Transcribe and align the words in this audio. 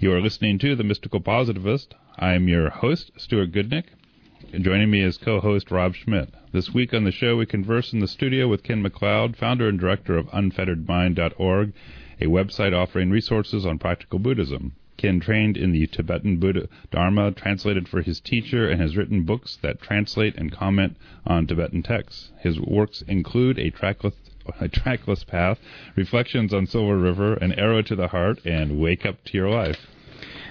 You 0.00 0.14
are 0.14 0.20
listening 0.22 0.58
to 0.60 0.74
The 0.74 0.82
Mystical 0.82 1.20
Positivist. 1.20 1.94
I 2.18 2.32
am 2.32 2.48
your 2.48 2.70
host, 2.70 3.10
Stuart 3.18 3.52
Goodnick. 3.52 3.84
And 4.50 4.64
joining 4.64 4.90
me 4.90 5.02
is 5.02 5.18
co 5.18 5.40
host 5.40 5.70
Rob 5.70 5.94
Schmidt. 5.94 6.30
This 6.52 6.72
week 6.72 6.94
on 6.94 7.04
the 7.04 7.12
show, 7.12 7.36
we 7.36 7.44
converse 7.44 7.92
in 7.92 8.00
the 8.00 8.08
studio 8.08 8.48
with 8.48 8.62
Ken 8.62 8.82
McLeod, 8.82 9.36
founder 9.36 9.68
and 9.68 9.78
director 9.78 10.16
of 10.16 10.28
UnfetteredMind.org, 10.28 11.74
a 12.18 12.24
website 12.24 12.74
offering 12.74 13.10
resources 13.10 13.66
on 13.66 13.78
practical 13.78 14.18
Buddhism. 14.18 14.72
Ken 14.96 15.20
trained 15.20 15.58
in 15.58 15.70
the 15.70 15.86
Tibetan 15.86 16.38
Buddha 16.38 16.70
Dharma, 16.90 17.32
translated 17.32 17.86
for 17.86 18.00
his 18.00 18.20
teacher, 18.20 18.66
and 18.66 18.80
has 18.80 18.96
written 18.96 19.24
books 19.24 19.58
that 19.60 19.82
translate 19.82 20.34
and 20.36 20.50
comment 20.50 20.96
on 21.26 21.46
Tibetan 21.46 21.82
texts. 21.82 22.30
His 22.38 22.58
works 22.58 23.02
include 23.02 23.58
A 23.58 23.68
Trackless 23.68 24.14
a 24.60 24.68
trackless 24.68 25.24
path, 25.24 25.58
reflections 25.96 26.52
on 26.52 26.66
Silver 26.66 26.98
River, 26.98 27.34
an 27.34 27.52
arrow 27.52 27.82
to 27.82 27.94
the 27.96 28.08
heart, 28.08 28.40
and 28.44 28.80
wake 28.80 29.04
up 29.06 29.22
to 29.24 29.36
your 29.36 29.50
life. 29.50 29.86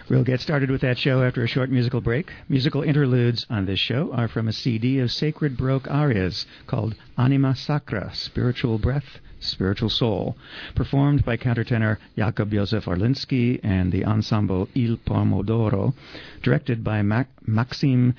We'll 0.09 0.23
get 0.23 0.41
started 0.41 0.71
with 0.71 0.81
that 0.81 0.97
show 0.97 1.21
after 1.21 1.43
a 1.43 1.47
short 1.47 1.69
musical 1.69 2.01
break. 2.01 2.31
Musical 2.47 2.81
interludes 2.81 3.45
on 3.47 3.67
this 3.67 3.79
show 3.79 4.11
are 4.11 4.27
from 4.27 4.47
a 4.47 4.53
CD 4.53 4.97
of 4.99 5.11
sacred 5.11 5.55
Baroque 5.55 5.87
arias 5.87 6.47
called 6.65 6.95
Anima 7.15 7.55
Sacra, 7.55 8.09
Spiritual 8.15 8.79
Breath, 8.79 9.19
Spiritual 9.39 9.89
Soul, 9.89 10.35
performed 10.73 11.23
by 11.23 11.37
countertenor 11.37 11.97
Jakub 12.17 12.51
Josef 12.51 12.85
Orlinsky 12.85 13.59
and 13.61 13.91
the 13.91 14.03
ensemble 14.03 14.67
Il 14.75 14.97
Pomo 14.97 15.43
d'Oro, 15.43 15.93
directed 16.41 16.83
by 16.83 17.03
Mac- 17.03 17.29
Maxim 17.47 18.15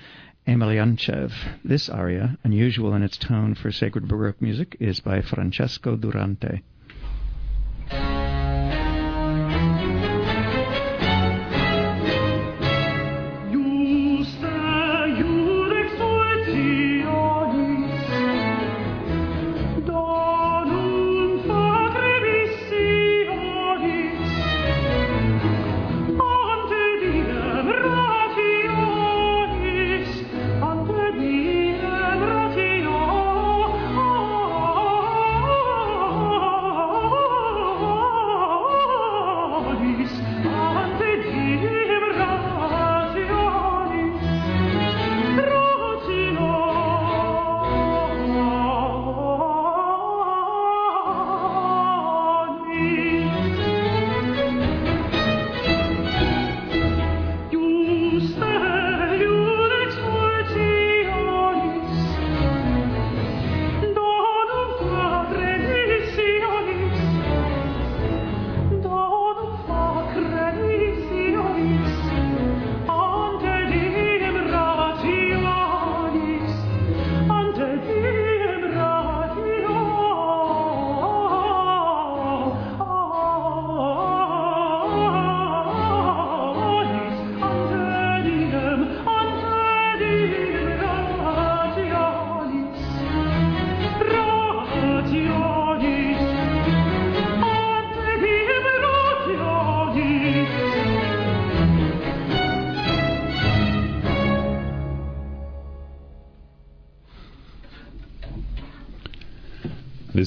Emelyanychev. 0.47 1.33
This 1.63 1.91
aria, 1.91 2.39
unusual 2.43 2.95
in 2.95 3.03
its 3.03 3.19
tone 3.19 3.55
for 3.55 3.71
sacred 3.71 4.09
Baroque 4.09 4.41
music, 4.41 4.75
is 4.81 4.99
by 5.01 5.21
Francesco 5.21 5.97
Durante. 5.97 6.63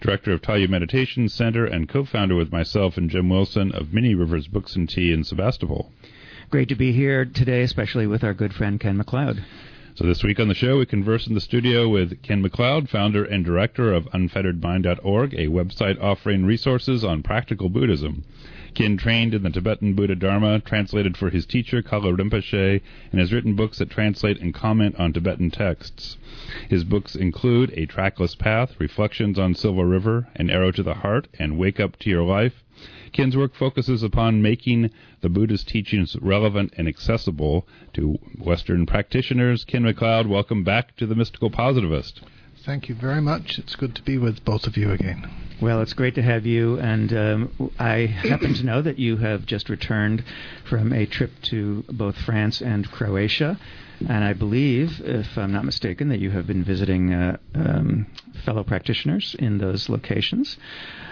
director 0.00 0.32
of 0.32 0.42
Talia 0.42 0.68
Meditation 0.68 1.28
Center 1.28 1.64
and 1.66 1.88
co-founder 1.88 2.34
with 2.34 2.52
myself 2.52 2.96
and 2.96 3.10
Jim 3.10 3.28
Wilson 3.28 3.72
of 3.72 3.92
Many 3.92 4.14
Rivers 4.14 4.46
Books 4.46 4.76
and 4.76 4.88
Tea 4.88 5.12
in 5.12 5.24
Sebastopol. 5.24 5.90
Great 6.50 6.68
to 6.68 6.74
be 6.74 6.92
here 6.92 7.24
today, 7.24 7.62
especially 7.62 8.06
with 8.06 8.24
our 8.24 8.34
good 8.34 8.52
friend 8.52 8.80
Ken 8.80 8.98
McLeod. 8.98 9.44
So 9.94 10.06
this 10.06 10.22
week 10.22 10.40
on 10.40 10.48
the 10.48 10.54
show, 10.54 10.78
we 10.78 10.86
converse 10.86 11.26
in 11.26 11.34
the 11.34 11.40
studio 11.40 11.88
with 11.88 12.22
Ken 12.22 12.42
McLeod, 12.42 12.88
founder 12.88 13.24
and 13.24 13.44
director 13.44 13.92
of 13.92 14.04
UnfetteredMind.org, 14.06 15.34
a 15.34 15.46
website 15.48 16.02
offering 16.02 16.46
resources 16.46 17.04
on 17.04 17.22
practical 17.22 17.68
Buddhism. 17.68 18.24
Ken 18.74 18.96
trained 18.96 19.34
in 19.34 19.42
the 19.42 19.50
Tibetan 19.50 19.94
Buddha 19.94 20.14
Dharma, 20.14 20.60
translated 20.60 21.16
for 21.16 21.30
his 21.30 21.44
teacher 21.44 21.82
Kalu 21.82 22.16
Rinpoche, 22.16 22.80
and 23.10 23.20
has 23.20 23.32
written 23.32 23.54
books 23.54 23.78
that 23.78 23.90
translate 23.90 24.40
and 24.40 24.54
comment 24.54 24.96
on 24.96 25.12
Tibetan 25.12 25.50
texts. 25.50 26.16
His 26.68 26.84
books 26.84 27.14
include 27.16 27.72
A 27.76 27.86
Trackless 27.86 28.34
Path, 28.34 28.76
Reflections 28.78 29.38
on 29.38 29.54
Silver 29.54 29.86
River, 29.86 30.28
An 30.36 30.50
Arrow 30.50 30.70
to 30.72 30.82
the 30.82 30.94
Heart, 30.94 31.28
and 31.38 31.58
Wake 31.58 31.80
Up 31.80 31.98
to 31.98 32.10
Your 32.10 32.22
Life. 32.22 32.62
Ken's 33.12 33.36
work 33.36 33.54
focuses 33.54 34.02
upon 34.02 34.40
making 34.40 34.90
the 35.20 35.28
Buddha's 35.28 35.64
teachings 35.64 36.16
relevant 36.20 36.72
and 36.76 36.86
accessible 36.86 37.66
to 37.94 38.18
Western 38.38 38.86
practitioners. 38.86 39.64
Ken 39.64 39.82
McLeod, 39.82 40.28
welcome 40.28 40.62
back 40.62 40.96
to 40.96 41.06
the 41.06 41.16
Mystical 41.16 41.50
Positivist. 41.50 42.22
Thank 42.64 42.90
you 42.90 42.94
very 42.94 43.22
much. 43.22 43.58
It's 43.58 43.74
good 43.74 43.94
to 43.94 44.02
be 44.02 44.18
with 44.18 44.44
both 44.44 44.66
of 44.66 44.76
you 44.76 44.90
again. 44.92 45.30
Well, 45.62 45.80
it's 45.80 45.94
great 45.94 46.14
to 46.16 46.22
have 46.22 46.44
you, 46.44 46.78
and 46.78 47.12
um, 47.12 47.72
I 47.78 48.06
happen 48.06 48.52
to 48.54 48.62
know 48.62 48.82
that 48.82 48.98
you 48.98 49.16
have 49.16 49.46
just 49.46 49.70
returned 49.70 50.24
from 50.68 50.92
a 50.92 51.06
trip 51.06 51.30
to 51.44 51.84
both 51.88 52.16
France 52.16 52.60
and 52.60 52.90
Croatia. 52.90 53.58
And 54.08 54.24
I 54.24 54.32
believe, 54.32 55.00
if 55.04 55.36
I'm 55.36 55.52
not 55.52 55.64
mistaken, 55.64 56.08
that 56.08 56.20
you 56.20 56.30
have 56.30 56.46
been 56.46 56.64
visiting 56.64 57.12
uh, 57.12 57.36
um, 57.54 58.06
fellow 58.44 58.64
practitioners 58.64 59.36
in 59.38 59.58
those 59.58 59.88
locations. 59.90 60.56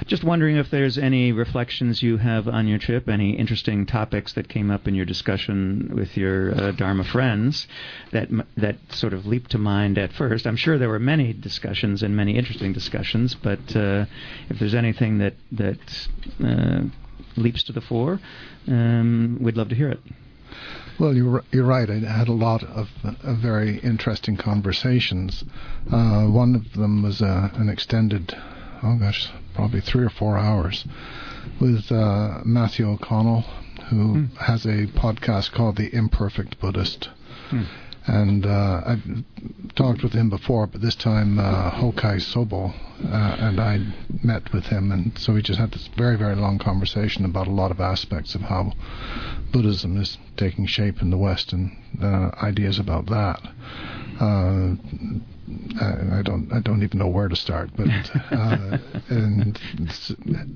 Just 0.06 0.24
wondering 0.24 0.56
if 0.56 0.70
there's 0.70 0.96
any 0.96 1.32
reflections 1.32 2.02
you 2.02 2.16
have 2.16 2.48
on 2.48 2.66
your 2.66 2.78
trip, 2.78 3.08
any 3.08 3.36
interesting 3.36 3.84
topics 3.84 4.32
that 4.34 4.48
came 4.48 4.70
up 4.70 4.88
in 4.88 4.94
your 4.94 5.04
discussion 5.04 5.92
with 5.94 6.16
your 6.16 6.54
uh, 6.54 6.72
Dharma 6.72 7.04
friends 7.04 7.66
that 8.12 8.28
that 8.56 8.76
sort 8.90 9.12
of 9.12 9.26
leaped 9.26 9.50
to 9.50 9.58
mind 9.58 9.98
at 9.98 10.12
first. 10.12 10.46
I'm 10.46 10.56
sure 10.56 10.78
there 10.78 10.88
were 10.88 10.98
many 10.98 11.34
discussions 11.34 12.02
and 12.02 12.16
many 12.16 12.36
interesting 12.36 12.72
discussions, 12.72 13.34
but 13.34 13.76
uh, 13.76 14.06
if 14.48 14.58
there's 14.58 14.74
anything 14.74 15.18
that 15.18 15.34
that 15.52 16.08
uh, 16.42 16.84
leaps 17.36 17.64
to 17.64 17.72
the 17.72 17.82
fore, 17.82 18.18
um, 18.66 19.38
we'd 19.42 19.56
love 19.56 19.68
to 19.68 19.74
hear 19.74 19.90
it. 19.90 20.00
Well, 20.98 21.14
you're 21.14 21.44
you're 21.52 21.64
right. 21.64 21.88
I 21.88 21.98
had 21.98 22.26
a 22.28 22.32
lot 22.32 22.64
of, 22.64 22.88
uh, 23.04 23.34
very 23.34 23.78
interesting 23.78 24.36
conversations. 24.36 25.44
Uh, 25.92 26.26
one 26.26 26.56
of 26.56 26.72
them 26.72 27.02
was 27.02 27.22
uh, 27.22 27.50
an 27.54 27.68
extended, 27.68 28.36
oh 28.82 28.96
gosh, 28.98 29.28
probably 29.54 29.80
three 29.80 30.04
or 30.04 30.10
four 30.10 30.36
hours, 30.36 30.84
with 31.60 31.92
uh, 31.92 32.40
Matthew 32.44 32.88
O'Connell, 32.88 33.42
who 33.90 33.96
mm. 33.96 34.36
has 34.38 34.64
a 34.66 34.86
podcast 34.88 35.52
called 35.52 35.76
The 35.76 35.94
Imperfect 35.94 36.58
Buddhist. 36.58 37.10
Mm. 37.50 37.66
And 38.08 38.46
uh, 38.46 38.80
I've 38.86 39.02
talked 39.74 40.02
with 40.02 40.14
him 40.14 40.30
before, 40.30 40.66
but 40.66 40.80
this 40.80 40.94
time 40.94 41.38
uh, 41.38 41.70
Hokai 41.70 42.16
Sobol 42.16 42.72
uh, 43.04 43.36
and 43.38 43.60
I 43.60 43.80
met 44.24 44.50
with 44.52 44.64
him, 44.66 44.90
and 44.90 45.16
so 45.18 45.34
we 45.34 45.42
just 45.42 45.60
had 45.60 45.72
this 45.72 45.88
very, 45.88 46.16
very 46.16 46.34
long 46.34 46.58
conversation 46.58 47.26
about 47.26 47.46
a 47.46 47.52
lot 47.52 47.70
of 47.70 47.80
aspects 47.80 48.34
of 48.34 48.40
how 48.40 48.72
Buddhism 49.52 50.00
is 50.00 50.16
taking 50.38 50.64
shape 50.64 51.02
in 51.02 51.10
the 51.10 51.18
West 51.18 51.52
and 51.52 51.76
uh, 52.02 52.30
ideas 52.42 52.78
about 52.78 53.06
that. 53.06 53.40
Uh, 54.20 54.74
I 55.80 56.22
don't 56.24 56.50
I 56.52 56.60
don't 56.60 56.82
even 56.82 56.98
know 56.98 57.06
where 57.08 57.28
to 57.28 57.36
start, 57.36 57.70
but 57.76 57.88
uh, 57.88 58.78
and 59.08 59.58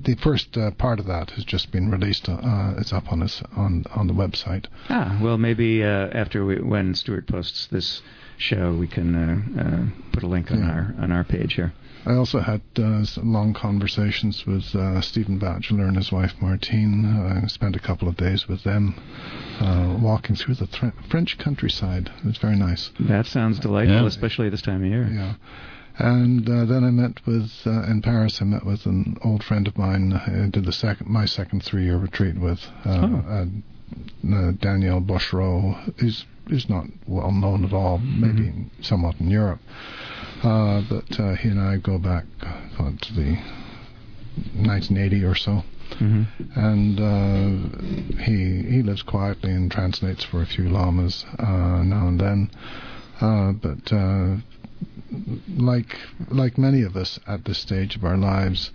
the 0.03 0.15
first 0.21 0.55
uh, 0.57 0.71
part 0.71 0.99
of 0.99 1.05
that 1.07 1.31
has 1.31 1.43
just 1.45 1.71
been 1.71 1.89
released. 1.89 2.27
Uh, 2.29 2.73
it's 2.77 2.93
up 2.93 3.11
on 3.11 3.23
us 3.23 3.41
on 3.55 3.85
on 3.95 4.07
the 4.07 4.13
website. 4.13 4.65
Ah, 4.89 5.19
well, 5.21 5.37
maybe 5.37 5.83
uh, 5.83 6.07
after 6.13 6.45
we, 6.45 6.61
when 6.61 6.93
Stuart 6.95 7.27
posts 7.27 7.67
this 7.67 8.01
show, 8.37 8.73
we 8.73 8.87
can 8.87 9.15
uh, 9.15 9.61
uh, 9.61 9.85
put 10.11 10.23
a 10.23 10.27
link 10.27 10.51
on 10.51 10.59
Yeah. 10.59 10.71
our 10.71 10.95
on 10.99 11.11
our 11.11 11.23
page 11.23 11.53
here. 11.53 11.73
I 12.05 12.15
also 12.15 12.39
had 12.39 12.61
uh, 12.77 13.05
some 13.05 13.31
long 13.31 13.53
conversations 13.53 14.45
with 14.45 14.75
uh, 14.75 14.99
Stephen 15.01 15.37
Batchelor 15.39 15.85
and 15.85 15.95
his 15.95 16.11
wife 16.11 16.33
Martine. 16.41 17.05
I 17.05 17.47
spent 17.47 17.75
a 17.75 17.79
couple 17.79 18.07
of 18.09 18.17
days 18.17 18.47
with 18.47 18.63
them, 18.63 18.95
uh, 19.61 19.97
walking 20.01 20.35
through 20.35 20.55
the 20.55 20.67
Fr- 20.67 20.87
French 21.09 21.37
countryside. 21.37 22.11
It 22.19 22.25
was 22.25 22.37
very 22.37 22.57
nice. 22.57 22.91
That 22.99 23.25
sounds 23.25 23.59
delightful, 23.59 23.95
Yeah. 24.01 24.05
especially 24.07 24.49
this 24.49 24.61
time 24.61 24.83
of 24.83 24.89
year. 24.89 25.07
Yeah. 25.09 25.33
And 25.97 26.49
uh, 26.49 26.65
then 26.65 26.83
I 26.83 26.89
met 26.91 27.25
with 27.25 27.51
uh, 27.65 27.83
in 27.83 28.01
Paris. 28.01 28.41
I 28.41 28.45
met 28.45 28.65
with 28.65 28.85
an 28.85 29.17
old 29.23 29.43
friend 29.43 29.67
of 29.67 29.77
mine. 29.77 30.11
I 30.13 30.49
did 30.49 30.65
the 30.65 30.71
second 30.73 31.07
my 31.07 31.25
second 31.25 31.63
three 31.63 31.85
year 31.85 31.97
retreat 31.97 32.37
with 32.37 32.59
uh, 32.83 32.89
Oh. 33.23 33.47
Uh, 34.31 34.51
Daniel 34.59 35.01
Bochereau. 35.01 35.93
He's 35.99 36.25
he's 36.47 36.69
not 36.69 36.85
well 37.07 37.31
known 37.31 37.65
at 37.65 37.73
all, 37.73 37.97
maybe 37.99 38.53
somewhat 38.81 39.19
in 39.19 39.29
Europe. 39.29 39.59
Uh, 40.43 40.81
but 40.89 41.19
uh, 41.19 41.35
he 41.35 41.49
and 41.49 41.59
I 41.59 41.77
go 41.77 41.97
back 41.97 42.25
to 42.77 43.13
the 43.13 43.37
1980 44.55 45.23
or 45.23 45.35
so, 45.35 45.63
hmm 45.97 46.23
and 46.55 46.99
uh, 46.99 48.23
he 48.23 48.63
he 48.63 48.81
lives 48.83 49.03
quietly 49.03 49.51
and 49.51 49.71
translates 49.71 50.23
for 50.23 50.41
a 50.41 50.45
few 50.45 50.67
lamas 50.69 51.25
uh, 51.39 51.83
now 51.83 52.07
and 52.07 52.19
then. 52.19 52.49
Uh, 53.21 53.51
but 53.53 53.93
uh, 53.93 54.35
like 55.55 55.97
like 56.29 56.57
many 56.57 56.81
of 56.81 56.95
us 56.97 57.19
at 57.27 57.45
this 57.45 57.59
stage 57.59 57.95
of 57.95 58.03
our 58.03 58.17
lives, 58.17 58.71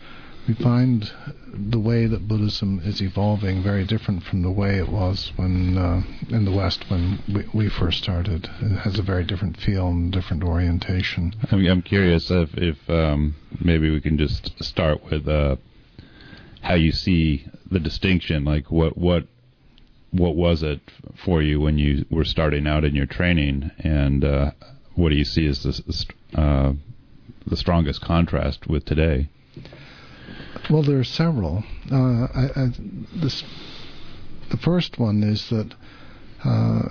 we 0.49 0.55
find 0.55 1.12
the 1.53 1.79
way 1.79 2.06
that 2.06 2.27
Buddhism 2.27 2.81
is 2.83 3.03
evolving 3.03 3.62
very 3.62 3.85
different 3.85 4.23
from 4.23 4.41
the 4.41 4.50
way 4.50 4.79
it 4.79 4.89
was 4.89 5.31
when 5.37 5.77
uh, 5.77 6.03
in 6.31 6.47
the 6.47 6.50
West 6.50 6.89
when 6.89 7.23
we, 7.29 7.45
we 7.53 7.69
first 7.69 8.03
started. 8.03 8.49
It 8.62 8.79
has 8.79 8.99
a 8.99 9.03
very 9.03 9.25
different 9.25 9.59
feel 9.59 9.89
and 9.89 10.11
different 10.11 10.43
orientation. 10.43 11.35
I'm, 11.53 11.67
I'm 11.67 11.83
curious 11.83 12.31
if, 12.31 12.56
if 12.56 12.79
um, 12.89 13.37
maybe 13.62 13.91
we 13.91 14.00
can 14.00 14.17
just 14.17 14.62
start 14.65 15.05
with 15.05 15.29
uh, 15.29 15.56
how 16.62 16.75
you 16.75 16.93
see 16.93 17.47
the 17.71 17.79
distinction. 17.79 18.45
Like, 18.47 18.71
what 18.71 18.97
what 18.97 19.27
what 20.12 20.35
was 20.35 20.62
it 20.62 20.81
for 21.27 21.43
you 21.43 21.61
when 21.61 21.77
you 21.77 22.06
were 22.11 22.25
starting 22.25 22.67
out 22.67 22.85
in 22.85 22.95
your 22.95 23.06
training, 23.06 23.71
and 23.81 24.25
uh, 24.25 24.53
what 24.95 25.11
do 25.11 25.17
you 25.17 25.25
see 25.25 25.47
as 25.47 25.62
the 25.62 26.06
uh, 26.35 26.73
the 27.47 27.56
strongest 27.56 28.00
contrast 28.00 28.67
with 28.67 28.87
today? 28.87 29.29
Well, 30.71 30.83
there 30.83 30.99
are 30.99 31.05
several. 31.05 31.65
Uh, 31.91 32.27
I, 32.35 32.50
I, 32.56 32.69
this, 33.15 33.43
the 34.50 34.56
first 34.56 34.99
one 34.99 35.23
is 35.23 35.49
that 35.50 35.75
uh, 36.45 36.89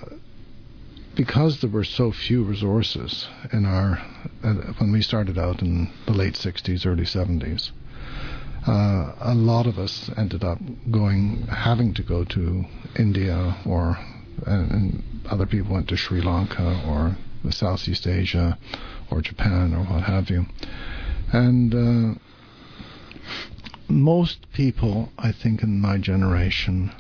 because 1.15 1.61
there 1.61 1.69
were 1.69 1.83
so 1.83 2.11
few 2.11 2.43
resources 2.43 3.27
in 3.51 3.65
our 3.65 3.99
uh, 4.43 4.53
when 4.77 4.91
we 4.91 5.01
started 5.01 5.37
out 5.37 5.61
in 5.61 5.91
the 6.05 6.13
late 6.13 6.33
'60s, 6.33 6.85
early 6.85 7.03
'70s, 7.03 7.71
uh, 8.67 9.13
a 9.19 9.33
lot 9.35 9.65
of 9.65 9.79
us 9.79 10.09
ended 10.17 10.43
up 10.43 10.59
going, 10.91 11.47
having 11.47 11.93
to 11.95 12.03
go 12.03 12.23
to 12.23 12.65
India, 12.97 13.57
or 13.65 13.97
and, 14.45 14.71
and 14.71 15.03
other 15.29 15.45
people 15.45 15.73
went 15.73 15.87
to 15.89 15.97
Sri 15.97 16.21
Lanka 16.21 16.83
or 16.87 17.17
Southeast 17.51 18.05
Asia, 18.05 18.57
or 19.09 19.21
Japan, 19.21 19.73
or 19.73 19.83
what 19.83 20.03
have 20.03 20.29
you, 20.29 20.45
and. 21.31 22.19
Most 23.89 24.51
people, 24.53 25.11
I 25.17 25.31
think, 25.31 25.63
in 25.63 25.79
my 25.79 25.97
generation 25.97 26.91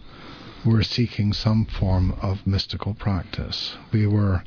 were 0.65 0.83
seeking 0.83 1.33
some 1.33 1.65
form 1.65 2.13
of 2.21 2.45
mystical 2.47 2.93
practice. 2.93 3.75
We 3.91 4.07
were 4.07 4.43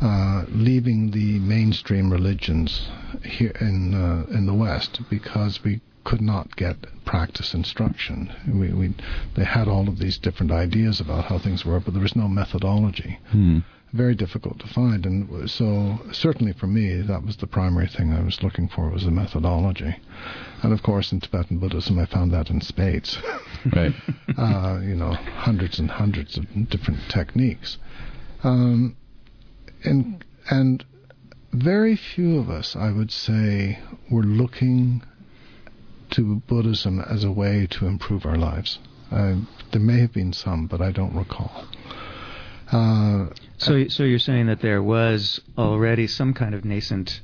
uh, 0.00 0.44
leaving 0.48 1.10
the 1.12 1.38
mainstream 1.38 2.10
religions 2.10 2.88
here 3.24 3.54
in 3.60 3.94
uh, 3.94 4.26
in 4.36 4.46
the 4.46 4.54
West 4.54 5.00
because 5.08 5.62
we 5.64 5.80
could 6.04 6.20
not 6.20 6.56
get 6.56 6.76
practice 7.04 7.54
instruction. 7.54 8.32
We, 8.48 8.72
we 8.72 8.94
they 9.34 9.44
had 9.44 9.68
all 9.68 9.88
of 9.88 9.98
these 9.98 10.18
different 10.18 10.50
ideas 10.50 11.00
about 11.00 11.26
how 11.26 11.38
things 11.38 11.64
were, 11.64 11.78
but 11.80 11.94
there 11.94 12.02
was 12.02 12.16
no 12.16 12.28
methodology 12.28 13.18
Hmm. 13.30 13.60
very 13.92 14.14
difficult 14.14 14.58
to 14.60 14.66
find 14.66 15.06
and 15.06 15.48
so 15.50 16.00
certainly 16.12 16.52
for 16.52 16.66
me 16.66 17.02
that 17.02 17.24
was 17.24 17.36
the 17.36 17.46
primary 17.46 17.86
thing 17.86 18.12
I 18.12 18.22
was 18.22 18.42
looking 18.42 18.66
for 18.68 18.88
was 18.90 19.04
the 19.04 19.10
methodology 19.10 19.96
and 20.62 20.72
of 20.72 20.82
course 20.82 21.12
in 21.12 21.20
Tibetan 21.20 21.58
Buddhism 21.58 21.98
I 21.98 22.06
found 22.06 22.32
that 22.32 22.50
in 22.50 22.60
spades. 22.60 23.18
Right. 23.76 23.94
uh, 24.36 24.80
you 24.82 24.96
know 24.96 25.12
hundreds 25.12 25.78
and 25.78 25.88
hundreds 25.88 26.36
of 26.36 26.46
different 26.68 26.98
techniques. 27.08 27.78
Um, 28.42 28.96
and 29.84 30.24
and 30.50 30.84
very 31.52 31.94
few 31.94 32.38
of 32.38 32.50
us 32.50 32.74
I 32.74 32.90
would 32.90 33.12
say 33.12 33.78
were 34.10 34.24
looking 34.24 35.02
to 36.10 36.42
Buddhism 36.48 36.98
as 37.00 37.22
a 37.22 37.30
way 37.30 37.68
to 37.70 37.86
improve 37.86 38.26
our 38.26 38.36
lives. 38.36 38.80
Uh, 39.12 39.36
there 39.70 39.80
may 39.80 40.00
have 40.00 40.12
been 40.12 40.32
some 40.32 40.66
but 40.66 40.80
I 40.80 40.90
don't 40.90 41.14
recall. 41.14 41.66
Uh, 42.72 43.26
So, 43.58 43.86
so 43.88 44.02
you're 44.02 44.18
saying 44.18 44.46
that 44.46 44.60
there 44.60 44.82
was 44.82 45.40
already 45.56 46.08
some 46.08 46.34
kind 46.34 46.52
of 46.54 46.64
nascent 46.64 47.20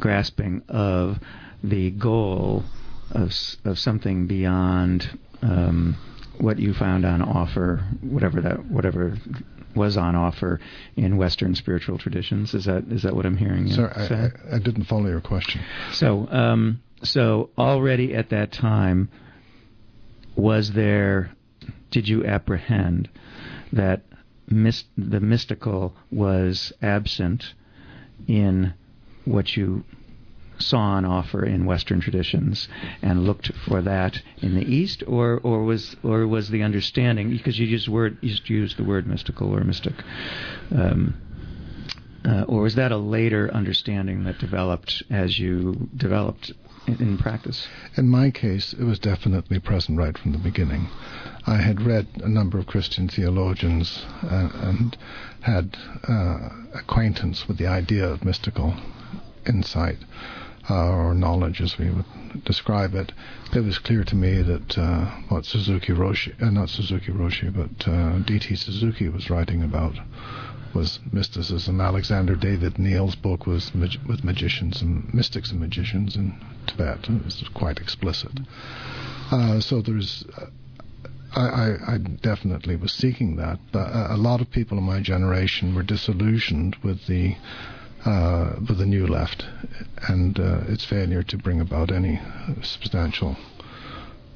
grasping 0.00 0.62
of 0.68 1.18
the 1.62 1.90
goal 1.90 2.64
of 3.12 3.32
of 3.64 3.78
something 3.78 4.26
beyond 4.26 5.18
um, 5.42 5.96
what 6.38 6.58
you 6.58 6.72
found 6.72 7.04
on 7.04 7.22
offer, 7.22 7.84
whatever 8.00 8.40
that 8.40 8.64
whatever 8.70 9.16
was 9.74 9.96
on 9.96 10.16
offer 10.16 10.60
in 10.96 11.16
Western 11.16 11.54
spiritual 11.54 11.98
traditions. 11.98 12.54
Is 12.54 12.64
that 12.64 12.84
is 12.90 13.02
that 13.02 13.14
what 13.14 13.26
I'm 13.26 13.36
hearing 13.36 13.66
you 13.66 13.74
Sorry? 13.74 13.92
I, 13.94 14.54
I, 14.54 14.56
I 14.56 14.58
didn't 14.58 14.84
follow 14.84 15.06
your 15.06 15.20
question. 15.20 15.60
So, 15.92 16.26
um, 16.30 16.82
so 17.02 17.50
already 17.56 18.14
at 18.14 18.30
that 18.30 18.52
time, 18.52 19.10
was 20.36 20.72
there? 20.72 21.30
Did 21.90 22.08
you 22.08 22.24
apprehend 22.24 23.08
that 23.72 24.02
the 24.48 25.20
mystical 25.20 25.94
was 26.10 26.72
absent 26.82 27.54
in 28.26 28.74
what 29.24 29.56
you 29.56 29.84
saw 30.58 30.78
on 30.78 31.04
offer 31.04 31.44
in 31.44 31.64
Western 31.64 32.00
traditions, 32.00 32.68
and 33.02 33.24
looked 33.24 33.52
for 33.66 33.82
that 33.82 34.20
in 34.42 34.54
the 34.54 34.64
East, 34.64 35.02
or 35.06 35.40
or 35.42 35.64
was 35.64 35.96
or 36.02 36.26
was 36.26 36.50
the 36.50 36.62
understanding 36.62 37.30
because 37.30 37.58
you 37.58 37.66
used 37.66 37.88
word 37.88 38.18
used 38.20 38.76
the 38.76 38.84
word 38.84 39.06
mystical 39.06 39.54
or 39.54 39.64
mystic. 39.64 39.94
Um, 40.74 41.14
uh, 42.22 42.42
or 42.42 42.62
was 42.62 42.74
that 42.74 42.92
a 42.92 42.98
later 42.98 43.50
understanding 43.52 44.24
that 44.24 44.38
developed 44.38 45.02
as 45.08 45.38
you 45.38 45.88
developed 45.96 46.52
in, 46.86 46.96
in 47.00 47.18
practice? 47.18 47.66
In 47.96 48.10
my 48.10 48.30
case, 48.30 48.74
it 48.74 48.84
was 48.84 48.98
definitely 48.98 49.58
present 49.58 49.96
right 49.96 50.16
from 50.18 50.32
the 50.32 50.38
beginning. 50.38 50.88
I 51.46 51.56
had 51.56 51.80
read 51.80 52.08
a 52.22 52.28
number 52.28 52.58
of 52.58 52.66
Christian 52.66 53.08
theologians 53.08 54.04
uh, 54.22 54.50
and 54.52 54.98
had 55.40 55.78
uh, 56.06 56.50
acquaintance 56.74 57.48
with 57.48 57.56
the 57.56 57.66
idea 57.66 58.06
of 58.06 58.22
mystical 58.22 58.74
insight 59.46 59.98
uh, 60.68 60.88
or 60.88 61.14
knowledge, 61.14 61.60
as 61.60 61.78
we 61.78 61.90
would 61.90 62.04
describe 62.44 62.94
it. 62.94 63.12
It 63.54 63.64
was 63.64 63.78
clear 63.78 64.04
to 64.04 64.14
me 64.14 64.42
that 64.42 64.78
uh, 64.78 65.06
what 65.28 65.44
Suzuki 65.44 65.92
Roshi, 65.92 66.40
uh, 66.40 66.50
not 66.50 66.68
Suzuki 66.68 67.12
Roshi, 67.12 67.52
but 67.52 67.88
uh, 67.88 68.18
D.T. 68.20 68.54
Suzuki 68.56 69.08
was 69.08 69.30
writing 69.30 69.62
about 69.62 69.96
was 70.74 71.00
mysticism. 71.12 71.80
Alexandra 71.80 72.38
David-Néel's 72.38 73.16
book 73.16 73.46
was 73.46 73.74
mag- 73.74 73.98
with 74.06 74.22
magicians 74.22 74.80
and 74.80 75.12
mystics 75.12 75.50
and 75.50 75.60
magicians 75.60 76.14
in 76.14 76.38
Tibet. 76.66 77.08
It 77.08 77.24
was 77.24 77.42
quite 77.54 77.78
explicit. 77.78 78.38
Uh, 79.32 79.60
so 79.60 79.82
there's, 79.82 80.24
uh, 80.38 80.46
I, 81.34 81.94
I, 81.94 81.98
definitely 81.98 82.76
was 82.76 82.92
seeking 82.92 83.36
that. 83.36 83.58
But 83.72 83.88
a 83.92 84.16
lot 84.16 84.40
of 84.40 84.50
people 84.50 84.78
in 84.78 84.84
my 84.84 85.00
generation 85.00 85.74
were 85.74 85.82
disillusioned 85.82 86.76
with 86.82 87.06
the 87.06 87.36
uh, 88.04 88.54
with 88.68 88.78
the 88.78 88.86
new 88.86 89.06
left 89.06 89.44
and 90.08 90.38
uh, 90.38 90.60
its 90.68 90.84
failure 90.84 91.22
to 91.22 91.36
bring 91.36 91.60
about 91.60 91.92
any 91.92 92.20
substantial 92.62 93.36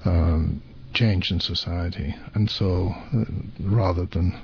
um, 0.04 0.62
change 0.92 1.30
in 1.30 1.40
society. 1.40 2.14
And 2.34 2.50
so, 2.50 2.94
uh, 3.14 3.24
rather 3.60 4.06
than 4.06 4.38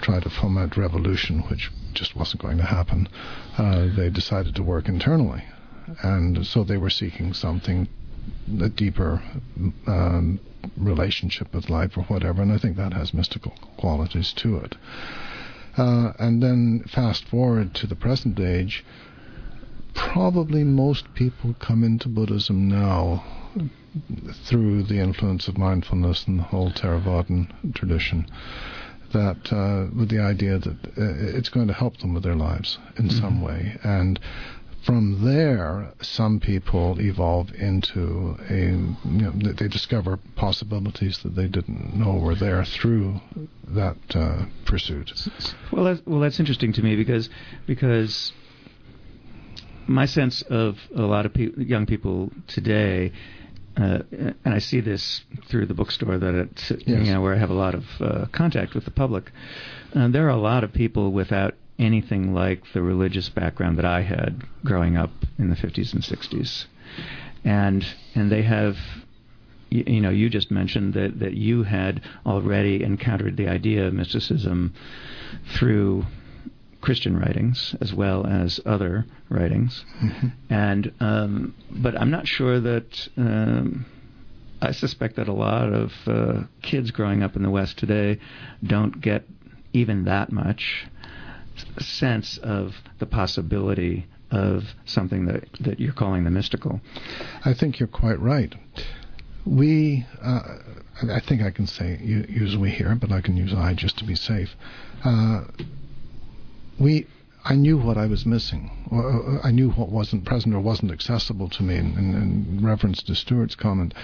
try 0.00 0.20
to 0.20 0.30
foment 0.30 0.76
revolution, 0.76 1.40
which 1.50 1.70
just 1.92 2.14
wasn't 2.14 2.42
going 2.42 2.58
to 2.58 2.64
happen, 2.64 3.08
uh, 3.56 3.88
they 3.96 4.10
decided 4.10 4.54
to 4.54 4.62
work 4.62 4.88
internally. 4.88 5.44
And 6.02 6.46
so 6.46 6.64
they 6.64 6.76
were 6.76 6.90
seeking 6.90 7.32
something, 7.32 7.88
a 8.60 8.68
deeper 8.68 9.22
um, 9.86 10.38
relationship 10.76 11.54
with 11.54 11.70
life 11.70 11.96
or 11.96 12.02
whatever, 12.04 12.42
and 12.42 12.52
I 12.52 12.58
think 12.58 12.76
that 12.76 12.92
has 12.92 13.14
mystical 13.14 13.54
qualities 13.78 14.32
to 14.34 14.56
it. 14.58 14.76
Uh, 15.78 16.12
and 16.18 16.42
then 16.42 16.82
fast 16.88 17.24
forward 17.28 17.72
to 17.74 17.86
the 17.86 17.94
present 17.96 18.38
age, 18.40 18.84
probably 19.94 20.64
most 20.64 21.12
people 21.14 21.54
come 21.60 21.84
into 21.84 22.08
Buddhism 22.08 22.68
now 22.68 23.24
through 24.44 24.82
the 24.82 24.98
influence 24.98 25.48
of 25.48 25.56
mindfulness 25.56 26.24
and 26.26 26.38
the 26.38 26.42
whole 26.44 26.70
Theravadan 26.70 27.74
tradition. 27.74 28.26
That 29.12 29.50
uh, 29.52 29.86
with 29.98 30.10
the 30.10 30.20
idea 30.20 30.58
that 30.58 30.76
uh, 30.98 31.36
it's 31.38 31.48
going 31.48 31.68
to 31.68 31.72
help 31.72 31.96
them 31.98 32.12
with 32.12 32.22
their 32.24 32.36
lives 32.36 32.78
in 32.98 33.06
Mm-hmm. 33.06 33.18
some 33.20 33.40
way, 33.40 33.78
and 33.82 34.20
from 34.84 35.24
there, 35.24 35.92
some 36.00 36.40
people 36.40 36.98
evolve 37.00 37.52
into 37.54 38.36
a 38.48 38.54
you 38.54 38.96
know 39.22 39.30
they- 39.32 39.68
discover 39.68 40.18
possibilities 40.36 41.18
that 41.24 41.34
they 41.34 41.46
didn't 41.48 41.94
know 41.94 42.14
were 42.14 42.34
there 42.34 42.64
through 42.64 43.20
that 43.68 43.96
uh, 44.14 44.46
pursuit. 44.64 45.12
Well, 45.72 45.84
that's, 45.84 46.00
well, 46.06 46.20
that's 46.20 46.38
interesting 46.40 46.72
to 46.74 46.82
me 46.82 46.96
because 46.96 47.28
because 47.66 48.32
my 49.86 50.06
sense 50.06 50.42
of 50.42 50.76
a 50.94 51.02
lot 51.02 51.26
of 51.26 51.34
pe- 51.34 51.52
young 51.56 51.86
people 51.86 52.30
today, 52.46 53.12
uh, 53.76 53.98
and 54.44 54.54
I 54.54 54.58
see 54.58 54.80
this 54.80 55.22
through 55.48 55.66
the 55.66 55.74
bookstore 55.74 56.18
that 56.18 56.34
it, 56.34 56.70
Yes. 56.86 57.06
you 57.06 57.12
know 57.12 57.20
where 57.20 57.34
I 57.34 57.38
have 57.38 57.50
a 57.50 57.54
lot 57.54 57.74
of 57.74 57.84
uh, 58.00 58.26
contact 58.32 58.74
with 58.74 58.84
the 58.84 58.90
public. 58.90 59.30
Uh, 59.94 60.08
there 60.08 60.26
are 60.26 60.30
a 60.30 60.36
lot 60.36 60.62
of 60.64 60.72
people 60.72 61.10
without 61.12 61.54
anything 61.78 62.34
like 62.34 62.62
the 62.72 62.82
religious 62.82 63.28
background 63.28 63.78
that 63.78 63.84
I 63.84 64.02
had 64.02 64.42
growing 64.64 64.96
up 64.96 65.10
in 65.38 65.50
the 65.50 65.56
50s 65.56 65.92
and 65.92 66.02
60s, 66.02 66.66
and 67.44 67.86
and 68.14 68.30
they 68.30 68.42
have 68.42 68.76
you, 69.70 69.84
you 69.86 70.00
know, 70.00 70.10
you 70.10 70.28
just 70.28 70.50
mentioned 70.50 70.94
that, 70.94 71.18
that 71.20 71.34
you 71.34 71.62
had 71.62 72.02
already 72.26 72.82
encountered 72.82 73.36
the 73.36 73.48
idea 73.48 73.86
of 73.86 73.94
mysticism 73.94 74.74
through 75.56 76.04
Christian 76.80 77.18
writings 77.18 77.74
as 77.80 77.92
well 77.92 78.26
as 78.26 78.60
other 78.64 79.04
writings, 79.28 79.84
and 80.50 80.92
um, 81.00 81.54
but 81.70 82.00
I'm 82.00 82.10
not 82.10 82.26
sure 82.26 82.60
that. 82.60 83.08
Um, 83.16 83.86
I 84.60 84.72
suspect 84.72 85.14
that 85.16 85.28
a 85.28 85.32
lot 85.32 85.72
of 85.72 85.92
uh, 86.04 86.42
kids 86.62 86.90
growing 86.90 87.22
up 87.22 87.36
in 87.36 87.44
the 87.44 87.50
West 87.50 87.78
today 87.78 88.18
don't 88.66 89.00
get 89.00 89.24
even 89.72 90.06
that 90.06 90.32
much 90.32 90.88
sense 91.80 92.38
of 92.42 92.72
the 92.98 93.06
possibility 93.06 94.06
of 94.30 94.62
something 94.84 95.26
that, 95.26 95.44
that 95.60 95.80
you're 95.80 95.92
calling 95.94 96.24
the 96.24 96.30
mystical. 96.30 96.80
I 97.44 97.54
think 97.54 97.78
you're 97.80 97.88
quite 97.88 98.20
right. 98.20 98.54
We, 99.46 100.04
uh, 100.22 100.40
I 101.10 101.20
think 101.20 101.40
I 101.42 101.50
can 101.50 101.66
say 101.66 101.98
u- 102.02 102.26
use 102.28 102.56
we 102.56 102.70
here, 102.70 102.94
but 103.00 103.10
I 103.10 103.20
can 103.22 103.36
use 103.36 103.54
I 103.54 103.72
just 103.74 103.96
to 103.98 104.04
be 104.04 104.14
safe. 104.14 104.50
Uh, 105.04 105.44
we, 106.78 107.06
I 107.44 107.54
knew 107.54 107.78
what 107.78 107.96
I 107.96 108.06
was 108.06 108.26
missing. 108.26 108.70
Or, 108.90 109.38
uh, 109.38 109.46
I 109.46 109.50
knew 109.50 109.70
what 109.70 109.88
wasn't 109.88 110.26
present 110.26 110.54
or 110.54 110.60
wasn't 110.60 110.92
accessible 110.92 111.48
to 111.50 111.62
me. 111.62 111.76
In, 111.76 111.96
in, 111.96 112.14
in 112.58 112.60
reference 112.66 113.02
to 113.04 113.14
Stuart's 113.14 113.54
comment, 113.54 113.94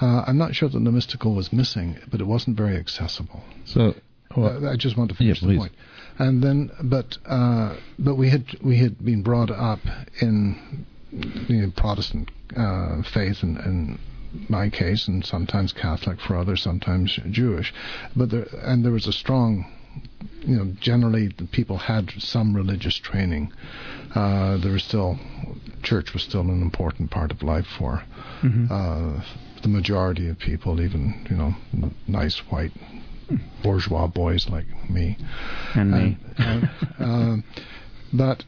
uh, 0.00 0.22
I'm 0.26 0.38
not 0.38 0.54
sure 0.54 0.68
that 0.68 0.78
the 0.78 0.92
mystical 0.92 1.34
was 1.34 1.52
missing, 1.52 1.96
but 2.10 2.20
it 2.20 2.26
wasn't 2.26 2.56
very 2.56 2.76
accessible. 2.76 3.42
So, 3.64 3.94
Uh, 4.36 4.70
I 4.70 4.76
just 4.76 4.96
want 4.96 5.10
to 5.10 5.16
finish 5.16 5.42
Yeah, 5.42 5.48
the 5.48 5.52
please. 5.54 5.58
point. 5.58 5.72
And 6.18 6.42
then, 6.42 6.70
but 6.82 7.18
uh, 7.26 7.76
but 7.98 8.16
we 8.16 8.28
had 8.30 8.44
we 8.62 8.76
had 8.78 9.02
been 9.04 9.22
brought 9.22 9.50
up 9.50 9.80
in 10.20 10.86
you 11.48 11.62
know, 11.62 11.72
Protestant 11.76 12.30
uh, 12.56 13.02
faith, 13.02 13.42
in, 13.42 13.56
in 13.58 13.98
my 14.48 14.68
case, 14.70 15.08
and 15.08 15.24
sometimes 15.24 15.72
Catholic 15.72 16.20
for 16.20 16.36
others, 16.36 16.62
sometimes 16.62 17.18
Jewish. 17.30 17.72
But 18.16 18.30
there, 18.30 18.46
and 18.62 18.84
there 18.84 18.92
was 18.92 19.06
a 19.06 19.12
strong, 19.12 19.66
you 20.42 20.56
know, 20.56 20.72
generally 20.80 21.28
the 21.28 21.44
people 21.46 21.76
had 21.78 22.10
some 22.18 22.54
religious 22.54 22.96
training. 22.96 23.52
Uh, 24.14 24.58
there 24.58 24.72
was 24.72 24.84
still 24.84 25.18
church 25.82 26.12
was 26.12 26.22
still 26.22 26.42
an 26.42 26.62
important 26.62 27.10
part 27.10 27.32
of 27.32 27.42
life 27.42 27.66
for 27.66 28.04
Mhm. 28.42 28.70
uh, 28.70 29.22
the 29.62 29.68
majority 29.68 30.28
of 30.28 30.38
people, 30.38 30.80
even 30.80 31.26
you 31.30 31.36
know, 31.36 31.54
nice 32.06 32.38
white 32.50 32.72
bourgeois 33.62 34.06
boys 34.06 34.48
like 34.48 34.66
me. 34.90 35.16
and 35.74 35.90
me. 35.90 36.18
And, 36.38 36.70
uh, 37.00 37.04
um, 37.04 37.44
but 38.12 38.44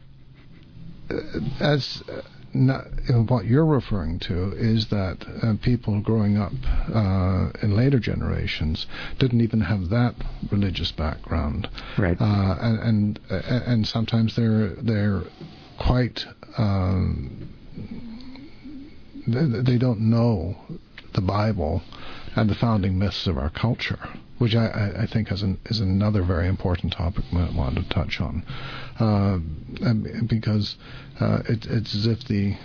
uh, 1.11 1.15
as 1.61 2.03
uh, 2.09 2.23
not, 2.55 2.87
what 3.29 3.47
you're 3.47 3.65
referring 3.65 4.19
to 4.21 4.53
is 4.53 4.87
that 4.89 5.25
uh, 5.43 5.55
people 5.63 6.01
growing 6.01 6.39
up 6.39 6.53
uh, 6.95 7.51
in 7.63 7.77
later 7.77 7.99
generations 7.99 8.87
didn't 9.19 9.41
even 9.41 9.61
have 9.61 9.89
that 9.91 10.15
religious 10.51 10.93
background, 10.93 11.69
right. 11.99 12.17
uh, 12.21 12.57
and 12.61 12.79
and, 12.81 13.21
and 13.31 13.87
sometimes 13.87 14.37
they're 14.37 14.69
they're 14.77 15.23
quite 15.79 16.25
um, 16.57 17.49
they, 19.27 19.61
they 19.73 19.79
don't 19.79 20.01
know 20.01 20.57
the 21.15 21.21
Bible 21.21 21.83
and 22.37 22.49
the 22.49 22.55
founding 22.55 22.99
myths 22.99 23.27
of 23.27 23.39
our 23.39 23.51
culture, 23.51 23.99
which 24.39 24.55
I, 24.55 24.67
I, 24.67 25.03
I 25.03 25.07
think 25.07 25.31
is, 25.31 25.43
an, 25.43 25.59
is 25.67 25.81
another 25.81 26.23
very 26.23 26.49
important 26.49 26.93
topic 26.93 27.25
we 27.33 27.39
might 27.39 27.55
want 27.55 27.77
to 27.77 27.89
touch 27.89 28.21
on, 28.21 28.45
uh, 28.99 29.39
because 30.27 30.77
uh, 31.21 31.43
it, 31.49 31.67
it's 31.67 31.95
as 31.95 32.07
if 32.07 32.25
the 32.25 32.57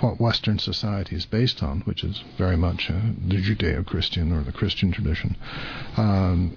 what 0.00 0.20
Western 0.20 0.58
society 0.58 1.16
is 1.16 1.26
based 1.26 1.62
on, 1.62 1.80
which 1.80 2.04
is 2.04 2.22
very 2.38 2.56
much 2.56 2.88
uh, 2.88 3.00
the 3.26 3.36
Judeo-Christian 3.36 4.32
or 4.32 4.42
the 4.42 4.52
Christian 4.52 4.92
tradition, 4.92 5.36
um, 5.96 6.54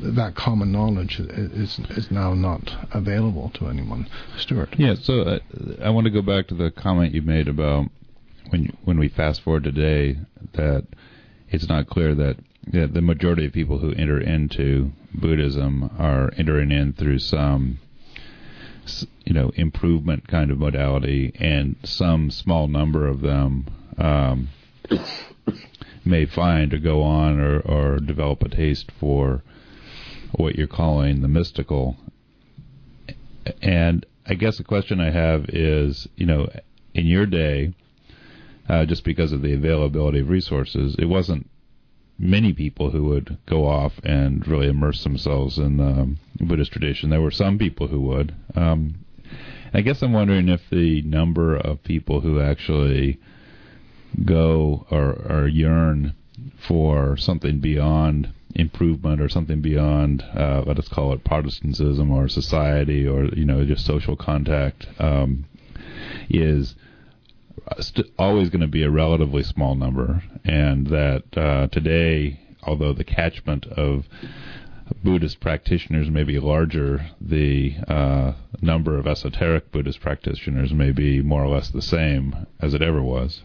that 0.00 0.34
common 0.34 0.72
knowledge 0.72 1.20
is 1.20 1.78
is 1.90 2.10
now 2.10 2.34
not 2.34 2.72
available 2.92 3.50
to 3.54 3.68
anyone. 3.68 4.08
Stuart. 4.38 4.74
Yeah, 4.78 4.94
so 5.00 5.20
uh, 5.20 5.38
I 5.82 5.90
want 5.90 6.06
to 6.06 6.10
go 6.10 6.22
back 6.22 6.48
to 6.48 6.54
the 6.54 6.70
comment 6.70 7.14
you 7.14 7.22
made 7.22 7.48
about 7.48 7.86
when 8.50 8.64
you, 8.64 8.76
when 8.84 8.98
we 8.98 9.08
fast 9.08 9.42
forward 9.42 9.64
today 9.64 10.18
that 10.54 10.86
it's 11.48 11.68
not 11.68 11.88
clear 11.88 12.14
that 12.14 12.36
yeah, 12.70 12.86
the 12.86 13.02
majority 13.02 13.46
of 13.46 13.52
people 13.52 13.78
who 13.78 13.92
enter 13.92 14.20
into 14.20 14.92
Buddhism 15.14 15.90
are 15.98 16.32
entering 16.36 16.70
in 16.70 16.92
through 16.92 17.18
some 17.18 17.78
you 19.24 19.32
know 19.32 19.50
improvement 19.54 20.28
kind 20.28 20.50
of 20.50 20.58
modality, 20.58 21.32
and 21.38 21.76
some 21.84 22.30
small 22.30 22.68
number 22.68 23.06
of 23.06 23.20
them 23.20 23.66
um, 23.98 24.48
may 26.04 26.24
find 26.26 26.72
or 26.72 26.78
go 26.78 27.02
on 27.02 27.38
or, 27.38 27.60
or 27.60 27.98
develop 27.98 28.42
a 28.42 28.48
taste 28.48 28.90
for 28.98 29.42
what 30.32 30.54
you're 30.56 30.66
calling 30.66 31.20
the 31.20 31.28
mystical. 31.28 31.96
And 33.60 34.06
I 34.26 34.34
guess 34.34 34.56
the 34.58 34.64
question 34.64 35.00
I 35.00 35.10
have 35.10 35.46
is, 35.48 36.08
you 36.16 36.26
know, 36.26 36.48
in 36.94 37.06
your 37.06 37.26
day, 37.26 37.74
uh, 38.68 38.84
just 38.84 39.04
because 39.04 39.32
of 39.32 39.42
the 39.42 39.52
availability 39.52 40.20
of 40.20 40.30
resources, 40.30 40.94
it 40.98 41.06
wasn't 41.06 41.48
many 42.18 42.52
people 42.52 42.90
who 42.90 43.04
would 43.04 43.38
go 43.46 43.66
off 43.66 43.92
and 44.04 44.46
really 44.46 44.68
immerse 44.68 45.02
themselves 45.02 45.58
in 45.58 45.76
the 45.76 46.16
Buddhist 46.44 46.72
tradition. 46.72 47.10
There 47.10 47.20
were 47.20 47.30
some 47.30 47.58
people 47.58 47.88
who 47.88 48.00
would. 48.02 48.34
Um, 48.54 49.04
I 49.74 49.80
guess 49.80 50.02
I'm 50.02 50.12
wondering 50.12 50.48
if 50.48 50.60
the 50.70 51.02
number 51.02 51.56
of 51.56 51.82
people 51.82 52.20
who 52.20 52.40
actually 52.40 53.18
go 54.24 54.86
or, 54.90 55.12
or 55.12 55.48
yearn 55.48 56.14
for 56.68 57.16
something 57.16 57.60
beyond 57.60 58.32
improvement 58.54 59.20
or 59.20 59.28
something 59.28 59.62
beyond 59.62 60.22
uh, 60.36 60.62
let 60.66 60.78
us 60.78 60.88
call 60.88 61.12
it 61.14 61.24
Protestantism 61.24 62.10
or 62.10 62.28
society 62.28 63.06
or 63.06 63.24
you 63.26 63.46
know 63.46 63.64
just 63.64 63.86
social 63.86 64.16
contact 64.16 64.86
um, 64.98 65.46
is 66.28 66.74
st- 67.80 68.12
always 68.18 68.50
going 68.50 68.60
to 68.60 68.66
be 68.68 68.82
a 68.82 68.90
relatively 68.90 69.42
small 69.42 69.74
number, 69.74 70.22
and 70.44 70.86
that 70.88 71.24
uh, 71.36 71.66
today, 71.68 72.40
although 72.62 72.92
the 72.92 73.04
catchment 73.04 73.66
of 73.66 74.06
Buddhist 75.02 75.40
practitioners 75.40 76.10
may 76.10 76.24
be 76.24 76.38
larger, 76.38 77.10
the 77.20 77.76
uh, 77.88 78.32
number 78.60 78.98
of 78.98 79.06
esoteric 79.06 79.72
Buddhist 79.72 80.00
practitioners 80.00 80.72
may 80.72 80.92
be 80.92 81.22
more 81.22 81.42
or 81.42 81.48
less 81.48 81.70
the 81.70 81.82
same 81.82 82.46
as 82.60 82.74
it 82.74 82.82
ever 82.82 83.02
was. 83.02 83.42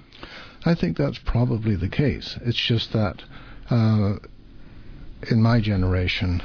I 0.65 0.75
think 0.75 0.97
that's 0.97 1.19
probably 1.19 1.75
the 1.75 1.89
case. 1.89 2.37
It's 2.43 2.57
just 2.57 2.91
that 2.93 3.23
uh, 3.69 4.15
in 5.29 5.41
my 5.41 5.61
generation, 5.61 6.41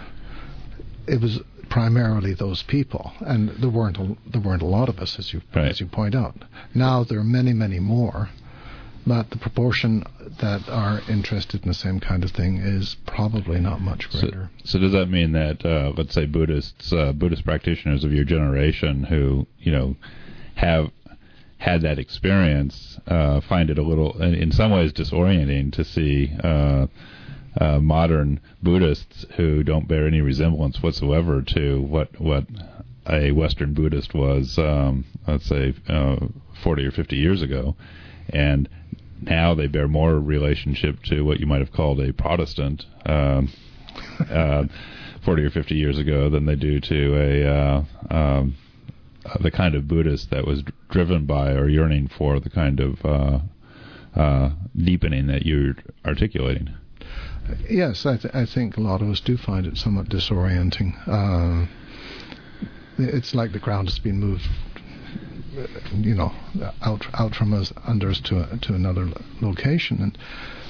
it 1.06 1.20
was 1.20 1.40
primarily 1.72 2.34
those 2.34 2.62
people, 2.64 3.12
and 3.20 3.48
there 3.60 3.70
weren't 3.70 3.96
a, 3.96 4.14
there 4.30 4.42
weren't 4.42 4.60
a 4.62 4.66
lot 4.78 4.88
of 4.90 4.98
us, 4.98 5.18
as 5.18 5.32
you 5.32 5.40
Right. 5.54 5.70
as 5.70 5.80
you 5.80 5.86
point 5.86 6.14
out. 6.14 6.34
Now 6.74 7.02
there 7.04 7.18
are 7.18 7.24
many, 7.40 7.52
many 7.54 7.80
more, 7.80 8.28
but 9.06 9.30
the 9.30 9.38
proportion 9.38 10.04
that 10.40 10.68
are 10.68 11.00
interested 11.08 11.62
in 11.62 11.68
the 11.68 11.74
same 11.86 11.98
kind 11.98 12.24
of 12.24 12.30
thing 12.32 12.58
is 12.58 12.96
probably 13.06 13.58
not 13.58 13.80
much 13.80 14.06
So, 14.10 14.20
greater. 14.20 14.50
so 14.64 14.78
does 14.78 14.92
that 14.92 15.08
mean 15.08 15.32
that, 15.32 15.64
uh, 15.64 15.92
let's 15.96 16.14
say, 16.14 16.26
Buddhists, 16.26 16.92
uh, 16.92 17.12
Buddhist 17.12 17.44
practitioners 17.44 18.04
of 18.04 18.12
your 18.12 18.24
generation 18.24 19.04
who, 19.04 19.46
you 19.58 19.72
know, 19.72 19.96
have 20.56 20.90
had 21.56 21.80
that 21.82 21.98
experience, 21.98 22.98
uh, 23.06 23.40
find 23.40 23.70
it 23.70 23.78
a 23.78 23.82
little, 23.82 24.20
in 24.22 24.34
in 24.34 24.52
some 24.52 24.70
ways, 24.72 24.92
disorienting 24.92 25.72
to 25.72 25.84
see 25.84 26.30
uh, 27.60 27.78
modern 27.78 28.40
Buddhists 28.62 29.26
who 29.36 29.62
don't 29.62 29.88
bear 29.88 30.06
any 30.06 30.20
resemblance 30.20 30.82
whatsoever 30.82 31.42
to 31.42 31.80
what 31.82 32.20
what 32.20 32.44
a 33.08 33.32
Western 33.32 33.74
Buddhist 33.74 34.14
was, 34.14 34.58
um, 34.58 35.04
let's 35.26 35.46
say, 35.46 35.74
uh, 35.88 36.16
40 36.62 36.86
or 36.86 36.90
50 36.92 37.16
years 37.16 37.42
ago, 37.42 37.74
and 38.30 38.68
now 39.20 39.54
they 39.54 39.66
bear 39.66 39.88
more 39.88 40.14
relationship 40.20 41.02
to 41.04 41.22
what 41.22 41.40
you 41.40 41.46
might 41.46 41.60
have 41.60 41.72
called 41.72 42.00
a 42.00 42.12
Protestant. 42.12 42.86
Um, 43.06 43.52
uh, 44.30 44.64
40 45.24 45.44
or 45.44 45.50
50 45.50 45.74
years 45.74 45.98
ago 45.98 46.30
than 46.30 46.46
they 46.46 46.56
do 46.56 46.80
to 46.80 47.16
a 47.16 47.46
uh, 47.46 47.84
um, 48.10 48.56
the 49.40 49.50
kind 49.50 49.74
of 49.74 49.86
Buddhist 49.86 50.30
that 50.30 50.46
was 50.46 50.62
driven 50.90 51.26
by 51.26 51.52
or 51.52 51.68
yearning 51.68 52.08
for 52.08 52.40
the 52.40 52.50
kind 52.50 52.80
of 52.80 53.04
uh, 53.04 53.38
uh, 54.18 54.50
deepening 54.76 55.28
that 55.28 55.46
you're 55.46 55.76
articulating. 56.04 56.74
Yes, 57.68 58.06
I, 58.06 58.16
th- 58.16 58.34
I, 58.34 58.46
think 58.46 58.76
a 58.76 58.80
lot 58.80 59.02
of 59.02 59.08
us 59.08 59.20
do 59.20 59.36
find 59.36 59.66
it 59.66 59.76
somewhat 59.76 60.08
disorienting. 60.08 60.94
Uh, 61.06 61.66
it's 62.98 63.34
like 63.34 63.52
the 63.52 63.58
ground 63.58 63.88
has 63.88 63.98
been 63.98 64.18
moved, 64.18 64.48
you 65.94 66.14
know, 66.14 66.32
out 66.82 67.06
out 67.14 67.34
from 67.34 67.52
us 67.52 67.72
under 67.84 68.10
us 68.10 68.20
to 68.20 68.40
a, 68.40 68.56
to 68.58 68.74
another 68.74 69.08
location, 69.40 70.00
and 70.02 70.18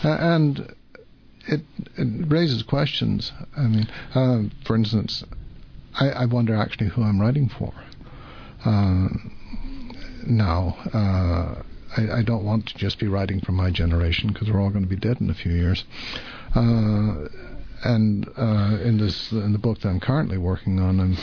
and 0.02 0.74
it, 1.46 1.60
it 1.96 2.30
raises 2.30 2.62
questions. 2.62 3.32
I 3.56 3.62
mean, 3.62 3.88
uh, 4.14 4.42
for 4.64 4.76
instance, 4.76 5.24
I, 5.94 6.10
I, 6.10 6.24
wonder 6.26 6.54
actually 6.54 6.88
who 6.88 7.02
I'm 7.02 7.20
writing 7.20 7.48
for. 7.48 7.72
Uh, 8.64 9.08
now, 10.26 10.76
uh, 10.94 11.62
I, 11.96 12.18
I, 12.18 12.22
don't 12.22 12.44
want 12.44 12.66
to 12.68 12.78
just 12.78 12.98
be 12.98 13.08
writing 13.08 13.40
for 13.40 13.52
my 13.52 13.70
generation 13.70 14.32
because 14.32 14.50
we're 14.50 14.60
all 14.60 14.70
going 14.70 14.84
to 14.84 14.88
be 14.88 14.96
dead 14.96 15.20
in 15.20 15.28
a 15.30 15.34
few 15.34 15.52
years. 15.52 15.84
Uh, 16.54 17.28
and 17.84 18.28
uh, 18.36 18.78
in 18.84 18.98
this, 18.98 19.32
in 19.32 19.52
the 19.52 19.58
book 19.58 19.80
that 19.80 19.88
I'm 19.88 20.00
currently 20.00 20.38
working 20.38 20.78
on, 20.78 21.00
I'm, 21.00 21.16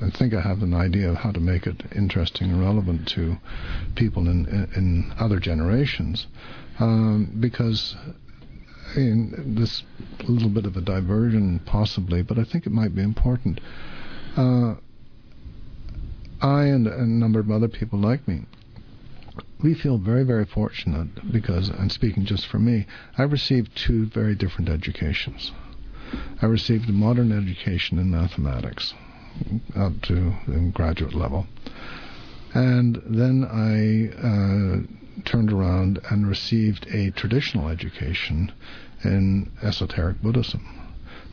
I 0.00 0.10
think 0.10 0.34
I 0.34 0.40
have 0.40 0.62
an 0.62 0.74
idea 0.74 1.08
of 1.08 1.16
how 1.16 1.32
to 1.32 1.40
make 1.40 1.66
it 1.66 1.82
interesting 1.94 2.50
and 2.50 2.60
relevant 2.60 3.08
to 3.08 3.36
people 3.94 4.28
in 4.28 4.46
in, 4.46 4.68
in 4.76 5.14
other 5.18 5.40
generations, 5.40 6.26
um, 6.78 7.34
because 7.40 7.96
in 8.94 9.54
this 9.56 9.82
little 10.28 10.50
bit 10.50 10.66
of 10.66 10.76
a 10.76 10.80
diversion, 10.80 11.60
possibly, 11.64 12.22
but 12.22 12.38
I 12.38 12.44
think 12.44 12.66
it 12.66 12.72
might 12.72 12.94
be 12.94 13.02
important. 13.02 13.60
Uh, 14.36 14.74
I 16.40 16.64
and 16.64 16.86
a 16.86 17.06
number 17.06 17.40
of 17.40 17.50
other 17.50 17.68
people 17.68 17.98
like 17.98 18.28
me, 18.28 18.42
we 19.62 19.74
feel 19.74 19.98
very, 19.98 20.22
very 20.22 20.44
fortunate 20.44 21.32
because, 21.32 21.68
and 21.68 21.90
speaking 21.90 22.24
just 22.24 22.46
for 22.46 22.58
me, 22.58 22.86
I 23.16 23.22
received 23.22 23.76
two 23.76 24.06
very 24.06 24.34
different 24.34 24.68
educations. 24.68 25.52
I 26.40 26.46
received 26.46 26.88
a 26.88 26.92
modern 26.92 27.32
education 27.32 27.98
in 27.98 28.10
mathematics 28.10 28.94
up 29.74 30.00
to 30.02 30.34
the 30.46 30.70
graduate 30.72 31.14
level. 31.14 31.46
And 32.54 33.02
then 33.06 33.44
I 33.44 34.08
uh, 34.16 35.22
turned 35.24 35.52
around 35.52 36.00
and 36.10 36.28
received 36.28 36.86
a 36.88 37.10
traditional 37.10 37.68
education 37.68 38.52
in 39.04 39.50
esoteric 39.62 40.22
Buddhism 40.22 40.64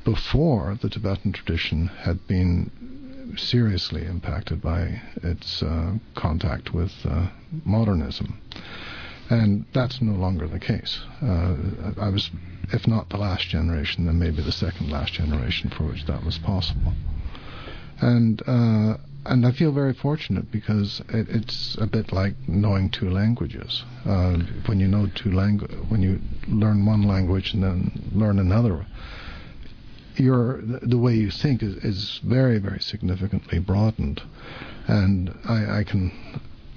before 0.03 0.77
the 0.82 0.89
Tibetan 0.89 1.32
tradition 1.32 1.88
had 1.88 2.27
been 2.27 2.92
seriously 3.37 4.05
impacted 4.05 4.61
by 4.61 5.01
its 5.21 5.63
uh, 5.63 5.93
contact 6.15 6.73
with 6.73 6.91
uh, 7.05 7.27
modernism. 7.65 8.39
And 9.29 9.65
that's 9.73 10.01
no 10.01 10.13
longer 10.13 10.47
the 10.47 10.59
case. 10.59 10.99
Uh, 11.21 11.55
I 11.99 12.09
was, 12.09 12.29
if 12.71 12.87
not 12.87 13.09
the 13.09 13.17
last 13.17 13.47
generation, 13.47 14.05
then 14.05 14.19
maybe 14.19 14.41
the 14.41 14.51
second 14.51 14.91
last 14.91 15.13
generation 15.13 15.69
for 15.69 15.83
which 15.85 16.05
that 16.05 16.23
was 16.23 16.37
possible. 16.37 16.93
And 18.01 18.41
uh, 18.45 18.97
and 19.25 19.45
I 19.45 19.51
feel 19.51 19.71
very 19.71 19.93
fortunate 19.93 20.51
because 20.51 21.01
it, 21.09 21.29
it's 21.29 21.77
a 21.79 21.87
bit 21.87 22.11
like 22.11 22.35
knowing 22.47 22.89
two 22.89 23.09
languages. 23.09 23.83
Uh, 24.05 24.37
when 24.65 24.79
you 24.79 24.87
know 24.87 25.07
two 25.15 25.29
langu- 25.29 25.89
when 25.89 26.01
you 26.01 26.19
learn 26.48 26.85
one 26.85 27.03
language 27.03 27.53
and 27.53 27.63
then 27.63 28.09
learn 28.13 28.37
another, 28.39 28.85
your 30.19 30.61
the 30.61 30.97
way 30.97 31.15
you 31.15 31.31
think 31.31 31.63
is, 31.63 31.75
is 31.83 32.19
very 32.23 32.59
very 32.59 32.79
significantly 32.79 33.59
broadened, 33.59 34.21
and 34.87 35.33
I, 35.45 35.79
I 35.79 35.83
can. 35.83 36.11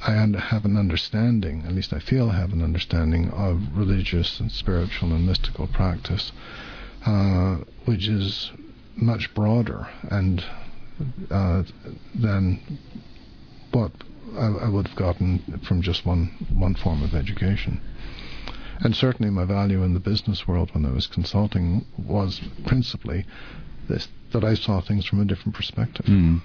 I 0.06 0.12
have 0.12 0.64
an 0.66 0.76
understanding, 0.76 1.64
at 1.66 1.72
least 1.72 1.92
I 1.92 1.98
feel 1.98 2.28
I 2.30 2.36
have 2.36 2.52
an 2.52 2.62
understanding 2.62 3.30
of 3.30 3.60
religious 3.74 4.38
and 4.38 4.52
spiritual 4.52 5.12
and 5.12 5.26
mystical 5.26 5.66
practice, 5.66 6.32
uh, 7.06 7.56
which 7.86 8.06
is 8.06 8.52
much 8.94 9.34
broader 9.34 9.88
and 10.10 10.44
uh, 11.30 11.62
than 12.14 12.60
what 13.72 13.92
I, 14.36 14.46
I, 14.46 14.68
would 14.68 14.88
have 14.88 14.96
gotten 14.96 15.60
from 15.66 15.82
just 15.82 16.06
one 16.06 16.30
one 16.52 16.74
form 16.74 17.02
of 17.02 17.14
education. 17.14 17.80
And 18.80 18.94
certainly, 18.94 19.30
my 19.30 19.44
value 19.44 19.82
in 19.82 19.94
the 19.94 20.00
business 20.00 20.46
world 20.46 20.74
when 20.74 20.84
I 20.84 20.90
was 20.90 21.06
consulting 21.06 21.86
was 21.98 22.40
principally 22.66 23.24
this 23.88 24.08
that 24.32 24.44
I 24.44 24.54
saw 24.54 24.80
things 24.80 25.06
from 25.06 25.20
a 25.20 25.24
different 25.24 25.54
perspective. 25.54 26.06
Mm. 26.06 26.42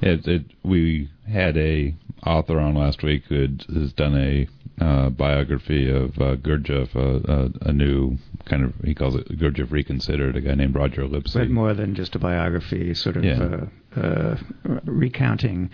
It, 0.00 0.26
it, 0.26 0.44
we 0.62 1.10
had 1.26 1.56
a 1.56 1.94
author 2.24 2.58
on 2.58 2.74
last 2.74 3.02
week 3.02 3.24
who 3.28 3.40
had, 3.40 3.64
has 3.72 3.92
done 3.92 4.16
a 4.16 4.48
uh, 4.82 5.10
biography 5.10 5.90
of 5.90 6.10
uh, 6.18 6.36
Gurdjieff, 6.36 6.94
uh, 6.94 7.48
a 7.62 7.72
new 7.72 8.18
kind 8.44 8.64
of 8.64 8.74
he 8.84 8.94
calls 8.94 9.14
it 9.14 9.38
Gurdjieff 9.38 9.70
Reconsidered, 9.70 10.36
a 10.36 10.40
guy 10.40 10.54
named 10.54 10.74
Roger 10.74 11.06
Lipsey. 11.06 11.34
But 11.34 11.50
more 11.50 11.74
than 11.74 11.94
just 11.94 12.14
a 12.14 12.18
biography, 12.18 12.92
sort 12.94 13.16
of 13.16 13.24
yeah. 13.24 13.66
uh, 13.96 14.00
uh, 14.00 14.36
recounting 14.84 15.70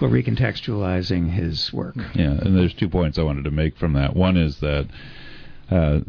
or 0.00 0.08
recontextualizing 0.08 1.30
his 1.30 1.72
work. 1.72 1.96
Yeah, 2.14 2.32
and 2.32 2.56
there's 2.56 2.74
two 2.74 2.88
points 2.88 3.18
I 3.18 3.22
wanted 3.22 3.44
to 3.44 3.50
make 3.50 3.76
from 3.76 3.94
that. 3.94 4.14
One 4.16 4.36
is 4.36 4.60
that 4.60 4.88
uh, 5.70 6.00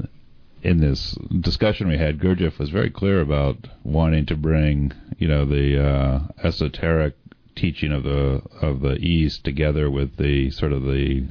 in 0.63 0.79
this 0.79 1.17
discussion 1.41 1.87
we 1.87 1.97
had, 1.97 2.19
Gurdjieff 2.19 2.57
was 2.57 2.69
very 2.69 2.89
clear 2.89 3.21
about 3.21 3.57
wanting 3.83 4.25
to 4.27 4.35
bring, 4.35 4.91
you 5.17 5.27
know, 5.27 5.45
the 5.45 5.83
uh, 5.83 6.19
esoteric 6.43 7.15
teaching 7.55 7.91
of 7.91 8.03
the 8.03 8.41
of 8.61 8.81
the 8.81 8.95
East 8.95 9.43
together 9.43 9.89
with 9.89 10.17
the 10.17 10.49
sort 10.51 10.73
of 10.73 10.83
the 10.83 11.27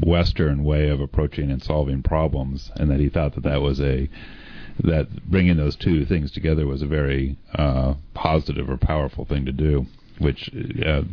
Western 0.00 0.62
way 0.62 0.88
of 0.88 1.00
approaching 1.00 1.50
and 1.50 1.62
solving 1.62 2.02
problems, 2.02 2.70
and 2.76 2.90
that 2.90 3.00
he 3.00 3.08
thought 3.08 3.34
that 3.34 3.44
that 3.44 3.62
was 3.62 3.80
a 3.80 4.08
that 4.78 5.30
bringing 5.30 5.56
those 5.56 5.76
two 5.76 6.04
things 6.04 6.30
together 6.30 6.66
was 6.66 6.82
a 6.82 6.86
very 6.86 7.36
uh, 7.54 7.94
positive 8.14 8.68
or 8.68 8.76
powerful 8.76 9.24
thing 9.24 9.44
to 9.44 9.52
do. 9.52 9.86
Which, 10.18 10.50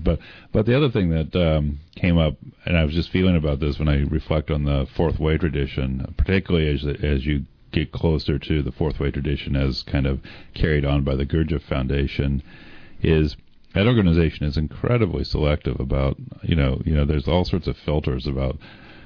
but 0.03 0.19
but 0.51 0.65
the 0.65 0.75
other 0.75 0.89
thing 0.89 1.09
that 1.09 1.35
um, 1.35 1.79
came 1.95 2.17
up, 2.17 2.35
and 2.65 2.77
I 2.77 2.83
was 2.83 2.93
just 2.93 3.11
feeling 3.11 3.35
about 3.35 3.59
this 3.59 3.79
when 3.79 3.87
I 3.87 4.03
reflect 4.03 4.51
on 4.51 4.65
the 4.65 4.87
fourth 4.95 5.19
way 5.19 5.37
tradition, 5.37 6.13
particularly 6.17 6.69
as 6.69 6.85
as 7.01 7.25
you 7.25 7.45
get 7.71 7.91
closer 7.91 8.39
to 8.39 8.61
the 8.61 8.71
fourth 8.71 8.99
way 8.99 9.11
tradition 9.11 9.55
as 9.55 9.83
kind 9.83 10.05
of 10.05 10.19
carried 10.53 10.85
on 10.85 11.03
by 11.03 11.15
the 11.15 11.25
Gurdjieff 11.25 11.61
Foundation, 11.63 12.43
is 13.01 13.35
that 13.73 13.87
organization 13.87 14.45
is 14.45 14.57
incredibly 14.57 15.23
selective 15.23 15.79
about 15.79 16.17
you 16.41 16.55
know 16.55 16.81
you 16.85 16.93
know 16.93 17.05
there's 17.05 17.27
all 17.27 17.45
sorts 17.45 17.67
of 17.67 17.77
filters 17.77 18.27
about 18.27 18.57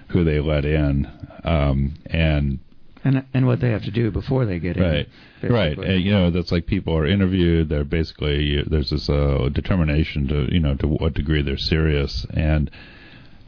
who 0.10 0.24
they 0.24 0.40
let 0.40 0.66
in 0.66 1.10
um, 1.44 1.96
and 2.08 2.60
and 3.04 3.26
and 3.34 3.46
what 3.46 3.60
they 3.60 3.70
have 3.70 3.84
to 3.84 3.92
do 3.92 4.12
before 4.12 4.46
they 4.46 4.60
get 4.60 4.78
right. 4.78 5.08
in. 5.42 5.52
Right, 5.52 5.78
right. 5.78 5.90
And, 5.90 6.02
you 6.02 6.12
know, 6.12 6.32
that's 6.32 6.52
like 6.52 6.66
people 6.66 6.96
are 6.96 7.06
interviewed. 7.06 7.70
They're 7.70 7.84
basically 7.84 8.64
there's 8.64 8.92
this 8.92 9.10
uh, 9.10 9.50
determination 9.52 10.28
to 10.28 10.54
you 10.54 10.60
know 10.60 10.76
to 10.76 10.88
what 10.88 11.14
degree 11.14 11.42
they're 11.42 11.58
serious. 11.58 12.26
And 12.34 12.72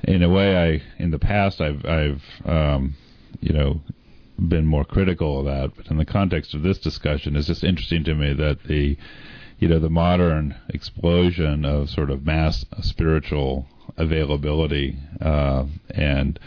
in 0.03 0.23
a 0.23 0.29
way, 0.29 0.57
I 0.57 1.01
in 1.01 1.11
the 1.11 1.19
past 1.19 1.61
I've 1.61 1.85
I've 1.85 2.23
um, 2.45 2.95
you 3.39 3.53
know 3.53 3.81
been 4.37 4.65
more 4.65 4.83
critical 4.83 5.39
of 5.39 5.45
that. 5.45 5.75
But 5.75 5.87
in 5.87 5.97
the 5.97 6.05
context 6.05 6.53
of 6.53 6.63
this 6.63 6.77
discussion, 6.77 7.35
it's 7.35 7.47
just 7.47 7.63
interesting 7.63 8.03
to 8.05 8.15
me 8.15 8.33
that 8.33 8.63
the 8.63 8.97
you 9.59 9.67
know 9.67 9.79
the 9.79 9.89
modern 9.89 10.55
explosion 10.69 11.63
of 11.63 11.89
sort 11.89 12.09
of 12.09 12.25
mass 12.25 12.65
spiritual 12.81 13.67
availability 13.97 14.97
uh, 15.21 15.65
and 15.91 16.39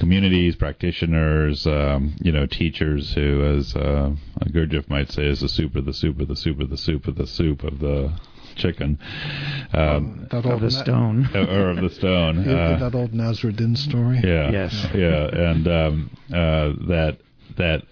communities, 0.00 0.56
practitioners, 0.56 1.66
um, 1.66 2.16
you 2.22 2.32
know, 2.32 2.46
teachers 2.46 3.12
who, 3.12 3.44
as 3.44 3.76
uh, 3.76 4.10
Gurdjieff 4.46 4.88
might 4.88 5.12
say, 5.12 5.26
is 5.26 5.40
the 5.40 5.48
soup 5.48 5.76
of 5.76 5.84
the 5.84 5.92
soup 5.92 6.18
of 6.20 6.28
the 6.28 6.36
soup 6.36 6.58
of 6.58 6.70
the 6.70 6.78
soup 6.78 7.06
of 7.06 7.16
the 7.16 7.26
soup 7.26 7.62
of 7.62 7.78
the 7.78 8.10
chicken. 8.56 8.98
Um, 9.74 10.26
that 10.30 10.46
of 10.46 10.62
the 10.62 10.70
stone. 10.70 11.28
or 11.34 11.70
of 11.70 11.76
the 11.76 11.90
stone. 11.90 12.38
Uh, 12.50 12.78
that 12.78 12.94
old 12.94 13.12
Nasruddin 13.12 13.76
story. 13.76 14.20
Yeah. 14.24 14.50
Yes. 14.50 14.86
Yeah, 14.94 15.28
and 15.28 15.68
um, 15.68 16.10
uh, 16.28 16.72
that 16.88 17.18
that 17.56 17.82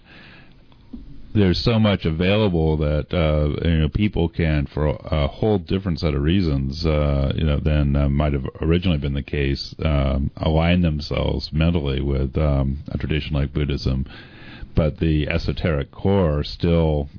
there's 1.33 1.59
so 1.59 1.79
much 1.79 2.05
available 2.05 2.77
that 2.77 3.13
uh, 3.13 3.67
you 3.67 3.77
know 3.77 3.89
people 3.89 4.29
can, 4.29 4.65
for 4.65 4.87
a, 4.87 5.27
whole 5.27 5.59
different 5.59 5.99
set 5.99 6.13
of 6.13 6.21
reasons, 6.21 6.85
uh, 6.85 7.31
you 7.35 7.43
know, 7.43 7.59
than 7.59 7.95
uh, 7.95 8.09
might 8.09 8.33
have 8.33 8.47
originally 8.61 8.97
been 8.97 9.13
the 9.13 9.23
case, 9.23 9.75
um, 9.85 10.31
align 10.37 10.81
themselves 10.81 11.53
mentally 11.53 12.01
with 12.01 12.37
um, 12.37 12.79
a 12.89 12.97
tradition 12.97 13.35
like 13.35 13.53
Buddhism, 13.53 14.05
but 14.75 14.97
the 14.97 15.27
esoteric 15.29 15.91
core 15.91 16.43
still, 16.43 17.09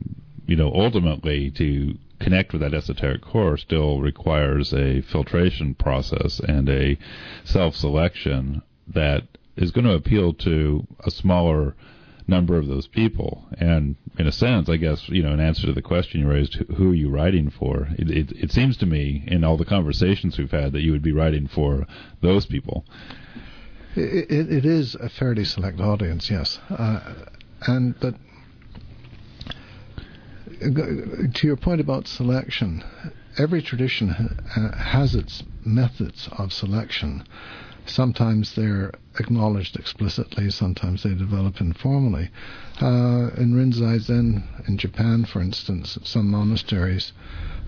you 0.47 0.57
know, 0.57 0.73
ultimately 0.75 1.51
to 1.53 1.97
connect 2.19 2.53
with 2.53 2.61
that 2.61 2.75
esoteric 2.75 3.23
core 3.23 3.57
still 3.57 4.01
requires 4.01 4.75
a 4.75 5.01
filtration 5.03 5.75
process 5.75 6.41
and 6.41 6.69
a 6.69 6.99
self-selection 7.45 8.61
that 8.89 9.23
is 9.57 9.71
going 9.71 9.87
to 9.87 9.95
appeal 9.95 10.33
to 10.33 10.87
a 11.05 11.11
smaller 11.11 11.75
number 12.31 12.57
of 12.57 12.67
those 12.67 12.87
people. 12.87 13.45
And 13.59 13.97
in 14.19 14.27
a 14.27 14.33
sense, 14.33 14.69
I 14.69 14.77
guess, 14.77 15.09
you 15.09 15.23
know, 15.23 15.33
in 15.33 15.41
answer 15.41 15.67
to 15.67 15.73
the 15.73 15.83
question 15.83 16.21
you 16.21 16.29
raised, 16.29 16.55
who 16.77 16.93
are 16.93 16.95
you 16.95 17.11
writing 17.11 17.51
for? 17.51 17.89
It, 17.99 18.11
it, 18.11 18.33
it 18.33 18.53
seems 18.53 18.77
to 18.79 18.87
me, 18.87 19.25
in 19.27 19.45
all 19.45 19.59
the 19.59 19.65
conversations 19.65 20.39
we've 20.39 20.51
had, 20.51 20.73
that 20.73 20.81
you 20.81 20.93
would 20.93 21.03
be 21.03 21.13
writing 21.13 21.47
for 21.49 21.87
those 22.23 22.47
people. 22.47 22.87
It, 23.97 24.31
it, 24.31 24.65
is 24.65 24.95
a 24.95 25.09
fairly 25.09 25.45
select 25.45 25.81
audience, 25.81 26.31
yes. 26.31 26.61
Uh, 26.71 27.01
and 27.67 27.99
but 27.99 28.15
to 30.61 31.47
your 31.47 31.57
point 31.57 31.81
about 31.81 32.07
selection, 32.07 32.85
every 33.37 33.63
tradition 33.63 34.11
ha- 34.11 34.77
has 34.77 35.15
its 35.15 35.43
methods 35.65 36.29
of 36.39 36.53
selection. 36.53 37.25
Sometimes 37.91 38.55
they're 38.55 38.93
acknowledged 39.19 39.77
explicitly, 39.77 40.49
sometimes 40.51 41.03
they 41.03 41.13
develop 41.13 41.61
informally. 41.61 42.31
Uh, 42.81 43.31
in 43.37 43.53
Rinzai 43.55 43.99
Zen 43.99 44.45
in 44.69 44.79
Japan, 44.79 45.25
for 45.25 45.43
instance, 45.43 45.99
some 46.05 46.31
monasteries, 46.31 47.13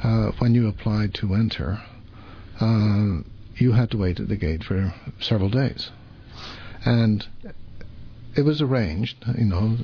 uh, 0.05 0.31
when 0.39 0.55
you 0.55 0.69
applied 0.69 1.13
to 1.15 1.35
enter, 1.35 1.83
uh, 2.61 3.23
you 3.57 3.73
had 3.73 3.91
to 3.91 3.99
wait 3.99 4.21
at 4.21 4.29
the 4.29 4.37
gate 4.37 4.63
for 4.63 4.95
several 5.19 5.49
days. 5.49 5.91
And 6.85 7.27
it 8.37 8.43
was 8.43 8.63
arranged, 8.63 9.17
you 9.37 9.47
know, 9.47 9.77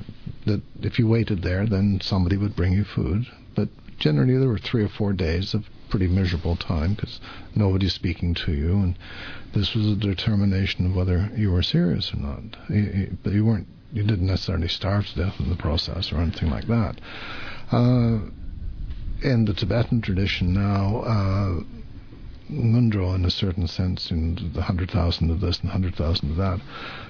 that 0.45 0.61
if 0.81 0.97
you 0.97 1.05
waited 1.05 1.41
there, 1.41 1.65
then 1.65 1.99
somebody 2.01 2.37
would 2.37 2.55
bring 2.55 2.71
you 2.71 2.85
food. 2.85 3.27
But 3.55 3.67
generally, 3.99 4.37
there 4.37 4.47
were 4.47 4.57
three 4.57 4.83
or 4.83 4.89
four 4.89 5.11
days 5.11 5.53
of 5.53 5.69
pretty 5.89 6.07
miserable 6.07 6.55
time 6.55 6.93
because 6.93 7.19
nobody's 7.55 7.93
speaking 7.93 8.33
to 8.33 8.53
you, 8.53 8.73
and 8.73 8.97
this 9.53 9.73
was 9.73 9.87
a 9.87 9.95
determination 9.95 10.85
of 10.85 10.95
whether 10.95 11.29
you 11.35 11.51
were 11.51 11.63
serious 11.63 12.13
or 12.13 12.17
not. 12.17 12.41
But 13.23 13.33
you 13.33 13.45
weren't, 13.45 13.67
you 13.91 14.03
didn't 14.03 14.27
necessarily 14.27 14.67
starve 14.67 15.07
to 15.07 15.15
death 15.15 15.39
in 15.39 15.49
the 15.49 15.55
process 15.55 16.11
or 16.11 16.17
anything 16.17 16.49
like 16.49 16.67
that. 16.67 16.99
Uh, 17.71 18.19
in 19.21 19.45
the 19.45 19.53
Tibetan 19.53 20.01
tradition 20.01 20.53
now, 20.53 21.01
uh, 21.01 21.63
Ngondro, 22.51 23.13
in 23.13 23.25
a 23.25 23.29
certain 23.29 23.67
sense, 23.67 24.09
in 24.09 24.35
the 24.35 24.59
100,000 24.59 25.29
of 25.29 25.39
this 25.39 25.59
and 25.59 25.69
100,000 25.69 26.31
of 26.31 26.37
that, 26.37 26.59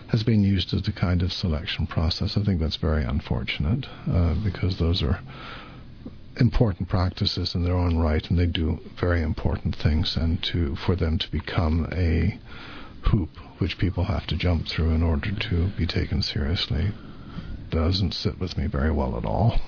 has 0.08 0.24
been 0.24 0.44
used 0.44 0.74
as 0.74 0.86
a 0.88 0.92
kind 0.92 1.22
of 1.22 1.32
selection 1.32 1.88
process. 1.88 2.36
I 2.36 2.44
think 2.44 2.60
that's 2.60 2.76
very 2.76 3.04
unfortunate 3.06 3.88
uh, 4.12 4.34
because 4.44 4.80
those 4.80 5.02
are 5.02 5.22
important 6.40 6.88
practices 6.88 7.54
in 7.54 7.64
their 7.64 7.76
own 7.76 7.98
right, 7.98 8.30
and 8.30 8.40
they 8.40 8.46
do 8.46 8.80
very 9.00 9.22
important 9.22 9.76
things. 9.76 10.16
And 10.16 10.42
to 10.44 10.76
for 10.76 10.96
them 10.96 11.18
to 11.18 11.32
become 11.32 11.88
a 11.92 12.40
hoop 13.10 13.30
which 13.60 13.78
people 13.78 14.06
have 14.06 14.28
to 14.28 14.36
jump 14.36 14.68
through 14.68 14.92
in 14.92 15.04
order 15.04 15.32
to 15.32 15.68
be 15.78 15.86
taken 15.86 16.22
seriously 16.22 16.92
doesn't 17.70 18.14
sit 18.14 18.40
with 18.40 18.58
me 18.58 18.68
very 18.68 18.92
well 18.92 19.18
at 19.18 19.26
all. 19.26 19.60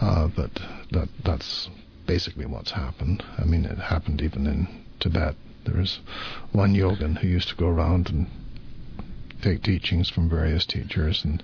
Uh, 0.00 0.28
but 0.28 0.54
that 0.90 1.08
that's 1.24 1.68
basically 2.06 2.46
what's 2.46 2.70
happened. 2.70 3.22
I 3.36 3.44
mean, 3.44 3.64
it 3.64 3.78
happened 3.78 4.22
even 4.22 4.46
in 4.46 4.84
Tibet. 5.00 5.34
There 5.64 5.76
was 5.76 6.00
one 6.52 6.74
yogin 6.74 7.18
who 7.18 7.28
used 7.28 7.48
to 7.48 7.56
go 7.56 7.66
around 7.66 8.08
and 8.08 8.26
take 9.42 9.62
teachings 9.62 10.08
from 10.08 10.28
various 10.28 10.66
teachers, 10.66 11.24
and 11.24 11.42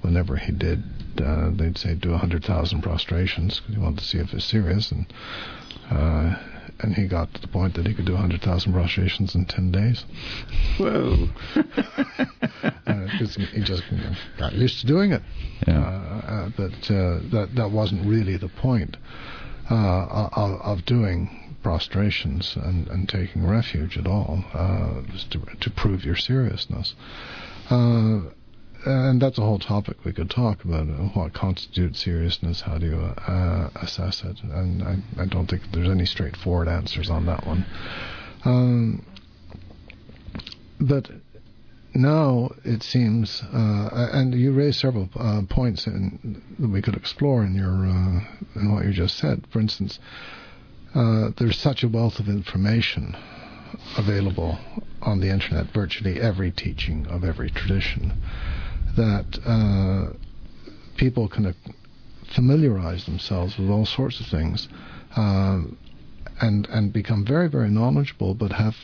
whenever 0.00 0.36
he 0.36 0.52
did, 0.52 0.82
uh, 1.22 1.50
they'd 1.50 1.78
say 1.78 1.94
do 1.94 2.12
a 2.12 2.18
hundred 2.18 2.44
thousand 2.44 2.82
prostrations 2.82 3.60
because 3.60 3.74
he 3.74 3.80
wanted 3.80 3.98
to 3.98 4.04
see 4.04 4.18
if 4.18 4.32
it's 4.32 4.44
serious, 4.44 4.90
and 4.90 5.06
uh, 5.90 6.36
and 6.80 6.94
he 6.94 7.06
got 7.06 7.32
to 7.34 7.40
the 7.40 7.48
point 7.48 7.74
that 7.74 7.86
he 7.86 7.94
could 7.94 8.04
do 8.04 8.14
a 8.14 8.18
hundred 8.18 8.42
thousand 8.42 8.72
prostrations 8.72 9.34
in 9.34 9.44
ten 9.46 9.70
days. 9.70 10.04
Whoa! 10.78 11.28
uh, 11.56 13.06
he 13.06 13.60
just 13.62 13.82
got 14.38 14.52
used 14.54 14.80
to 14.80 14.86
doing 14.86 15.12
it. 15.12 15.22
Yeah. 15.66 15.80
Uh, 15.80 16.50
but 16.56 16.90
uh, 16.90 17.20
that 17.30 17.50
that 17.54 17.70
wasn't 17.70 18.06
really 18.06 18.36
the 18.36 18.48
point 18.48 18.96
uh, 19.70 20.28
of, 20.34 20.60
of 20.60 20.84
doing 20.84 21.43
prostrations 21.64 22.56
and, 22.56 22.86
and 22.88 23.08
taking 23.08 23.44
refuge 23.44 23.98
at 23.98 24.06
all, 24.06 24.44
uh, 24.52 25.00
to, 25.30 25.40
to 25.60 25.70
prove 25.70 26.04
your 26.04 26.14
seriousness. 26.14 26.94
Uh, 27.70 28.20
and 28.86 29.22
that's 29.22 29.38
a 29.38 29.40
whole 29.40 29.58
topic 29.58 29.96
we 30.04 30.12
could 30.12 30.28
talk 30.28 30.62
about. 30.62 30.86
What 31.16 31.32
constitutes 31.32 32.04
seriousness? 32.04 32.60
How 32.60 32.76
do 32.76 32.86
you 32.86 32.98
uh, 33.00 33.70
assess 33.76 34.22
it? 34.22 34.42
And 34.42 34.82
I, 34.82 35.22
I, 35.22 35.24
don't 35.24 35.48
think 35.48 35.62
there's 35.72 35.88
any 35.88 36.04
straightforward 36.04 36.68
answers 36.68 37.08
on 37.08 37.24
that 37.24 37.46
one. 37.46 37.64
Um, 38.44 39.06
but 40.78 41.10
now 41.94 42.50
it 42.62 42.82
seems, 42.82 43.42
uh, 43.54 44.08
and 44.12 44.34
you 44.34 44.52
raised 44.52 44.80
several 44.80 45.08
uh, 45.16 45.40
points 45.48 45.86
in, 45.86 46.42
that 46.58 46.68
we 46.68 46.82
could 46.82 46.96
explore 46.96 47.42
in 47.42 47.54
your 47.54 47.86
uh, 47.86 48.60
in 48.60 48.74
what 48.74 48.84
you 48.84 48.92
just 48.92 49.16
said. 49.16 49.46
For 49.50 49.60
instance, 49.60 49.98
uh, 50.94 51.30
there's 51.38 51.58
such 51.58 51.82
a 51.82 51.88
wealth 51.88 52.18
of 52.18 52.28
information 52.28 53.16
available 53.98 54.58
on 55.02 55.20
the 55.20 55.28
internet, 55.28 55.66
virtually 55.74 56.20
every 56.20 56.50
teaching 56.50 57.06
of 57.08 57.24
every 57.24 57.50
tradition, 57.50 58.12
that 58.96 59.38
uh, 59.44 60.12
people 60.96 61.28
can 61.28 61.54
familiarize 62.34 63.04
themselves 63.04 63.58
with 63.58 63.68
all 63.68 63.84
sorts 63.84 64.20
of 64.20 64.26
things. 64.26 64.68
Uh, 65.16 65.62
and 66.40 66.66
and 66.66 66.92
become 66.92 67.24
very 67.24 67.48
very 67.48 67.70
knowledgeable, 67.70 68.34
but 68.34 68.52
have 68.52 68.74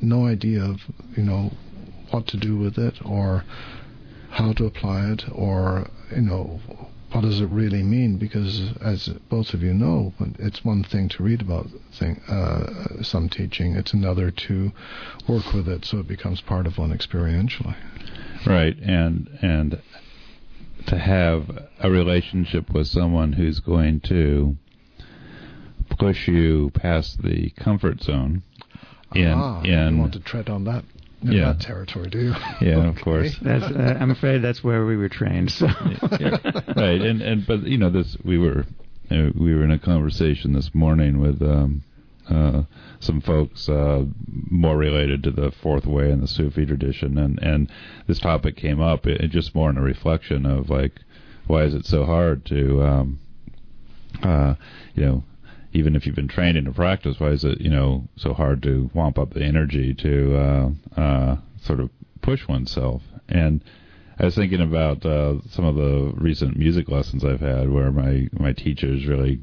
no 0.00 0.26
idea 0.26 0.62
of 0.62 0.80
you 1.16 1.22
know 1.22 1.50
what 2.10 2.26
to 2.28 2.36
do 2.36 2.56
with 2.56 2.78
it 2.78 2.94
or 3.04 3.44
how 4.30 4.52
to 4.52 4.66
apply 4.66 5.10
it 5.10 5.22
or 5.32 5.88
you 6.14 6.22
know 6.22 6.60
what 7.12 7.22
does 7.22 7.40
it 7.40 7.48
really 7.50 7.82
mean? 7.82 8.18
Because, 8.18 8.72
as 8.80 9.08
both 9.28 9.54
of 9.54 9.62
you 9.62 9.72
know, 9.72 10.12
it's 10.38 10.64
one 10.64 10.82
thing 10.82 11.08
to 11.10 11.22
read 11.22 11.40
about 11.40 11.68
thing, 11.92 12.20
uh, 12.28 13.02
some 13.02 13.28
teaching; 13.28 13.74
it's 13.76 13.92
another 13.92 14.30
to 14.30 14.72
work 15.28 15.52
with 15.52 15.68
it, 15.68 15.84
so 15.84 15.98
it 15.98 16.08
becomes 16.08 16.40
part 16.40 16.66
of 16.66 16.78
one 16.78 16.96
experientially. 16.96 17.76
Right, 18.44 18.76
and 18.78 19.28
and 19.40 19.80
to 20.86 20.98
have 20.98 21.66
a 21.80 21.90
relationship 21.90 22.70
with 22.70 22.86
someone 22.86 23.32
who's 23.32 23.60
going 23.60 24.00
to 24.00 24.56
push 25.98 26.28
you 26.28 26.70
past 26.74 27.22
the 27.22 27.50
comfort 27.50 28.02
zone. 28.02 28.42
In, 29.14 29.32
ah, 29.32 29.62
in 29.62 29.94
you 29.94 30.00
want 30.00 30.12
to 30.14 30.20
tread 30.20 30.48
on 30.48 30.64
that 30.64 30.84
in 31.22 31.32
yeah. 31.32 31.52
that 31.52 31.60
territory, 31.60 32.08
do 32.10 32.18
you? 32.18 32.34
Yeah, 32.60 32.76
okay. 32.78 32.88
of 32.88 32.96
course. 33.02 33.36
That's, 33.42 33.64
uh, 33.64 33.96
I'm 34.00 34.10
afraid 34.10 34.38
that's 34.38 34.62
where 34.62 34.86
we 34.86 34.96
were 34.96 35.08
trained. 35.08 35.50
So. 35.50 35.66
yeah, 36.20 36.38
right, 36.76 37.00
and 37.00 37.22
and 37.22 37.46
but 37.46 37.62
you 37.64 37.78
know 37.78 37.90
this 37.90 38.16
we 38.24 38.38
were 38.38 38.64
uh, 39.10 39.30
we 39.34 39.54
were 39.54 39.64
in 39.64 39.70
a 39.70 39.78
conversation 39.78 40.52
this 40.52 40.74
morning 40.74 41.20
with 41.20 41.40
um, 41.42 41.82
uh, 42.28 42.62
some 43.00 43.20
folks 43.20 43.68
uh, 43.68 44.04
more 44.50 44.76
related 44.76 45.22
to 45.24 45.30
the 45.30 45.52
fourth 45.62 45.86
way 45.86 46.10
and 46.10 46.22
the 46.22 46.28
Sufi 46.28 46.66
tradition, 46.66 47.18
and 47.18 47.38
and 47.42 47.70
this 48.06 48.18
topic 48.18 48.56
came 48.56 48.80
up. 48.80 49.06
It, 49.06 49.20
it 49.20 49.30
just 49.30 49.54
more 49.54 49.70
in 49.70 49.78
a 49.78 49.82
reflection 49.82 50.46
of 50.46 50.70
like 50.70 51.00
why 51.46 51.64
is 51.64 51.74
it 51.74 51.86
so 51.86 52.04
hard 52.04 52.44
to 52.46 52.82
um, 52.82 53.18
uh, 54.22 54.54
you 54.94 55.04
know 55.04 55.24
even 55.76 55.94
if 55.94 56.06
you've 56.06 56.16
been 56.16 56.26
trained 56.26 56.56
into 56.56 56.72
practice, 56.72 57.20
why 57.20 57.28
is 57.28 57.44
it 57.44 57.60
you 57.60 57.68
know 57.68 58.08
so 58.16 58.32
hard 58.32 58.62
to 58.62 58.90
wamp 58.94 59.18
up 59.18 59.34
the 59.34 59.44
energy 59.44 59.92
to 59.92 60.36
uh, 60.36 60.70
uh, 61.00 61.36
sort 61.62 61.80
of 61.80 61.90
push 62.22 62.48
oneself? 62.48 63.02
And 63.28 63.62
I 64.18 64.24
was 64.24 64.34
thinking 64.34 64.62
about 64.62 65.04
uh, 65.04 65.34
some 65.50 65.66
of 65.66 65.74
the 65.74 66.14
recent 66.16 66.56
music 66.56 66.88
lessons 66.88 67.24
I've 67.24 67.40
had, 67.40 67.70
where 67.70 67.92
my 67.92 68.28
my 68.32 68.52
teacher 68.54 68.90
is 68.92 69.06
really 69.06 69.38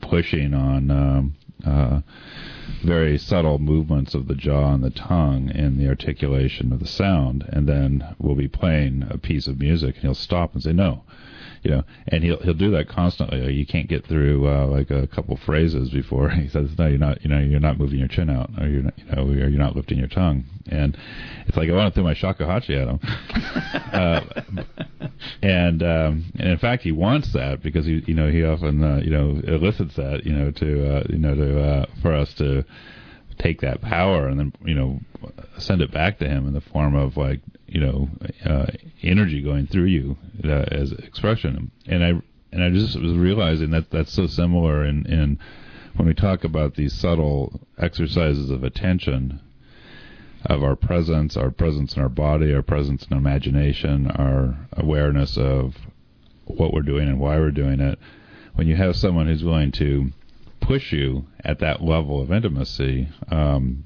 pushing 0.00 0.52
on 0.52 0.90
um, 0.90 1.34
uh, 1.64 2.00
very 2.84 3.16
subtle 3.16 3.60
movements 3.60 4.16
of 4.16 4.26
the 4.26 4.34
jaw 4.34 4.74
and 4.74 4.82
the 4.82 4.90
tongue 4.90 5.48
and 5.50 5.78
the 5.78 5.88
articulation 5.88 6.72
of 6.72 6.80
the 6.80 6.88
sound, 6.88 7.44
and 7.50 7.68
then 7.68 8.16
we'll 8.18 8.34
be 8.34 8.48
playing 8.48 9.06
a 9.08 9.16
piece 9.16 9.46
of 9.46 9.60
music, 9.60 9.94
and 9.94 10.02
he'll 10.02 10.14
stop 10.14 10.54
and 10.54 10.62
say, 10.64 10.72
"No." 10.72 11.04
You 11.62 11.70
know, 11.70 11.82
and 12.08 12.24
he'll 12.24 12.38
he'll 12.40 12.54
do 12.54 12.72
that 12.72 12.88
constantly. 12.88 13.52
You 13.52 13.64
can't 13.64 13.88
get 13.88 14.06
through 14.06 14.48
uh, 14.48 14.66
like 14.66 14.90
a 14.90 15.06
couple 15.06 15.36
phrases 15.36 15.90
before 15.90 16.28
he 16.30 16.48
says, 16.48 16.70
"No, 16.76 16.86
you're 16.86 16.98
not. 16.98 17.22
You 17.22 17.30
know, 17.30 17.38
you're 17.38 17.60
not 17.60 17.78
moving 17.78 17.98
your 17.98 18.08
chin 18.08 18.30
out, 18.30 18.50
or 18.58 18.66
you're 18.66 18.82
not, 18.82 18.98
you 18.98 19.04
know, 19.04 19.22
or 19.22 19.48
you're 19.48 19.50
not 19.50 19.76
lifting 19.76 19.98
your 19.98 20.08
tongue." 20.08 20.44
And 20.68 20.96
it's 21.46 21.56
like 21.56 21.70
I 21.70 21.72
want 21.72 21.94
to 21.94 22.00
throw 22.00 22.04
my 22.04 22.14
shakuhachi 22.14 22.80
at 22.80 22.88
him. 22.88 23.00
uh, 23.92 25.08
and 25.42 25.82
um, 25.82 26.24
and 26.38 26.48
in 26.48 26.58
fact, 26.58 26.82
he 26.82 26.92
wants 26.92 27.32
that 27.32 27.62
because 27.62 27.86
he 27.86 28.02
you 28.06 28.14
know 28.14 28.30
he 28.30 28.44
often 28.44 28.82
uh, 28.82 28.96
you 28.96 29.10
know 29.10 29.40
elicits 29.46 29.94
that 29.96 30.26
you 30.26 30.32
know 30.32 30.50
to 30.50 30.96
uh, 30.96 31.04
you 31.08 31.18
know 31.18 31.34
to 31.34 31.62
uh, 31.62 31.86
for 32.00 32.12
us 32.12 32.34
to 32.34 32.64
take 33.38 33.60
that 33.60 33.80
power 33.80 34.28
and 34.28 34.38
then 34.38 34.52
you 34.64 34.74
know 34.74 35.00
send 35.58 35.80
it 35.80 35.92
back 35.92 36.18
to 36.18 36.28
him 36.28 36.46
in 36.46 36.52
the 36.52 36.60
form 36.60 36.94
of 36.94 37.16
like 37.16 37.40
you 37.72 37.80
know 37.80 38.08
uh, 38.44 38.66
energy 39.02 39.42
going 39.42 39.66
through 39.66 39.84
you 39.84 40.16
uh, 40.44 40.64
as 40.70 40.92
expression. 40.92 41.70
And 41.86 42.04
I 42.04 42.12
and 42.52 42.62
I 42.62 42.70
just 42.70 43.00
was 43.00 43.14
realizing 43.14 43.70
that 43.70 43.90
that's 43.90 44.12
so 44.12 44.26
similar 44.26 44.84
in 44.84 45.38
when 45.96 46.06
we 46.06 46.14
talk 46.14 46.44
about 46.44 46.74
these 46.74 46.92
subtle 46.92 47.60
exercises 47.78 48.50
of 48.50 48.64
attention 48.64 49.40
of 50.46 50.62
our 50.62 50.76
presence, 50.76 51.36
our 51.36 51.50
presence 51.50 51.94
in 51.94 52.02
our 52.02 52.08
body, 52.08 52.52
our 52.52 52.62
presence 52.62 53.06
in 53.10 53.16
imagination, 53.16 54.10
our 54.10 54.56
awareness 54.72 55.36
of 55.36 55.76
what 56.46 56.72
we're 56.72 56.82
doing 56.82 57.08
and 57.08 57.20
why 57.20 57.38
we're 57.38 57.50
doing 57.50 57.80
it. 57.80 57.98
When 58.54 58.66
you 58.66 58.76
have 58.76 58.96
someone 58.96 59.26
who's 59.28 59.44
willing 59.44 59.72
to 59.72 60.10
push 60.60 60.92
you 60.92 61.26
at 61.44 61.60
that 61.60 61.82
level 61.82 62.20
of 62.20 62.32
intimacy, 62.32 63.08
um, 63.30 63.84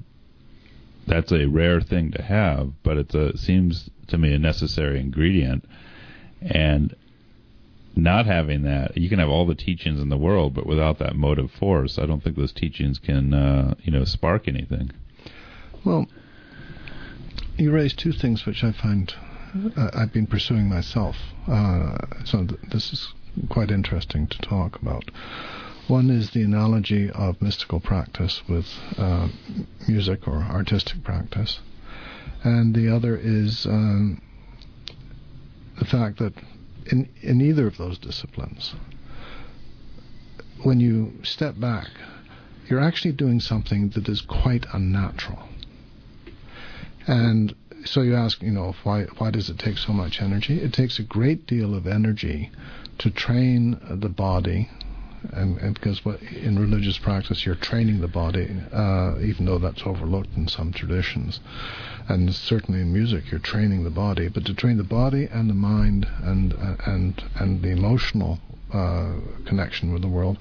that's 1.07 1.33
a 1.33 1.47
rare 1.47 1.81
thing 1.81 2.13
to 2.13 2.23
have, 2.23 2.73
but 2.83 2.97
it 2.97 3.39
seems 3.39 3.91
to 4.09 4.19
me 4.19 4.35
a 4.35 4.39
necessary 4.39 5.01
ingredient. 5.01 5.65
And 6.43 6.95
not 7.95 8.27
having 8.27 8.63
that, 8.63 8.97
you 8.97 9.09
can 9.09 9.19
have 9.19 9.29
all 9.29 9.47
the 9.47 9.55
teachings 9.55 10.01
in 10.01 10.11
the 10.11 10.19
world, 10.19 10.55
but 10.55 10.67
without 10.67 10.99
that 10.99 11.17
motive 11.17 11.51
force, 11.51 11.99
I 11.99 12.07
don't 12.07 12.23
think 12.23 12.37
those 12.37 12.53
teachings 12.53 12.99
can, 12.99 13.33
uh, 13.33 13.75
you 13.83 13.91
know, 13.91 14.05
spark 14.05 14.47
anything. 14.47 14.91
Well, 15.85 16.07
you 17.57 17.73
raised 17.73 17.99
two 17.99 18.13
things 18.13 18.45
which 18.45 18.63
I 18.63 18.73
find 18.73 19.15
uh, 19.77 19.91
I've 19.95 20.13
been 20.13 20.27
pursuing 20.27 20.69
myself. 20.69 21.17
Uh, 21.47 21.97
so 22.25 22.45
th- 22.45 22.61
this 22.71 22.93
is 22.93 23.15
quite 23.49 23.71
interesting 23.71 24.27
to 24.27 24.39
talk 24.39 24.81
about. 24.81 25.05
One 25.89 26.11
is 26.11 26.31
the 26.31 26.43
analogy 26.43 27.11
of 27.11 27.41
mystical 27.41 27.79
practice 27.79 28.43
with 28.49 28.67
uh, 28.99 29.29
music 29.87 30.27
or 30.27 30.43
artistic 30.43 31.05
practice, 31.05 31.61
and 32.43 32.75
the 32.75 32.89
other 32.89 33.17
is 33.17 33.67
um, 33.67 34.21
the 35.79 35.85
fact 35.85 36.19
that 36.19 36.35
in 36.91 37.09
in 37.23 37.41
either 37.41 37.69
of 37.69 37.77
those 37.77 37.99
disciplines, 37.99 38.75
when 40.65 40.81
you 40.81 41.13
step 41.23 41.59
back, 41.61 41.91
you're 42.69 42.81
actually 42.81 43.13
doing 43.13 43.39
something 43.39 43.91
that 43.91 44.09
is 44.09 44.21
quite 44.23 44.67
unnatural. 44.73 45.49
And 47.07 47.55
so 47.85 48.03
you 48.03 48.17
ask, 48.17 48.43
you 48.43 48.51
know, 48.51 48.75
why 48.83 49.05
why 49.19 49.31
does 49.31 49.49
it 49.51 49.59
take 49.61 49.79
so 49.79 49.93
much 49.93 50.21
energy? 50.21 50.61
It 50.61 50.73
takes 50.73 50.99
a 50.99 51.05
great 51.05 51.47
deal 51.47 51.77
of 51.77 51.87
energy 51.87 52.51
to 52.99 53.11
train 53.11 53.79
the 53.89 54.09
body, 54.09 54.69
and, 55.33 55.75
because 55.75 56.01
in 56.31 56.59
religious 56.59 56.99
practice 56.99 57.45
you're 57.45 57.55
training 57.55 58.01
the 58.01 58.09
body, 58.09 58.49
uh, 58.73 59.15
even 59.21 59.47
though 59.47 59.59
that's 59.59 59.83
overlooked 59.85 60.37
in 60.37 60.49
some 60.49 60.73
traditions, 60.73 61.41
and 62.09 62.35
certainly 62.35 62.81
in 62.81 62.93
music 62.93 63.31
you're 63.31 63.41
training 63.41 63.85
the 63.85 63.91
body. 63.91 64.29
But 64.29 64.45
to 64.47 64.55
train 64.55 64.77
the 64.77 64.85
body 64.85 65.29
and 65.31 65.51
the 65.51 65.55
mind 65.55 66.07
and 66.23 66.55
uh, 66.55 66.77
and 66.87 67.23
and 67.37 67.63
the 67.63 67.71
emotional 67.71 68.39
uh, 68.73 69.15
connection 69.45 69.93
with 69.93 70.03
the 70.03 70.09
world 70.09 70.39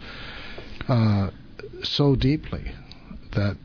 uh, 0.87 1.29
so 1.83 2.15
deeply 2.15 2.71
that 3.33 3.57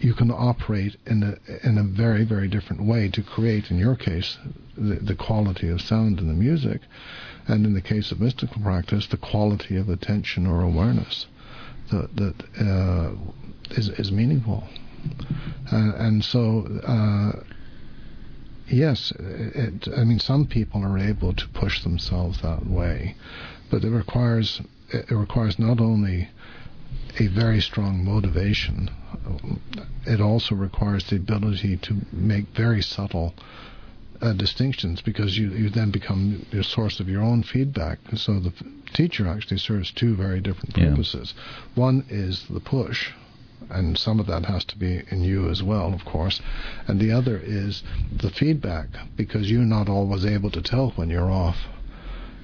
you 0.00 0.14
can 0.14 0.30
operate 0.30 0.96
in 1.06 1.22
a 1.22 1.66
in 1.66 1.78
a 1.78 1.82
very 1.82 2.24
very 2.24 2.48
different 2.48 2.82
way 2.82 3.08
to 3.08 3.22
create, 3.22 3.70
in 3.70 3.78
your 3.78 3.96
case, 3.96 4.38
the, 4.76 4.94
the 4.96 5.14
quality 5.14 5.68
of 5.68 5.80
sound 5.80 6.20
in 6.20 6.28
the 6.28 6.34
music, 6.34 6.82
and 7.48 7.66
in 7.66 7.74
the 7.74 7.80
case 7.82 8.12
of 8.12 8.20
mystical 8.20 8.62
practice, 8.62 9.06
the 9.06 9.16
quality 9.16 9.76
of 9.76 9.88
attention 9.88 10.46
or 10.46 10.62
awareness 10.62 11.26
that 11.90 12.14
that 12.16 12.34
uh, 12.60 13.12
is 13.70 13.88
is 13.90 14.12
meaningful, 14.12 14.64
uh, 15.72 15.92
and 15.96 16.24
so. 16.24 16.66
Uh, 16.86 17.42
yes, 18.70 19.12
it, 19.18 19.88
I 19.96 20.04
mean, 20.04 20.18
some 20.20 20.46
people 20.46 20.84
are 20.84 20.98
able 20.98 21.32
to 21.32 21.48
push 21.48 21.82
themselves 21.82 22.42
that 22.42 22.66
way, 22.66 23.16
but 23.70 23.82
it 23.82 23.90
requires 23.90 24.60
it 24.90 25.10
requires 25.10 25.58
not 25.58 25.80
only 25.80 26.28
a 27.18 27.26
very 27.28 27.60
strong 27.60 28.04
motivation. 28.04 28.90
It 30.06 30.20
also 30.20 30.54
requires 30.54 31.04
the 31.08 31.16
ability 31.16 31.76
to 31.78 31.96
make 32.12 32.46
very 32.54 32.82
subtle 32.82 33.34
uh, 34.20 34.32
distinctions 34.32 35.00
because 35.00 35.38
you, 35.38 35.50
you 35.50 35.70
then 35.70 35.90
become 35.90 36.44
the 36.50 36.64
source 36.64 37.00
of 37.00 37.08
your 37.08 37.22
own 37.22 37.42
feedback. 37.42 37.98
So 38.16 38.40
the 38.40 38.52
teacher 38.92 39.28
actually 39.28 39.58
serves 39.58 39.90
two 39.92 40.16
very 40.16 40.40
different 40.40 40.74
purposes. 40.74 41.34
Yeah. 41.36 41.82
One 41.82 42.04
is 42.08 42.44
the 42.50 42.60
push, 42.60 43.12
and 43.70 43.96
some 43.96 44.18
of 44.18 44.26
that 44.26 44.46
has 44.46 44.64
to 44.66 44.78
be 44.78 45.02
in 45.10 45.22
you 45.22 45.48
as 45.48 45.62
well, 45.62 45.92
of 45.92 46.04
course. 46.04 46.40
And 46.86 47.00
the 47.00 47.12
other 47.12 47.38
is 47.38 47.82
the 48.10 48.30
feedback 48.30 48.88
because 49.16 49.50
you're 49.50 49.60
not 49.60 49.88
always 49.88 50.24
able 50.24 50.50
to 50.50 50.62
tell 50.62 50.90
when 50.90 51.10
you're 51.10 51.30
off. 51.30 51.56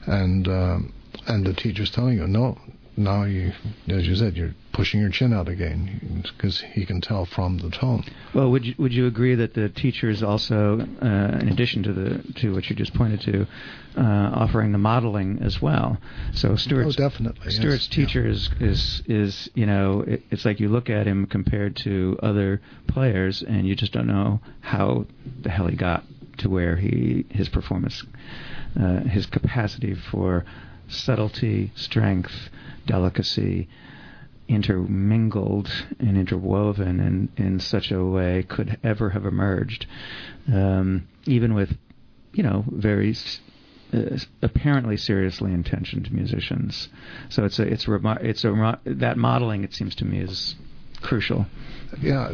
And 0.07 0.47
um, 0.49 0.93
and 1.27 1.47
the 1.47 1.55
teacher's 1.55 1.91
telling 1.91 2.19
you, 2.19 2.27
no, 2.27 2.59
now 2.97 3.25
you, 3.25 3.53
as 3.89 4.07
you 4.07 4.15
said, 4.15 4.37
you're 4.37 4.55
pushing 4.73 5.01
your 5.01 5.11
chin 5.11 5.33
out 5.33 5.49
again 5.49 6.23
because 6.23 6.61
he 6.61 6.87
can 6.87 7.01
tell 7.01 7.25
from 7.25 7.59
the 7.59 7.71
tone. 7.71 8.05
Well, 8.35 8.51
would 8.51 8.65
you, 8.65 8.75
would 8.79 8.93
you 8.93 9.07
agree 9.07 9.35
that 9.35 9.55
the 9.55 9.69
teacher 9.69 10.09
is 10.09 10.23
also, 10.23 10.81
uh, 10.81 11.39
in 11.41 11.49
addition 11.49 11.83
to 11.85 11.93
the 11.93 12.33
to 12.41 12.55
what 12.55 12.69
you 12.71 12.77
just 12.77 12.95
pointed 12.95 13.21
to, 13.23 13.47
uh, 13.97 14.31
offering 14.35 14.73
the 14.73 14.79
modeling 14.79 15.41
as 15.43 15.61
well? 15.61 15.99
So 16.35 16.57
Stuart's 16.57 16.97
oh, 16.99 17.03
definitely 17.09 17.51
Stuart's 17.51 17.89
yes. 17.89 17.95
teacher 17.95 18.25
yeah. 18.25 18.33
is 18.33 18.51
is 18.61 19.03
is 19.07 19.51
you 19.55 19.67
know 19.67 20.03
it, 20.03 20.23
it's 20.31 20.45
like 20.45 20.61
you 20.61 20.69
look 20.69 20.89
at 20.89 21.07
him 21.07 21.27
compared 21.27 21.77
to 21.77 22.19
other 22.23 22.61
players 22.87 23.43
and 23.43 23.67
you 23.67 23.75
just 23.75 23.93
don't 23.93 24.07
know 24.07 24.41
how 24.61 25.07
the 25.43 25.51
hell 25.51 25.67
he 25.67 25.77
got 25.77 26.05
to 26.39 26.49
where 26.49 26.77
he 26.77 27.27
his 27.31 27.49
performance, 27.49 28.05
uh, 28.81 29.01
his 29.01 29.27
capacity 29.27 29.95
for 29.95 30.45
subtlety, 30.89 31.73
strength 31.75 32.51
delicacy 32.87 33.69
intermingled 34.49 35.71
and 35.99 36.19
interwoven 36.19 37.01
in, 37.01 37.45
in 37.45 37.61
such 37.61 37.91
a 37.91 38.05
way 38.05 38.43
could 38.43 38.79
ever 38.85 39.11
have 39.11 39.25
emerged, 39.25 39.87
um, 40.53 41.09
even 41.27 41.55
with, 41.55 41.77
you 42.33 42.43
know, 42.43 42.65
very 42.69 43.17
uh, 43.93 44.19
apparently 44.43 44.97
seriously 44.97 45.53
intentioned 45.53 46.13
musicians. 46.13 46.89
So 47.31 47.45
it's 47.45 47.59
a 47.59 47.63
it's 47.63 47.89
a 47.89 48.19
it's 48.21 48.45
a 48.45 48.79
that 48.85 49.17
modeling 49.17 49.65
it 49.65 49.73
seems 49.73 49.95
to 49.97 50.05
me 50.05 50.19
is 50.19 50.57
crucial. 51.01 51.47
Yeah, 52.01 52.33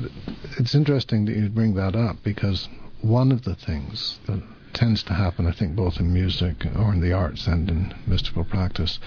it's 0.59 0.75
interesting 0.75 1.27
that 1.27 1.37
you 1.37 1.49
bring 1.49 1.75
that 1.75 1.95
up 1.95 2.17
because 2.25 2.69
one 3.03 3.31
of 3.31 3.43
the 3.43 3.55
things 3.55 4.19
that 4.27 4.43
tends 4.75 5.03
to 5.05 5.15
happen, 5.15 5.47
I 5.47 5.53
think, 5.53 5.77
both 5.77 5.99
in 5.99 6.13
music 6.13 6.67
or 6.77 6.93
in 6.93 7.01
the 7.01 7.13
arts 7.13 7.47
and 7.47 7.71
in 7.71 7.95
mystical 8.07 8.45
practice, 8.45 8.99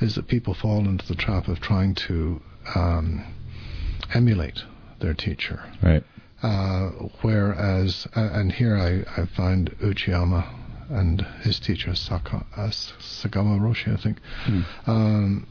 is 0.00 0.14
that 0.14 0.28
people 0.28 0.54
fall 0.54 0.80
into 0.80 1.06
the 1.06 1.14
trap 1.14 1.48
of 1.48 1.60
trying 1.60 1.94
to 2.06 2.40
um, 2.74 3.24
emulate 4.14 4.62
their 5.00 5.14
teacher. 5.14 5.62
Right. 5.82 6.04
Uh, 6.42 6.90
whereas, 7.22 8.06
uh, 8.16 8.30
and 8.32 8.52
here 8.52 8.76
I, 8.76 9.20
I 9.20 9.26
find 9.26 9.70
Uchiyama 9.80 10.46
and 10.90 11.22
his 11.42 11.58
teacher 11.58 11.94
Saka, 11.94 12.46
uh, 12.56 12.68
Sagama 12.68 13.58
Roshi, 13.60 13.92
I 13.92 14.00
think. 14.00 14.18
Mm. 14.46 14.64
Um, 14.86 15.46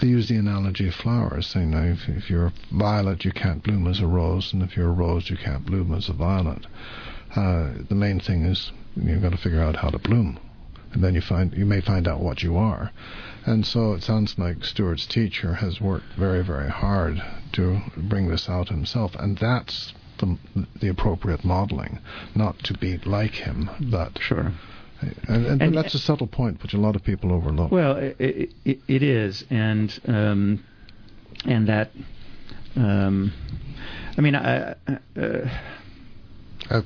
they 0.00 0.08
use 0.08 0.28
the 0.28 0.36
analogy 0.36 0.88
of 0.88 0.94
flowers, 0.94 1.46
saying, 1.46 1.72
you 1.72 1.78
if, 1.78 2.08
if, 2.08 2.30
you're 2.30 2.46
a 2.46 2.52
violet, 2.72 3.24
you 3.24 3.32
can't 3.32 3.62
bloom 3.62 3.86
as 3.86 4.00
a 4.00 4.06
rose, 4.06 4.52
and 4.52 4.62
if 4.62 4.76
you're 4.76 4.88
a 4.88 4.92
rose, 4.92 5.30
you 5.30 5.36
can't 5.36 5.66
bloom 5.66 5.92
as 5.92 6.08
a 6.08 6.12
violet. 6.12 6.66
Uh, 7.36 7.70
the 7.88 7.94
main 7.94 8.20
thing 8.20 8.44
is 8.44 8.72
you've 8.96 9.22
got 9.22 9.32
to 9.32 9.38
figure 9.38 9.62
out 9.62 9.76
how 9.76 9.90
to 9.90 9.98
bloom, 9.98 10.38
and 10.92 11.02
then 11.02 11.14
you 11.14 11.20
find 11.20 11.54
you 11.54 11.64
may 11.64 11.80
find 11.80 12.06
out 12.06 12.20
what 12.20 12.42
you 12.42 12.56
are. 12.56 12.90
And 13.44 13.66
so 13.66 13.94
it 13.94 14.02
sounds 14.02 14.38
like 14.38 14.64
Stuart's 14.64 15.06
teacher 15.06 15.54
has 15.54 15.80
worked 15.80 16.12
very, 16.16 16.44
very 16.44 16.70
hard 16.70 17.22
to 17.52 17.80
bring 17.96 18.28
this 18.28 18.48
out 18.48 18.68
himself, 18.68 19.14
and 19.16 19.38
that's 19.38 19.94
the 20.18 20.38
the 20.80 20.88
appropriate 20.88 21.44
modeling, 21.44 21.98
not 22.34 22.58
to 22.64 22.74
be 22.74 22.98
like 22.98 23.34
him, 23.34 23.70
but 23.90 24.18
sure. 24.20 24.52
And, 25.26 25.46
and, 25.46 25.62
and 25.62 25.76
that's 25.76 25.94
a 25.94 25.98
subtle 25.98 26.28
point 26.28 26.62
which 26.62 26.74
a 26.74 26.78
lot 26.78 26.94
of 26.94 27.02
people 27.02 27.32
overlook. 27.32 27.72
Well, 27.72 27.96
it, 27.96 28.52
it, 28.64 28.78
it 28.86 29.02
is, 29.02 29.44
and 29.50 29.98
um, 30.06 30.64
and 31.44 31.66
that, 31.68 31.90
um, 32.76 33.32
I 34.16 34.20
mean, 34.20 34.36
I, 34.36 34.76
uh, 35.16 35.48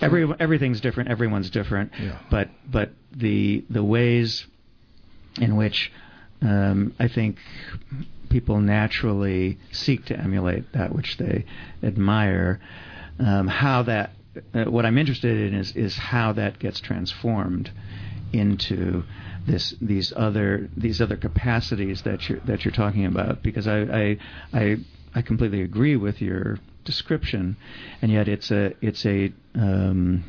Every 0.00 0.26
everything's 0.40 0.80
different. 0.80 1.10
Everyone's 1.10 1.50
different. 1.50 1.92
Yeah. 2.00 2.18
But 2.30 2.48
but 2.70 2.90
the 3.12 3.64
the 3.70 3.84
ways 3.84 4.46
in 5.40 5.56
which 5.56 5.92
um, 6.42 6.94
I 6.98 7.08
think 7.08 7.38
people 8.28 8.60
naturally 8.60 9.58
seek 9.72 10.06
to 10.06 10.18
emulate 10.18 10.72
that 10.72 10.94
which 10.94 11.16
they 11.16 11.44
admire, 11.82 12.60
um, 13.18 13.46
how 13.48 13.82
that 13.84 14.10
uh, 14.54 14.64
what 14.64 14.84
I'm 14.84 14.98
interested 14.98 15.52
in 15.52 15.58
is 15.58 15.74
is 15.76 15.96
how 15.96 16.32
that 16.32 16.58
gets 16.58 16.80
transformed 16.80 17.70
into 18.32 19.04
this 19.46 19.74
these 19.80 20.12
other 20.16 20.68
these 20.76 21.00
other 21.00 21.16
capacities 21.16 22.02
that 22.02 22.28
you're 22.28 22.40
that 22.40 22.64
you're 22.64 22.72
talking 22.72 23.06
about 23.06 23.42
because 23.42 23.66
I 23.66 23.78
I 23.78 24.18
I, 24.52 24.76
I 25.16 25.22
completely 25.22 25.62
agree 25.62 25.96
with 25.96 26.20
your 26.20 26.58
description, 26.84 27.56
and 28.02 28.12
yet 28.12 28.28
it's 28.28 28.50
a 28.52 28.74
it's 28.80 29.04
a 29.06 29.32
um, 29.54 30.22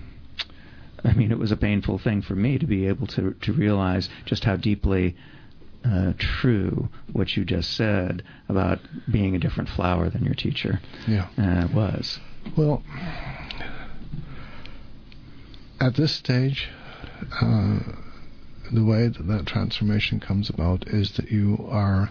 I 1.03 1.13
mean, 1.13 1.31
it 1.31 1.37
was 1.37 1.51
a 1.51 1.57
painful 1.57 1.99
thing 1.99 2.21
for 2.23 2.35
me 2.35 2.57
to 2.57 2.65
be 2.65 2.87
able 2.87 3.05
to 3.07 3.33
to 3.41 3.53
realize 3.53 4.09
just 4.25 4.45
how 4.45 4.55
deeply 4.55 5.15
uh, 5.85 6.13
true 6.17 6.89
what 7.11 7.35
you 7.35 7.43
just 7.45 7.71
said 7.75 8.23
about 8.49 8.79
being 9.11 9.35
a 9.35 9.39
different 9.39 9.69
flower 9.69 10.09
than 10.09 10.23
your 10.23 10.33
teacher 10.33 10.79
Yeah. 11.07 11.27
uh, 11.37 11.67
was. 11.73 12.19
Well, 12.57 12.81
at 15.79 15.95
this 15.95 16.13
stage, 16.13 16.69
uh, 17.41 17.79
the 18.71 18.83
way 18.83 19.07
that 19.09 19.27
that 19.27 19.45
transformation 19.45 20.19
comes 20.19 20.49
about 20.49 20.87
is 20.87 21.11
that 21.17 21.29
you 21.31 21.67
are 21.69 22.09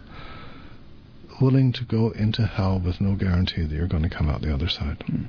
willing 1.40 1.72
to 1.72 1.84
go 1.84 2.10
into 2.10 2.46
hell 2.46 2.80
with 2.80 3.00
no 3.00 3.14
guarantee 3.14 3.64
that 3.64 3.74
you're 3.74 3.86
going 3.86 4.02
to 4.02 4.08
come 4.08 4.28
out 4.28 4.42
the 4.42 4.52
other 4.52 4.68
side. 4.68 5.02
Hmm. 5.06 5.24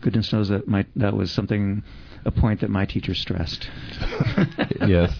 Goodness 0.00 0.32
knows 0.32 0.48
that 0.48 0.66
my 0.66 0.86
that 0.96 1.14
was 1.14 1.30
something, 1.30 1.82
a 2.24 2.30
point 2.30 2.60
that 2.60 2.70
my 2.70 2.86
teacher 2.86 3.14
stressed. 3.14 3.68
Yes. 4.86 5.14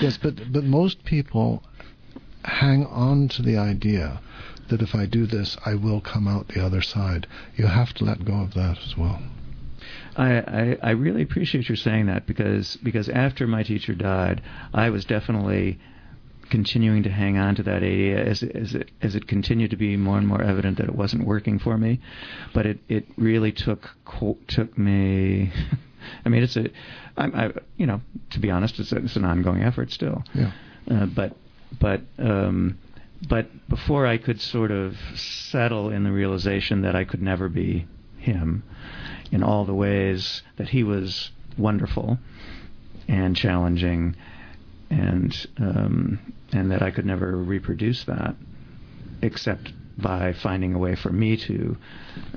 Yes, 0.00 0.16
but 0.16 0.50
but 0.50 0.64
most 0.64 1.04
people 1.04 1.62
hang 2.42 2.86
on 2.86 3.28
to 3.28 3.42
the 3.42 3.58
idea 3.58 4.20
that 4.70 4.80
if 4.80 4.94
I 4.94 5.04
do 5.04 5.26
this, 5.26 5.58
I 5.64 5.74
will 5.74 6.00
come 6.00 6.26
out 6.26 6.48
the 6.48 6.64
other 6.64 6.80
side. 6.80 7.26
You 7.56 7.66
have 7.66 7.92
to 7.94 8.04
let 8.04 8.24
go 8.24 8.40
of 8.40 8.54
that 8.54 8.78
as 8.86 8.96
well. 8.96 9.20
I, 10.16 10.38
I, 10.38 10.78
I 10.82 10.90
really 10.90 11.22
appreciate 11.22 11.68
your 11.68 11.76
saying 11.76 12.06
that 12.06 12.26
because 12.26 12.76
because 12.82 13.08
after 13.08 13.46
my 13.46 13.62
teacher 13.62 13.94
died, 13.94 14.42
I 14.72 14.90
was 14.90 15.04
definitely 15.04 15.78
continuing 16.50 17.02
to 17.04 17.10
hang 17.10 17.38
on 17.38 17.54
to 17.56 17.62
that 17.64 17.82
idea 17.82 18.22
as 18.24 18.42
as 18.42 18.74
it 18.74 18.90
as 19.02 19.14
it 19.14 19.26
continued 19.26 19.70
to 19.70 19.76
be 19.76 19.96
more 19.96 20.18
and 20.18 20.26
more 20.26 20.42
evident 20.42 20.78
that 20.78 20.88
it 20.88 20.94
wasn't 20.94 21.26
working 21.26 21.58
for 21.58 21.76
me. 21.76 22.00
But 22.54 22.66
it 22.66 22.78
it 22.88 23.06
really 23.16 23.52
took 23.52 23.90
took 24.46 24.76
me. 24.76 25.52
I 26.24 26.28
mean, 26.28 26.42
it's 26.42 26.56
a, 26.56 26.66
I'm, 27.16 27.34
I, 27.34 27.52
you 27.76 27.84
know, 27.84 28.00
to 28.30 28.38
be 28.38 28.50
honest, 28.50 28.78
it's, 28.78 28.92
a, 28.92 28.96
it's 28.96 29.16
an 29.16 29.24
ongoing 29.24 29.62
effort 29.62 29.90
still. 29.90 30.22
Yeah. 30.32 30.52
Uh, 30.90 31.06
but 31.06 31.36
but 31.78 32.02
um, 32.18 32.78
but 33.28 33.68
before 33.68 34.06
I 34.06 34.16
could 34.16 34.40
sort 34.40 34.70
of 34.70 34.94
settle 35.16 35.90
in 35.90 36.04
the 36.04 36.12
realization 36.12 36.82
that 36.82 36.94
I 36.94 37.04
could 37.04 37.22
never 37.22 37.48
be 37.48 37.86
him 38.18 38.62
in 39.30 39.42
all 39.42 39.64
the 39.64 39.74
ways 39.74 40.42
that 40.56 40.68
he 40.68 40.82
was 40.82 41.30
wonderful 41.56 42.18
and 43.08 43.36
challenging 43.36 44.16
and 44.90 45.34
um, 45.58 46.32
and 46.52 46.70
that 46.70 46.82
I 46.82 46.90
could 46.90 47.06
never 47.06 47.36
reproduce 47.36 48.04
that 48.04 48.34
except 49.22 49.72
by 49.96 50.32
finding 50.32 50.74
a 50.74 50.78
way 50.78 50.94
for 50.94 51.10
me 51.10 51.36
to 51.36 51.76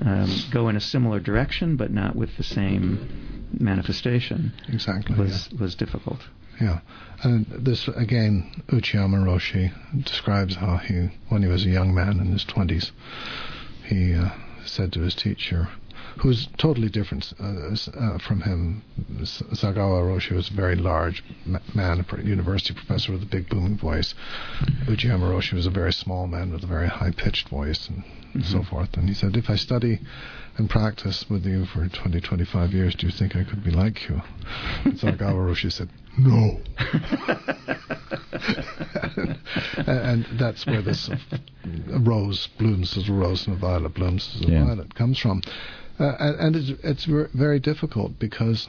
um, 0.00 0.28
go 0.52 0.68
in 0.68 0.76
a 0.76 0.80
similar 0.80 1.20
direction 1.20 1.76
but 1.76 1.90
not 1.90 2.16
with 2.16 2.36
the 2.36 2.42
same 2.42 3.48
manifestation 3.58 4.52
Exactly. 4.68 5.16
was 5.16 5.48
was 5.58 5.74
difficult. 5.74 6.20
Yeah. 6.60 6.80
And 7.22 7.46
this, 7.46 7.88
again, 7.88 8.62
Uchiyama 8.68 9.24
Roshi 9.24 9.72
describes 10.04 10.54
how 10.56 10.76
he, 10.76 11.08
when 11.28 11.42
he 11.42 11.48
was 11.48 11.64
a 11.64 11.70
young 11.70 11.94
man 11.94 12.20
in 12.20 12.26
his 12.26 12.44
20s, 12.44 12.90
he 13.84 14.14
uh, 14.14 14.30
said 14.64 14.92
to 14.92 15.00
his 15.00 15.14
teacher, 15.14 15.68
who's 16.20 16.48
totally 16.58 16.88
different 16.88 17.32
uh, 17.40 17.74
uh, 17.98 18.18
from 18.18 18.42
him. 18.42 18.82
Sawaki 19.22 19.76
Roshi 19.78 20.32
was 20.32 20.50
a 20.50 20.54
very 20.54 20.76
large 20.76 21.22
man, 21.74 22.04
a 22.08 22.22
university 22.22 22.74
professor 22.74 23.12
with 23.12 23.22
a 23.22 23.26
big 23.26 23.48
booming 23.48 23.76
voice. 23.76 24.14
Uchiyama 24.86 25.30
Roshi 25.30 25.54
was 25.54 25.66
a 25.66 25.70
very 25.70 25.92
small 25.92 26.26
man 26.26 26.52
with 26.52 26.64
a 26.64 26.66
very 26.66 26.88
high 26.88 27.12
pitched 27.12 27.48
voice 27.48 27.88
and 27.88 28.04
so 28.44 28.58
Mhm. 28.58 28.66
forth. 28.68 28.96
And 28.96 29.08
he 29.08 29.14
said, 29.14 29.36
If 29.36 29.48
I 29.50 29.56
study 29.56 30.00
and 30.58 30.68
practice 30.68 31.24
with 31.30 31.46
you 31.46 31.64
for 31.66 31.88
20, 31.88 32.20
25 32.20 32.72
years, 32.72 32.94
do 32.94 33.06
you 33.06 33.12
think 33.12 33.36
I 33.36 33.44
could 33.44 33.64
be 33.64 33.70
like 33.70 34.08
you? 34.08 34.22
And 34.84 34.94
Sawaki 34.94 35.18
Roshi 35.32 35.72
said, 35.72 35.88
No. 36.18 36.60
and, 39.86 39.86
and 39.86 40.26
that's 40.38 40.66
where 40.66 40.82
this 40.82 41.10
rose 42.00 42.48
blooms 42.58 42.96
as 42.96 43.08
a 43.08 43.12
rose 43.12 43.46
and 43.46 43.56
a 43.56 43.58
violet 43.58 43.94
blooms 43.94 44.30
as 44.36 44.48
a 44.48 44.52
Yeah. 44.52 44.64
violet 44.64 44.94
comes 44.94 45.18
from. 45.18 45.42
Uh, 46.02 46.16
and 46.18 46.40
and 46.40 46.56
it's, 46.56 46.70
it's 46.82 47.04
very 47.32 47.60
difficult 47.60 48.18
because, 48.18 48.68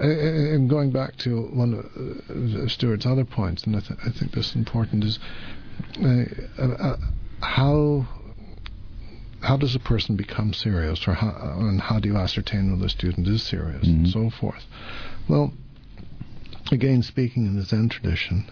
uh, 0.00 0.04
and 0.04 0.68
going 0.68 0.90
back 0.90 1.16
to 1.16 1.42
one 1.42 1.74
of 1.74 1.84
uh, 1.86 2.68
Stuart's 2.68 3.06
other 3.06 3.24
points, 3.24 3.62
and 3.62 3.76
I, 3.76 3.80
th- 3.80 4.00
I 4.04 4.10
think 4.10 4.32
this 4.32 4.50
is 4.50 4.56
important, 4.56 5.04
is 5.04 5.18
uh, 6.02 6.24
uh, 6.60 6.96
how 7.40 8.08
how 9.42 9.56
does 9.56 9.76
a 9.76 9.78
person 9.78 10.16
become 10.16 10.52
serious, 10.52 11.06
or 11.06 11.14
how, 11.14 11.30
and 11.60 11.80
how 11.80 12.00
do 12.00 12.08
you 12.08 12.16
ascertain 12.16 12.72
whether 12.72 12.86
a 12.86 12.90
student 12.90 13.28
is 13.28 13.42
serious, 13.44 13.86
and 13.86 14.06
Mhm. 14.06 14.12
so 14.12 14.30
forth. 14.30 14.64
Well, 15.28 15.52
again, 16.72 17.02
speaking 17.02 17.46
in 17.46 17.54
the 17.54 17.62
Zen 17.62 17.90
tradition, 17.90 18.50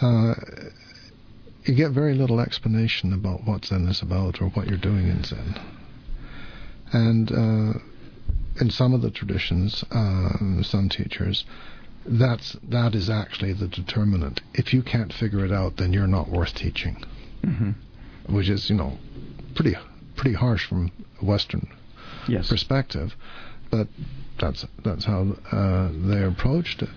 uh, 0.00 0.34
you 1.66 1.74
get 1.74 1.92
very 1.92 2.14
little 2.14 2.40
explanation 2.40 3.12
about 3.12 3.44
what 3.46 3.64
Zen 3.66 3.86
is 3.86 4.02
about 4.02 4.40
or 4.42 4.48
what 4.48 4.66
you're 4.66 4.76
doing 4.90 5.06
in 5.06 5.22
Zen. 5.22 5.54
And 6.92 7.30
uh, 7.32 7.78
in 8.60 8.70
some 8.70 8.92
of 8.92 9.02
the 9.02 9.10
traditions, 9.10 9.82
uh, 9.90 10.62
some 10.62 10.88
teachers, 10.90 11.44
that's 12.04 12.56
that 12.68 12.94
is 12.94 13.08
actually 13.08 13.52
the 13.52 13.68
determinant. 13.68 14.40
If 14.54 14.74
you 14.74 14.82
can't 14.82 15.12
figure 15.12 15.44
it 15.44 15.52
out, 15.52 15.76
then 15.76 15.92
you're 15.92 16.06
not 16.06 16.28
worth 16.28 16.54
teaching, 16.54 17.02
hmm 17.44 17.70
which 18.28 18.48
is 18.48 18.70
you 18.70 18.76
know 18.76 18.98
pretty 19.54 19.74
pretty 20.16 20.34
harsh 20.36 20.66
from 20.66 20.90
a 21.20 21.24
Western 21.24 21.68
Yes. 22.28 22.48
perspective, 22.48 23.16
but 23.70 23.88
that's 24.40 24.64
that's 24.84 25.04
how 25.04 25.36
uh, 25.50 25.90
they 25.92 26.22
approached 26.22 26.82
it. 26.82 26.90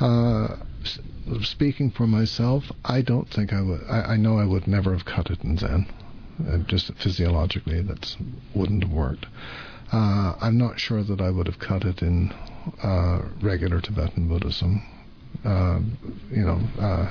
Uh, 0.00 0.56
speaking 1.42 1.90
for 1.90 2.06
myself, 2.06 2.64
I 2.84 3.02
don't 3.02 3.28
think 3.28 3.52
I 3.52 3.60
would. 3.60 3.80
I, 3.88 4.00
I 4.14 4.16
know 4.16 4.38
I 4.38 4.44
would 4.44 4.66
never 4.66 4.92
have 4.96 5.04
cut 5.04 5.30
it 5.30 5.42
in 5.44 5.58
Zen. 5.58 5.86
Uh, 6.46 6.58
just 6.58 6.92
physiologically, 6.94 7.82
that 7.82 8.16
wouldn't 8.54 8.84
have 8.84 8.92
worked. 8.92 9.26
Uh, 9.92 10.34
I'm 10.40 10.58
not 10.58 10.78
sure 10.78 11.02
that 11.02 11.20
I 11.20 11.30
would 11.30 11.46
have 11.46 11.58
cut 11.58 11.84
it 11.84 12.02
in 12.02 12.30
uh, 12.82 13.22
regular 13.40 13.80
Tibetan 13.80 14.28
Buddhism. 14.28 14.82
Uh, 15.44 15.80
you 16.30 16.44
know, 16.44 16.60
uh, 16.80 17.08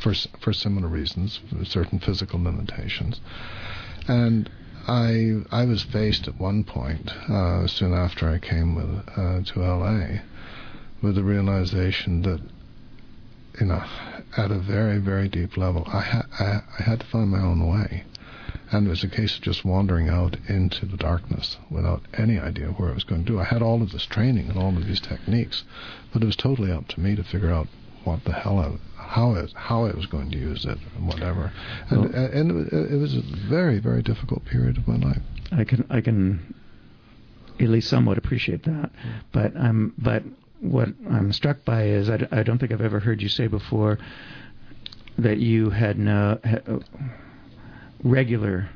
for 0.00 0.14
for 0.40 0.52
similar 0.52 0.88
reasons, 0.88 1.40
certain 1.64 1.98
physical 1.98 2.42
limitations, 2.42 3.20
and 4.08 4.48
I 4.86 5.42
I 5.50 5.64
was 5.64 5.82
faced 5.82 6.28
at 6.28 6.38
one 6.38 6.64
point 6.64 7.10
uh, 7.28 7.66
soon 7.66 7.92
after 7.92 8.28
I 8.28 8.38
came 8.38 8.74
with, 8.74 9.46
to 9.46 9.60
LA 9.60 10.20
with 11.02 11.16
the 11.16 11.22
realization 11.24 12.22
that 12.22 12.40
you 13.60 13.66
know 13.66 13.82
at 14.36 14.50
a 14.50 14.58
very 14.58 14.98
very 14.98 15.28
deep 15.28 15.56
level 15.56 15.84
I, 15.86 16.00
ha- 16.00 16.26
I 16.38 16.44
I 16.78 16.82
had 16.82 17.00
to 17.00 17.06
find 17.06 17.30
my 17.30 17.40
own 17.40 17.66
way, 17.66 18.04
and 18.72 18.86
it 18.86 18.90
was 18.90 19.04
a 19.04 19.08
case 19.08 19.36
of 19.36 19.42
just 19.42 19.64
wandering 19.64 20.08
out 20.08 20.36
into 20.48 20.86
the 20.86 20.96
darkness 20.96 21.56
without 21.70 22.02
any 22.14 22.38
idea 22.38 22.68
where 22.68 22.90
I 22.90 22.94
was 22.94 23.04
going 23.04 23.24
to 23.24 23.32
do. 23.32 23.38
I 23.38 23.44
had 23.44 23.62
all 23.62 23.82
of 23.82 23.92
this 23.92 24.06
training 24.06 24.48
and 24.48 24.58
all 24.58 24.76
of 24.76 24.86
these 24.86 25.00
techniques, 25.00 25.64
but 26.12 26.22
it 26.22 26.26
was 26.26 26.36
totally 26.36 26.72
up 26.72 26.88
to 26.88 27.00
me 27.00 27.14
to 27.16 27.22
figure 27.22 27.50
out 27.52 27.68
what 28.04 28.24
the 28.24 28.32
hell 28.32 28.58
I, 28.58 29.02
how 29.02 29.34
it 29.34 29.52
how 29.54 29.84
I 29.84 29.92
was 29.92 30.06
going 30.06 30.30
to 30.30 30.38
use 30.38 30.64
it 30.64 30.78
and 30.96 31.06
whatever. 31.06 31.52
And 31.90 32.12
Well- 32.12 32.14
and 32.14 32.72
it, 32.72 32.96
was 32.96 33.14
a 33.14 33.22
very 33.22 33.78
very 33.78 34.02
difficult 34.02 34.44
period 34.44 34.76
of 34.78 34.86
my 34.88 34.96
life. 34.96 35.22
I 35.52 35.64
can 35.64 35.86
I 35.90 36.00
can 36.00 36.54
at 37.58 37.68
least 37.68 37.88
somewhat 37.88 38.18
appreciate 38.18 38.64
that, 38.64 38.90
but 39.32 39.56
I'm 39.56 39.94
but 39.98 40.22
what 40.60 40.88
I'm 41.10 41.32
struck 41.32 41.64
by 41.64 41.84
is 41.86 42.08
I, 42.10 42.16
d- 42.16 42.26
I 42.32 42.42
don't 42.42 42.58
think 42.58 42.72
I've 42.72 42.80
ever 42.80 43.00
heard 43.00 43.20
you 43.22 43.28
say 43.28 43.46
before 43.46 43.98
that 45.18 45.38
you 45.38 45.70
had 45.70 45.98
no 45.98 46.38
ha, 46.44 46.78
regular 48.04 48.68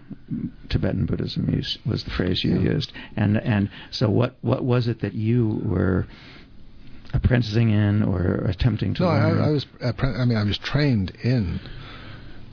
Tibetan 0.69 1.07
Buddhism 1.07 1.49
use 1.51 1.79
was 1.87 2.05
the 2.05 2.11
phrase 2.11 2.43
you 2.45 2.55
Yeah. 2.61 2.73
used, 2.75 2.93
and 3.17 3.37
and 3.39 3.69
so 3.91 4.09
what 4.11 4.37
what 4.43 4.65
was 4.65 4.89
it 4.89 5.01
that 5.01 5.15
you 5.15 5.61
were 5.65 6.07
apprenticing 7.13 7.71
in 7.71 8.03
or 8.03 8.35
attempting 8.49 8.95
to 8.95 9.03
No, 9.03 9.09
learn? 9.09 9.41
I, 9.41 9.47
I 9.47 9.51
was. 9.51 9.67
I 9.83 10.25
mean, 10.25 10.39
I 10.39 10.45
was 10.45 10.59
trained 10.59 11.11
in 11.23 11.61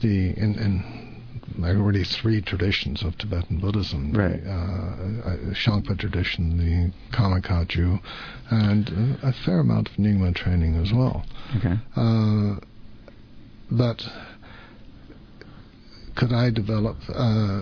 the 0.00 0.30
in, 0.36 0.54
in 0.58 1.64
already 1.64 2.04
three 2.04 2.40
traditions 2.40 3.02
of 3.02 3.16
Tibetan 3.18 3.58
Buddhism. 3.58 4.12
Right. 4.12 4.42
The, 4.44 4.50
uh, 4.50 4.54
uh, 4.54 5.36
Shangpa 5.54 5.98
tradition, 5.98 6.56
the 6.58 7.16
Karma 7.16 7.40
Kagyu, 7.40 8.00
and 8.50 9.18
a 9.22 9.32
fair 9.44 9.60
amount 9.60 9.88
of 9.88 9.96
Nyingma 9.96 10.34
training 10.36 10.76
as 10.76 10.92
well. 10.92 11.24
okay. 11.56 11.76
Uh, 11.96 12.56
but 13.70 14.02
could 16.18 16.32
I 16.32 16.50
develop? 16.50 16.96
Uh, 17.08 17.60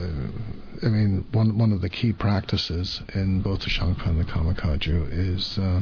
I 0.83 0.89
mean, 0.97 1.27
one 1.33 1.59
one 1.59 1.73
of 1.73 1.81
the 1.83 1.91
key 1.91 2.13
practices 2.13 3.03
in 3.15 3.43
both 3.43 3.61
the 3.61 3.71
Shangpa 3.71 4.07
and 4.07 4.19
the 4.21 4.25
Karma 4.25 4.55
Kagyu 4.55 5.07
is 5.11 5.59
uh, 5.59 5.81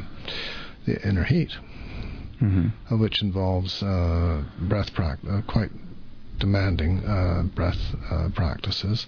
the 0.87 0.95
inner 1.09 1.25
heat 1.25 1.53
hmm 2.41 2.69
uh, 2.91 2.97
which 2.97 3.23
involves 3.23 3.83
uh, 3.83 4.43
breath 4.71 4.93
prac- 4.93 5.25
uh, 5.31 5.41
quite 5.47 5.71
demanding 6.39 7.05
uh, 7.05 7.45
breath 7.55 7.83
uh, 8.11 8.29
practices, 8.35 9.07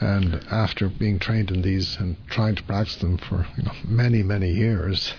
And 0.00 0.40
after 0.50 0.88
being 0.88 1.18
trained 1.18 1.50
in 1.50 1.62
these 1.62 1.96
and 1.96 2.16
trying 2.28 2.54
to 2.56 2.62
practice 2.62 2.96
them 2.96 3.18
for 3.18 3.46
you 3.56 3.64
know, 3.64 3.72
many, 3.84 4.22
many 4.22 4.50
years, 4.52 5.12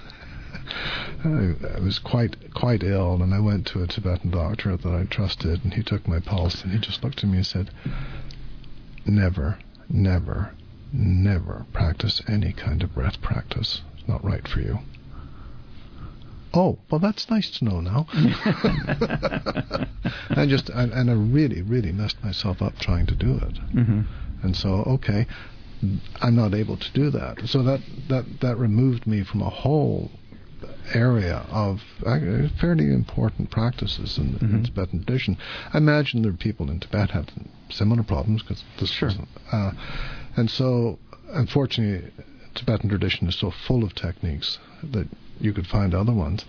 I, 1.24 1.56
I 1.76 1.80
was 1.80 2.00
quite 2.00 2.54
quite 2.54 2.84
ill, 2.84 3.22
and 3.22 3.34
I 3.34 3.40
went 3.40 3.66
to 3.68 3.84
a 3.84 3.88
Tibetan 3.88 4.32
doctor 4.32 4.78
that 4.78 4.94
I 4.94 5.04
trusted, 5.06 5.64
and 5.64 5.74
he 5.74 5.84
took 5.84 6.08
my 6.08 6.20
pulse, 6.20 6.64
and 6.64 6.72
he 6.72 6.80
just 6.80 7.04
looked 7.04 7.24
at 7.24 7.30
me 7.30 7.38
and 7.38 7.46
said, 7.46 7.72
"Never, 9.06 9.60
never, 9.90 10.54
never 10.92 11.66
practice 11.74 12.22
any 12.28 12.54
kind 12.54 12.84
of 12.84 12.94
breath 12.94 13.22
practice. 13.22 13.82
It's 13.98 14.08
not 14.08 14.24
right 14.24 14.48
for 14.48 14.62
you." 14.62 14.80
Oh, 16.54 16.80
well, 16.90 17.00
that's 17.00 17.30
nice 17.30 17.50
to 17.60 17.66
know 17.66 17.80
now. 17.80 18.08
I 20.32 20.46
just 20.48 20.72
I, 20.72 20.84
and 20.84 21.10
I 21.10 21.14
really, 21.14 21.62
really 21.62 21.92
messed 21.92 22.24
myself 22.24 22.62
up 22.62 22.80
trying 22.80 23.06
to 23.08 23.16
do 23.16 23.38
it, 23.38 23.58
hmm 23.72 24.02
and 24.42 24.56
so 24.56 24.84
okay, 24.86 25.28
I'm 26.22 26.36
not 26.36 26.54
able 26.54 26.78
to 26.78 26.92
do 26.94 27.10
that. 27.12 27.48
So 27.48 27.62
that 27.64 27.82
that 28.08 28.40
that 28.42 28.58
removed 28.58 29.06
me 29.06 29.24
from 29.24 29.42
a 29.42 29.50
whole 29.50 30.19
area 30.94 31.46
of 31.50 31.82
uh, 32.06 32.20
fairly 32.60 32.92
important 32.92 33.50
practices 33.50 34.18
in, 34.18 34.34
the 34.34 34.40
in. 34.40 34.64
Tibetan 34.64 35.04
tradition. 35.04 35.38
I 35.74 35.78
imagine 35.78 36.22
there 36.22 36.32
are 36.32 36.36
people 36.36 36.70
in 36.70 36.80
Tibet 36.80 37.12
have 37.12 37.28
similar 37.70 38.04
problems 38.04 38.42
because 38.42 38.64
this 38.80 38.90
Sure. 38.90 39.12
Uh, 39.52 39.72
and 40.36 40.50
so, 40.50 41.00
unfortunately, 41.30 42.12
Tibetan 42.56 42.90
tradition 42.90 43.28
is 43.28 43.36
so 43.36 43.52
full 43.52 43.84
of 43.84 43.94
techniques 43.96 44.60
that 44.84 45.08
you 45.40 45.54
could 45.54 45.68
find 45.68 45.94
other 45.94 46.14
ones. 46.14 46.46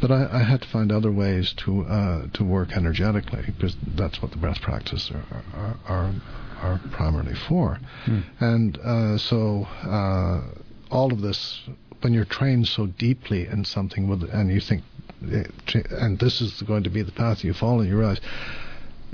But 0.00 0.10
I, 0.12 0.28
I 0.30 0.42
had 0.42 0.62
to 0.62 0.68
find 0.68 0.92
other 0.92 1.10
ways 1.10 1.52
to 1.58 1.82
uh, 1.82 2.26
to 2.34 2.44
work 2.44 2.76
energetically 2.76 3.42
because 3.46 3.76
that's 3.96 4.22
what 4.22 4.30
the 4.30 4.36
breath 4.36 4.60
practices 4.60 5.10
are 5.10 5.42
are, 5.54 5.76
are, 5.88 6.14
are 6.62 6.80
primarily 6.92 7.34
for. 7.34 7.80
Hmm. 8.04 8.20
And 8.40 8.78
uh, 8.78 9.18
so 9.18 9.64
uh, 9.82 10.42
all 10.90 11.12
of 11.12 11.20
this, 11.20 11.60
when 12.00 12.12
you're 12.12 12.24
trained 12.24 12.66
so 12.68 12.86
deeply 12.86 13.46
in 13.46 13.64
something, 13.64 14.08
with, 14.08 14.22
and 14.32 14.50
you 14.50 14.60
think, 14.60 14.82
and 15.20 16.18
this 16.18 16.40
is 16.40 16.62
going 16.62 16.84
to 16.84 16.90
be 16.90 17.02
the 17.02 17.12
path 17.12 17.44
you 17.44 17.52
follow, 17.52 17.82
you 17.82 17.96
realize 17.98 18.20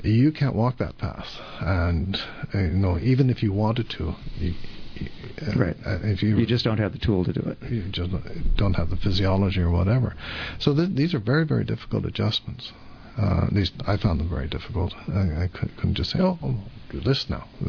you 0.03 0.31
can't 0.31 0.55
walk 0.55 0.77
that 0.77 0.97
path. 0.97 1.27
And 1.59 2.15
uh, 2.53 2.59
you 2.59 2.67
know, 2.69 2.99
even 2.99 3.29
if 3.29 3.41
you 3.41 3.51
wanted 3.53 3.89
to, 3.91 4.13
you, 4.37 4.53
you, 4.95 5.07
uh, 5.47 5.51
Right. 5.55 5.75
uh, 5.85 5.99
if 6.03 6.21
you 6.21 6.37
You 6.37 6.45
just 6.45 6.63
don't 6.63 6.77
have 6.77 6.91
the 6.93 6.99
tool 6.99 7.25
to 7.25 7.33
do 7.33 7.41
it. 7.41 7.57
you 7.71 7.83
just 7.89 8.11
don't 8.55 8.75
have 8.75 8.89
the 8.89 8.97
physiology 8.97 9.61
or 9.61 9.71
whatever. 9.71 10.15
So 10.59 10.75
th- 10.75 10.89
these 10.93 11.13
are 11.13 11.19
very, 11.19 11.45
very 11.45 11.63
difficult 11.63 12.05
adjustments. 12.05 12.71
Uh, 13.17 13.45
at 13.47 13.53
least 13.53 13.73
I 13.87 13.95
found 13.97 14.19
them 14.19 14.29
very 14.29 14.47
difficult. 14.47 14.93
I, 15.07 15.43
I 15.45 15.47
could, 15.47 15.75
couldn't 15.77 15.95
just 15.95 16.11
say, 16.11 16.19
"Oh, 16.19 16.37
I'll 16.43 16.59
do 16.89 16.99
this 16.99 17.29
now," 17.29 17.47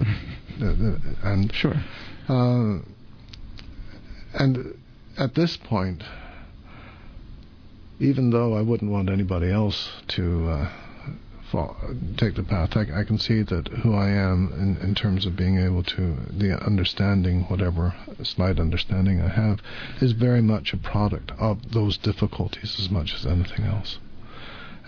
Uh, 0.60 0.72
and 1.22 1.54
Sure. 1.54 1.74
uh, 2.28 2.78
and 4.34 4.74
at 5.18 5.34
this 5.34 5.56
point, 5.56 6.02
even 7.98 8.30
though 8.30 8.54
I 8.54 8.62
wouldn't 8.62 8.90
want 8.90 9.08
anybody 9.08 9.50
else 9.50 9.90
to 10.08 10.48
uh, 10.48 10.72
fall, 11.50 11.76
take 12.16 12.34
the 12.34 12.42
path, 12.42 12.76
I, 12.76 13.00
I 13.00 13.04
can 13.04 13.18
see 13.18 13.42
that 13.42 13.68
who 13.68 13.94
I 13.94 14.08
am 14.10 14.52
in, 14.52 14.86
in 14.86 14.94
terms 14.94 15.24
of 15.24 15.36
being 15.36 15.58
able 15.58 15.82
to, 15.84 16.16
the 16.30 16.62
understanding, 16.64 17.44
whatever 17.44 17.94
slight 18.22 18.58
understanding 18.58 19.20
I 19.22 19.28
have, 19.28 19.60
is 20.00 20.12
very 20.12 20.42
much 20.42 20.72
a 20.72 20.76
product 20.76 21.32
of 21.38 21.72
those 21.72 21.96
difficulties 21.96 22.78
as 22.78 22.90
much 22.90 23.14
as 23.14 23.26
anything 23.26 23.64
else. 23.64 23.98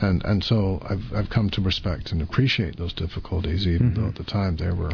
And 0.01 0.25
and 0.25 0.45
so 0.45 0.81
I've 0.89 1.13
I've 1.13 1.29
come 1.29 1.51
to 1.51 1.61
respect 1.61 2.13
and 2.13 2.23
appreciate 2.23 2.77
those 2.77 2.93
difficulties, 2.93 3.67
even 3.67 3.91
Mhm. 3.91 3.95
though 3.97 4.07
at 4.09 4.15
the 4.15 4.23
time 4.23 4.55
they 4.57 4.71
were 4.71 4.93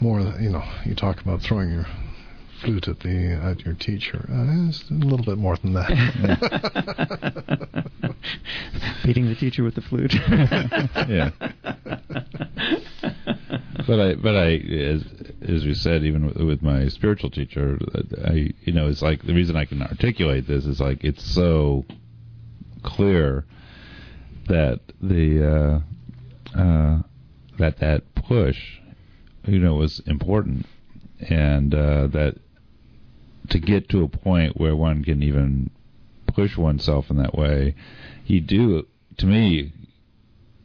more, 0.00 0.20
you 0.40 0.48
know, 0.48 0.64
you 0.86 0.94
talk 0.94 1.20
about 1.20 1.42
throwing 1.42 1.70
your 1.70 1.86
flute 2.60 2.88
at 2.88 3.00
the 3.00 3.40
at 3.42 3.64
your 3.64 3.74
teacher. 3.74 4.26
Uh, 4.30 4.68
it's 4.68 4.84
a 4.90 4.94
little 4.94 5.24
bit 5.24 5.38
more 5.38 5.56
than 5.56 5.72
that. 5.74 5.90
Beating 9.04 9.26
the 9.26 9.34
teacher 9.34 9.64
with 9.64 9.74
the 9.74 9.82
flute. 9.82 10.14
Yeah. 11.08 11.30
but 13.86 14.00
I, 14.00 14.14
but 14.14 14.36
I, 14.36 14.52
as 14.52 15.04
as 15.42 15.64
we 15.64 15.74
said, 15.74 16.04
even 16.04 16.26
with, 16.26 16.36
with 16.36 16.62
my 16.62 16.88
spiritual 16.88 17.30
teacher, 17.30 17.78
I, 18.24 18.52
you 18.62 18.72
know, 18.72 18.88
it's 18.88 19.02
like 19.02 19.22
the 19.22 19.34
reason 19.34 19.56
I 19.56 19.64
can 19.64 19.82
articulate 19.82 20.46
this 20.46 20.66
is 20.66 20.80
like 20.80 21.02
it's 21.02 21.24
so 21.24 21.84
clear 22.82 23.44
that 24.48 24.80
the 25.00 25.82
uh, 26.56 26.58
uh, 26.58 27.02
that 27.58 27.78
that 27.78 28.14
push, 28.14 28.58
you 29.46 29.58
know, 29.58 29.74
was 29.74 30.00
important, 30.06 30.66
and 31.28 31.74
uh, 31.74 32.06
that 32.08 32.36
to 33.50 33.58
get 33.58 33.88
to 33.90 34.02
a 34.02 34.08
point 34.08 34.58
where 34.58 34.74
one 34.74 35.04
can 35.04 35.22
even 35.22 35.70
push 36.26 36.56
oneself 36.56 37.10
in 37.10 37.16
that 37.18 37.36
way, 37.36 37.74
you 38.26 38.40
do. 38.40 38.86
To 39.18 39.26
me, 39.26 39.72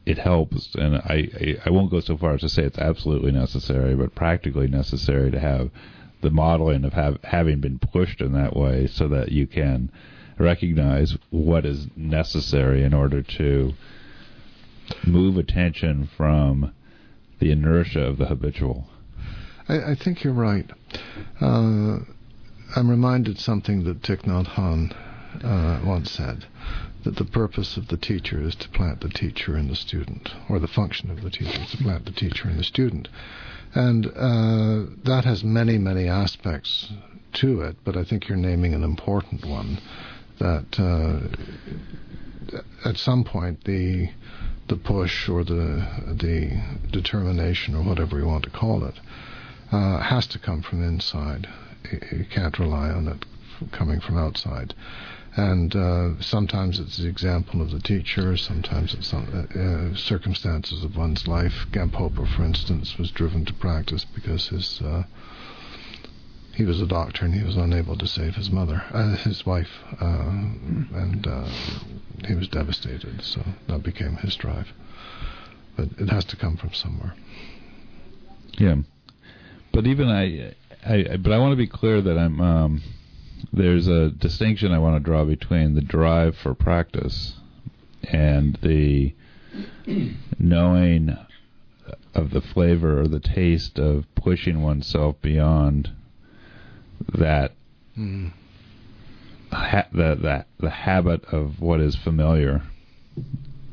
it 0.05 0.17
helps, 0.17 0.75
and 0.75 0.95
I, 0.97 1.27
I 1.39 1.55
I 1.65 1.69
won't 1.71 1.91
go 1.91 1.99
so 1.99 2.15
far 2.15 2.35
as 2.35 2.41
to 2.41 2.49
say 2.49 2.63
it's 2.63 2.77
absolutely 2.77 3.31
necessary, 3.31 3.95
but 3.95 4.15
practically 4.15 4.67
necessary 4.67 5.31
to 5.31 5.39
have 5.39 5.71
the 6.21 6.29
modeling 6.29 6.85
of 6.85 6.93
have, 6.93 7.17
having 7.23 7.59
been 7.59 7.79
pushed 7.79 8.21
in 8.21 8.33
that 8.33 8.55
way, 8.55 8.87
so 8.87 9.07
that 9.09 9.31
you 9.31 9.47
can 9.47 9.91
recognize 10.37 11.17
what 11.31 11.65
is 11.65 11.87
necessary 11.95 12.83
in 12.83 12.93
order 12.93 13.21
to 13.21 13.73
move 15.05 15.37
attention 15.37 16.07
from 16.15 16.71
the 17.39 17.51
inertia 17.51 18.01
of 18.01 18.17
the 18.17 18.25
habitual. 18.25 18.87
I, 19.67 19.91
I 19.91 19.95
think 19.95 20.23
you're 20.23 20.33
right. 20.33 20.69
Uh, 21.41 21.99
I'm 22.77 22.89
reminded 22.89 23.39
something 23.39 23.85
that 23.85 24.01
Thich 24.01 24.23
Nhat 24.23 24.47
Hanh 24.47 24.93
uh, 25.45 25.79
once 25.85 26.11
said 26.11 26.45
that 27.05 27.15
the 27.15 27.23
purpose 27.23 27.77
of 27.77 27.87
the 27.87 27.95
teacher 27.95 28.41
is 28.41 28.53
to 28.55 28.67
plant 28.67 28.99
the 28.99 29.07
teacher 29.07 29.57
in 29.57 29.69
the 29.69 29.77
student, 29.77 30.29
or 30.49 30.59
the 30.59 30.67
function 30.67 31.09
of 31.09 31.21
the 31.21 31.29
teacher 31.29 31.61
is 31.61 31.71
to 31.71 31.77
plant 31.77 32.03
the 32.03 32.11
teacher 32.11 32.49
in 32.49 32.57
the 32.57 32.65
student. 32.65 33.07
And 33.73 34.07
uh, 34.07 34.91
that 35.05 35.23
has 35.23 35.41
many, 35.41 35.77
many 35.77 36.09
aspects 36.09 36.91
to 37.35 37.61
it, 37.61 37.77
but 37.85 37.95
I 37.95 38.03
think 38.03 38.27
you're 38.27 38.37
naming 38.37 38.73
an 38.73 38.83
important 38.83 39.45
one 39.45 39.79
that 40.39 40.77
uh, 40.77 41.19
at 42.83 42.97
some 42.97 43.23
point 43.23 43.63
the 43.63 44.09
the 44.67 44.75
push 44.75 45.29
or 45.29 45.45
the 45.45 45.87
the 46.07 46.61
determination 46.91 47.73
or 47.73 47.83
whatever 47.83 48.17
you 48.17 48.25
want 48.25 48.43
to 48.43 48.49
call 48.49 48.83
it 48.83 48.99
uh, 49.71 49.99
has 49.99 50.27
to 50.27 50.39
come 50.39 50.61
from 50.61 50.83
inside. 50.83 51.47
You 52.11 52.25
can't 52.29 52.57
rely 52.59 52.89
on 52.89 53.07
it 53.07 53.25
coming 53.71 53.99
from 53.99 54.17
outside. 54.17 54.73
And 55.37 55.75
uh, 55.75 56.21
sometimes 56.21 56.79
it's 56.79 56.97
the 56.97 57.07
example 57.07 57.61
of 57.61 57.71
the 57.71 57.79
teacher, 57.79 58.37
sometimes 58.37 58.93
it's 58.93 59.07
some, 59.07 59.27
uh, 59.33 59.59
uh, 59.59 59.95
circumstances 59.95 60.83
of 60.83 60.95
one's 60.95 61.27
life. 61.27 61.65
Gampopa, 61.71 62.25
for 62.35 62.43
instance, 62.43 62.97
was 62.97 63.11
driven 63.11 63.43
to 63.45 63.53
practice 63.53 64.05
because 64.05 64.47
his 64.47 64.81
uh, 64.81 65.03
he 66.53 66.63
was 66.63 66.81
a 66.81 66.87
doctor 66.87 67.25
and 67.25 67.33
he 67.33 67.43
was 67.43 67.57
unable 67.57 67.97
to 67.97 68.07
save 68.07 68.35
his 68.35 68.49
mother, 68.49 68.81
uh, 68.93 69.17
his 69.17 69.45
wife, 69.45 69.83
uh, 69.99 70.05
and 70.05 71.27
he 72.25 72.33
was 72.33 72.47
devastated. 72.47 73.21
So 73.21 73.43
that 73.67 73.83
became 73.83 74.15
his 74.15 74.37
drive. 74.37 74.71
But 75.75 75.89
it 75.97 76.09
has 76.09 76.23
to 76.25 76.37
come 76.37 76.55
from 76.55 76.73
somewhere. 76.73 77.13
Yeah, 78.57 78.75
but 79.73 79.85
even 79.85 80.07
I, 80.07 80.53
I, 80.85 81.05
I- 81.13 81.17
but 81.17 81.31
I 81.31 81.37
want 81.39 81.51
to 81.53 81.57
be 81.57 81.67
clear 81.67 82.01
that 82.01 82.17
I'm. 82.17 82.39
Um, 82.41 82.81
there's 83.53 83.87
a 83.87 84.09
distinction 84.09 84.71
I 84.71 84.79
want 84.79 84.95
to 84.95 84.99
draw 84.99 85.23
between 85.23 85.75
the 85.75 85.81
drive 85.81 86.35
for 86.37 86.53
practice 86.55 87.33
and 88.03 88.57
the 88.61 89.13
knowing 90.39 91.17
of 92.13 92.31
the 92.31 92.41
flavor 92.41 93.01
or 93.01 93.07
the 93.07 93.19
taste 93.19 93.77
of 93.79 94.05
pushing 94.15 94.61
oneself 94.61 95.21
beyond 95.21 95.91
that 97.13 97.53
Mm. 97.97 98.31
ha- 99.51 99.87
the, 99.93 100.15
the 100.15 100.45
the 100.59 100.69
habit 100.69 101.23
of 101.31 101.61
what 101.61 101.79
is 101.79 101.95
familiar. 101.95 102.61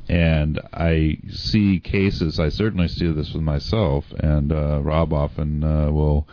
And 0.09 0.61
I 0.73 1.19
see 1.29 1.81
cases. 1.81 2.39
I 2.39 2.49
certainly 2.51 2.87
see 2.89 3.11
this 3.11 3.33
with 3.33 3.43
myself, 3.43 4.05
and 4.19 4.53
uh, 4.53 4.81
Rob 4.83 5.13
often 5.13 5.65
uh, 5.65 5.91
will 5.91 6.29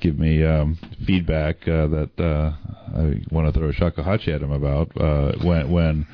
give 0.00 0.18
me 0.18 0.44
um, 0.44 0.78
feedback 1.04 1.66
uh, 1.68 1.86
that 1.86 2.10
uh, 2.18 2.52
I 2.96 3.22
want 3.30 3.46
to 3.46 3.52
throw 3.52 3.68
a 3.68 3.72
shakuhachi 3.72 4.34
at 4.34 4.42
him 4.42 4.52
about 4.52 4.96
uh, 5.00 5.32
when 5.42 5.70
when 5.70 6.06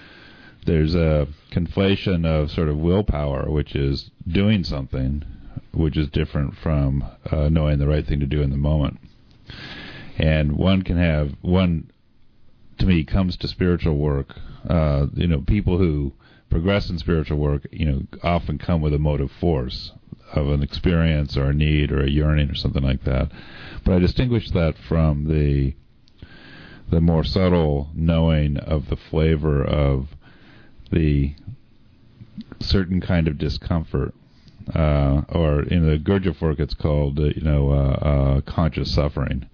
there's 0.65 0.95
a 0.95 1.27
conflation 1.51 2.25
of 2.25 2.51
sort 2.51 2.69
of 2.69 2.79
willpower, 2.79 3.51
which 3.51 3.75
is 3.75 4.11
doing 4.27 4.63
something, 4.63 5.25
which 5.73 5.97
is 5.97 6.09
different 6.09 6.57
from 6.57 7.05
uh, 7.31 7.49
knowing 7.49 7.79
the 7.79 7.89
right 7.89 8.07
thing 8.07 8.21
to 8.21 8.27
do 8.27 8.43
in 8.43 8.51
the 8.51 8.57
moment. 8.57 8.99
And 10.19 10.53
one 10.53 10.83
can 10.83 10.99
have 10.99 11.33
one 11.41 11.91
to 12.79 12.87
me 12.87 13.05
comes 13.05 13.37
to 13.39 13.49
spiritual 13.49 13.97
work. 13.97 14.37
Uh, 14.69 15.07
you 15.15 15.27
know, 15.27 15.41
people 15.41 15.79
who 15.79 16.13
progress 16.49 16.91
in 16.91 16.99
spiritual 16.99 17.39
work, 17.39 17.67
you 17.73 17.87
know, 17.87 18.03
often 18.23 18.59
come 18.59 18.81
with 18.81 18.95
a 18.95 18.99
motive 18.99 19.31
force 19.33 19.93
of 20.33 20.49
an 20.49 20.63
experience 20.63 21.37
or 21.37 21.51
a 21.51 21.55
need 21.55 21.93
or 21.93 22.03
a 22.03 22.11
yearning 22.11 22.51
or 22.51 22.55
something 22.55 22.83
like 22.83 23.05
that. 23.05 23.31
But 23.85 23.95
I 23.95 23.99
distinguish 23.99 24.51
that 24.51 24.77
from 24.89 25.29
the 25.29 25.75
the 26.91 27.01
more 27.01 27.25
subtle 27.25 27.89
knowing 27.95 28.59
of 28.59 28.89
the 28.89 28.97
flavor 28.97 29.65
of 29.65 30.09
the 30.91 31.35
certain 32.61 33.01
kind 33.01 33.29
of 33.29 33.39
discomfort. 33.39 34.15
Uh, 34.75 35.23
or 35.31 35.63
in 35.63 35.89
the 35.89 35.99
Gurdjieff 35.99 36.41
work, 36.41 36.61
it's 36.61 36.75
called, 36.75 37.19
uh, 37.19 37.25
you 37.35 37.41
know, 37.41 37.73
uh, 37.73 38.07
uh, 38.07 38.41
conscious 38.43 38.95
suffering. 38.95 39.49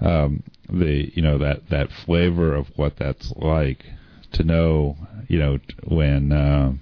Um, 0.00 0.42
the, 0.68 1.12
you 1.14 1.22
know, 1.22 1.38
that, 1.38 1.68
that 1.68 1.92
flavor 1.92 2.54
of 2.54 2.66
what 2.76 2.96
that's 2.96 3.32
like 3.36 3.84
to 4.32 4.42
know, 4.42 4.96
you 5.28 5.38
know, 5.38 5.58
when, 5.84 6.32
uh, 6.32 6.72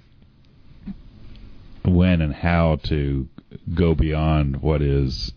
when 1.87 2.21
and 2.21 2.33
how 2.33 2.77
to 2.83 3.27
go 3.73 3.95
beyond 3.95 4.61
what 4.61 4.81
is 4.81 5.33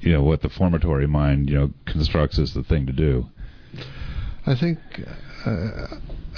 you 0.00 0.12
know 0.12 0.22
what 0.22 0.42
the 0.42 0.48
formatory 0.48 1.08
mind 1.08 1.48
you 1.48 1.58
know 1.58 1.70
constructs 1.86 2.38
as 2.38 2.54
the 2.54 2.62
thing 2.62 2.86
to 2.86 2.92
do. 2.92 3.26
I 4.46 4.54
think 4.54 4.78
uh, 5.46 5.86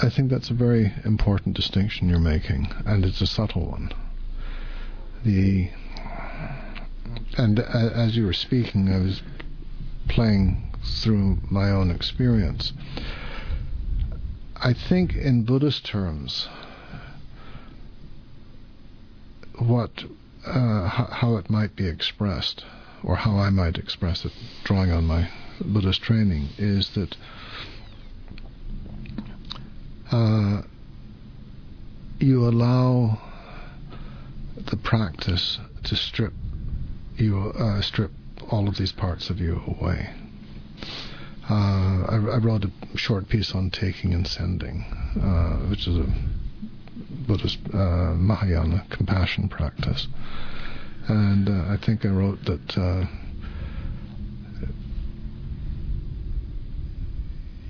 I 0.01 0.09
think 0.09 0.29
that's 0.29 0.49
a 0.49 0.53
very 0.53 0.93
important 1.05 1.55
distinction 1.55 2.09
you're 2.09 2.19
making, 2.19 2.67
and 2.85 3.03
it's 3.05 3.21
a 3.21 3.27
subtle 3.27 3.67
one. 3.67 3.91
The 5.23 5.69
and 7.37 7.59
uh, 7.59 7.63
as 7.63 8.15
you 8.15 8.25
were 8.25 8.33
speaking, 8.33 8.89
I 8.89 8.99
was 8.99 9.21
playing 10.07 10.71
through 11.01 11.39
my 11.49 11.69
own 11.69 11.91
experience. 11.91 12.73
I 14.55 14.73
think 14.73 15.15
in 15.15 15.43
Buddhist 15.43 15.85
terms, 15.85 16.47
what 19.59 19.91
uh, 20.45 20.87
how 20.87 21.37
it 21.37 21.49
might 21.49 21.75
be 21.75 21.87
expressed 21.87 22.63
or 23.03 23.15
how 23.15 23.37
I 23.37 23.49
might 23.49 23.77
express 23.77 24.25
it, 24.25 24.31
drawing 24.63 24.91
on 24.91 25.05
my 25.05 25.29
Buddhist 25.61 26.01
training, 26.01 26.49
is 26.57 26.89
that 26.95 27.15
uh, 30.11 30.61
you 32.19 32.47
allow 32.47 33.19
the 34.55 34.77
practice 34.77 35.59
to 35.83 35.95
strip 35.95 36.33
you 37.17 37.37
uh, 37.37 37.81
strip 37.81 38.11
all 38.49 38.67
of 38.67 38.77
these 38.77 38.91
parts 38.91 39.29
of 39.29 39.39
you 39.39 39.61
away. 39.79 40.09
Uh, 41.49 42.03
I, 42.09 42.15
I, 42.33 42.37
wrote 42.37 42.65
a 42.65 42.97
short 42.97 43.29
piece 43.29 43.55
on 43.55 43.69
taking 43.69 44.13
and 44.13 44.27
sending, 44.27 44.81
uh, 45.21 45.69
which 45.69 45.87
is 45.87 45.95
a 45.95 46.05
Buddhist 47.09 47.59
uh, 47.73 48.13
Mahayana 48.15 48.85
compassion 48.89 49.49
practice 49.49 50.07
and 51.07 51.47
uh, 51.47 51.73
I 51.73 51.77
think 51.77 52.05
I 52.05 52.09
wrote 52.09 52.43
that 52.45 52.77
uh, 52.77 53.05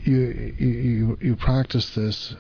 you, 0.04 0.56
you 0.58 1.18
you 1.22 1.36
practice 1.36 1.94
this, 1.94 2.34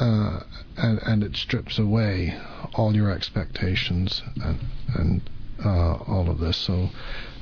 uh, 0.00 0.40
and 0.76 0.98
and 1.06 1.22
it 1.22 1.36
strips 1.36 1.78
away 1.78 2.38
all 2.74 2.94
your 2.94 3.10
expectations 3.10 4.22
and 4.42 4.58
and 4.94 5.30
uh, 5.64 5.94
all 5.94 6.28
of 6.28 6.40
this. 6.40 6.56
So, 6.56 6.90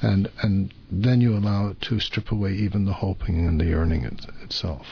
and 0.00 0.30
and 0.42 0.72
then 0.90 1.20
you 1.20 1.36
allow 1.36 1.68
it 1.68 1.80
to 1.82 1.98
strip 1.98 2.30
away 2.30 2.52
even 2.52 2.84
the 2.84 2.92
hoping 2.92 3.46
and 3.46 3.60
the 3.60 3.64
yearning 3.64 4.04
it, 4.04 4.26
itself. 4.42 4.86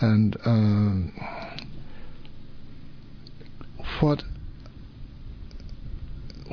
And 0.00 0.36
um, 0.44 1.12
what 4.00 4.22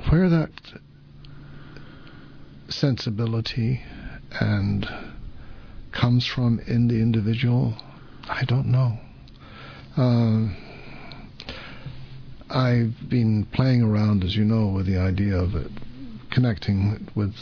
where 0.09 0.29
that 0.29 0.51
sensibility 2.69 3.81
and 4.39 4.87
comes 5.91 6.25
from 6.25 6.59
in 6.67 6.87
the 6.87 6.95
individual, 6.95 7.75
I 8.27 8.43
don't 8.43 8.67
know. 8.67 8.99
Uh, 9.95 10.49
I've 12.49 13.09
been 13.09 13.45
playing 13.53 13.81
around, 13.81 14.23
as 14.23 14.35
you 14.35 14.43
know, 14.43 14.67
with 14.67 14.85
the 14.85 14.97
idea 14.97 15.35
of 15.35 15.55
it, 15.55 15.71
connecting 16.31 17.07
with 17.15 17.33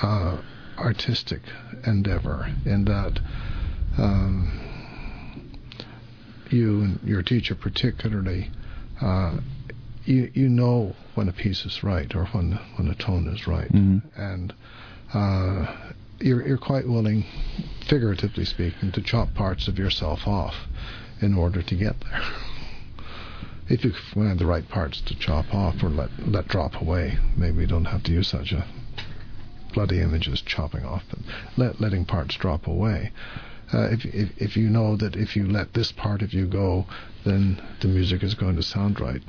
uh, 0.00 0.40
artistic 0.78 1.42
endeavor, 1.86 2.54
in 2.64 2.84
that 2.84 3.18
um, 3.98 4.60
you 6.50 6.82
and 6.82 7.00
your 7.04 7.22
teacher, 7.22 7.54
particularly, 7.54 8.50
uh, 9.02 9.36
you 10.04 10.30
you 10.34 10.48
know 10.48 10.94
when 11.14 11.28
a 11.28 11.32
piece 11.32 11.64
is 11.64 11.82
right 11.82 12.14
or 12.14 12.26
when 12.26 12.58
when 12.76 12.88
a 12.88 12.94
tone 12.94 13.28
is 13.28 13.46
right, 13.46 13.70
mm-hmm. 13.72 13.98
and 14.20 14.54
uh, 15.12 15.92
you're 16.20 16.46
you're 16.46 16.58
quite 16.58 16.86
willing, 16.86 17.24
figuratively 17.88 18.44
speaking, 18.44 18.92
to 18.92 19.02
chop 19.02 19.34
parts 19.34 19.68
of 19.68 19.78
yourself 19.78 20.26
off 20.26 20.54
in 21.20 21.34
order 21.34 21.62
to 21.62 21.74
get 21.74 21.96
there. 22.00 22.22
if 23.68 23.84
you 23.84 23.92
find 24.12 24.38
the 24.38 24.46
right 24.46 24.68
parts 24.68 25.00
to 25.00 25.18
chop 25.18 25.52
off 25.54 25.82
or 25.82 25.88
let 25.88 26.10
let 26.26 26.48
drop 26.48 26.80
away, 26.80 27.18
maybe 27.36 27.60
you 27.60 27.66
don't 27.66 27.86
have 27.86 28.02
to 28.04 28.12
use 28.12 28.28
such 28.28 28.52
a 28.52 28.66
bloody 29.72 30.00
image 30.00 30.28
as 30.28 30.42
chopping 30.42 30.84
off, 30.84 31.02
but 31.08 31.18
let, 31.56 31.80
letting 31.80 32.04
parts 32.04 32.36
drop 32.36 32.66
away. 32.66 33.10
Uh, 33.72 33.88
if, 33.90 34.04
if 34.04 34.30
if 34.36 34.56
you 34.56 34.68
know 34.68 34.96
that 34.96 35.16
if 35.16 35.34
you 35.34 35.46
let 35.46 35.72
this 35.72 35.92
part 35.92 36.20
of 36.20 36.34
you 36.34 36.46
go, 36.46 36.86
then 37.24 37.62
the 37.80 37.88
music 37.88 38.22
is 38.22 38.34
going 38.34 38.56
to 38.56 38.62
sound 38.62 39.00
right 39.00 39.22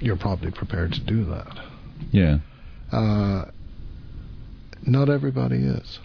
you're 0.00 0.16
probably 0.16 0.50
prepared 0.50 0.92
to 0.94 1.00
do 1.00 1.24
that. 1.26 1.58
Yeah. 2.10 2.38
Uh, 2.92 3.46
not 4.82 5.08
everybody 5.08 5.58
is, 5.58 5.98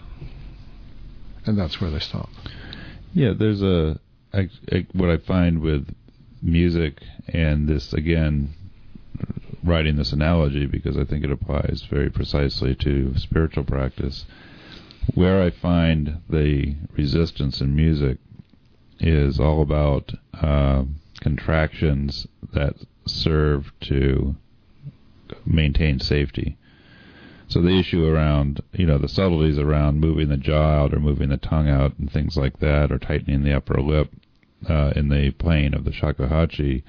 and 1.46 1.58
that's 1.58 1.80
where 1.80 1.90
they 1.90 1.98
stop. 1.98 2.28
Yeah, 3.14 3.32
there's 3.38 3.62
a, 3.62 4.00
what 4.92 5.10
I 5.10 5.18
find 5.18 5.60
with 5.60 5.94
music 6.40 7.02
and 7.28 7.68
this 7.68 7.92
again 7.92 8.54
writing 9.62 9.94
this 9.96 10.12
analogy 10.12 10.66
because 10.66 10.96
I 10.96 11.04
think 11.04 11.22
it 11.24 11.30
applies 11.30 11.86
very 11.88 12.10
precisely 12.10 12.74
to 12.76 13.16
spiritual 13.16 13.64
practice. 13.64 14.24
Where 15.14 15.42
I 15.42 15.50
find 15.50 16.20
the 16.28 16.76
resistance 16.96 17.60
in 17.60 17.76
music 17.76 18.18
is 19.02 19.40
all 19.40 19.60
about 19.60 20.12
uh, 20.40 20.84
contractions 21.20 22.26
that 22.52 22.74
serve 23.06 23.72
to 23.80 24.34
maintain 25.44 25.98
safety. 25.98 26.56
So 27.48 27.60
the 27.60 27.78
issue 27.78 28.06
around, 28.06 28.62
you 28.72 28.86
know, 28.86 28.98
the 28.98 29.08
subtleties 29.08 29.58
around 29.58 30.00
moving 30.00 30.28
the 30.28 30.36
jaw 30.36 30.84
out 30.84 30.94
or 30.94 31.00
moving 31.00 31.28
the 31.28 31.36
tongue 31.36 31.68
out 31.68 31.98
and 31.98 32.10
things 32.10 32.36
like 32.36 32.60
that, 32.60 32.90
or 32.90 32.98
tightening 32.98 33.42
the 33.42 33.54
upper 33.54 33.80
lip 33.80 34.10
uh, 34.68 34.92
in 34.96 35.08
the 35.08 35.32
plane 35.32 35.74
of 35.74 35.84
the 35.84 35.90
shakuhachi, 35.90 36.82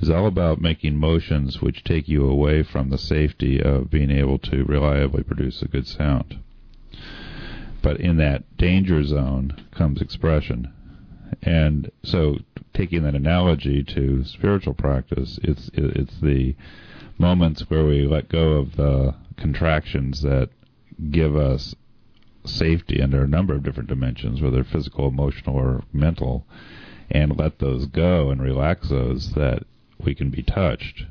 is 0.00 0.10
all 0.10 0.26
about 0.26 0.60
making 0.60 0.96
motions 0.96 1.62
which 1.62 1.84
take 1.84 2.08
you 2.08 2.28
away 2.28 2.62
from 2.62 2.90
the 2.90 2.98
safety 2.98 3.62
of 3.62 3.90
being 3.90 4.10
able 4.10 4.38
to 4.38 4.64
reliably 4.64 5.22
produce 5.22 5.62
a 5.62 5.68
good 5.68 5.86
sound. 5.86 6.38
But 7.80 8.00
in 8.00 8.16
that 8.18 8.56
danger 8.56 9.04
zone 9.04 9.66
comes 9.70 10.02
expression. 10.02 10.72
And 11.42 11.90
so, 12.02 12.38
taking 12.72 13.02
that 13.02 13.14
analogy 13.14 13.82
to 13.82 14.24
spiritual 14.24 14.74
practice, 14.74 15.38
it's 15.42 15.70
it's 15.74 16.20
the 16.20 16.54
moments 17.18 17.68
where 17.68 17.84
we 17.84 18.06
let 18.06 18.28
go 18.28 18.54
of 18.54 18.76
the 18.76 19.14
contractions 19.36 20.22
that 20.22 20.50
give 21.10 21.36
us 21.36 21.74
safety 22.44 23.00
under 23.00 23.24
a 23.24 23.28
number 23.28 23.54
of 23.54 23.62
different 23.62 23.88
dimensions, 23.88 24.40
whether 24.40 24.64
physical, 24.64 25.08
emotional, 25.08 25.56
or 25.56 25.82
mental, 25.92 26.46
and 27.10 27.38
let 27.38 27.58
those 27.58 27.86
go 27.86 28.30
and 28.30 28.42
relax 28.42 28.88
those 28.88 29.32
that 29.32 29.64
we 29.98 30.14
can 30.14 30.30
be 30.30 30.42
touched. 30.42 31.04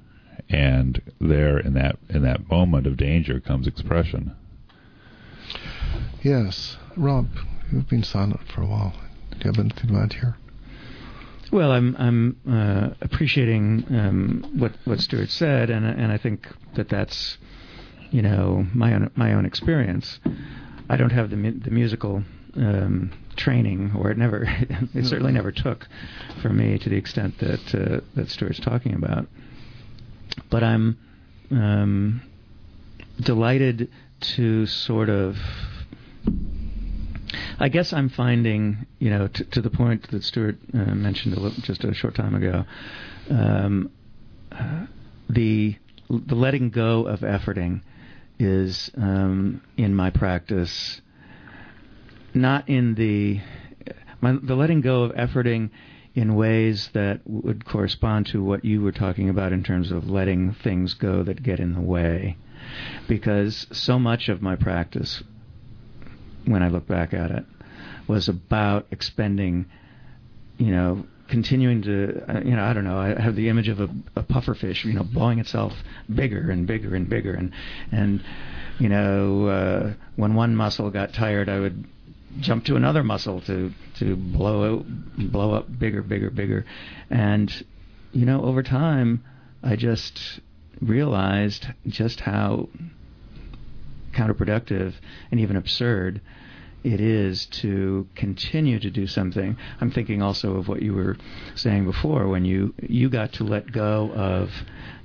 And 0.49 1.01
there, 1.19 1.57
in 1.57 1.73
that 1.73 1.97
in 2.09 2.21
that 2.23 2.49
moment 2.49 2.85
of 2.85 2.97
danger, 2.97 3.39
comes 3.39 3.67
expression. 3.67 4.35
Yes, 6.21 6.77
Rob, 6.95 7.27
you've 7.71 7.89
been 7.89 8.03
silent 8.03 8.41
for 8.47 8.61
a 8.61 8.67
while. 8.67 8.93
You 9.39 9.51
have 9.51 9.59
anything 9.59 9.89
to 9.89 9.97
add 9.97 10.13
here? 10.13 10.37
Well, 11.51 11.71
I'm 11.71 11.95
I'm 11.99 12.39
uh, 12.49 12.95
appreciating 13.01 13.85
um, 13.89 14.53
what 14.57 14.71
what 14.85 14.99
Stuart 14.99 15.29
said, 15.29 15.69
and 15.69 15.85
and 15.85 16.11
I 16.11 16.17
think 16.17 16.47
that 16.75 16.89
that's 16.89 17.37
you 18.09 18.21
know 18.21 18.65
my 18.73 18.93
own 18.93 19.11
my 19.15 19.33
own 19.33 19.45
experience. 19.45 20.19
I 20.89 20.97
don't 20.97 21.11
have 21.11 21.29
the 21.29 21.35
mu- 21.35 21.59
the 21.59 21.69
musical 21.69 22.23
um, 22.55 23.11
training, 23.35 23.91
or 23.95 24.09
it 24.09 24.17
never 24.17 24.45
it 24.93 25.05
certainly 25.05 25.31
never 25.31 25.51
took 25.51 25.87
for 26.41 26.49
me 26.49 26.79
to 26.79 26.89
the 26.89 26.95
extent 26.95 27.37
that 27.39 27.75
uh, 27.75 28.01
that 28.15 28.29
Stuart's 28.29 28.59
talking 28.59 28.95
about. 28.95 29.27
But 30.49 30.63
I'm 30.63 30.97
um, 31.51 32.21
delighted 33.19 33.91
to 34.35 34.65
sort 34.65 35.09
of 35.09 35.37
I 37.59 37.69
guess 37.69 37.93
I'm 37.93 38.09
finding, 38.09 38.85
you 38.99 39.09
know, 39.09 39.27
t- 39.27 39.43
to 39.45 39.61
the 39.61 39.69
point 39.69 40.09
that 40.11 40.23
Stuart 40.23 40.57
uh, 40.73 40.77
mentioned 40.95 41.35
a 41.35 41.39
little, 41.39 41.61
just 41.61 41.83
a 41.83 41.93
short 41.93 42.15
time 42.15 42.35
ago, 42.35 42.65
um, 43.29 43.91
uh, 44.51 44.85
the 45.29 45.75
the 46.09 46.35
letting 46.35 46.69
go 46.69 47.07
of 47.07 47.21
efforting 47.21 47.81
is 48.37 48.91
um, 48.97 49.61
in 49.77 49.95
my 49.95 50.09
practice 50.09 51.01
not 52.33 52.67
in 52.67 52.95
the 52.95 53.39
my, 54.21 54.33
the 54.41 54.55
letting 54.55 54.81
go 54.81 55.03
of 55.03 55.11
efforting 55.13 55.69
in 56.15 56.35
ways 56.35 56.89
that 56.93 57.21
would 57.25 57.65
correspond 57.65 58.25
to 58.27 58.43
what 58.43 58.63
you 58.63 58.81
were 58.81 58.91
talking 58.91 59.29
about 59.29 59.51
in 59.51 59.63
terms 59.63 59.91
of 59.91 60.09
letting 60.09 60.53
things 60.53 60.93
go 60.93 61.23
that 61.23 61.41
get 61.43 61.59
in 61.59 61.73
the 61.73 61.81
way. 61.81 62.37
Because 63.07 63.67
so 63.71 63.99
much 63.99 64.29
of 64.29 64.41
my 64.41 64.55
practice, 64.55 65.23
when 66.45 66.63
I 66.63 66.69
look 66.69 66.87
back 66.87 67.13
at 67.13 67.31
it, 67.31 67.45
was 68.07 68.27
about 68.29 68.87
expending, 68.91 69.65
you 70.57 70.71
know, 70.71 71.05
continuing 71.29 71.81
to, 71.83 72.23
uh, 72.29 72.41
you 72.41 72.55
know, 72.55 72.63
I 72.63 72.73
don't 72.73 72.83
know. 72.83 72.97
I 72.97 73.19
have 73.19 73.35
the 73.35 73.49
image 73.49 73.69
of 73.69 73.79
a, 73.79 73.89
a 74.15 74.23
puffer 74.23 74.53
fish, 74.53 74.85
you 74.85 74.93
know, 74.93 75.03
blowing 75.03 75.39
itself 75.39 75.73
bigger 76.13 76.51
and 76.51 76.67
bigger 76.67 76.95
and 76.95 77.09
bigger, 77.09 77.33
and 77.33 77.51
and 77.91 78.23
you 78.79 78.89
know, 78.89 79.47
uh, 79.47 79.93
when 80.15 80.35
one 80.35 80.55
muscle 80.55 80.89
got 80.89 81.13
tired, 81.13 81.49
I 81.49 81.59
would 81.59 81.85
jump 82.39 82.65
to 82.65 82.75
another 82.75 83.03
muscle 83.03 83.41
to 83.41 83.71
to 83.99 84.15
blow 84.15 84.79
out, 84.79 85.31
blow 85.31 85.53
up 85.53 85.79
bigger, 85.79 86.01
bigger, 86.01 86.29
bigger, 86.29 86.65
and 87.09 87.51
you 88.11 88.25
know, 88.25 88.43
over 88.43 88.61
time, 88.61 89.23
I 89.63 89.75
just 89.75 90.39
realized 90.81 91.67
just 91.87 92.19
how 92.19 92.69
counterproductive 94.13 94.93
and 95.31 95.39
even 95.39 95.55
absurd 95.55 96.21
it 96.83 96.99
is 96.99 97.45
to 97.45 98.07
continue 98.15 98.79
to 98.79 98.89
do 98.89 99.07
something. 99.07 99.57
I'm 99.79 99.91
thinking 99.91 100.21
also 100.21 100.57
of 100.57 100.67
what 100.67 100.81
you 100.81 100.93
were 100.93 101.15
saying 101.55 101.85
before 101.85 102.27
when 102.27 102.43
you 102.43 102.73
you 102.81 103.09
got 103.09 103.33
to 103.33 103.43
let 103.45 103.71
go 103.71 104.11
of 104.11 104.49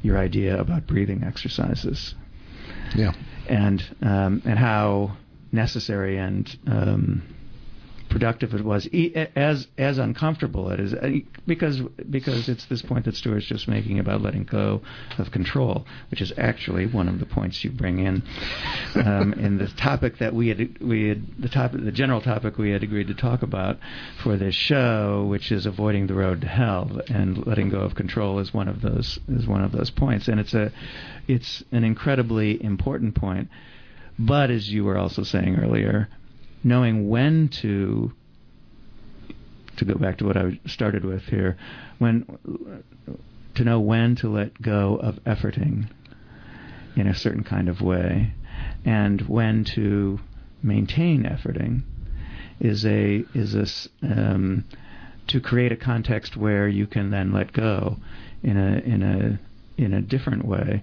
your 0.03 0.19
idea 0.19 0.61
about 0.61 0.87
breathing 0.87 1.23
exercises. 1.23 2.15
Yeah. 2.97 3.13
And 3.49 3.83
um, 4.03 4.43
and 4.45 4.59
how 4.59 5.17
necessary 5.53 6.19
and 6.19 6.59
um, 6.67 7.23
productive 8.09 8.55
it 8.55 8.65
was, 8.65 8.89
as 9.37 9.67
as 9.77 9.99
uncomfortable 9.99 10.71
it 10.71 10.81
is, 10.81 10.95
uh, 10.95 11.11
because 11.47 11.81
because 12.11 12.49
it's 12.49 12.67
this 12.67 12.83
point 12.83 13.05
that 13.05 13.15
Stuart's 13.15 13.47
just 13.47 13.69
making 13.69 13.99
about 13.99 14.21
letting 14.21 14.45
go 14.45 14.83
of 15.19 15.31
control, 15.31 15.87
which 16.11 16.21
is 16.21 16.33
actually 16.37 16.87
one 16.87 17.09
of 17.09 17.19
the 17.19 17.27
points 17.27 17.63
you 17.65 17.71
bring 17.71 17.99
in 17.99 18.23
um, 18.95 19.33
in 19.35 19.59
the 19.59 19.69
topic 19.69 20.19
that 20.19 20.35
we 20.35 20.49
had 20.49 20.81
we 20.81 21.09
had 21.09 21.25
the 21.39 21.49
topic 21.49 21.83
the 21.85 21.93
general 21.93 22.21
topic 22.21 22.59
we 22.59 22.71
had 22.71 22.83
agreed 22.83 23.09
to 23.09 23.15
talk 23.15 23.43
about 23.43 23.79
for 24.23 24.37
this 24.37 24.55
show, 24.55 25.27
which 25.29 25.53
is 25.53 25.67
avoiding 25.67 26.07
the 26.07 26.15
road 26.15 26.41
to 26.41 26.49
hell, 26.49 27.01
and 27.09 27.47
letting 27.47 27.69
go 27.69 27.81
of 27.81 27.95
control 27.95 28.39
is 28.39 28.53
one 28.53 28.69
of 28.69 28.81
those 28.81 29.19
is 29.29 29.47
one 29.47 29.63
of 29.63 29.73
those 29.73 29.91
points, 29.91 30.29
and 30.29 30.41
it's 30.41 30.55
a 30.55 30.73
it's 31.27 31.63
an 31.73 31.85
incredibly 31.85 32.63
important 32.63 33.15
point. 33.15 33.49
But 34.19 34.51
as 34.51 34.69
you 34.69 34.85
were 34.85 34.99
also 34.99 35.23
saying 35.23 35.57
earlier, 35.57 36.09
knowing 36.65 37.09
when 37.09 37.49
to 37.49 38.13
to 39.77 39.85
go 39.85 39.95
back 39.95 40.19
to 40.19 40.25
what 40.25 40.37
I 40.37 40.59
started 40.67 41.05
with 41.05 41.23
here, 41.25 41.57
when 41.99 42.27
to 43.55 43.65
know 43.65 43.81
when 43.81 44.17
to 44.17 44.29
let 44.29 44.61
go 44.61 44.97
of 44.97 45.23
efforting 45.25 45.89
in 46.97 47.07
a 47.07 47.15
certain 47.15 47.45
kind 47.45 47.69
of 47.69 47.81
way, 47.81 48.33
and 48.85 49.21
when 49.23 49.65
to 49.65 50.19
maintain 50.63 51.23
efforting 51.23 51.83
is 52.61 52.85
a 52.85 53.25
is 53.35 53.55
a 53.55 53.67
um, 54.07 54.65
to 55.29 55.41
create 55.41 55.73
a 55.73 55.77
context 55.77 56.37
where 56.37 56.67
you 56.67 56.87
can 56.87 57.11
then 57.11 57.33
let 57.33 57.53
go 57.53 57.97
in 58.43 58.57
a 58.57 58.79
in 58.79 59.03
a 59.03 59.39
in 59.81 59.95
a 59.95 60.01
different 60.01 60.45
way 60.45 60.83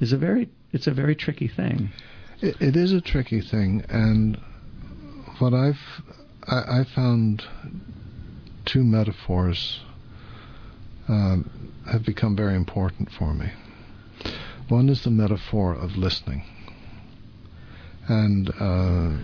is 0.00 0.12
a 0.12 0.16
very 0.16 0.48
it's 0.72 0.86
a 0.86 0.92
very 0.92 1.16
tricky 1.16 1.48
thing. 1.48 1.90
it, 2.40 2.60
it 2.60 2.76
is 2.76 2.92
a 2.92 3.00
tricky 3.00 3.40
thing, 3.40 3.84
and 3.88 4.38
what 5.40 5.54
I've 5.54 5.80
I, 6.46 6.80
I 6.80 6.84
found 6.94 7.44
two 8.64 8.84
metaphors 8.84 9.80
um, 11.08 11.72
have 11.90 12.04
become 12.04 12.36
very 12.36 12.54
important 12.54 13.10
for 13.10 13.34
me. 13.34 13.50
One 14.68 14.88
is 14.88 15.04
the 15.04 15.10
metaphor 15.10 15.74
of 15.74 15.96
listening, 15.96 16.44
and 18.06 18.50
uh, 18.60 19.16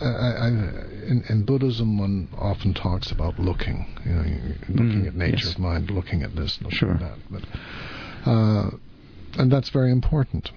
I, 0.00 0.08
I, 0.08 0.48
in, 0.48 1.24
in, 1.28 1.44
Buddhism, 1.44 1.98
one 1.98 2.28
often 2.36 2.74
talks 2.74 3.12
about 3.12 3.38
looking, 3.38 3.86
you 4.04 4.12
know, 4.12 4.22
looking 4.68 5.04
mm, 5.04 5.06
at 5.06 5.14
nature's 5.14 5.50
yes. 5.50 5.58
mind, 5.58 5.90
looking 5.92 6.22
at 6.22 6.34
this, 6.34 6.58
looking 6.60 6.78
sure. 6.78 6.94
at 6.94 7.00
that, 7.00 7.18
but, 7.30 7.42
uh, 8.28 8.70
and 9.38 9.52
that's 9.52 9.68
very 9.68 9.92
important. 9.92 10.50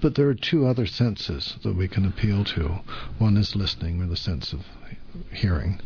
But 0.00 0.14
there 0.14 0.28
are 0.28 0.34
two 0.34 0.66
other 0.66 0.86
senses 0.86 1.56
that 1.62 1.74
we 1.74 1.88
can 1.88 2.04
appeal 2.04 2.44
to. 2.44 2.80
One 3.18 3.36
is 3.36 3.56
listening, 3.56 4.02
or 4.02 4.06
the 4.06 4.16
sense 4.16 4.52
of 4.52 4.66
hearing, 5.32 5.80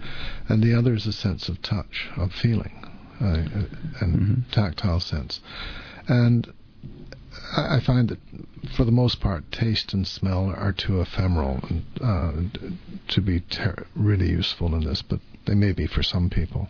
and 0.49 0.63
the 0.63 0.75
other 0.75 0.95
is 0.95 1.07
a 1.07 1.13
sense 1.13 1.49
of 1.49 1.63
touch, 1.63 2.09
of 2.17 2.33
feeling, 2.33 2.85
uh, 3.21 3.25
and 4.01 4.17
mm-hmm. 4.17 4.51
tactile 4.51 5.01
sense. 5.01 5.41
And 6.09 6.53
I 7.57 7.81
find 7.81 8.09
that, 8.09 8.19
for 8.77 8.85
the 8.85 8.93
most 8.93 9.21
part, 9.21 9.51
taste 9.53 9.95
and 9.95 10.07
smell 10.07 10.51
are 10.51 10.73
too 10.73 11.01
ephemeral 11.01 11.61
and, 11.69 11.85
uh, 12.01 12.33
to 13.09 13.21
be 13.21 13.41
ter- 13.41 13.87
really 13.95 14.31
useful 14.31 14.75
in 14.75 14.85
this, 14.85 15.03
but 15.03 15.21
they 15.47 15.55
may 15.55 15.73
be 15.73 15.87
for 15.87 16.03
some 16.03 16.29
people. 16.29 16.69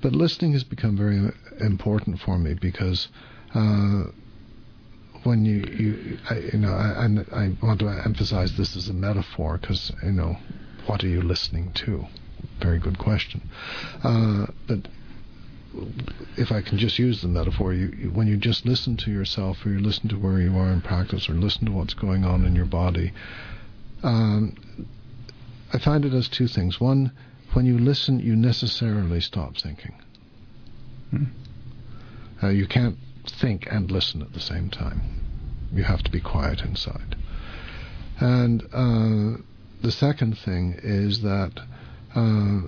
But 0.00 0.14
listening 0.14 0.52
has 0.52 0.64
become 0.64 0.96
very 0.96 1.32
important 1.60 2.20
for 2.20 2.38
me 2.38 2.54
because 2.54 3.08
uh, 3.54 4.04
when 5.24 5.44
you 5.44 5.64
you 5.78 6.18
I, 6.28 6.38
you 6.38 6.58
know 6.58 6.72
I, 6.72 7.06
I 7.32 7.56
want 7.62 7.80
to 7.80 7.88
emphasize 7.88 8.56
this 8.56 8.76
as 8.76 8.88
a 8.88 8.94
metaphor 8.94 9.58
because 9.58 9.92
you 10.02 10.12
know 10.12 10.36
what 10.86 11.04
are 11.04 11.08
you 11.08 11.22
listening 11.22 11.72
to? 11.72 12.06
Very 12.60 12.78
good 12.78 12.98
question. 12.98 13.42
Uh, 14.02 14.46
but 14.66 14.88
if 16.36 16.50
I 16.50 16.62
can 16.62 16.78
just 16.78 16.98
use 16.98 17.22
the 17.22 17.28
metaphor, 17.28 17.72
you, 17.72 17.92
you, 17.96 18.10
when 18.10 18.26
you 18.26 18.36
just 18.36 18.66
listen 18.66 18.96
to 18.98 19.10
yourself, 19.10 19.64
or 19.64 19.70
you 19.70 19.78
listen 19.78 20.08
to 20.08 20.16
where 20.16 20.40
you 20.40 20.56
are 20.56 20.72
in 20.72 20.80
practice, 20.80 21.28
or 21.28 21.34
listen 21.34 21.66
to 21.66 21.72
what's 21.72 21.94
going 21.94 22.24
on 22.24 22.44
in 22.44 22.56
your 22.56 22.66
body, 22.66 23.12
um, 24.02 24.56
I 25.72 25.78
find 25.78 26.04
it 26.04 26.12
as 26.12 26.28
two 26.28 26.48
things. 26.48 26.80
One, 26.80 27.12
when 27.52 27.66
you 27.66 27.78
listen, 27.78 28.18
you 28.20 28.34
necessarily 28.34 29.20
stop 29.20 29.56
thinking. 29.56 29.94
Hmm. 31.10 31.24
Uh, 32.42 32.48
you 32.48 32.66
can't 32.66 32.96
think 33.26 33.66
and 33.70 33.90
listen 33.90 34.22
at 34.22 34.32
the 34.32 34.40
same 34.40 34.70
time. 34.70 35.00
You 35.72 35.84
have 35.84 36.02
to 36.02 36.10
be 36.10 36.20
quiet 36.20 36.62
inside. 36.62 37.16
And 38.18 38.62
uh, 38.72 39.40
the 39.82 39.92
second 39.92 40.38
thing 40.38 40.78
is 40.82 41.22
that 41.22 41.52
uh, 42.14 42.60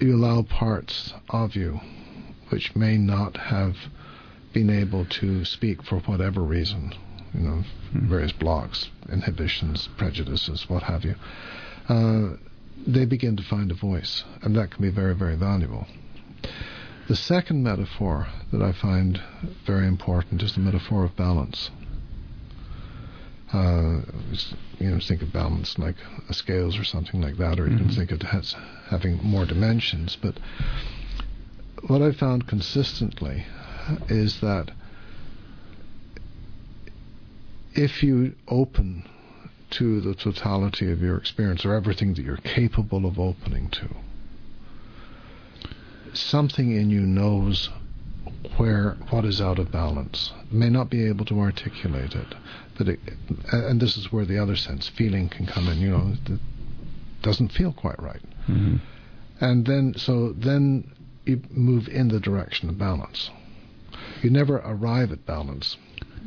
you 0.00 0.14
allow 0.14 0.42
parts 0.42 1.14
of 1.30 1.56
you 1.56 1.80
which 2.50 2.74
may 2.74 2.96
not 2.96 3.36
have 3.36 3.76
been 4.52 4.70
able 4.70 5.04
to 5.04 5.44
speak 5.44 5.82
for 5.82 5.98
whatever 6.00 6.40
reason, 6.42 6.94
you 7.34 7.40
know, 7.40 7.64
mm-hmm. 7.92 8.08
various 8.08 8.32
blocks, 8.32 8.88
inhibitions, 9.12 9.88
prejudices, 9.98 10.68
what 10.68 10.82
have 10.82 11.04
you, 11.04 11.14
uh, 11.88 12.36
they 12.86 13.04
begin 13.04 13.36
to 13.36 13.42
find 13.42 13.70
a 13.70 13.74
voice, 13.74 14.24
and 14.42 14.56
that 14.56 14.70
can 14.70 14.82
be 14.82 14.90
very, 14.90 15.14
very 15.14 15.36
valuable. 15.36 15.86
The 17.08 17.16
second 17.16 17.62
metaphor 17.62 18.26
that 18.52 18.60
I 18.60 18.72
find 18.72 19.18
very 19.64 19.86
important 19.86 20.42
is 20.42 20.52
the 20.52 20.60
metaphor 20.60 21.04
of 21.04 21.16
balance. 21.16 21.70
Uh, 23.50 24.02
you 24.78 24.90
know, 24.90 25.00
think 25.00 25.22
of 25.22 25.32
balance 25.32 25.78
like 25.78 25.96
a 26.28 26.34
scales 26.34 26.78
or 26.78 26.84
something 26.84 27.22
like 27.22 27.38
that, 27.38 27.58
or 27.58 27.64
you 27.64 27.76
mm-hmm. 27.76 27.86
can 27.86 27.94
think 27.94 28.10
of 28.10 28.20
it 28.20 28.34
as 28.34 28.54
having 28.90 29.22
more 29.22 29.46
dimensions. 29.46 30.18
But 30.20 30.38
what 31.86 32.02
I 32.02 32.12
found 32.12 32.46
consistently 32.46 33.46
is 34.10 34.40
that 34.40 34.70
if 37.74 38.02
you 38.02 38.34
open 38.48 39.08
to 39.70 40.02
the 40.02 40.14
totality 40.14 40.92
of 40.92 41.00
your 41.00 41.16
experience 41.16 41.64
or 41.64 41.72
everything 41.72 42.12
that 42.14 42.22
you're 42.22 42.36
capable 42.36 43.06
of 43.06 43.18
opening 43.18 43.70
to, 43.70 43.88
something 46.16 46.72
in 46.72 46.90
you 46.90 47.02
knows 47.02 47.68
where 48.56 48.96
what 49.10 49.24
is 49.24 49.40
out 49.40 49.58
of 49.58 49.70
balance. 49.70 50.32
May 50.50 50.70
not 50.70 50.90
be 50.90 51.06
able 51.06 51.24
to 51.26 51.40
articulate 51.40 52.14
it, 52.14 52.34
but 52.76 52.88
it, 52.88 53.00
and 53.52 53.80
this 53.80 53.96
is 53.96 54.12
where 54.12 54.24
the 54.24 54.38
other 54.38 54.56
sense, 54.56 54.88
feeling, 54.88 55.28
can 55.28 55.46
come 55.46 55.68
in. 55.68 55.78
You 55.78 55.90
know, 55.90 56.12
it 56.26 56.40
doesn't 57.22 57.52
feel 57.52 57.72
quite 57.72 58.00
right, 58.00 58.22
mm-hmm. 58.48 58.76
and 59.40 59.66
then 59.66 59.94
so 59.96 60.32
then 60.32 60.90
you 61.24 61.42
move 61.50 61.88
in 61.88 62.08
the 62.08 62.20
direction 62.20 62.68
of 62.68 62.78
balance. 62.78 63.30
You 64.22 64.30
never 64.30 64.56
arrive 64.56 65.12
at 65.12 65.26
balance. 65.26 65.76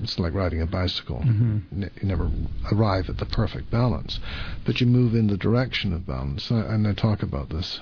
It's 0.02 0.18
like 0.18 0.34
riding 0.34 0.62
a 0.62 0.66
bicycle. 0.66 1.20
Mm-hmm. 1.20 1.84
You 1.84 1.90
never 2.04 2.32
arrive 2.72 3.10
at 3.10 3.18
the 3.18 3.26
perfect 3.26 3.70
balance, 3.70 4.20
but 4.66 4.80
you 4.80 4.88
move 4.88 5.16
in 5.16 5.28
the 5.28 5.38
direction 5.38 5.92
of 5.94 6.08
balance. 6.08 6.50
And 6.50 6.88
I 6.88 6.94
talk 6.94 7.22
about 7.22 7.50
this 7.50 7.80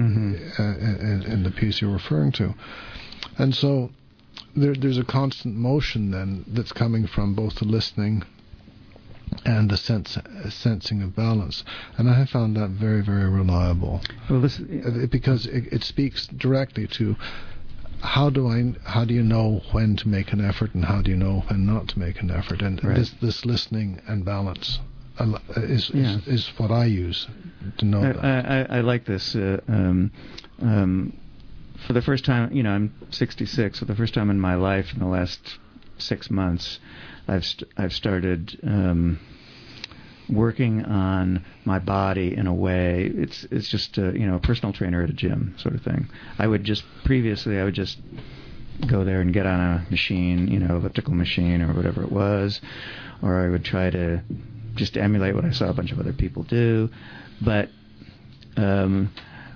mm-hmm. 0.00 0.62
Uh, 0.62 0.76
in, 0.78 1.22
in, 1.32 1.42
the 1.42 1.50
piece 1.50 1.80
you're 1.80 1.92
referring 1.92 2.32
to. 2.32 2.54
And 3.38 3.54
so 3.54 3.90
there, 4.56 4.74
there's 4.74 4.98
a 4.98 5.04
constant 5.04 5.54
motion 5.56 6.10
then 6.10 6.44
that's 6.48 6.72
coming 6.72 7.06
from 7.06 7.34
both 7.34 7.56
the 7.56 7.64
listening 7.64 8.24
and 9.44 9.70
the 9.70 9.76
sense 9.76 10.18
sensing 10.48 11.02
of 11.02 11.14
balance, 11.14 11.64
and 11.96 12.10
I 12.10 12.14
have 12.14 12.30
found 12.30 12.56
that 12.56 12.70
very 12.70 13.00
very 13.00 13.30
reliable. 13.30 14.00
Well, 14.28 14.40
this 14.40 14.60
Uh, 14.60 15.06
because 15.08 15.46
it, 15.46 15.72
it 15.72 15.84
speaks 15.84 16.26
directly 16.26 16.86
to 16.98 17.16
how 18.02 18.30
do 18.30 18.48
I 18.48 18.74
how 18.84 19.04
do 19.04 19.14
you 19.14 19.22
know 19.22 19.62
when 19.72 19.96
to 19.96 20.08
make 20.08 20.32
an 20.32 20.40
effort 20.40 20.74
and 20.74 20.84
how 20.84 21.00
do 21.02 21.10
you 21.10 21.16
know 21.16 21.44
when 21.48 21.64
not 21.64 21.88
to 21.88 21.98
make 21.98 22.20
an 22.20 22.30
effort, 22.30 22.60
and 22.60 22.82
Right. 22.82 22.96
this 22.96 23.10
this 23.20 23.44
listening 23.46 24.00
and 24.08 24.24
balance 24.24 24.80
is 25.56 25.90
Yeah. 25.92 26.18
is, 26.18 26.26
is 26.26 26.52
what 26.56 26.70
I 26.70 26.86
use 26.86 27.26
to 27.78 27.84
know 27.84 28.02
I, 28.02 28.12
that. 28.12 28.70
I, 28.70 28.78
I 28.78 28.80
like 28.80 29.04
this. 29.04 29.34
Uh, 29.34 29.60
um, 29.68 30.12
um, 30.60 31.12
for 31.86 31.92
the 31.92 32.02
first 32.02 32.24
time, 32.24 32.52
you 32.52 32.62
know, 32.62 32.70
I'm 32.70 32.92
66. 33.10 33.78
For 33.78 33.84
the 33.84 33.94
first 33.94 34.14
time 34.14 34.30
in 34.30 34.38
my 34.38 34.54
life, 34.54 34.92
in 34.92 34.98
the 34.98 35.06
last 35.06 35.58
six 35.98 36.30
months, 36.30 36.78
I've 37.26 37.44
st- 37.44 37.70
I've 37.76 37.92
started 37.92 38.58
um, 38.62 39.18
working 40.28 40.84
on 40.84 41.44
my 41.64 41.78
body 41.78 42.34
in 42.36 42.46
a 42.46 42.54
way. 42.54 43.10
It's 43.14 43.44
it's 43.50 43.68
just 43.68 43.98
a, 43.98 44.12
you 44.12 44.26
know 44.26 44.36
a 44.36 44.40
personal 44.40 44.72
trainer 44.72 45.02
at 45.02 45.10
a 45.10 45.14
gym 45.14 45.54
sort 45.58 45.74
of 45.74 45.82
thing. 45.82 46.08
I 46.38 46.46
would 46.46 46.64
just 46.64 46.84
previously 47.04 47.58
I 47.58 47.64
would 47.64 47.74
just 47.74 47.98
go 48.86 49.04
there 49.04 49.20
and 49.20 49.32
get 49.32 49.46
on 49.46 49.60
a 49.60 49.86
machine, 49.90 50.48
you 50.48 50.58
know, 50.58 50.76
elliptical 50.76 51.14
machine 51.14 51.60
or 51.62 51.74
whatever 51.74 52.02
it 52.02 52.10
was, 52.10 52.60
or 53.22 53.44
I 53.44 53.48
would 53.50 53.64
try 53.64 53.90
to 53.90 54.22
just 54.74 54.96
emulate 54.96 55.34
what 55.34 55.44
I 55.44 55.50
saw 55.50 55.68
a 55.68 55.74
bunch 55.74 55.92
of 55.92 55.98
other 55.98 56.12
people 56.12 56.42
do. 56.44 56.88
But 57.40 57.68
um, 58.56 59.12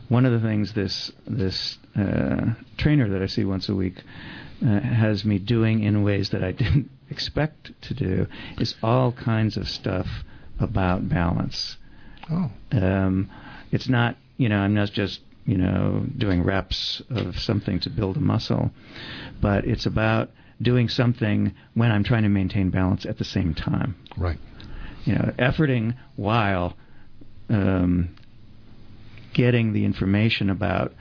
one 0.08 0.26
of 0.26 0.32
the 0.32 0.46
things 0.46 0.72
this 0.74 1.12
this 1.26 1.78
uh, 1.96 2.54
trainer 2.76 3.08
that 3.10 3.22
I 3.22 3.26
see 3.26 3.44
once 3.44 3.68
a 3.68 3.74
week 3.74 4.02
uh, 4.64 4.80
has 4.80 5.24
me 5.24 5.38
doing 5.38 5.82
in 5.82 6.02
ways 6.02 6.30
that 6.30 6.42
I 6.42 6.52
didn't 6.62 6.90
expect 7.10 7.70
to 7.82 7.94
do 7.94 8.26
is 8.58 8.74
all 8.82 9.12
kinds 9.12 9.56
of 9.56 9.68
stuff 9.68 10.06
about 10.58 11.08
balance. 11.08 11.76
oh, 12.30 12.50
Um, 12.72 13.30
it's 13.72 13.88
not, 13.88 14.16
you 14.36 14.48
know, 14.48 14.58
I'm 14.58 14.74
not 14.74 14.92
just, 14.92 15.20
you 15.44 15.58
know, 15.58 16.06
doing 16.16 16.42
reps 16.42 17.02
of 17.10 17.38
something 17.38 17.80
to 17.80 17.90
build 17.90 18.16
a 18.16 18.20
muscle, 18.20 18.70
but 19.40 19.64
it's 19.64 19.86
about 19.86 20.30
doing 20.62 20.88
something 20.88 21.52
when 21.74 21.90
I'm 21.90 22.04
trying 22.04 22.22
to 22.22 22.28
maintain 22.28 22.70
balance 22.70 23.04
at 23.04 23.18
the 23.18 23.24
same 23.24 23.54
time. 23.54 23.96
right. 24.16 24.38
You 25.04 25.14
know, 25.14 25.32
efforting 25.38 25.96
while 26.16 26.76
um, 27.48 28.14
getting 29.34 29.72
the 29.72 29.84
information 29.84 30.50
about 30.50 30.92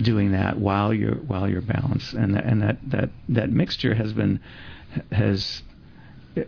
doing 0.00 0.32
that 0.32 0.58
while 0.58 0.92
you're 0.92 1.16
while 1.16 1.48
you're 1.48 1.62
balanced, 1.62 2.14
and 2.14 2.34
that, 2.34 2.44
and 2.44 2.62
that 2.62 2.78
that 2.90 3.10
that 3.30 3.50
mixture 3.50 3.94
has 3.94 4.12
been 4.12 4.40
has 5.10 5.62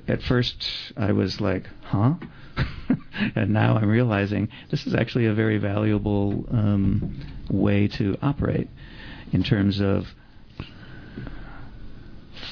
at 0.08 0.22
first 0.22 0.66
I 0.96 1.12
was 1.12 1.40
like, 1.40 1.68
huh? 1.82 2.14
and 3.34 3.50
now 3.50 3.76
I'm 3.76 3.88
realizing 3.88 4.48
this 4.70 4.86
is 4.86 4.94
actually 4.94 5.26
a 5.26 5.34
very 5.34 5.58
valuable 5.58 6.46
um, 6.50 7.20
way 7.50 7.88
to 7.88 8.16
operate 8.22 8.68
in 9.32 9.42
terms 9.42 9.80
of 9.80 10.06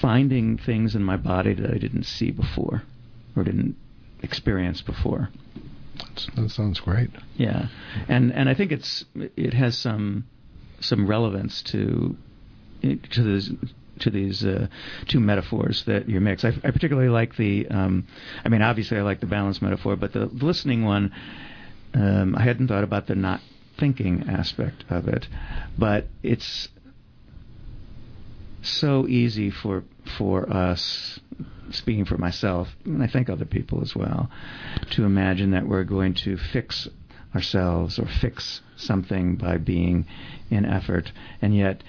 finding 0.01 0.59
things 0.59 0.95
in 0.95 1.03
my 1.03 1.17
body 1.17 1.55
that 1.55 1.71
I 1.71 1.79
didn't 1.79 2.05
see 2.05 2.31
before 2.31 2.83
or 3.37 3.45
didn't 3.45 3.77
experience 4.23 4.83
before. 4.83 5.29
That 6.37 6.51
sounds 6.51 6.81
great. 6.81 7.11
Yeah, 7.37 7.69
and 8.09 8.33
and 8.33 8.49
I 8.49 8.55
think 8.55 8.73
it's 8.73 9.05
it 9.15 9.55
has 9.55 9.77
some 9.77 10.25
some 10.81 11.07
relevance 11.07 11.63
to 11.63 12.17
to 12.83 13.23
these 13.23 13.51
to 14.01 14.11
these 14.11 14.45
uh, 14.45 14.67
two 15.09 15.21
metaphors 15.21 15.85
that 15.87 16.09
you 16.09 16.21
mix. 16.21 16.45
I, 16.45 16.49
I 16.49 16.71
particularly 16.71 17.09
like 17.09 17.37
the. 17.37 17.69
Um, 17.69 18.07
I 18.45 18.49
mean, 18.49 18.63
obviously, 18.63 18.99
I 18.99 19.03
like 19.03 19.21
the 19.21 19.27
balance 19.27 19.63
metaphor, 19.63 19.97
but 19.97 20.13
the 20.13 20.27
listening 20.27 20.85
one, 20.85 21.13
um, 21.95 22.35
I 22.37 22.43
hadn't 22.43 22.69
thought 22.69 22.85
about 22.85 23.07
the 23.07 23.15
not 23.15 23.41
thinking 23.79 24.29
aspect 24.29 24.85
of 24.91 25.09
it, 25.09 25.27
but 25.79 26.07
it's 26.23 26.69
so 28.63 29.07
easy 29.09 29.51
for 29.51 29.85
for 30.19 30.51
us 30.53 31.19
speaking 31.71 32.05
for 32.05 32.19
myself 32.19 32.69
and 32.85 33.03
I 33.03 33.07
think 33.07 33.29
other 33.31 33.45
people 33.45 33.83
as 33.83 33.95
well 33.95 34.31
to 34.91 35.05
imagine 35.05 35.53
that 35.53 35.67
we're 35.67 35.85
going 35.85 36.15
to 36.15 36.37
fix 36.37 36.89
ourselves 37.35 37.99
or 37.99 38.07
fix 38.07 38.61
something 38.77 39.37
by 39.37 39.57
being 39.57 40.07
in 40.51 40.67
effort. 40.67 41.13
And 41.41 41.57
yet 41.57 41.83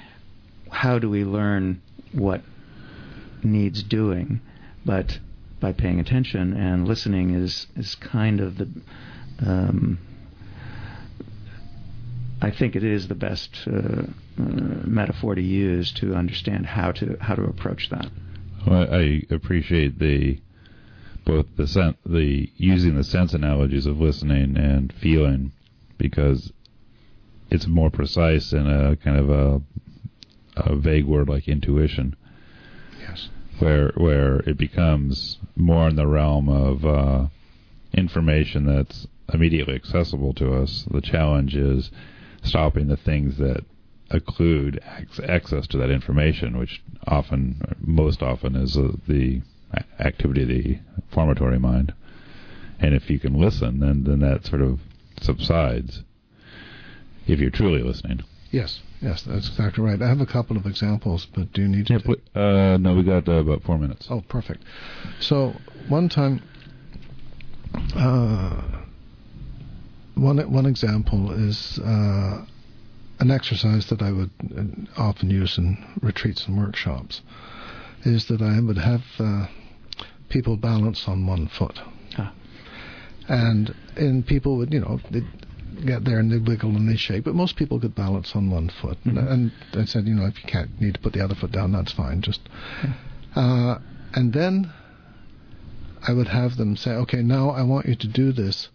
how 0.72 1.00
do 1.00 1.10
we 1.10 1.26
learn 1.26 1.82
what 2.14 2.42
needs 3.44 3.84
doing? 3.84 4.42
But 4.86 5.20
by 5.60 5.72
paying 5.72 6.00
attention 6.00 6.54
and 6.54 6.88
listening 6.88 7.32
is 7.32 7.68
is 7.76 7.96
kind 7.96 8.40
of 8.42 8.58
the 8.58 8.70
um, 9.40 9.98
I 12.44 12.52
think 12.52 12.76
it 12.76 12.84
is 12.84 13.08
the 13.08 13.16
best 13.16 13.58
uh, 13.68 13.72
uh, 13.72 14.06
metaphor 14.38 15.34
to 15.36 15.42
use 15.42 15.92
to 15.94 16.14
understand 16.14 16.66
how 16.66 16.92
to 16.92 17.18
how 17.22 17.36
to 17.36 17.44
approach 17.44 17.90
that. 17.90 18.08
Well, 18.68 18.94
I 18.94 19.24
appreciate 19.30 19.98
the 20.00 20.40
both 21.26 21.46
the 21.56 21.68
sen- 21.68 21.96
the 22.06 22.50
using 22.58 22.96
the 22.96 23.04
sense 23.04 23.34
analogies 23.34 23.86
of 23.86 24.00
listening 24.00 24.58
and 24.58 24.92
feeling 25.02 25.54
because 25.98 26.52
it's 27.50 27.68
more 27.68 27.90
precise 27.90 28.52
in 28.52 28.68
a 28.68 28.96
kind 28.98 29.18
of 29.18 29.30
a, 29.30 29.62
a 30.58 30.76
vague 30.76 31.06
word 31.06 31.30
like 31.30 31.48
intuition, 31.48 32.16
Yes. 33.00 33.30
where 33.60 33.92
where 33.96 34.40
it 34.40 34.58
becomes 34.58 35.38
more 35.56 35.88
in 35.88 35.96
the 35.96 36.08
realm 36.08 36.50
of 36.50 36.86
uh, 36.86 37.28
information 37.94 38.66
that's 38.66 39.08
immediately 39.34 39.76
accessible 39.76 40.34
to 40.34 40.54
us. 40.54 40.86
The 40.92 41.02
challenge 41.02 41.56
is 41.56 41.90
stopping 42.44 42.88
the 42.88 42.98
things 42.98 43.38
that 43.38 43.64
occlude 44.12 44.80
access 45.28 45.68
to 45.68 45.78
that 45.78 45.90
information, 45.90 46.58
which 46.58 46.84
often, 47.08 47.62
most 47.80 48.22
often, 48.22 48.56
is 48.56 48.78
uh, 48.78 48.92
the 49.08 49.42
activity 50.00 50.44
of 50.44 50.48
the 50.48 50.80
formatory 51.12 51.60
mind. 51.60 51.94
And 52.80 52.94
if 52.94 53.10
you 53.10 53.20
can 53.20 53.34
listen, 53.40 53.80
then 53.80 54.04
then 54.04 54.20
that 54.20 54.46
sort 54.46 54.62
of 54.62 54.80
subsides. 55.22 56.04
If 57.26 57.40
you're 57.40 57.50
truly 57.50 57.82
listening. 57.82 58.24
Yes. 58.52 58.82
Yes, 59.04 59.24
that's 59.24 59.50
exactly 59.50 59.84
right. 59.84 60.02
I 60.02 60.08
have 60.08 60.22
a 60.22 60.26
couple 60.26 60.56
of 60.56 60.66
examples, 60.66 61.28
but 61.36 61.52
do 61.52 61.62
you 61.62 61.68
need 61.68 61.88
to? 61.88 61.94
Yeah, 61.94 62.00
pl- 62.00 62.42
uh, 62.42 62.78
no, 62.78 62.96
we 62.96 63.04
got 63.04 63.28
uh, 63.28 63.34
about 63.34 63.64
four 63.64 63.78
minutes. 63.78 64.08
Oh, 64.10 64.22
perfect. 64.22 64.64
So 65.20 65.56
one 65.90 66.08
time, 66.08 66.42
uh, 67.96 68.62
one 70.24 70.38
one 70.52 70.66
example 70.66 71.32
is 71.32 71.80
uh, 71.80 72.46
an 73.20 73.32
exercise 73.32 73.88
that 73.88 74.02
I 74.02 74.12
would 74.12 74.32
uh, 74.58 74.64
often 75.02 75.30
use 75.30 75.58
in 75.58 75.84
retreats 76.02 76.48
and 76.48 76.58
workshops. 76.58 77.22
Is 78.06 78.26
that 78.28 78.42
I 78.42 78.60
would 78.60 78.78
have 78.78 79.04
uh, 79.20 79.48
people 80.30 80.58
balance 80.58 81.08
on 81.08 81.26
one 81.28 81.48
foot, 81.48 81.80
and 83.28 83.74
and 83.96 84.26
people 84.26 84.58
would 84.58 84.74
you 84.74 84.80
know 84.80 85.00
they'd 85.12 85.28
get 85.86 86.04
there 86.06 86.20
and 86.20 86.32
they 86.32 86.38
wiggle 86.38 86.70
and 86.76 86.88
they 86.88 86.96
shake, 86.96 87.24
but 87.24 87.34
most 87.34 87.56
people 87.56 87.80
could 87.80 87.96
balance 87.96 88.36
on 88.36 88.50
one 88.52 88.70
foot. 88.70 88.98
Mhm. 89.06 89.32
And 89.32 89.52
I 89.74 89.86
said, 89.86 90.06
you 90.08 90.14
know, 90.14 90.26
if 90.26 90.36
you 90.44 90.48
can't 90.48 90.70
need 90.80 90.94
to 90.94 91.00
put 91.00 91.14
the 91.14 91.24
other 91.24 91.36
foot 91.36 91.52
down, 91.52 91.72
that's 91.72 91.92
fine. 91.92 92.22
Just 92.22 92.42
uh, 93.36 93.80
and 94.14 94.34
then 94.34 94.72
I 96.08 96.14
would 96.14 96.28
have 96.28 96.58
them 96.58 96.76
say, 96.76 96.92
okay, 96.92 97.22
now 97.24 97.50
I 97.50 97.64
want 97.64 97.88
you 97.88 97.96
to 97.96 98.08
do 98.08 98.32
this. 98.32 98.70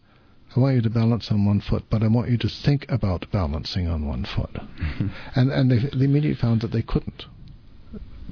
I 0.56 0.60
want 0.60 0.76
you 0.76 0.82
to 0.82 0.90
balance 0.90 1.30
on 1.30 1.44
one 1.44 1.60
foot, 1.60 1.84
but 1.90 2.02
I 2.02 2.08
want 2.08 2.30
you 2.30 2.38
to 2.38 2.48
think 2.48 2.86
about 2.88 3.30
balancing 3.30 3.86
on 3.86 4.06
one 4.06 4.24
foot. 4.24 4.56
And 5.34 5.50
and 5.50 5.70
they, 5.70 5.78
they 5.78 6.04
immediately 6.04 6.34
found 6.34 6.62
that 6.62 6.72
they 6.72 6.82
couldn't 6.82 7.26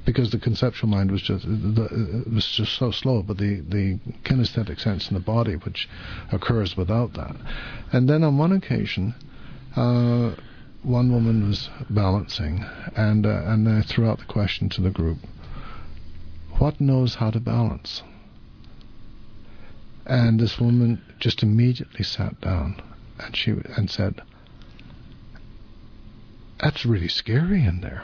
because 0.07 0.31
the 0.31 0.39
conceptual 0.39 0.89
mind 0.89 1.11
was 1.11 1.21
just 1.21 1.45
was 1.45 2.47
just 2.47 2.73
so 2.77 2.91
slow, 2.91 3.21
but 3.21 3.37
the 3.37 3.59
the 3.59 3.99
kinesthetic 4.23 4.79
sense 4.79 5.09
in 5.09 5.15
the 5.15 5.19
body, 5.19 5.55
which 5.55 5.89
occurs 6.31 6.77
without 6.77 7.13
that. 7.13 7.35
And 7.91 8.09
then 8.09 8.23
on 8.23 8.37
one 8.37 8.53
occasion, 8.53 9.13
uh, 9.75 10.33
one 10.81 11.11
woman 11.11 11.47
was 11.47 11.69
balancing, 11.89 12.63
and 12.95 13.25
uh, 13.25 13.41
and 13.45 13.67
I 13.67 13.81
threw 13.81 14.07
out 14.07 14.19
the 14.19 14.25
question 14.25 14.69
to 14.69 14.81
the 14.81 14.91
group: 14.91 15.17
What 16.57 16.79
knows 16.79 17.15
how 17.15 17.29
to 17.31 17.41
balance? 17.41 18.01
And 20.05 20.39
this 20.39 20.57
woman 20.57 21.01
just 21.19 21.43
immediately 21.43 22.03
sat 22.03 22.39
down, 22.41 22.81
and 23.19 23.35
she 23.35 23.51
and 23.75 23.89
said, 23.89 24.21
"That's 26.59 26.85
really 26.85 27.07
scary 27.07 27.65
in 27.65 27.81
there." 27.81 28.03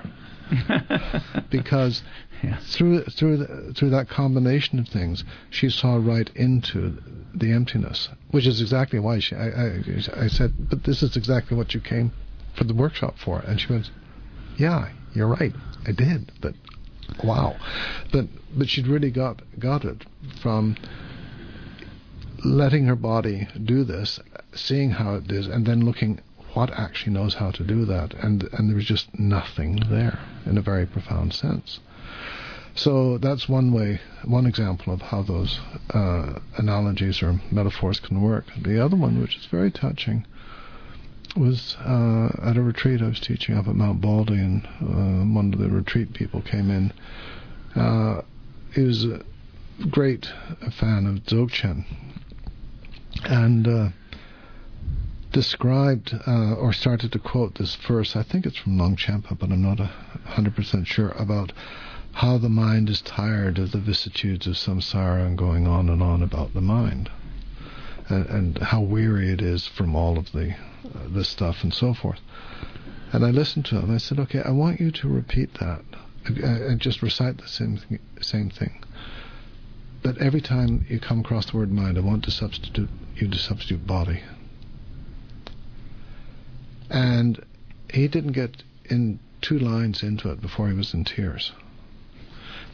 because 1.49 2.03
yeah. 2.43 2.57
through 2.57 3.03
through 3.05 3.37
the, 3.37 3.73
through 3.73 3.89
that 3.91 4.09
combination 4.09 4.79
of 4.79 4.87
things, 4.87 5.23
she 5.49 5.69
saw 5.69 5.95
right 5.95 6.29
into 6.35 6.97
the 7.33 7.51
emptiness, 7.51 8.09
which 8.31 8.45
is 8.45 8.61
exactly 8.61 8.99
why 8.99 9.19
she. 9.19 9.35
I, 9.35 9.49
I, 9.49 10.23
I 10.23 10.27
said, 10.27 10.69
but 10.69 10.83
this 10.83 11.01
is 11.01 11.15
exactly 11.15 11.57
what 11.57 11.73
you 11.73 11.79
came 11.79 12.11
for 12.55 12.65
the 12.65 12.73
workshop 12.73 13.15
for, 13.17 13.39
and 13.39 13.59
she 13.59 13.71
went, 13.71 13.89
"Yeah, 14.57 14.89
you're 15.13 15.27
right, 15.27 15.53
I 15.87 15.91
did, 15.91 16.31
but 16.41 16.55
wow. 17.23 17.55
But 18.11 18.27
but 18.55 18.69
she'd 18.69 18.87
really 18.87 19.11
got 19.11 19.41
got 19.59 19.85
it 19.85 20.05
from 20.41 20.75
letting 22.43 22.85
her 22.85 22.95
body 22.95 23.47
do 23.63 23.83
this, 23.83 24.19
seeing 24.53 24.91
how 24.91 25.15
it 25.15 25.31
is, 25.31 25.47
and 25.47 25.65
then 25.65 25.85
looking 25.85 26.19
what 26.53 26.69
actually 26.71 27.13
knows 27.13 27.35
how 27.35 27.51
to 27.51 27.63
do 27.63 27.85
that, 27.85 28.13
and 28.15 28.43
and 28.53 28.69
there 28.69 28.75
was 28.75 28.85
just 28.85 29.17
nothing 29.17 29.81
there 29.89 30.19
in 30.45 30.57
a 30.57 30.61
very 30.61 30.85
profound 30.85 31.33
sense. 31.33 31.79
So 32.75 33.17
that's 33.17 33.47
one 33.47 33.71
way, 33.71 34.01
one 34.25 34.45
example 34.47 34.93
of 34.93 35.01
how 35.01 35.21
those 35.21 35.59
uh, 35.91 36.39
analogies 36.57 37.21
or 37.21 37.39
metaphors 37.51 37.99
can 37.99 38.21
work. 38.21 38.45
The 38.59 38.83
other 38.83 38.95
one, 38.95 39.21
which 39.21 39.37
is 39.37 39.45
very 39.45 39.69
touching, 39.69 40.25
was 41.35 41.75
uh, 41.79 42.29
at 42.43 42.57
a 42.57 42.61
retreat 42.61 43.01
I 43.01 43.09
was 43.09 43.19
teaching 43.19 43.55
up 43.55 43.67
at 43.67 43.75
Mount 43.75 44.01
Baldy, 44.01 44.35
and 44.35 44.65
uh, 44.81 45.25
one 45.33 45.53
of 45.53 45.59
the 45.59 45.69
retreat 45.69 46.13
people 46.13 46.41
came 46.41 46.71
in. 46.71 46.93
Uh, 47.75 48.21
he 48.73 48.81
was 48.81 49.05
a 49.05 49.23
great 49.89 50.31
fan 50.71 51.05
of 51.05 51.23
Dzogchen, 51.25 51.85
and 53.25 53.67
uh, 53.67 53.89
described 55.31 56.13
uh, 56.27 56.53
or 56.53 56.71
started 56.71 57.11
to 57.11 57.19
quote 57.19 57.55
this 57.55 57.75
verse. 57.75 58.15
I 58.15 58.23
think 58.23 58.45
it's 58.45 58.57
from 58.57 58.77
Longchenpa, 58.77 59.37
but 59.37 59.51
I'm 59.51 59.61
not 59.61 59.79
hundred 59.79 60.55
percent 60.55 60.87
sure 60.87 61.09
about 61.11 61.51
how 62.13 62.37
the 62.37 62.49
mind 62.49 62.89
is 62.89 63.01
tired 63.01 63.57
of 63.57 63.71
the 63.71 63.79
vicissitudes 63.79 64.45
of 64.45 64.53
samsara 64.53 65.25
and 65.25 65.37
going 65.37 65.67
on 65.67 65.89
and 65.89 66.01
on 66.01 66.21
about 66.21 66.53
the 66.53 66.61
mind, 66.61 67.09
and, 68.07 68.25
and 68.27 68.57
how 68.59 68.81
weary 68.81 69.31
it 69.31 69.41
is 69.41 69.67
from 69.67 69.95
all 69.95 70.17
of 70.17 70.31
the 70.31 70.55
uh, 70.85 71.23
stuff 71.23 71.63
and 71.63 71.73
so 71.73 71.93
forth. 71.93 72.19
And 73.11 73.25
I 73.25 73.31
listened 73.31 73.65
to 73.65 73.79
him. 73.79 73.93
I 73.93 73.97
said, 73.97 74.19
"Okay, 74.19 74.41
I 74.43 74.51
want 74.51 74.79
you 74.79 74.91
to 74.91 75.07
repeat 75.07 75.55
that 75.55 75.83
uh, 76.29 76.45
and 76.45 76.79
just 76.79 77.01
recite 77.01 77.37
the 77.37 77.47
same 77.47 77.77
th- 77.77 78.01
same 78.21 78.49
thing." 78.49 78.82
But 80.03 80.17
every 80.17 80.41
time 80.41 80.85
you 80.89 80.99
come 80.99 81.21
across 81.21 81.45
the 81.45 81.57
word 81.57 81.71
mind, 81.71 81.97
I 81.97 82.01
want 82.01 82.25
to 82.25 82.31
substitute 82.31 82.89
you 83.15 83.29
to 83.29 83.37
substitute 83.37 83.87
body. 83.87 84.21
And 86.89 87.43
he 87.89 88.07
didn't 88.09 88.33
get 88.33 88.63
in 88.89 89.19
two 89.41 89.57
lines 89.57 90.03
into 90.03 90.29
it 90.29 90.41
before 90.41 90.67
he 90.67 90.73
was 90.73 90.93
in 90.93 91.05
tears 91.05 91.53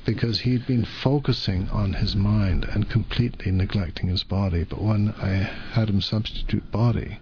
because 0.05 0.39
he'd 0.39 0.65
been 0.65 0.86
focusing 0.86 1.69
on 1.69 1.93
his 1.93 2.15
mind 2.15 2.65
and 2.65 2.89
completely 2.89 3.51
neglecting 3.51 4.09
his 4.09 4.23
body. 4.23 4.63
But 4.63 4.82
when 4.82 5.09
I 5.19 5.49
had 5.73 5.89
him 5.89 6.01
substitute 6.01 6.71
body, 6.71 7.19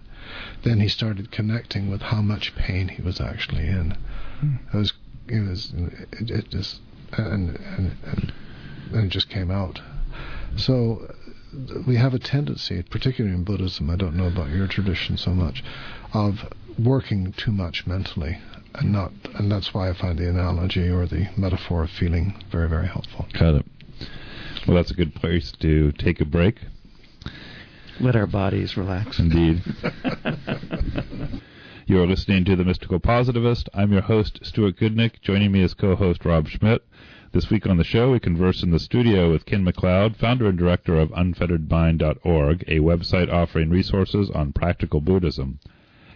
then 0.62 0.80
he 0.80 0.88
started 0.88 1.30
connecting 1.30 1.90
with 1.90 2.00
how 2.00 2.22
much 2.22 2.54
pain 2.54 2.88
he 2.88 3.02
was 3.02 3.20
actually 3.20 3.66
in. 3.66 3.96
Hmm. 4.40 4.54
It 4.72 4.76
was, 4.76 4.92
it 5.28 5.40
was, 5.40 5.72
it, 6.12 6.30
it 6.30 6.50
just, 6.50 6.80
and, 7.12 7.56
and, 7.76 7.96
and, 8.06 8.32
and 8.92 9.04
it 9.04 9.10
just 9.10 9.28
came 9.28 9.50
out. 9.50 9.80
So 10.56 11.14
we 11.86 11.96
have 11.96 12.14
a 12.14 12.18
tendency, 12.18 12.82
particularly 12.82 13.36
in 13.36 13.44
Buddhism, 13.44 13.90
I 13.90 13.96
don't 13.96 14.16
know 14.16 14.26
about 14.26 14.50
your 14.50 14.66
tradition 14.66 15.16
so 15.16 15.30
much, 15.30 15.62
of 16.12 16.52
working 16.78 17.32
too 17.32 17.52
much 17.52 17.86
mentally 17.86 18.38
and 18.74 18.92
not 18.92 19.12
and 19.34 19.50
that's 19.50 19.74
why 19.74 19.88
I 19.90 19.94
find 19.94 20.18
the 20.18 20.28
analogy 20.28 20.88
or 20.88 21.06
the 21.06 21.28
metaphor 21.36 21.84
of 21.84 21.90
feeling 21.90 22.34
very 22.50 22.68
very 22.68 22.86
helpful. 22.86 23.26
Got 23.32 23.56
it. 23.56 23.66
Well, 24.66 24.76
that's 24.76 24.90
a 24.90 24.94
good 24.94 25.14
place 25.14 25.52
to 25.60 25.92
take 25.92 26.20
a 26.20 26.24
break. 26.24 26.60
Let 28.00 28.16
our 28.16 28.26
bodies 28.26 28.76
relax. 28.76 29.18
Indeed. 29.18 29.62
you 31.86 32.00
are 32.00 32.06
listening 32.06 32.44
to 32.44 32.54
The 32.54 32.64
Mystical 32.64 33.00
Positivist. 33.00 33.68
I'm 33.74 33.92
your 33.92 34.02
host, 34.02 34.40
Stuart 34.42 34.76
Goodnick. 34.76 35.20
Joining 35.22 35.50
me 35.52 35.62
is 35.62 35.74
co-host 35.74 36.24
Rob 36.24 36.48
Schmitt. 36.48 36.86
This 37.30 37.50
week 37.50 37.66
on 37.66 37.76
the 37.76 37.84
show, 37.84 38.12
we 38.12 38.20
converse 38.20 38.62
in 38.62 38.70
the 38.70 38.78
studio 38.78 39.30
with 39.30 39.44
Ken 39.44 39.62
McLeod, 39.62 40.16
founder 40.16 40.48
and 40.48 40.56
director 40.56 40.98
of 40.98 41.10
UnfetteredMind.org, 41.10 42.64
a 42.66 42.78
website 42.78 43.30
offering 43.30 43.68
resources 43.68 44.30
on 44.30 44.54
practical 44.54 45.02
Buddhism. 45.02 45.58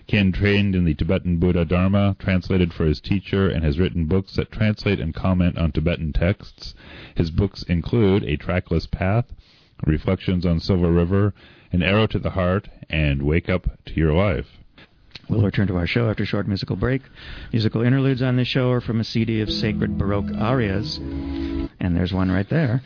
Ken 0.06 0.32
trained 0.32 0.74
in 0.74 0.86
the 0.86 0.94
Tibetan 0.94 1.36
Buddha 1.38 1.66
Dharma, 1.66 2.16
translated 2.18 2.72
for 2.72 2.86
his 2.86 2.98
teacher, 2.98 3.46
and 3.46 3.62
has 3.62 3.78
written 3.78 4.06
books 4.06 4.36
that 4.36 4.50
translate 4.50 5.00
and 5.00 5.14
comment 5.14 5.58
on 5.58 5.70
Tibetan 5.70 6.14
texts. 6.14 6.74
His 7.14 7.30
books 7.30 7.62
include 7.64 8.24
A 8.24 8.38
Trackless 8.38 8.86
Path, 8.86 9.26
Reflections 9.84 10.46
on 10.46 10.60
Silver 10.60 10.90
River, 10.90 11.34
An 11.72 11.82
Arrow 11.82 12.06
to 12.06 12.18
the 12.18 12.30
Heart, 12.30 12.70
and 12.88 13.22
Wake 13.22 13.50
Up 13.50 13.68
to 13.84 13.94
Your 13.94 14.14
Life. 14.14 14.61
We'll 15.32 15.40
return 15.40 15.66
to 15.68 15.76
our 15.76 15.86
show 15.86 16.10
after 16.10 16.24
a 16.24 16.26
short 16.26 16.46
musical 16.46 16.76
break. 16.76 17.00
Musical 17.52 17.80
interludes 17.80 18.20
on 18.20 18.36
this 18.36 18.48
show 18.48 18.70
are 18.70 18.82
from 18.82 19.00
a 19.00 19.04
CD 19.04 19.40
of 19.40 19.50
sacred 19.50 19.96
Baroque 19.96 20.30
arias, 20.36 20.98
and 20.98 21.96
there's 21.96 22.12
one 22.12 22.30
right 22.30 22.46
there 22.50 22.82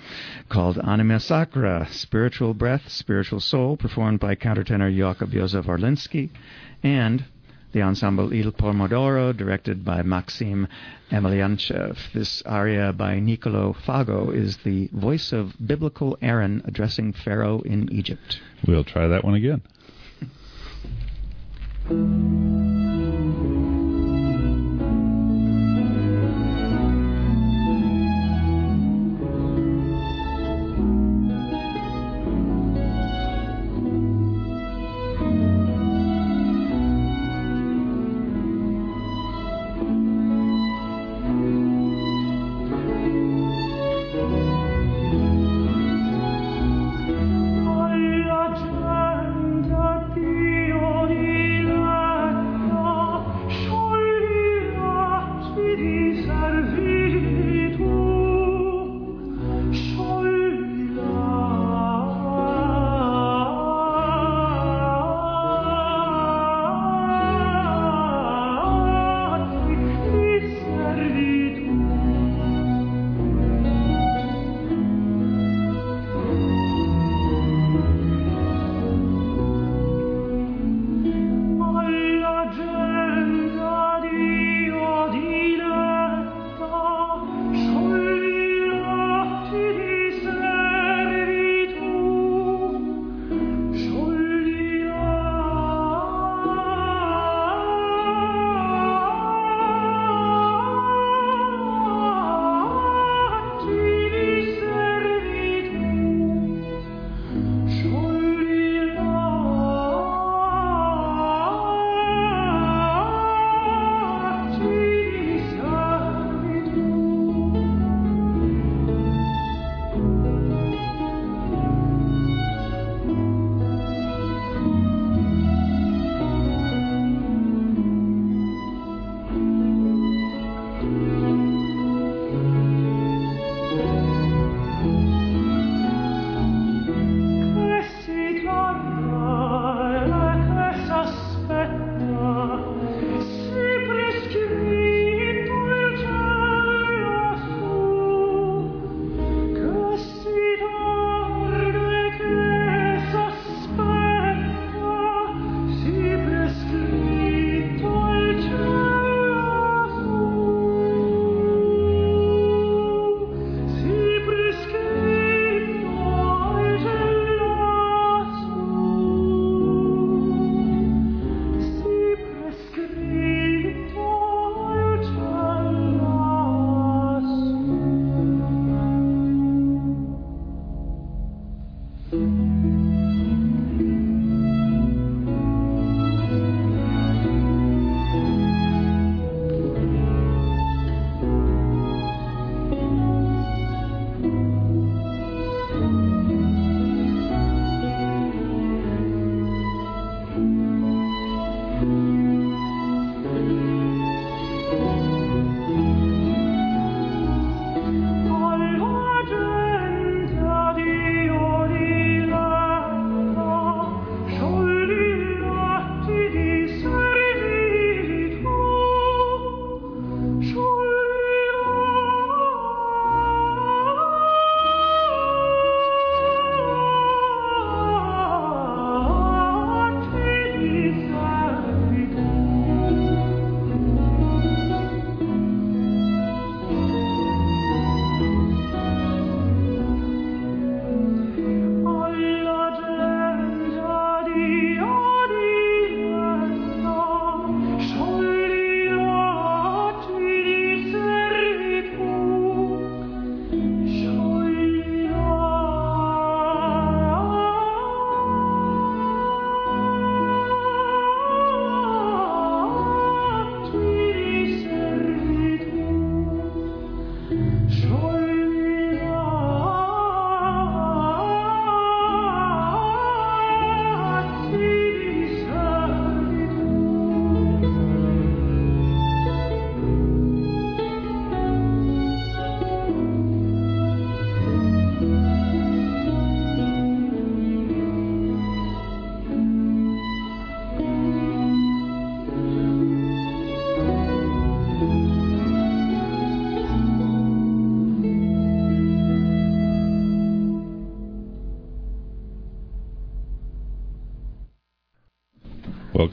called 0.49 0.79
Anima 0.79 1.19
Sacra, 1.19 1.89
Spiritual 1.91 2.55
Breath, 2.55 2.89
Spiritual 2.89 3.41
Soul, 3.41 3.77
performed 3.77 4.21
by 4.21 4.37
countertenor 4.37 4.97
Jakub 4.97 5.33
Josef 5.33 5.67
Orliński 5.67 6.31
and 6.85 7.25
the 7.73 7.83
ensemble 7.83 8.33
Il 8.33 8.53
Pomo 8.53 8.87
d'Oro, 8.87 9.33
directed 9.33 9.85
by 9.85 10.03
Maxim 10.03 10.69
Emelyanychev. 11.11 11.99
This 12.15 12.43
aria 12.43 12.93
by 12.93 13.19
Niccolo 13.19 13.75
Fago 13.85 14.33
is 14.33 14.59
the 14.59 14.89
voice 14.93 15.33
of 15.33 15.53
biblical 15.67 16.17
Aaron 16.23 16.63
addressing 16.65 17.13
Pharaoh 17.13 17.61
in 17.63 17.93
Egypt. 17.93 18.41
We'll 18.69 18.85
try 18.85 19.09
that 19.09 19.25
one 19.25 19.35
again. 19.35 19.63
thank 21.89 21.99
you 22.01 22.66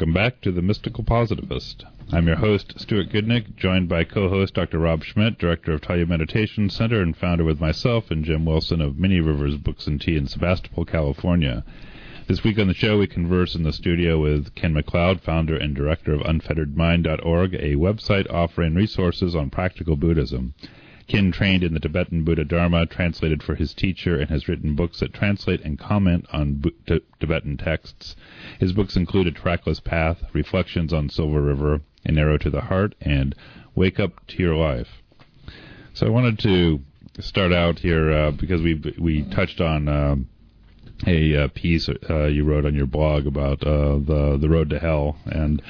Welcome 0.04 0.16
back 0.16 0.42
to 0.42 0.52
The 0.52 0.62
Mystical 0.62 1.06
Positivist. 1.06 1.86
I'm 2.12 2.28
your 2.28 2.36
host, 2.36 2.74
Stuart 2.78 3.08
Goodnick, 3.08 3.56
joined 3.56 3.88
by 3.88 4.04
co-host 4.04 4.54
Dr. 4.54 4.80
Rob 4.80 5.02
Schmidt, 5.02 5.38
director 5.38 5.72
of 5.72 5.80
Taiyo 5.80 6.06
Meditation 6.06 6.70
Center 6.70 7.02
and 7.02 7.16
founder 7.16 7.46
with 7.46 7.62
myself 7.62 8.12
and 8.12 8.26
Jim 8.26 8.44
Wilson 8.44 8.82
of 8.82 9.00
Many 9.00 9.22
Rivers 9.22 9.56
Books 9.56 9.88
and 9.88 10.02
Tea 10.02 10.18
in 10.18 10.28
Sebastopol, 10.28 10.84
California. 10.84 11.64
This 12.28 12.44
week 12.44 12.60
on 12.60 12.68
the 12.68 12.74
show, 12.74 12.98
we 12.98 13.08
converse 13.08 13.56
in 13.56 13.64
the 13.64 13.72
studio 13.72 14.20
with 14.20 14.54
Ken 14.56 14.74
McLeod, 14.74 15.22
founder 15.22 15.56
and 15.56 15.74
director 15.74 16.14
of 16.14 16.20
UnfetteredMind.org, 16.24 17.54
a 17.54 17.76
website 17.76 18.30
offering 18.30 18.76
resources 18.76 19.38
on 19.38 19.50
practical 19.50 19.96
Buddhism. 19.96 20.54
Ken 21.08 21.32
trained 21.32 21.64
in 21.64 21.74
the 21.74 21.80
Tibetan 21.80 22.24
Buddha 22.24 22.46
Dharma, 22.46 22.86
translated 22.86 23.44
for 23.44 23.56
his 23.56 23.74
teacher, 23.74 24.20
and 24.20 24.30
has 24.30 24.48
written 24.48 24.76
books 24.76 25.00
that 25.00 25.14
translate 25.14 25.62
and 25.62 25.78
comment 25.78 26.26
on 26.32 26.64
Tibetan 27.20 27.58
texts. 27.58 28.16
His 28.60 28.74
books 28.74 28.96
include 28.96 29.28
A 29.28 29.32
Trackless 29.32 29.80
Path, 29.80 30.24
Reflections 30.34 30.94
on 30.94 31.10
Silver 31.10 31.42
River, 31.42 31.82
An 32.06 32.18
Arrow 32.18 32.38
to 32.38 32.50
the 32.50 32.62
Heart, 32.62 32.96
and 33.02 33.36
Wake 33.76 34.00
Up 34.00 34.26
to 34.28 34.38
Your 34.42 34.56
Life. 34.56 35.02
So 35.94 36.08
I 36.08 36.10
wanted 36.10 36.40
to 36.40 36.82
start 37.20 37.54
out 37.54 37.80
here 37.80 38.12
uh, 38.12 38.32
because 38.32 38.62
we 38.62 38.82
we 38.98 39.24
touched 39.24 39.62
on 39.62 39.88
uh, 39.88 40.16
a 41.06 41.44
uh, 41.44 41.48
piece 41.50 41.90
uh, 42.10 42.26
you 42.26 42.44
wrote 42.44 42.66
on 42.66 42.76
your 42.76 42.88
blog 42.88 43.28
about 43.28 43.62
uh, 43.64 44.00
the 44.00 44.38
the 44.40 44.50
road 44.50 44.70
to 44.72 44.80
hell, 44.80 45.18
and 45.26 45.62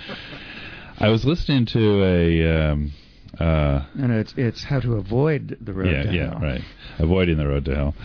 I 1.00 1.10
was 1.10 1.26
listening 1.26 1.66
to 1.68 2.04
a. 2.04 2.72
Um, 2.72 2.94
uh, 3.40 3.86
no, 3.96 4.08
no, 4.08 4.20
it's 4.20 4.34
it's 4.38 4.64
how 4.64 4.80
to 4.80 4.94
avoid 4.94 5.58
the 5.60 5.74
road 5.74 5.92
yeah, 5.92 6.04
to 6.04 6.14
yeah, 6.14 6.30
hell. 6.30 6.40
right. 6.40 6.62
Avoiding 7.00 7.38
the 7.38 7.48
road 7.48 7.66
to 7.66 7.76
hell. 7.76 7.96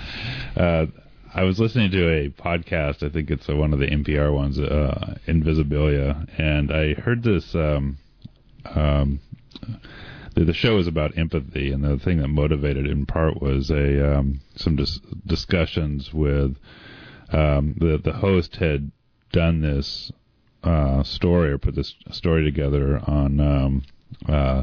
Uh, 0.57 0.87
I 1.35 1.43
was 1.43 1.61
listening 1.61 1.91
to 1.91 2.09
a 2.09 2.31
podcast. 2.31 3.03
I 3.03 3.11
think 3.12 3.31
it's 3.31 3.49
uh, 3.49 3.57
one 3.57 3.74
of 3.74 3.79
the 3.79 3.87
NPR 3.87 4.33
ones, 4.33 4.59
uh, 4.59 5.18
Invisibilia, 5.26 6.26
and 6.39 6.72
I 6.72 6.95
heard 6.95 7.22
this. 7.22 7.55
Um, 7.55 7.99
um, 8.64 9.20
the, 10.35 10.45
the 10.45 10.55
show 10.55 10.79
is 10.79 10.87
about 10.87 11.18
empathy, 11.18 11.72
and 11.72 11.85
the 11.85 11.99
thing 11.99 12.18
that 12.18 12.29
motivated 12.29 12.87
it 12.87 12.93
in 12.93 13.05
part 13.05 13.43
was 13.43 13.70
a 13.70 14.18
um, 14.18 14.41
some 14.57 14.76
dis- 14.76 15.01
discussions 15.26 16.12
with 16.14 16.57
um, 17.33 17.74
the 17.79 18.01
the 18.03 18.12
host 18.12 18.57
had 18.57 18.91
done 19.33 19.61
this 19.61 20.11
uh, 20.62 21.03
story 21.03 21.51
or 21.51 21.59
put 21.59 21.74
this 21.74 21.95
story 22.11 22.45
together 22.45 23.01
on 23.07 23.41
um, 23.41 23.83
uh, 24.26 24.62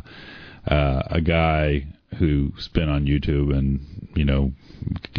uh, 0.68 1.04
a 1.08 1.22
guy 1.22 1.86
who's 2.18 2.68
been 2.70 2.90
on 2.90 3.06
YouTube 3.06 3.56
and 3.56 4.10
you 4.16 4.26
know 4.26 4.54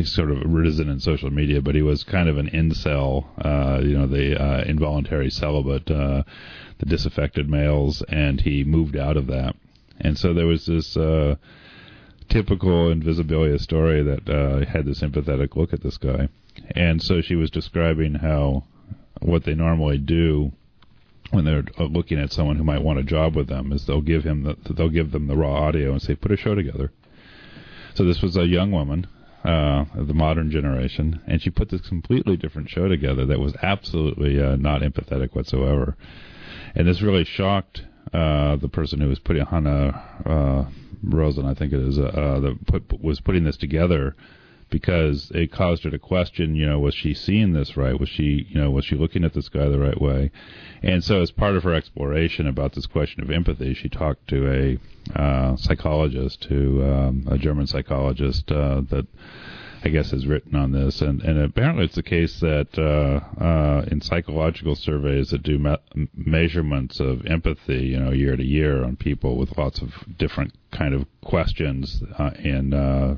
sort 0.05 0.31
of 0.31 0.39
risen 0.45 0.89
in 0.89 1.01
social 1.01 1.31
media, 1.31 1.61
but 1.61 1.75
he 1.75 1.83
was 1.83 2.05
kind 2.05 2.29
of 2.29 2.39
an 2.39 2.51
incel, 2.51 3.27
uh, 3.45 3.81
you 3.83 3.97
know, 3.97 4.07
the 4.07 4.41
uh, 4.41 4.63
involuntary 4.65 5.31
celibate, 5.31 5.91
uh, 5.91 6.23
the 6.79 6.87
disaffected 6.87 7.49
males, 7.49 8.03
and 8.09 8.41
he 8.41 8.65
moved 8.65 8.97
out 8.97 9.17
of 9.17 9.27
that. 9.27 9.57
And 9.99 10.19
so 10.19 10.35
there 10.35 10.47
was 10.47 10.67
this 10.67 10.97
uh, 10.97 11.37
typical 12.29 12.93
Invisibilia 12.95 13.61
story 13.61 14.03
that 14.03 14.29
uh, 14.29 14.67
had 14.67 14.85
this 14.85 15.01
empathetic 15.01 15.57
look 15.57 15.73
at 15.73 15.83
this 15.83 15.97
guy. 15.97 16.29
And 16.75 17.03
so 17.03 17.21
she 17.21 17.35
was 17.35 17.51
describing 17.51 18.15
how 18.15 18.65
what 19.21 19.45
they 19.45 19.55
normally 19.55 19.99
do 19.99 20.53
when 21.31 21.45
they're 21.45 21.65
uh, 21.79 21.85
looking 21.85 22.19
at 22.19 22.33
someone 22.33 22.57
who 22.57 22.65
might 22.65 22.83
want 22.83 22.99
a 22.99 23.05
job 23.05 23.35
with 23.37 23.49
them 23.49 23.73
is 23.73 23.87
they'll 23.87 24.01
give 24.01 24.25
him 24.25 24.45
the 24.45 24.57
they'll 24.75 24.89
give 24.89 25.13
them 25.13 25.27
the 25.27 25.37
raw 25.37 25.55
audio 25.55 25.93
and 25.93 26.03
say 26.03 26.15
put 26.15 26.33
a 26.33 26.37
show 26.37 26.55
together. 26.55 26.93
So 27.95 28.05
this 28.05 28.23
was 28.23 28.37
a 28.37 28.47
young 28.47 28.71
woman 28.71 29.07
uh, 29.45 29.85
of 29.95 30.09
the 30.09 30.15
modern 30.15 30.51
generation, 30.51 31.21
and 31.27 31.41
she 31.41 31.51
put 31.51 31.71
this 31.71 31.81
completely 31.89 32.37
different 32.37 32.69
show 32.69 32.89
together 32.89 33.25
that 33.27 33.41
was 33.41 33.55
absolutely 33.63 34.41
uh, 34.41 34.57
not 34.57 34.83
empathetic 34.83 35.35
whatsoever. 35.35 35.97
And 36.75 36.87
this 36.87 37.01
really 37.01 37.25
shocked 37.25 37.83
uh, 38.13 38.57
the 38.57 38.69
person 38.69 39.01
who 39.01 39.09
was 39.09 39.19
putting 39.19 39.47
Hanna 39.47 40.21
uh, 40.27 40.71
Rosin, 41.03 41.47
I 41.47 41.55
think 41.55 41.73
it 41.73 41.81
is, 41.81 41.99
uh, 41.99 42.03
uh, 42.03 42.41
that 42.41 42.67
put, 42.67 43.01
was 43.01 43.21
putting 43.21 43.45
this 43.45 43.57
together 43.57 44.15
because 44.71 45.31
it 45.35 45.53
caused 45.53 45.85
her 45.85 45.91
to 45.91 45.99
question, 45.99 46.55
you 46.55 46.67
know, 46.67 46.79
was 46.79 46.95
she 46.95 47.15
seeing 47.15 47.53
this 47.53 47.77
right? 47.77 47.99
Was 47.99 48.09
she, 48.09 48.47
you 48.49 48.61
know, 48.61 48.71
was 48.71 48.85
she 48.85 48.97
looking 48.97 49.25
at 49.25 49.33
this 49.33 49.49
guy 49.49 49.69
the 49.69 49.79
right 49.79 50.01
way? 50.01 50.31
And 50.83 51.03
so, 51.05 51.21
as 51.21 51.31
part 51.31 51.57
of 51.57 51.63
her 51.63 51.75
exploration 51.75 52.47
about 52.47 52.73
this 52.75 52.87
question 52.87 53.23
of 53.23 53.31
empathy, 53.31 53.75
she 53.75 53.89
talked 53.89 54.29
to 54.29 54.79
a 55.15 55.19
uh, 55.19 55.57
psychologist, 55.57 56.45
who 56.45 56.85
um, 56.85 57.27
a 57.31 57.39
German 57.39 57.67
psychologist 57.67 58.51
uh, 58.51 58.83
that 58.91 59.07
I 59.85 59.89
guess 59.89 60.11
has 60.11 60.27
written 60.27 60.57
on 60.57 60.73
this, 60.73 61.01
and 61.01 61.23
and 61.23 61.39
apparently 61.39 61.85
it's 61.85 61.95
the 61.95 62.03
case 62.03 62.41
that 62.41 62.77
uh, 62.77 63.43
uh, 63.43 63.85
in 63.89 64.01
psychological 64.01 64.75
surveys 64.75 65.31
that 65.31 65.45
do 65.45 65.59
me- 65.59 66.09
measurements 66.15 66.99
of 66.99 67.25
empathy, 67.27 67.87
you 67.87 68.01
know, 68.01 68.11
year 68.11 68.37
to 68.37 68.45
year 68.45 68.83
on 68.83 68.97
people 68.97 69.37
with 69.37 69.57
lots 69.57 69.81
of 69.81 69.93
different 70.19 70.55
kind 70.73 70.93
of 70.93 71.07
questions 71.23 72.03
uh, 72.19 72.31
and 72.43 72.75
uh, 72.75 73.15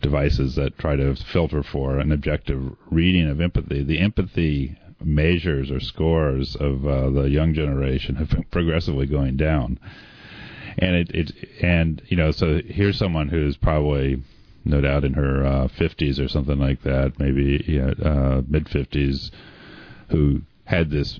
devices 0.00 0.54
that 0.56 0.78
try 0.78 0.96
to 0.96 1.14
filter 1.14 1.62
for 1.62 1.98
an 1.98 2.12
objective 2.12 2.76
reading 2.90 3.28
of 3.28 3.40
empathy. 3.40 3.82
The 3.82 4.00
empathy 4.00 4.78
measures 5.02 5.70
or 5.70 5.80
scores 5.80 6.56
of 6.56 6.86
uh, 6.86 7.10
the 7.10 7.30
young 7.30 7.54
generation 7.54 8.16
have 8.16 8.30
been 8.30 8.44
progressively 8.44 9.06
going 9.06 9.36
down, 9.36 9.78
and 10.78 10.96
it, 10.96 11.10
it 11.10 11.32
and 11.62 12.02
you 12.08 12.16
know 12.16 12.30
so 12.30 12.60
here's 12.66 12.98
someone 12.98 13.28
who's 13.28 13.56
probably 13.56 14.22
no 14.64 14.80
doubt 14.80 15.04
in 15.04 15.14
her 15.14 15.44
uh, 15.44 15.68
50s 15.68 16.18
or 16.22 16.28
something 16.28 16.58
like 16.58 16.82
that, 16.82 17.18
maybe 17.18 17.64
you 17.66 17.80
know, 17.80 17.92
uh, 18.04 18.42
mid 18.46 18.66
50s, 18.66 19.30
who 20.10 20.42
had 20.64 20.90
this 20.90 21.18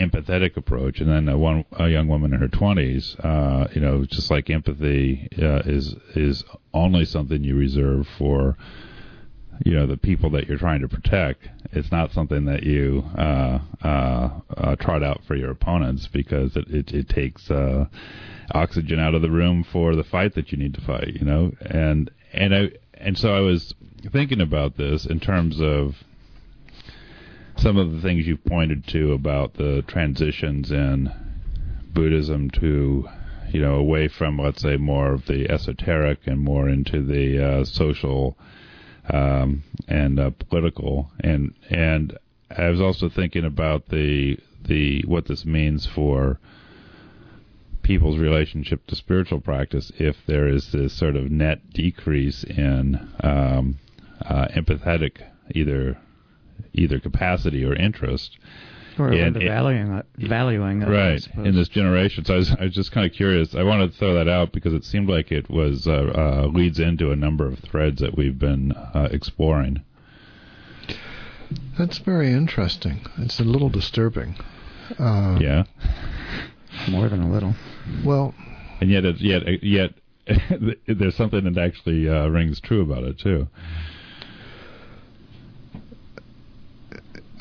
empathetic 0.00 0.56
approach, 0.56 1.00
and 1.00 1.10
then 1.10 1.28
a, 1.28 1.36
one, 1.36 1.64
a 1.72 1.88
young 1.88 2.08
woman 2.08 2.32
in 2.32 2.40
her 2.40 2.48
20s, 2.48 3.22
uh, 3.24 3.68
you 3.74 3.80
know, 3.80 4.04
just 4.04 4.30
like 4.30 4.50
empathy 4.50 5.28
uh, 5.40 5.62
is 5.66 5.94
is 6.14 6.44
only 6.72 7.04
something 7.04 7.44
you 7.44 7.56
reserve 7.56 8.08
for, 8.16 8.56
you 9.64 9.72
know, 9.72 9.86
the 9.86 9.96
people 9.96 10.30
that 10.30 10.48
you're 10.48 10.58
trying 10.58 10.80
to 10.80 10.88
protect. 10.88 11.48
It's 11.72 11.92
not 11.92 12.12
something 12.12 12.46
that 12.46 12.62
you 12.62 13.04
uh, 13.16 13.60
uh, 13.82 14.30
uh, 14.56 14.76
trot 14.76 15.02
out 15.02 15.22
for 15.26 15.36
your 15.36 15.50
opponents 15.50 16.08
because 16.08 16.56
it 16.56 16.68
it, 16.68 16.92
it 16.92 17.08
takes 17.08 17.50
uh, 17.50 17.86
oxygen 18.52 18.98
out 18.98 19.14
of 19.14 19.22
the 19.22 19.30
room 19.30 19.64
for 19.64 19.94
the 19.94 20.04
fight 20.04 20.34
that 20.34 20.50
you 20.50 20.58
need 20.58 20.74
to 20.74 20.80
fight, 20.80 21.14
you 21.14 21.24
know, 21.24 21.52
and 21.60 22.10
and 22.32 22.54
I 22.54 22.70
and 22.94 23.18
so 23.18 23.34
I 23.34 23.40
was 23.40 23.74
thinking 24.12 24.40
about 24.40 24.76
this 24.76 25.04
in 25.04 25.20
terms 25.20 25.60
of 25.60 25.96
some 27.56 27.76
of 27.76 27.92
the 27.92 28.00
things 28.00 28.26
you've 28.26 28.44
pointed 28.44 28.86
to 28.88 29.12
about 29.12 29.54
the 29.54 29.82
transitions 29.86 30.70
in 30.70 31.12
Buddhism 31.92 32.50
to, 32.50 33.08
you 33.50 33.60
know, 33.60 33.74
away 33.74 34.08
from 34.08 34.38
let's 34.38 34.62
say 34.62 34.76
more 34.76 35.12
of 35.12 35.26
the 35.26 35.50
esoteric 35.50 36.26
and 36.26 36.40
more 36.40 36.68
into 36.68 37.04
the 37.04 37.44
uh, 37.44 37.64
social 37.64 38.36
um, 39.12 39.62
and 39.88 40.20
uh, 40.20 40.30
political, 40.48 41.10
and 41.20 41.54
and 41.68 42.16
I 42.56 42.68
was 42.68 42.80
also 42.80 43.08
thinking 43.08 43.44
about 43.44 43.88
the 43.88 44.38
the 44.62 45.02
what 45.06 45.26
this 45.26 45.44
means 45.44 45.86
for 45.86 46.38
people's 47.82 48.18
relationship 48.18 48.86
to 48.86 48.94
spiritual 48.94 49.40
practice 49.40 49.90
if 49.98 50.16
there 50.26 50.46
is 50.46 50.70
this 50.70 50.92
sort 50.92 51.16
of 51.16 51.30
net 51.30 51.72
decrease 51.72 52.44
in 52.44 53.08
um, 53.24 53.78
uh, 54.24 54.46
empathetic 54.48 55.22
either 55.54 55.96
either 56.72 56.98
capacity 57.00 57.64
or 57.64 57.74
interest. 57.74 58.36
Or 58.98 59.08
And 59.12 59.34
the 59.36 59.40
it- 59.40 59.48
valuing, 59.48 60.02
valuing 60.18 60.82
it, 60.82 60.88
right 60.88 61.26
in 61.36 61.54
this 61.54 61.68
generation. 61.68 62.24
So 62.24 62.34
I 62.34 62.36
was, 62.38 62.50
I 62.60 62.64
was 62.64 62.74
just 62.74 62.92
kind 62.92 63.06
of 63.06 63.12
curious. 63.12 63.54
I 63.54 63.62
wanted 63.62 63.92
to 63.92 63.98
throw 63.98 64.14
that 64.14 64.28
out 64.28 64.52
because 64.52 64.74
it 64.74 64.84
seemed 64.84 65.08
like 65.08 65.32
it 65.32 65.48
was 65.48 65.86
uh, 65.86 65.92
uh, 66.44 66.46
leads 66.52 66.78
into 66.80 67.10
a 67.10 67.16
number 67.16 67.46
of 67.46 67.58
threads 67.60 68.00
that 68.02 68.16
we've 68.16 68.38
been 68.38 68.72
uh, 68.72 69.08
exploring. 69.10 69.82
That's 71.78 71.98
very 71.98 72.32
interesting. 72.32 73.00
It's 73.18 73.40
a 73.40 73.44
little 73.44 73.68
disturbing. 73.70 74.36
Uh, 74.98 75.38
Yeah, 75.40 75.64
More 76.90 77.08
than 77.08 77.20
a 77.22 77.30
little. 77.32 77.54
Well, 78.04 78.34
and 78.80 78.90
yet, 78.90 79.04
it, 79.04 79.20
yet, 79.20 79.62
yet, 79.62 79.94
there's 80.86 81.16
something 81.16 81.44
that 81.44 81.58
actually 81.58 82.08
uh, 82.08 82.26
rings 82.28 82.60
true 82.60 82.82
about 82.82 83.04
it 83.04 83.18
too. 83.18 83.48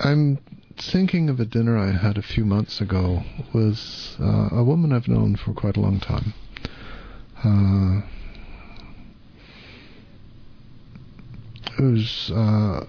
I'm 0.01 0.39
thinking 0.77 1.29
of 1.29 1.41
a 1.41 1.45
dinner 1.45 1.77
I 1.77 1.91
had 1.91 2.17
a 2.17 2.21
few 2.21 2.45
months 2.45 2.79
ago 2.79 3.21
with 3.53 4.15
uh, 4.17 4.47
a 4.53 4.63
woman 4.63 4.93
I've 4.93 5.09
known 5.09 5.35
for 5.35 5.53
quite 5.53 5.75
a 5.75 5.81
long 5.81 5.99
time. 5.99 6.33
Uh, 7.43 8.01
who's 11.75 12.29
a 12.29 12.87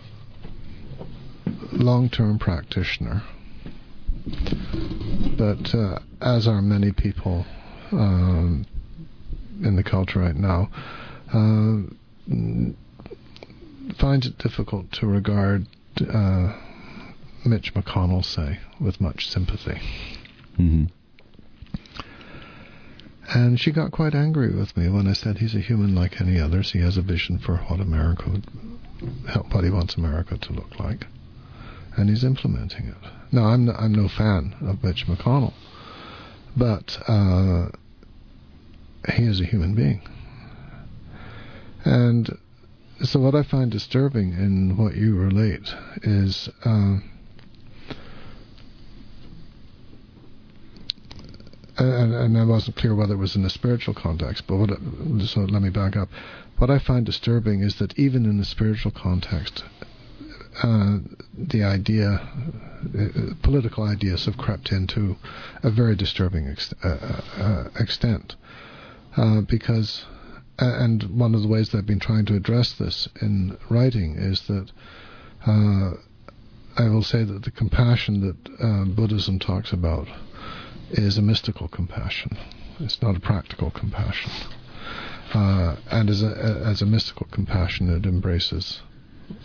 long-term 1.72 2.38
practitioner, 2.38 3.24
but 5.36 5.74
uh, 5.74 5.98
as 6.20 6.46
are 6.46 6.62
many 6.62 6.92
people 6.92 7.44
um, 7.90 8.64
in 9.64 9.74
the 9.74 9.82
culture 9.82 10.20
right 10.20 10.36
now, 10.36 10.70
uh, 11.32 11.82
finds 13.98 14.28
it 14.28 14.38
difficult 14.38 14.92
to 14.92 15.06
regard 15.08 15.66
uh, 16.08 16.52
Mitch 17.44 17.72
McConnell 17.74 18.24
say 18.24 18.58
with 18.78 19.00
much 19.00 19.28
sympathy. 19.28 19.80
Mm-hmm. 20.58 20.84
And 23.32 23.60
she 23.60 23.70
got 23.70 23.92
quite 23.92 24.14
angry 24.14 24.52
with 24.54 24.76
me 24.76 24.88
when 24.88 25.06
I 25.06 25.12
said 25.12 25.38
he's 25.38 25.54
a 25.54 25.60
human 25.60 25.94
like 25.94 26.20
any 26.20 26.40
others. 26.40 26.72
He 26.72 26.80
has 26.80 26.96
a 26.96 27.02
vision 27.02 27.38
for 27.38 27.58
what 27.58 27.80
America, 27.80 28.28
would, 28.28 28.44
what 29.52 29.62
he 29.64 29.70
wants 29.70 29.94
America 29.94 30.36
to 30.36 30.52
look 30.52 30.78
like, 30.80 31.06
and 31.96 32.08
he's 32.08 32.24
implementing 32.24 32.86
it. 32.86 33.10
Now, 33.30 33.44
I'm 33.46 33.66
no, 33.66 33.72
I'm 33.72 33.92
no 33.92 34.08
fan 34.08 34.56
of 34.60 34.82
Mitch 34.82 35.06
McConnell, 35.06 35.52
but 36.56 36.98
uh, 37.06 37.68
he 39.12 39.24
is 39.24 39.40
a 39.40 39.44
human 39.44 39.76
being, 39.76 40.02
and 41.84 42.36
so 43.04 43.20
what 43.20 43.36
I 43.36 43.44
find 43.44 43.70
disturbing 43.70 44.32
in 44.32 44.76
what 44.76 44.96
you 44.96 45.16
relate 45.16 45.72
is. 46.02 46.48
Uh, 46.64 46.98
and, 51.84 52.14
and 52.14 52.38
I 52.38 52.44
wasn't 52.44 52.76
clear 52.76 52.94
whether 52.94 53.14
it 53.14 53.18
was 53.18 53.36
in 53.36 53.44
a 53.44 53.50
spiritual 53.50 53.94
context, 53.94 54.46
but 54.46 54.56
what 54.56 54.70
so 55.26 55.40
let 55.40 55.62
me 55.62 55.70
back 55.70 55.96
up. 55.96 56.08
What 56.58 56.70
I 56.70 56.78
find 56.78 57.06
disturbing 57.06 57.62
is 57.62 57.78
that 57.78 57.98
even 57.98 58.26
in 58.26 58.38
the 58.38 58.44
spiritual 58.44 58.90
context, 58.90 59.64
uh, 60.62 60.98
the 61.32 61.64
idea, 61.64 62.08
uh, 62.08 63.34
political 63.42 63.84
ideas 63.84 64.26
have 64.26 64.36
crept 64.36 64.72
into 64.72 65.16
a 65.62 65.70
very 65.70 65.96
disturbing 65.96 66.48
ex- 66.48 66.74
uh, 66.84 66.88
uh 67.38 67.68
extent. 67.78 68.36
Uh, 69.16 69.40
because, 69.40 70.04
and 70.58 71.02
one 71.04 71.34
of 71.34 71.42
the 71.42 71.48
ways 71.48 71.70
that 71.70 71.78
I've 71.78 71.86
been 71.86 71.98
trying 71.98 72.26
to 72.26 72.36
address 72.36 72.72
this 72.72 73.08
in 73.22 73.56
writing 73.70 74.16
is 74.16 74.42
that 74.42 74.70
uh, 75.46 75.92
I 76.76 76.88
will 76.88 77.02
say 77.02 77.24
that 77.24 77.42
the 77.42 77.50
compassion 77.50 78.20
that 78.20 78.94
Buddhism 78.94 79.38
talks 79.38 79.72
about 79.72 80.08
is 80.90 81.18
a 81.18 81.22
mystical 81.22 81.68
compassion. 81.68 82.36
It's 82.80 83.00
not 83.02 83.16
a 83.16 83.20
practical 83.20 83.70
compassion. 83.70 84.30
Uh, 85.32 85.76
and 85.90 86.10
as 86.10 86.22
a, 86.22 86.62
as 86.66 86.82
a 86.82 86.86
mystical 86.86 87.26
compassion, 87.30 87.88
it 87.88 88.06
embraces 88.06 88.80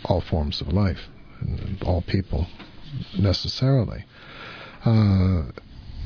all 0.04 0.20
forms 0.20 0.60
of 0.60 0.72
life 0.72 1.08
and 1.40 1.82
all 1.82 2.02
people 2.02 2.46
necessarily. 3.18 4.04
Uh, 4.84 5.44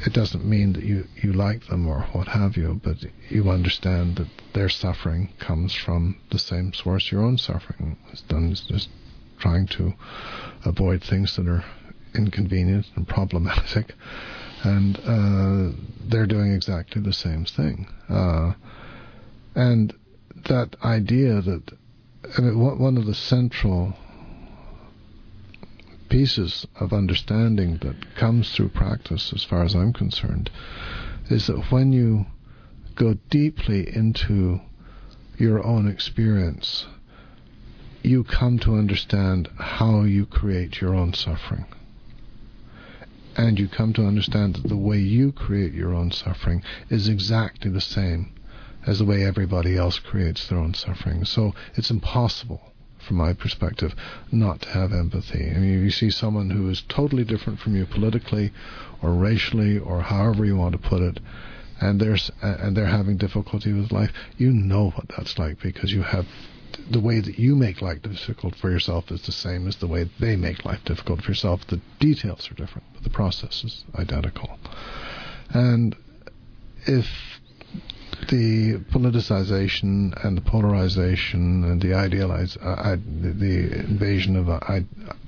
it 0.05 0.13
doesn't 0.13 0.45
mean 0.45 0.73
that 0.73 0.83
you, 0.83 1.07
you 1.23 1.33
like 1.33 1.67
them 1.67 1.87
or 1.87 2.03
what 2.13 2.29
have 2.29 2.57
you, 2.57 2.81
but 2.83 2.97
you 3.29 3.51
understand 3.51 4.17
that 4.17 4.29
their 4.55 4.69
suffering 4.69 5.33
comes 5.39 5.75
from 5.75 6.19
the 6.31 6.39
same 6.39 6.73
source 6.73 7.11
your 7.11 7.23
own 7.23 7.39
suffering 7.39 7.99
is 8.13 8.23
done 8.23 8.51
is 8.51 8.61
just 8.63 8.89
trying 9.39 9.67
to 9.67 9.93
avoid 10.65 11.03
things 11.03 11.37
that 11.37 11.47
are 11.47 11.65
inconvenient 12.15 12.87
and 12.97 13.07
problematic 13.09 13.95
and 14.63 14.99
uh, 15.05 15.77
they're 16.09 16.27
doing 16.27 16.53
exactly 16.53 17.01
the 17.01 17.13
same 17.13 17.45
thing. 17.45 17.89
Uh, 18.09 18.53
and 19.55 19.95
that 20.49 20.77
idea 20.85 21.41
that 21.41 21.73
I 22.37 22.43
mean, 22.43 22.59
one 22.59 22.97
of 22.97 23.07
the 23.07 23.15
central 23.15 23.95
pieces 26.09 26.67
of 26.79 26.93
understanding 26.93 27.79
that 27.79 28.15
comes 28.17 28.55
through 28.55 28.69
practice, 28.69 29.33
as 29.33 29.45
far 29.45 29.63
as 29.63 29.75
I'm 29.75 29.93
concerned, 29.93 30.51
is 31.31 31.47
that 31.47 31.71
when 31.71 31.93
you 31.93 32.27
go 32.95 33.15
deeply 33.31 33.89
into 33.95 34.61
your 35.39 35.65
own 35.65 35.89
experience, 35.89 36.87
you 38.03 38.25
come 38.25 38.59
to 38.59 38.75
understand 38.75 39.49
how 39.59 40.03
you 40.03 40.27
create 40.27 40.81
your 40.81 40.95
own 40.95 41.15
suffering 41.15 41.67
and 43.37 43.59
you 43.59 43.69
come 43.69 43.93
to 43.93 44.07
understand 44.07 44.55
that 44.55 44.69
the 44.69 44.77
way 44.77 44.99
you 44.99 45.33
create 45.33 45.73
your 45.73 45.95
own 45.95 46.11
suffering 46.11 46.63
is 46.89 47.09
exactly 47.09 47.71
the 47.71 47.81
same 47.81 48.33
as 48.87 48.99
the 48.99 49.05
way 49.05 49.25
everybody 49.25 49.77
else 49.77 49.99
creates 49.99 50.47
their 50.47 50.59
own 50.59 50.75
suffering. 50.75 51.25
So 51.25 51.55
it's 51.75 51.91
impossible, 51.91 52.73
from 52.99 53.17
my 53.17 53.33
perspective, 53.33 53.95
not 54.33 54.63
to 54.63 54.71
have 54.71 54.93
empathy. 54.93 55.51
I 55.51 55.59
mean, 55.59 55.83
you 55.83 55.91
see 55.91 56.11
someone 56.11 56.51
who 56.51 56.69
is 56.69 56.83
totally 56.89 57.25
different 57.25 57.61
from 57.61 57.77
you 57.77 57.87
politically 57.87 58.53
or 59.03 59.13
racially 59.13 59.79
or 59.79 60.03
however 60.03 60.45
you 60.45 60.57
want 60.57 60.73
to 60.73 60.89
put 60.89 61.03
it, 61.03 61.21
and 61.81 62.01
they're 62.01 62.19
and 62.43 62.77
they're 62.77 62.87
having 62.87 63.17
difficulty 63.17 63.73
with 63.73 63.93
life. 63.93 64.13
You 64.37 64.53
know 64.53 64.91
what 64.91 65.09
that's 65.09 65.39
like 65.39 65.61
because 65.61 65.93
you 65.93 66.03
have 66.03 66.27
the 66.91 67.01
way 67.01 67.21
that 67.21 67.39
you 67.39 67.55
make 67.55 67.81
life 67.83 68.03
difficult 68.03 68.55
for 68.55 68.71
yourself 68.71 69.11
is 69.11 69.23
the 69.23 69.33
same 69.33 69.67
as 69.69 69.77
the 69.77 69.87
way 69.87 70.11
they 70.19 70.37
make 70.37 70.65
life 70.65 70.85
difficult 70.85 71.23
for 71.23 71.31
yourself. 71.31 71.67
The 71.67 71.81
details 71.99 72.51
are 72.51 72.55
different, 72.55 72.87
but 72.95 73.03
the 73.05 73.11
process 73.11 73.65
is 73.65 73.85
identical. 73.99 74.59
And 75.53 75.97
if 76.87 77.07
the 78.29 78.79
politicization 78.93 80.25
and 80.25 80.37
the 80.37 80.43
polarization 80.43 81.65
and 81.65 81.81
the 81.81 81.95
idealize, 81.95 82.57
uh, 82.57 82.97
the 82.97 83.81
invasion 83.81 84.37
of 84.37 84.49
uh, 84.49 84.81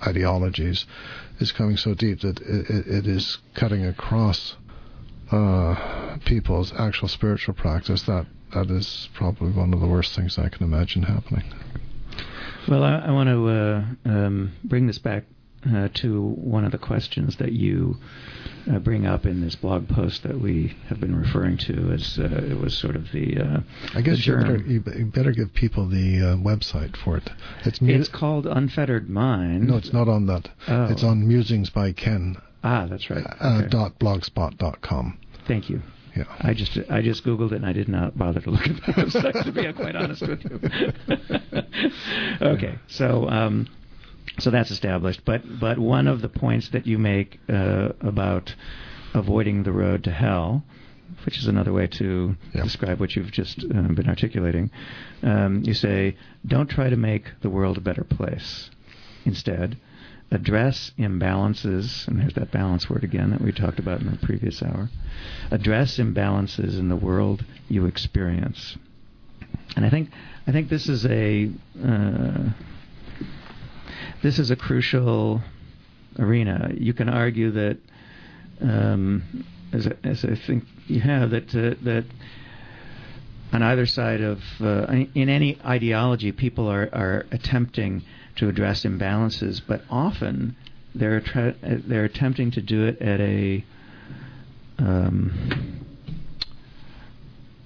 ideologies 0.06 0.84
is 1.40 1.52
coming 1.52 1.76
so 1.76 1.94
deep 1.94 2.20
that 2.20 2.40
it, 2.40 2.86
it 2.86 3.06
is 3.06 3.38
cutting 3.54 3.84
across 3.84 4.56
uh, 5.30 6.18
people's 6.24 6.72
actual 6.78 7.08
spiritual 7.08 7.54
practice 7.54 8.02
that 8.02 8.26
that 8.52 8.70
is 8.70 9.08
probably 9.14 9.50
one 9.50 9.74
of 9.74 9.80
the 9.80 9.86
worst 9.86 10.14
things 10.14 10.38
I 10.38 10.48
can 10.48 10.62
imagine 10.64 11.02
happening. 11.02 11.44
Well, 12.68 12.84
I, 12.84 12.98
I 12.98 13.10
want 13.10 13.28
to 13.28 13.48
uh, 13.48 13.84
um, 14.08 14.52
bring 14.64 14.86
this 14.86 14.98
back 14.98 15.24
uh, 15.68 15.88
to 15.94 16.20
one 16.20 16.64
of 16.64 16.72
the 16.72 16.78
questions 16.78 17.36
that 17.36 17.52
you 17.52 17.96
uh, 18.70 18.78
bring 18.78 19.06
up 19.06 19.26
in 19.26 19.40
this 19.40 19.56
blog 19.56 19.88
post 19.88 20.22
that 20.22 20.40
we 20.40 20.76
have 20.88 21.00
been 21.00 21.14
referring 21.14 21.56
to 21.56 21.92
as 21.92 22.18
uh, 22.18 22.24
it 22.24 22.58
was 22.58 22.76
sort 22.76 22.94
of 22.96 23.10
the. 23.12 23.38
Uh, 23.38 23.60
I 23.94 24.00
guess 24.00 24.24
you 24.26 24.36
better, 24.36 24.58
you 24.58 24.80
better, 25.06 25.32
give 25.32 25.52
people 25.54 25.88
the 25.88 26.20
uh, 26.20 26.36
website 26.36 26.96
for 26.96 27.16
it. 27.16 27.30
It's, 27.64 27.80
mu- 27.80 27.92
it's 27.92 28.08
called 28.08 28.46
Unfettered 28.46 29.08
Mind. 29.08 29.68
No, 29.68 29.76
it's 29.76 29.92
not 29.92 30.08
on 30.08 30.26
that. 30.26 30.48
Oh. 30.68 30.86
It's 30.86 31.02
on 31.02 31.26
Musings 31.26 31.70
by 31.70 31.92
Ken. 31.92 32.36
Ah, 32.64 32.86
that's 32.88 33.10
right. 33.10 33.24
Okay. 33.40 33.68
dot 33.68 33.98
blogspot 33.98 34.56
dot 34.58 34.80
com. 34.82 35.18
Thank 35.48 35.68
you. 35.68 35.82
Yeah. 36.16 36.24
I 36.40 36.52
just 36.52 36.78
I 36.90 37.00
just 37.00 37.24
googled 37.24 37.52
it 37.52 37.56
and 37.56 37.66
I 37.66 37.72
did 37.72 37.88
not 37.88 38.18
bother 38.18 38.40
to 38.40 38.50
look 38.50 38.66
at 38.66 38.76
the 38.76 38.92
website 38.92 39.44
to 39.44 39.52
be 39.52 39.72
quite 39.72 39.96
honest 39.96 40.22
with 40.22 40.44
you. 40.44 40.60
okay, 42.42 42.78
so 42.86 43.28
um, 43.28 43.66
so 44.38 44.50
that's 44.50 44.70
established. 44.70 45.24
But 45.24 45.42
but 45.58 45.78
one 45.78 46.06
of 46.06 46.20
the 46.20 46.28
points 46.28 46.68
that 46.70 46.86
you 46.86 46.98
make 46.98 47.40
uh, 47.48 47.90
about 48.00 48.54
avoiding 49.14 49.62
the 49.62 49.72
road 49.72 50.04
to 50.04 50.10
hell, 50.10 50.64
which 51.24 51.38
is 51.38 51.46
another 51.46 51.72
way 51.72 51.86
to 51.86 52.36
describe 52.52 53.00
what 53.00 53.16
you've 53.16 53.32
just 53.32 53.64
uh, 53.64 53.82
been 53.94 54.08
articulating, 54.08 54.70
um, 55.22 55.62
you 55.64 55.74
say 55.74 56.16
don't 56.46 56.68
try 56.68 56.90
to 56.90 56.96
make 56.96 57.24
the 57.40 57.50
world 57.50 57.78
a 57.78 57.80
better 57.80 58.04
place. 58.04 58.70
Instead, 59.24 59.78
address 60.32 60.92
imbalances, 60.98 62.08
and 62.08 62.18
there's 62.18 62.34
that 62.34 62.50
balance 62.50 62.88
word 62.88 63.04
again 63.04 63.30
that 63.30 63.40
we 63.40 63.52
talked 63.52 63.78
about 63.78 64.00
in 64.00 64.10
the 64.10 64.16
previous 64.16 64.62
hour. 64.62 64.88
Address 65.50 65.98
imbalances 65.98 66.78
in 66.78 66.88
the 66.88 66.96
world 66.96 67.44
you 67.68 67.84
experience. 67.84 68.76
And 69.76 69.84
I 69.84 69.90
think 69.90 70.10
I 70.46 70.52
think 70.52 70.70
this 70.70 70.88
is 70.88 71.04
a 71.06 71.50
uh, 71.84 72.50
this 74.22 74.38
is 74.38 74.50
a 74.50 74.56
crucial 74.56 75.42
arena. 76.18 76.70
You 76.74 76.94
can 76.94 77.08
argue 77.08 77.50
that, 77.52 77.78
um, 78.60 79.44
as, 79.72 79.86
as 80.02 80.24
I 80.24 80.34
think 80.34 80.64
you 80.86 81.00
have, 81.00 81.30
that 81.30 81.54
uh, 81.54 81.74
that 81.84 82.04
on 83.52 83.62
either 83.62 83.84
side 83.84 84.22
of 84.22 84.40
uh, 84.60 84.86
in 85.14 85.28
any 85.28 85.60
ideology, 85.62 86.32
people 86.32 86.68
are 86.68 86.88
are 86.92 87.26
attempting 87.30 88.02
to 88.36 88.48
address 88.48 88.84
imbalances, 88.84 89.60
but 89.66 89.82
often 89.90 90.56
they're 90.94 91.20
tra- 91.20 91.54
they're 91.62 92.04
attempting 92.04 92.50
to 92.52 92.60
do 92.60 92.84
it 92.84 93.00
at 93.00 93.20
a 93.20 93.64
um, 94.78 95.84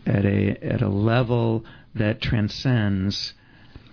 at 0.06 0.24
a 0.24 0.56
at 0.62 0.82
a 0.82 0.88
level 0.88 1.64
that 1.94 2.20
transcends 2.20 3.34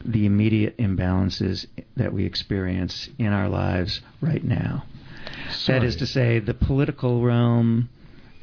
the 0.06 0.26
immediate 0.26 0.78
imbalances 0.78 1.66
that 1.96 2.12
we 2.12 2.26
experience 2.26 3.10
in 3.18 3.28
our 3.28 3.48
lives 3.48 4.02
right 4.22 4.44
now. 4.44 4.84
Sorry. 5.52 5.80
That 5.80 5.86
is 5.86 5.96
to 5.98 6.06
say, 6.06 6.40
the 6.40 6.54
political 6.54 7.22
realm, 7.22 7.90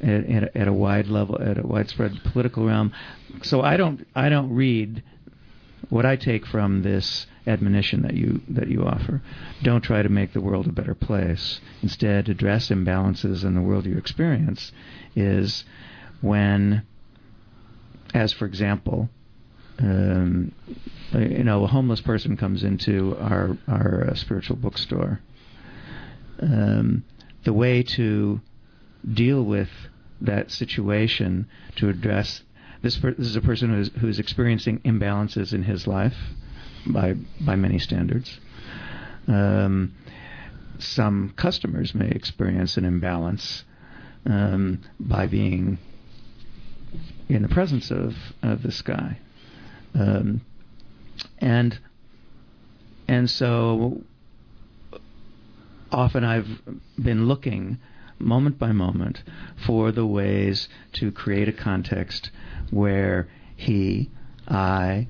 at, 0.01 0.25
at, 0.25 0.55
at, 0.55 0.67
a, 0.67 0.73
wide 0.73 1.07
level, 1.07 1.39
at 1.39 1.57
a 1.59 1.61
widespread 1.61 2.19
political 2.23 2.65
realm. 2.65 2.91
So 3.43 3.61
I 3.61 3.77
don't 3.77 4.07
I 4.15 4.29
don't 4.29 4.53
read 4.53 5.03
what 5.89 6.05
I 6.05 6.15
take 6.15 6.45
from 6.45 6.81
this 6.81 7.27
admonition 7.47 8.01
that 8.03 8.13
you 8.13 8.41
that 8.49 8.67
you 8.67 8.83
offer. 8.85 9.21
Don't 9.63 9.81
try 9.81 10.01
to 10.01 10.09
make 10.09 10.33
the 10.33 10.41
world 10.41 10.67
a 10.67 10.71
better 10.71 10.95
place. 10.95 11.59
Instead, 11.81 12.29
address 12.29 12.69
imbalances 12.69 13.43
in 13.43 13.55
the 13.55 13.61
world 13.61 13.85
you 13.85 13.97
experience. 13.97 14.71
Is 15.15 15.65
when, 16.21 16.83
as 18.13 18.33
for 18.33 18.45
example, 18.45 19.09
um, 19.79 20.51
you 21.13 21.43
know, 21.43 21.63
a 21.63 21.67
homeless 21.67 22.01
person 22.01 22.37
comes 22.37 22.63
into 22.63 23.17
our 23.19 23.57
our 23.67 24.09
uh, 24.11 24.15
spiritual 24.15 24.55
bookstore. 24.57 25.19
um, 26.41 27.03
the 27.43 27.53
way 27.53 27.83
to 27.83 28.41
deal 29.13 29.43
with 29.43 29.69
that 30.21 30.51
situation 30.51 31.47
to 31.75 31.89
address 31.89 32.43
this. 32.81 32.97
Per- 32.97 33.13
this 33.13 33.27
is 33.27 33.35
a 33.35 33.41
person 33.41 33.69
who's 33.69 33.89
who's 33.99 34.19
experiencing 34.19 34.79
imbalances 34.79 35.53
in 35.53 35.63
his 35.63 35.87
life 35.87 36.15
by 36.85 37.15
by 37.39 37.55
many 37.55 37.79
standards. 37.79 38.39
Um, 39.27 39.95
some 40.79 41.33
customers 41.35 41.93
may 41.93 42.09
experience 42.09 42.77
an 42.77 42.85
imbalance 42.85 43.63
um, 44.25 44.81
by 44.99 45.27
being 45.27 45.77
in 47.29 47.41
the 47.43 47.47
presence 47.47 47.91
of, 47.91 48.13
of 48.41 48.63
this 48.63 48.81
guy. 48.81 49.19
Um, 49.93 50.41
and 51.37 51.77
and 53.07 53.29
so 53.29 54.01
often 55.91 56.23
I've 56.23 56.47
been 57.01 57.27
looking 57.27 57.79
moment 58.19 58.57
by 58.57 58.71
moment 58.71 59.23
for 59.65 59.91
the 59.91 60.05
ways 60.05 60.69
to 60.93 61.11
create 61.11 61.49
a 61.49 61.53
context 61.53 62.31
where 62.69 63.27
he, 63.55 64.09
I, 64.47 65.07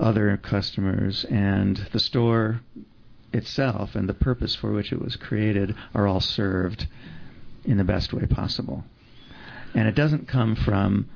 other 0.00 0.36
customers, 0.36 1.24
and 1.24 1.76
the 1.92 2.00
store 2.00 2.60
itself 3.32 3.94
and 3.94 4.08
the 4.08 4.14
purpose 4.14 4.54
for 4.56 4.72
which 4.72 4.92
it 4.92 5.00
was 5.00 5.16
created 5.16 5.74
are 5.94 6.06
all 6.06 6.20
served 6.20 6.88
in 7.64 7.76
the 7.76 7.84
best 7.84 8.12
way 8.12 8.26
possible. 8.26 8.84
And 9.74 9.86
it 9.86 9.94
doesn't 9.94 10.26
come 10.26 10.56
from, 10.56 11.08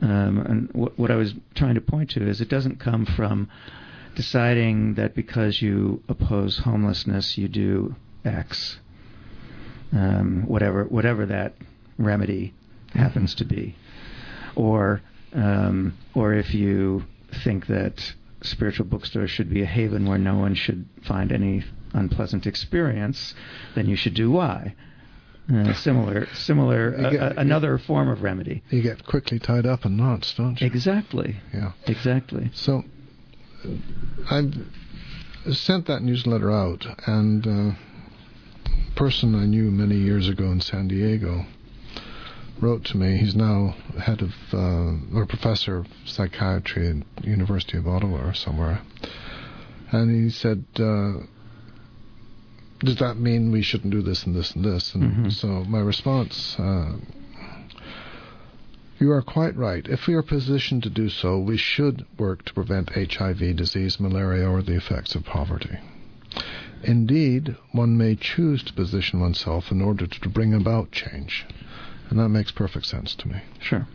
um, 0.00 0.38
and 0.38 0.90
what 0.96 1.10
I 1.10 1.16
was 1.16 1.34
trying 1.54 1.74
to 1.74 1.80
point 1.80 2.10
to 2.10 2.28
is 2.28 2.40
it 2.40 2.48
doesn't 2.48 2.78
come 2.78 3.04
from 3.04 3.48
deciding 4.14 4.94
that 4.94 5.14
because 5.14 5.60
you 5.60 6.02
oppose 6.08 6.58
homelessness, 6.58 7.36
you 7.36 7.48
do 7.48 7.96
X, 8.24 8.78
um, 9.92 10.44
whatever 10.46 10.84
whatever 10.84 11.26
that 11.26 11.54
remedy 11.98 12.54
happens 12.94 13.34
to 13.36 13.44
be, 13.44 13.76
or 14.54 15.00
um, 15.32 15.96
or 16.14 16.34
if 16.34 16.54
you 16.54 17.04
think 17.44 17.66
that 17.66 18.14
spiritual 18.42 18.86
bookstores 18.86 19.30
should 19.30 19.50
be 19.50 19.62
a 19.62 19.66
haven 19.66 20.06
where 20.06 20.18
no 20.18 20.36
one 20.36 20.54
should 20.54 20.86
find 21.02 21.32
any 21.32 21.64
unpleasant 21.92 22.46
experience, 22.46 23.34
then 23.74 23.88
you 23.88 23.96
should 23.96 24.14
do 24.14 24.30
Y. 24.30 24.74
Uh, 25.52 25.72
similar, 25.74 26.26
similar, 26.34 26.90
get, 27.10 27.22
uh, 27.22 27.32
another 27.36 27.78
form 27.78 28.08
of 28.08 28.22
remedy. 28.22 28.64
You 28.68 28.82
get 28.82 29.06
quickly 29.06 29.38
tied 29.38 29.64
up 29.64 29.84
in 29.84 29.96
knots, 29.96 30.34
don't 30.34 30.60
you? 30.60 30.66
Exactly. 30.66 31.36
Yeah. 31.54 31.70
Exactly. 31.86 32.50
So, 32.52 32.82
I 34.28 34.50
sent 35.52 35.86
that 35.86 36.02
newsletter 36.02 36.50
out, 36.50 36.84
and 37.06 37.46
uh, 37.46 37.76
a 38.90 38.94
person 38.96 39.36
I 39.36 39.46
knew 39.46 39.70
many 39.70 39.96
years 39.96 40.28
ago 40.28 40.50
in 40.50 40.60
San 40.60 40.88
Diego 40.88 41.46
wrote 42.60 42.84
to 42.86 42.96
me. 42.96 43.18
He's 43.18 43.34
now 43.34 43.74
head 44.00 44.22
of 44.22 44.32
uh, 44.52 45.16
or 45.16 45.26
professor 45.26 45.78
of 45.78 45.86
psychiatry 46.04 46.88
at 47.18 47.24
University 47.24 47.78
of 47.78 47.86
Ottawa 47.86 48.28
or 48.28 48.34
somewhere, 48.34 48.80
and 49.90 50.10
he 50.24 50.30
said. 50.30 50.64
Uh, 50.78 51.24
does 52.80 52.96
that 52.96 53.16
mean 53.16 53.50
we 53.52 53.62
shouldn't 53.62 53.90
do 53.90 54.02
this 54.02 54.24
and 54.24 54.36
this 54.36 54.54
and 54.54 54.62
this? 54.62 54.94
And 54.94 55.02
Mhm. 55.10 55.32
so 55.32 55.64
my 55.64 55.78
response, 55.78 56.58
uh, 56.58 56.96
you 58.98 59.10
are 59.10 59.22
quite 59.22 59.56
right. 59.56 59.86
If 59.88 60.06
we 60.06 60.12
are 60.12 60.22
positioned 60.22 60.82
to 60.82 60.90
do 60.90 61.08
so, 61.08 61.38
we 61.38 61.56
should 61.56 62.04
work 62.18 62.44
to 62.44 62.52
prevent 62.52 62.94
HIV, 62.94 63.54
disease, 63.54 63.98
malaria, 63.98 64.46
or 64.46 64.60
the 64.60 64.74
effects 64.74 65.14
of 65.14 65.24
poverty. 65.24 65.78
Indeed, 66.84 67.56
one 67.72 67.96
may 67.96 68.14
choose 68.14 68.62
to 68.64 68.74
position 68.74 69.20
oneself 69.20 69.72
in 69.72 69.80
order 69.80 70.06
to 70.06 70.28
bring 70.28 70.52
about 70.52 70.92
change, 70.92 71.46
and 72.10 72.18
that 72.18 72.28
makes 72.28 72.50
perfect 72.50 72.86
sense 72.86 73.14
to 73.16 73.28
me. 73.28 73.40
Sure. 73.60 73.86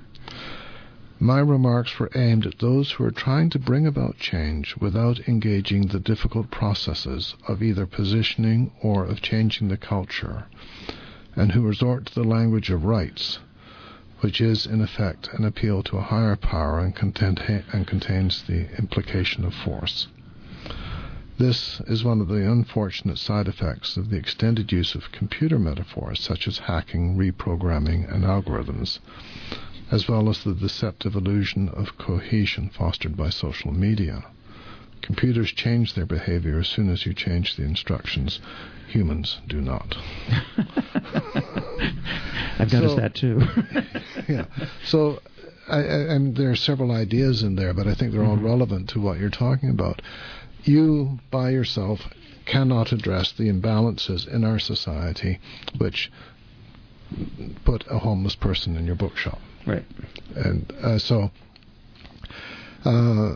My 1.19 1.39
remarks 1.39 1.99
were 1.99 2.09
aimed 2.15 2.47
at 2.47 2.57
those 2.57 2.93
who 2.93 3.03
are 3.03 3.11
trying 3.11 3.51
to 3.51 3.59
bring 3.59 3.85
about 3.85 4.17
change 4.17 4.75
without 4.77 5.27
engaging 5.27 5.85
the 5.85 5.99
difficult 5.99 6.49
processes 6.49 7.35
of 7.47 7.61
either 7.61 7.85
positioning 7.85 8.71
or 8.81 9.05
of 9.05 9.21
changing 9.21 9.67
the 9.67 9.77
culture, 9.77 10.45
and 11.35 11.51
who 11.51 11.61
resort 11.61 12.07
to 12.07 12.15
the 12.15 12.23
language 12.23 12.71
of 12.71 12.85
rights, 12.85 13.37
which 14.21 14.41
is 14.41 14.65
in 14.65 14.81
effect 14.81 15.29
an 15.33 15.45
appeal 15.45 15.83
to 15.83 15.97
a 15.97 16.01
higher 16.01 16.35
power 16.35 16.79
and, 16.79 16.95
content- 16.95 17.39
and 17.71 17.85
contains 17.85 18.41
the 18.43 18.75
implication 18.79 19.45
of 19.45 19.53
force. 19.53 20.07
This 21.41 21.81
is 21.87 22.03
one 22.03 22.21
of 22.21 22.27
the 22.27 22.47
unfortunate 22.51 23.17
side 23.17 23.47
effects 23.47 23.97
of 23.97 24.11
the 24.11 24.15
extended 24.15 24.71
use 24.71 24.93
of 24.93 25.11
computer 25.11 25.57
metaphors 25.57 26.19
such 26.21 26.47
as 26.47 26.59
hacking, 26.59 27.17
reprogramming, 27.17 28.07
and 28.13 28.23
algorithms 28.23 28.99
as 29.89 30.07
well 30.07 30.29
as 30.29 30.43
the 30.43 30.53
deceptive 30.53 31.15
illusion 31.15 31.67
of 31.69 31.97
cohesion 31.97 32.69
fostered 32.69 33.17
by 33.17 33.31
social 33.31 33.71
media. 33.73 34.23
Computers 35.01 35.51
change 35.51 35.95
their 35.95 36.05
behavior 36.05 36.59
as 36.59 36.67
soon 36.67 36.89
as 36.89 37.07
you 37.07 37.13
change 37.15 37.55
the 37.55 37.63
instructions. 37.63 38.39
Humans 38.89 39.39
do 39.47 39.59
not. 39.61 39.97
I've 42.59 42.71
noticed 42.71 42.95
So- 42.95 43.01
that 43.01 43.15
too. 43.15 43.41
yeah. 44.31 44.45
So, 44.85 45.19
I, 45.67 45.77
I, 45.79 45.81
and 46.13 46.35
there 46.37 46.51
are 46.51 46.55
several 46.55 46.91
ideas 46.91 47.41
in 47.43 47.55
there, 47.55 47.73
but 47.73 47.87
I 47.87 47.95
think 47.95 48.11
they're 48.11 48.23
all 48.23 48.37
Mhm. 48.37 48.43
relevant 48.43 48.89
to 48.89 49.01
what 49.01 49.19
you're 49.19 49.29
talking 49.31 49.69
about. 49.71 50.01
You, 50.63 51.19
by 51.31 51.49
yourself, 51.51 52.01
cannot 52.45 52.91
address 52.91 53.31
the 53.31 53.49
imbalances 53.49 54.27
in 54.27 54.43
our 54.43 54.59
society 54.59 55.39
which 55.77 56.11
put 57.65 57.85
a 57.89 57.99
homeless 57.99 58.35
person 58.35 58.75
in 58.77 58.85
your 58.85 58.95
bookshop. 58.95 59.39
right. 59.65 59.85
And 60.35 60.71
uh, 60.81 60.97
so, 60.97 61.31
uh, 62.85 63.35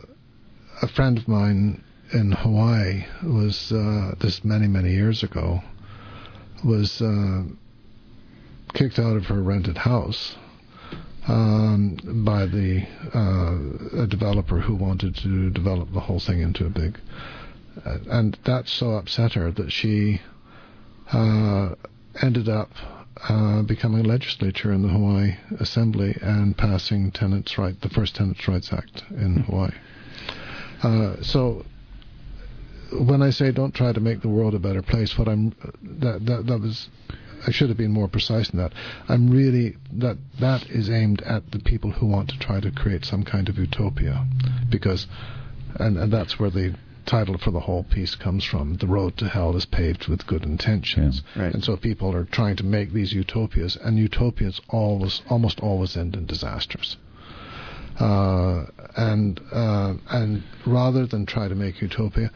a 0.82 0.88
friend 0.88 1.18
of 1.18 1.28
mine 1.28 1.82
in 2.12 2.32
Hawaii 2.32 3.04
was 3.22 3.72
uh, 3.72 4.14
this 4.20 4.44
many 4.44 4.66
many 4.66 4.92
years 4.92 5.22
ago 5.22 5.60
was 6.64 7.00
uh, 7.02 7.42
kicked 8.74 8.98
out 8.98 9.16
of 9.16 9.26
her 9.26 9.42
rented 9.42 9.78
house 9.78 10.36
um, 11.28 11.96
by 12.24 12.46
the 12.46 12.86
uh, 13.14 14.02
a 14.02 14.06
developer 14.06 14.60
who 14.60 14.74
wanted 14.74 15.16
to 15.16 15.50
develop 15.50 15.92
the 15.92 16.00
whole 16.00 16.20
thing 16.20 16.40
into 16.40 16.66
a 16.66 16.70
big, 16.70 16.98
uh, 17.84 17.98
and 18.10 18.38
that 18.44 18.68
so 18.68 18.92
upset 18.92 19.32
her 19.32 19.50
that 19.52 19.72
she 19.72 20.20
uh, 21.12 21.74
ended 22.22 22.48
up 22.48 22.70
uh, 23.28 23.62
becoming 23.62 24.04
a 24.04 24.08
legislature 24.08 24.72
in 24.72 24.82
the 24.82 24.88
Hawaii 24.88 25.36
Assembly 25.58 26.16
and 26.20 26.56
passing 26.56 27.10
tenants' 27.10 27.56
right, 27.56 27.80
the 27.80 27.88
first 27.88 28.14
Tenants' 28.14 28.46
Rights 28.46 28.72
Act 28.72 29.02
in 29.10 29.44
Hawaii. 29.48 29.70
Uh, 30.82 31.22
so, 31.22 31.64
when 32.92 33.22
I 33.22 33.30
say 33.30 33.50
don't 33.50 33.74
try 33.74 33.92
to 33.92 34.00
make 34.00 34.20
the 34.20 34.28
world 34.28 34.54
a 34.54 34.58
better 34.58 34.82
place, 34.82 35.16
what 35.18 35.28
I'm 35.28 35.54
that 35.82 36.24
that 36.26 36.46
that 36.46 36.60
was. 36.60 36.88
I 37.46 37.52
should 37.52 37.68
have 37.68 37.78
been 37.78 37.92
more 37.92 38.08
precise 38.08 38.48
than 38.48 38.58
that. 38.58 38.72
I'm 39.08 39.30
really 39.30 39.76
that 39.92 40.18
that 40.40 40.68
is 40.68 40.90
aimed 40.90 41.22
at 41.22 41.52
the 41.52 41.60
people 41.60 41.92
who 41.92 42.06
want 42.06 42.28
to 42.30 42.38
try 42.38 42.60
to 42.60 42.70
create 42.70 43.04
some 43.04 43.22
kind 43.22 43.48
of 43.48 43.56
utopia, 43.56 44.26
because, 44.68 45.06
and 45.76 45.96
and 45.96 46.12
that's 46.12 46.38
where 46.38 46.50
the 46.50 46.74
title 47.06 47.38
for 47.38 47.52
the 47.52 47.60
whole 47.60 47.84
piece 47.84 48.16
comes 48.16 48.44
from. 48.44 48.76
The 48.78 48.86
road 48.88 49.16
to 49.18 49.28
hell 49.28 49.56
is 49.56 49.64
paved 49.64 50.08
with 50.08 50.26
good 50.26 50.42
intentions. 50.42 51.22
Right. 51.36 51.54
And 51.54 51.64
so 51.64 51.76
people 51.76 52.14
are 52.14 52.24
trying 52.24 52.56
to 52.56 52.64
make 52.64 52.92
these 52.92 53.12
utopias, 53.12 53.76
and 53.76 53.96
utopias 53.96 54.60
always, 54.68 55.22
almost 55.30 55.60
always 55.60 55.96
end 55.96 56.16
in 56.16 56.26
disasters. 56.26 56.96
Uh, 57.98 58.66
and 58.96 59.40
uh, 59.52 59.94
and 60.10 60.42
rather 60.66 61.06
than 61.06 61.24
try 61.24 61.48
to 61.48 61.54
make 61.54 61.80
utopia, 61.80 62.30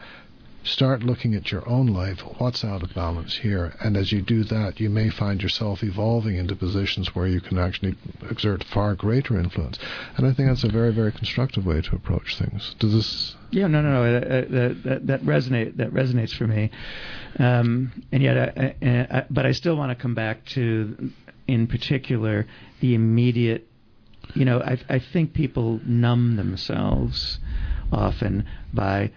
start 0.63 1.01
looking 1.03 1.33
at 1.33 1.51
your 1.51 1.67
own 1.67 1.87
life. 1.87 2.19
What's 2.37 2.63
out 2.63 2.83
of 2.83 2.93
balance 2.93 3.37
here? 3.37 3.73
And 3.79 3.97
as 3.97 4.11
you 4.11 4.21
do 4.21 4.43
that, 4.45 4.79
you 4.79 4.89
may 4.89 5.09
find 5.09 5.41
yourself 5.41 5.83
evolving 5.83 6.35
into 6.35 6.55
positions 6.55 7.15
where 7.15 7.27
you 7.27 7.41
can 7.41 7.57
actually 7.57 7.95
exert 8.29 8.63
far 8.63 8.95
greater 8.95 9.39
influence. 9.39 9.79
And 10.17 10.27
I 10.27 10.33
think 10.33 10.49
that's 10.49 10.63
a 10.63 10.69
very, 10.69 10.93
very 10.93 11.11
constructive 11.11 11.65
way 11.65 11.81
to 11.81 11.95
approach 11.95 12.37
things. 12.37 12.75
Does 12.79 12.93
this? 12.93 13.35
Yeah, 13.49 13.67
no, 13.67 13.81
no, 13.81 13.91
no. 13.91 14.19
That 14.19 14.83
that, 14.83 15.07
that, 15.07 15.21
resonate 15.23 15.77
that 15.77 15.91
resonates 15.91 16.33
for 16.33 16.47
me, 16.47 16.71
um, 17.39 17.91
and 18.11 18.23
yet, 18.23 18.37
I, 18.37 18.75
I, 18.81 19.17
I, 19.17 19.25
but 19.29 19.45
I 19.45 19.51
still 19.51 19.75
want 19.75 19.89
to 19.89 20.01
come 20.01 20.15
back 20.15 20.45
to, 20.47 21.11
in 21.47 21.67
particular, 21.67 22.47
the 22.79 22.95
immediate. 22.95 23.67
You 24.35 24.45
know, 24.45 24.61
I 24.61 24.79
I 24.87 24.99
think 24.99 25.33
people 25.33 25.81
numb 25.85 26.37
themselves 26.37 27.39
often 27.91 28.47
by 28.73 29.11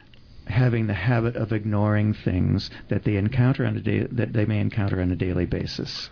having 0.46 0.86
the 0.86 0.94
habit 0.94 1.36
of 1.36 1.52
ignoring 1.52 2.14
things 2.14 2.70
that 2.88 3.04
they 3.04 3.16
encounter 3.16 3.64
on 3.66 3.76
a 3.76 3.80
day 3.80 4.06
that 4.12 4.32
they 4.32 4.44
may 4.44 4.60
encounter 4.60 5.00
on 5.00 5.10
a 5.10 5.16
daily 5.16 5.46
basis, 5.46 6.10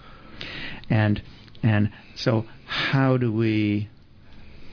and 0.91 1.23
and 1.63 1.91
so 2.15 2.45
how 2.67 3.17
do 3.17 3.33
we 3.33 3.89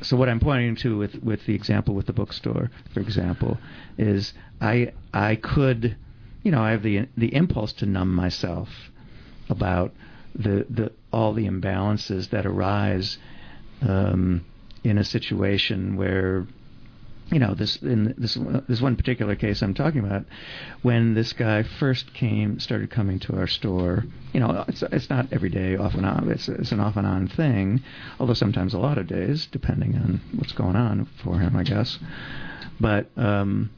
so 0.02 0.16
what 0.16 0.30
I'm 0.30 0.40
pointing 0.40 0.76
to 0.78 0.98
with, 0.98 1.16
with 1.22 1.46
the 1.46 1.54
example 1.54 1.94
with 1.94 2.06
the 2.06 2.14
bookstore, 2.14 2.72
for 2.94 3.00
example, 3.00 3.58
is 3.98 4.34
I 4.62 4.94
I 5.14 5.36
could, 5.36 5.98
you 6.44 6.52
know, 6.52 6.62
I 6.62 6.72
have 6.72 6.84
the 6.84 7.08
the 7.18 7.34
impulse 7.34 7.74
to 7.74 7.86
numb 7.86 8.14
myself, 8.14 8.70
about 9.50 9.94
the 10.34 10.66
the 10.70 10.92
all 11.12 11.34
the 11.34 11.48
imbalances 11.48 12.30
that 12.30 12.46
arise 12.46 13.18
um, 13.82 14.46
in 14.84 14.98
a 14.98 15.04
situation 15.04 15.98
where 15.98 16.48
you 17.32 17.40
know 17.40 17.54
this 17.54 17.78
in 17.78 18.16
this 18.18 18.38
this 18.68 18.82
one 18.82 18.96
particular 18.96 19.36
case 19.36 19.62
I'm 19.62 19.74
talking 19.74 20.04
about 20.04 20.26
when 20.82 21.14
this 21.14 21.34
guy 21.34 21.64
first 21.64 22.14
came 22.14 22.60
started 22.60 22.90
coming 22.90 23.20
to 23.22 23.38
our 23.38 23.48
store 23.48 24.04
you 24.34 24.40
know 24.40 24.66
it's 24.68 24.82
it's 24.84 25.10
not 25.10 25.32
every 25.32 25.50
day 25.50 25.76
off 25.76 25.94
and 25.94 26.06
on 26.06 26.30
it's 26.32 26.50
it's 26.50 26.72
an 26.72 26.80
off 26.80 26.98
and 26.98 27.06
on 27.06 27.28
thing 27.28 27.82
although 28.20 28.34
sometimes 28.34 28.74
a 28.74 28.80
lot 28.80 28.98
of 28.98 29.08
days 29.08 29.48
depending 29.52 29.96
on 29.96 30.22
what's 30.36 30.54
going 30.54 30.76
on 30.76 31.08
for 31.24 31.40
him 31.40 31.56
I 31.56 31.64
guess. 31.64 32.00
But 32.80 33.10
um 33.16 33.70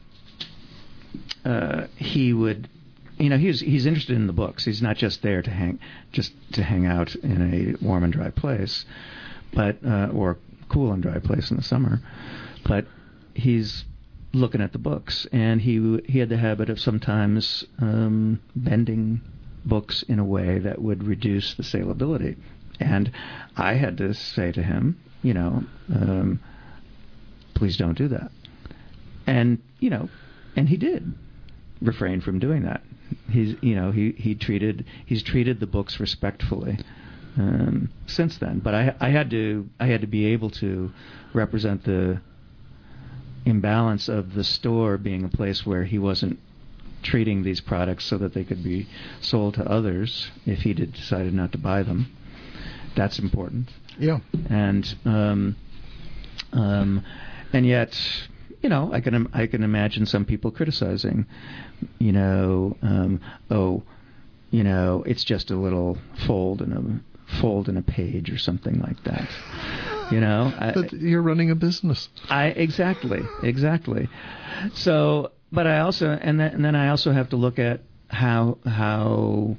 uh 1.44 1.88
he 1.98 2.34
would 2.34 2.69
you 3.18 3.30
know 3.30 3.38
he's 3.38 3.60
he's 3.60 3.86
interested 3.86 4.15
in 4.15 4.28
the 4.28 4.34
books. 4.34 4.64
He's 4.64 4.82
not 4.82 4.95
just 4.95 5.22
there 5.22 5.41
to 5.41 5.49
hang 5.49 5.80
just 6.11 6.32
to 6.53 6.64
hang 6.64 6.86
out 6.86 7.15
in 7.15 7.78
a 7.82 7.86
warm 7.86 8.03
and 8.03 8.14
dry 8.14 8.30
place 8.30 8.86
but 9.53 9.78
uh 9.86 10.07
or 10.14 10.38
cool 10.69 10.94
and 10.94 11.03
dry 11.03 11.19
place 11.19 11.52
in 11.52 11.57
the 11.57 11.64
summer. 11.64 11.99
But 12.65 12.86
he's 13.41 13.85
looking 14.34 14.61
at 14.61 14.72
the 14.72 14.80
books, 14.80 15.27
and 15.31 15.61
he 15.61 15.99
he 16.05 16.19
had 16.19 16.30
the 16.30 16.38
habit 16.38 16.69
of 16.69 16.80
sometimes 16.80 17.65
um, 17.80 18.39
bending 18.55 19.22
books 19.65 20.03
in 20.03 20.19
a 20.19 20.26
way 20.26 20.59
that 20.59 20.81
would 20.81 21.03
reduce 21.03 21.53
the 21.55 21.63
saleability. 21.63 22.38
And 22.80 23.11
I 23.57 23.73
had 23.73 23.97
to 23.97 24.13
say 24.13 24.51
to 24.53 24.63
him, 24.63 24.97
you 25.22 25.34
know, 25.34 25.63
um, 25.93 26.39
please 27.53 27.77
don't 27.77 27.97
do 27.97 28.07
that. 28.07 28.31
And 29.27 29.61
you 29.80 29.89
know, 29.89 30.09
and 30.55 30.69
he 30.69 30.77
did 30.77 31.13
refrain 31.81 32.22
from 32.22 32.39
doing 32.39 32.63
that. 32.63 32.81
He's 33.30 33.55
you 33.61 33.76
know 33.76 33.91
he 33.91 34.11
he 34.11 34.35
treated 34.35 34.85
he's 35.05 35.23
treated 35.23 35.59
the 35.59 35.68
books 35.68 35.99
respectfully. 35.99 36.77
Um, 37.38 37.89
since 38.07 38.38
then, 38.39 38.59
but 38.59 38.76
I 38.76 38.93
I 38.99 39.09
had 39.09 39.30
to 39.31 39.69
I 39.80 39.88
had 39.88 40.01
to 40.01 40.07
be 40.07 40.26
able 40.27 40.49
to 40.51 40.91
represent 41.34 41.84
the 41.85 42.19
imbalance 43.45 44.07
of 44.07 44.34
the 44.34 44.43
store 44.43 44.97
being 44.97 45.23
a 45.23 45.30
place 45.30 45.65
where 45.65 45.84
he 45.84 45.97
wasn't 45.97 46.39
treating 47.03 47.43
these 47.43 47.61
products 47.61 48.05
so 48.05 48.18
that 48.18 48.34
they 48.34 48.43
could 48.43 48.63
be 48.63 48.88
sold 49.19 49.55
to 49.55 49.63
others 49.63 50.30
if 50.45 50.59
he 50.59 50.73
did 50.73 50.93
decided 50.93 51.34
not 51.34 51.51
to 51.51 51.57
buy 51.57 51.84
them. 51.84 52.11
That's 52.95 53.19
important. 53.19 53.69
Yeah. 53.97 54.19
And 54.49 54.95
um, 55.05 55.55
um, 56.53 57.03
and 57.53 57.65
yet, 57.65 57.97
you 58.61 58.69
know, 58.69 58.91
I 58.93 59.01
can 59.01 59.30
I 59.34 59.47
can 59.47 59.63
imagine 59.63 60.05
some 60.05 60.26
people 60.26 60.51
criticizing, 60.51 61.26
you 61.99 62.11
know, 62.11 62.77
um, 62.81 63.22
oh, 63.49 63.84
you 64.51 64.63
know, 64.63 65.03
it's 65.05 65.23
just 65.23 65.51
a 65.51 65.55
little 65.55 65.97
fold 66.27 66.61
in 66.61 66.73
a 66.73 67.39
fold 67.39 67.69
in 67.69 67.77
a 67.77 67.81
page 67.81 68.30
or 68.30 68.38
something 68.38 68.80
like 68.80 69.01
that. 69.05 69.30
You 70.11 70.19
know, 70.19 70.53
I, 70.59 70.71
but 70.73 70.93
you're 70.93 71.21
running 71.21 71.51
a 71.51 71.55
business. 71.55 72.09
I 72.29 72.47
exactly, 72.47 73.21
exactly. 73.41 74.09
So, 74.73 75.31
but 75.51 75.67
I 75.67 75.79
also, 75.79 76.09
and 76.09 76.39
then, 76.39 76.53
and 76.53 76.65
then 76.65 76.75
I 76.75 76.89
also 76.89 77.11
have 77.11 77.29
to 77.29 77.35
look 77.35 77.59
at 77.59 77.81
how 78.09 78.57
how 78.65 79.55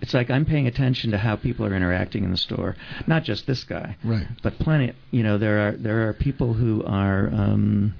it's 0.00 0.14
like 0.14 0.30
I'm 0.30 0.46
paying 0.46 0.66
attention 0.66 1.10
to 1.10 1.18
how 1.18 1.36
people 1.36 1.66
are 1.66 1.74
interacting 1.74 2.24
in 2.24 2.30
the 2.30 2.36
store, 2.36 2.76
not 3.06 3.22
just 3.24 3.46
this 3.46 3.64
guy, 3.64 3.96
right? 4.02 4.26
But 4.42 4.58
plenty, 4.58 4.94
you 5.10 5.22
know, 5.22 5.38
there 5.38 5.68
are 5.68 5.72
there 5.72 6.08
are 6.08 6.14
people 6.14 6.54
who 6.54 6.82
are, 6.84 7.28
um, 7.28 7.94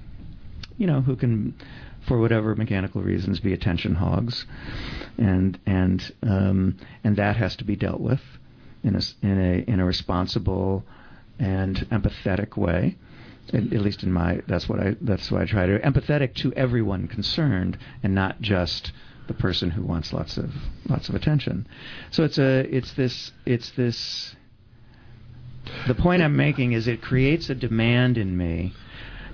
you 0.78 0.86
know, 0.86 1.02
who 1.02 1.16
can, 1.16 1.54
for 2.08 2.18
whatever 2.18 2.54
mechanical 2.54 3.02
reasons, 3.02 3.40
be 3.40 3.52
attention 3.52 3.94
hogs, 3.94 4.46
and 5.18 5.58
and 5.66 6.14
um, 6.22 6.78
and 7.04 7.16
that 7.16 7.36
has 7.36 7.56
to 7.56 7.64
be 7.64 7.76
dealt 7.76 8.00
with 8.00 8.22
in 8.82 8.96
a 8.96 9.00
in 9.22 9.38
a 9.38 9.70
in 9.70 9.80
a 9.80 9.84
responsible 9.84 10.84
and 11.40 11.76
empathetic 11.90 12.56
way. 12.56 12.96
At, 13.48 13.72
at 13.72 13.80
least 13.80 14.04
in 14.04 14.12
my, 14.12 14.42
that's 14.46 14.68
what 14.68 14.78
I, 14.78 14.96
that's 15.00 15.30
what 15.30 15.42
I 15.42 15.46
try 15.46 15.66
to 15.66 15.78
empathetic 15.80 16.34
to 16.36 16.52
everyone 16.52 17.08
concerned, 17.08 17.78
and 18.02 18.14
not 18.14 18.40
just 18.40 18.92
the 19.26 19.34
person 19.34 19.70
who 19.70 19.82
wants 19.82 20.12
lots 20.12 20.36
of 20.36 20.52
lots 20.88 21.08
of 21.08 21.14
attention. 21.14 21.66
So 22.10 22.22
it's 22.22 22.38
a, 22.38 22.60
it's 22.72 22.92
this, 22.92 23.32
it's 23.46 23.70
this. 23.70 24.36
The 25.88 25.94
point 25.94 26.22
I'm 26.22 26.36
making 26.36 26.72
is 26.72 26.86
it 26.86 27.02
creates 27.02 27.50
a 27.50 27.54
demand 27.54 28.18
in 28.18 28.36
me 28.36 28.72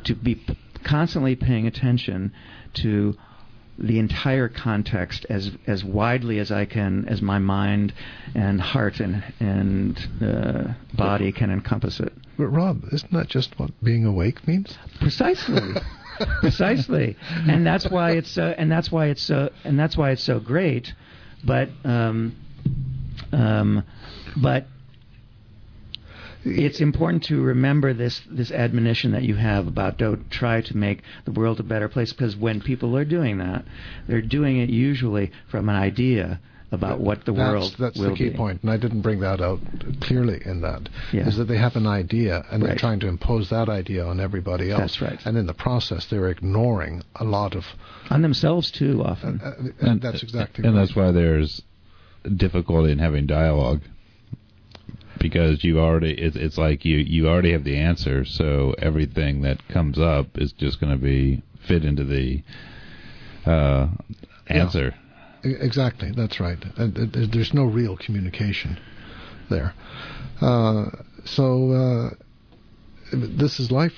to 0.04 0.14
be 0.14 0.42
constantly 0.84 1.34
paying 1.34 1.66
attention 1.66 2.32
to 2.74 3.16
the 3.78 3.98
entire 3.98 4.48
context 4.48 5.26
as 5.28 5.50
as 5.66 5.84
widely 5.84 6.38
as 6.38 6.50
I 6.50 6.64
can, 6.64 7.06
as 7.08 7.20
my 7.20 7.38
mind 7.38 7.92
and 8.34 8.60
heart 8.60 9.00
and 9.00 9.22
and 9.40 9.98
uh, 10.22 10.72
body 10.96 11.32
can 11.32 11.50
encompass 11.50 12.00
it. 12.00 12.12
But 12.38 12.46
Rob, 12.48 12.84
isn't 12.92 13.12
that 13.12 13.28
just 13.28 13.58
what 13.58 13.70
being 13.82 14.04
awake 14.04 14.46
means? 14.46 14.76
Precisely. 15.00 15.74
Precisely, 16.40 17.14
and 17.46 17.66
that's 17.66 17.90
why 17.90 18.12
it's 18.12 18.30
so, 18.30 18.54
and 18.56 18.72
that's 18.72 18.90
why 18.90 19.08
it's 19.08 19.20
so, 19.22 19.50
and 19.64 19.78
that's 19.78 19.98
why 19.98 20.12
it's 20.12 20.22
so 20.22 20.40
great. 20.40 20.94
But, 21.44 21.68
um, 21.84 22.34
um, 23.32 23.84
but 24.34 24.66
it's 26.46 26.80
important 26.80 27.24
to 27.24 27.42
remember 27.42 27.92
this 27.92 28.20
this 28.30 28.50
admonition 28.50 29.12
that 29.12 29.22
you 29.22 29.34
have 29.34 29.66
about 29.66 29.98
don't 29.98 30.30
try 30.30 30.60
to 30.60 30.76
make 30.76 31.02
the 31.24 31.32
world 31.32 31.60
a 31.60 31.62
better 31.64 31.88
place 31.88 32.12
because 32.12 32.36
when 32.36 32.60
people 32.60 32.96
are 32.96 33.04
doing 33.04 33.38
that, 33.38 33.64
they're 34.06 34.22
doing 34.22 34.58
it 34.58 34.68
usually 34.70 35.32
from 35.50 35.68
an 35.68 35.76
idea 35.76 36.40
about 36.72 36.98
what 36.98 37.24
the 37.24 37.32
that's, 37.32 37.38
world 37.52 37.76
that's 37.78 37.98
will 37.98 38.10
the 38.10 38.16
key 38.16 38.30
be. 38.30 38.36
point, 38.36 38.60
and 38.62 38.70
I 38.70 38.76
didn't 38.76 39.00
bring 39.00 39.20
that 39.20 39.40
out 39.40 39.60
clearly 40.00 40.40
in 40.44 40.62
that. 40.62 40.88
Yeah. 41.12 41.28
Is 41.28 41.36
that 41.36 41.44
they 41.44 41.58
have 41.58 41.76
an 41.76 41.86
idea 41.86 42.44
and 42.50 42.60
Right. 42.62 42.70
they're 42.70 42.78
trying 42.78 42.98
to 43.00 43.08
impose 43.08 43.50
that 43.50 43.68
idea 43.68 44.04
on 44.04 44.18
everybody 44.18 44.70
else. 44.72 44.80
That's 44.80 45.00
right. 45.00 45.20
And 45.26 45.36
in 45.38 45.46
the 45.46 45.54
process, 45.54 46.06
they're 46.06 46.28
ignoring 46.28 47.02
a 47.14 47.24
lot 47.24 47.54
of. 47.54 47.64
on 48.10 48.22
themselves 48.22 48.70
too 48.72 49.02
often. 49.04 49.40
Uh, 49.40 49.52
and 49.80 50.00
that's 50.00 50.22
exactly. 50.24 50.64
and 50.64 50.74
right. 50.74 50.82
that's 50.82 50.96
why 50.96 51.12
there's 51.12 51.62
difficulty 52.36 52.90
in 52.90 52.98
having 52.98 53.26
dialogue 53.26 53.82
because 55.18 55.64
you 55.64 55.78
already 55.80 56.12
it's, 56.12 56.36
it's 56.36 56.58
like 56.58 56.84
you 56.84 56.98
you 56.98 57.28
already 57.28 57.52
have 57.52 57.64
the 57.64 57.76
answer 57.76 58.24
so 58.24 58.74
everything 58.78 59.42
that 59.42 59.66
comes 59.68 59.98
up 59.98 60.26
is 60.38 60.52
just 60.52 60.80
going 60.80 60.92
to 60.92 61.02
be 61.02 61.42
fit 61.66 61.84
into 61.84 62.04
the 62.04 62.42
uh 63.44 63.88
answer 64.48 64.94
E- 65.44 65.54
Exactly, 65.60 66.10
that's 66.10 66.40
right. 66.40 66.58
And 66.76 66.94
th- 66.94 67.12
th- 67.12 67.30
there's 67.30 67.54
no 67.54 67.64
real 67.64 67.96
communication 67.96 68.78
there. 69.48 69.74
Uh, 70.40 70.86
so 71.24 71.70
uh, 71.72 72.10
this 73.12 73.60
is 73.60 73.70
life, 73.70 73.92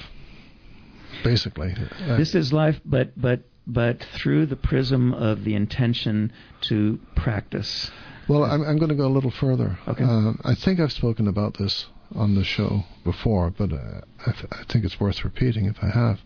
basically. 1.25 1.75
Uh, 2.07 2.17
This 2.17 2.35
is 2.35 2.53
life, 2.53 2.81
but 2.85 3.19
but 3.21 3.41
but 3.67 4.05
through 4.15 4.47
the 4.47 4.57
prism 4.57 5.13
of 5.15 5.45
the 5.45 5.55
intention 5.55 6.33
to 6.63 6.99
practice. 7.15 7.91
Well, 8.29 8.45
I'm, 8.45 8.63
I'm 8.63 8.79
going 8.79 8.91
to 8.91 8.95
go 8.95 9.07
a 9.07 9.09
little 9.09 9.31
further. 9.31 9.79
Okay. 9.89 10.05
Uh, 10.05 10.33
I 10.45 10.55
think 10.55 10.81
I've 10.81 10.93
spoken 10.93 11.29
about 11.29 11.59
this 11.59 11.87
on 12.15 12.35
the 12.35 12.45
show 12.45 12.85
before, 13.05 13.51
but 13.51 13.73
uh, 13.73 14.01
I, 14.27 14.33
th- 14.33 14.47
I 14.53 14.65
think 14.71 14.85
it's 14.85 15.01
worth 15.01 15.25
repeating 15.25 15.67
if 15.67 15.77
I 15.83 15.89
have. 15.89 16.19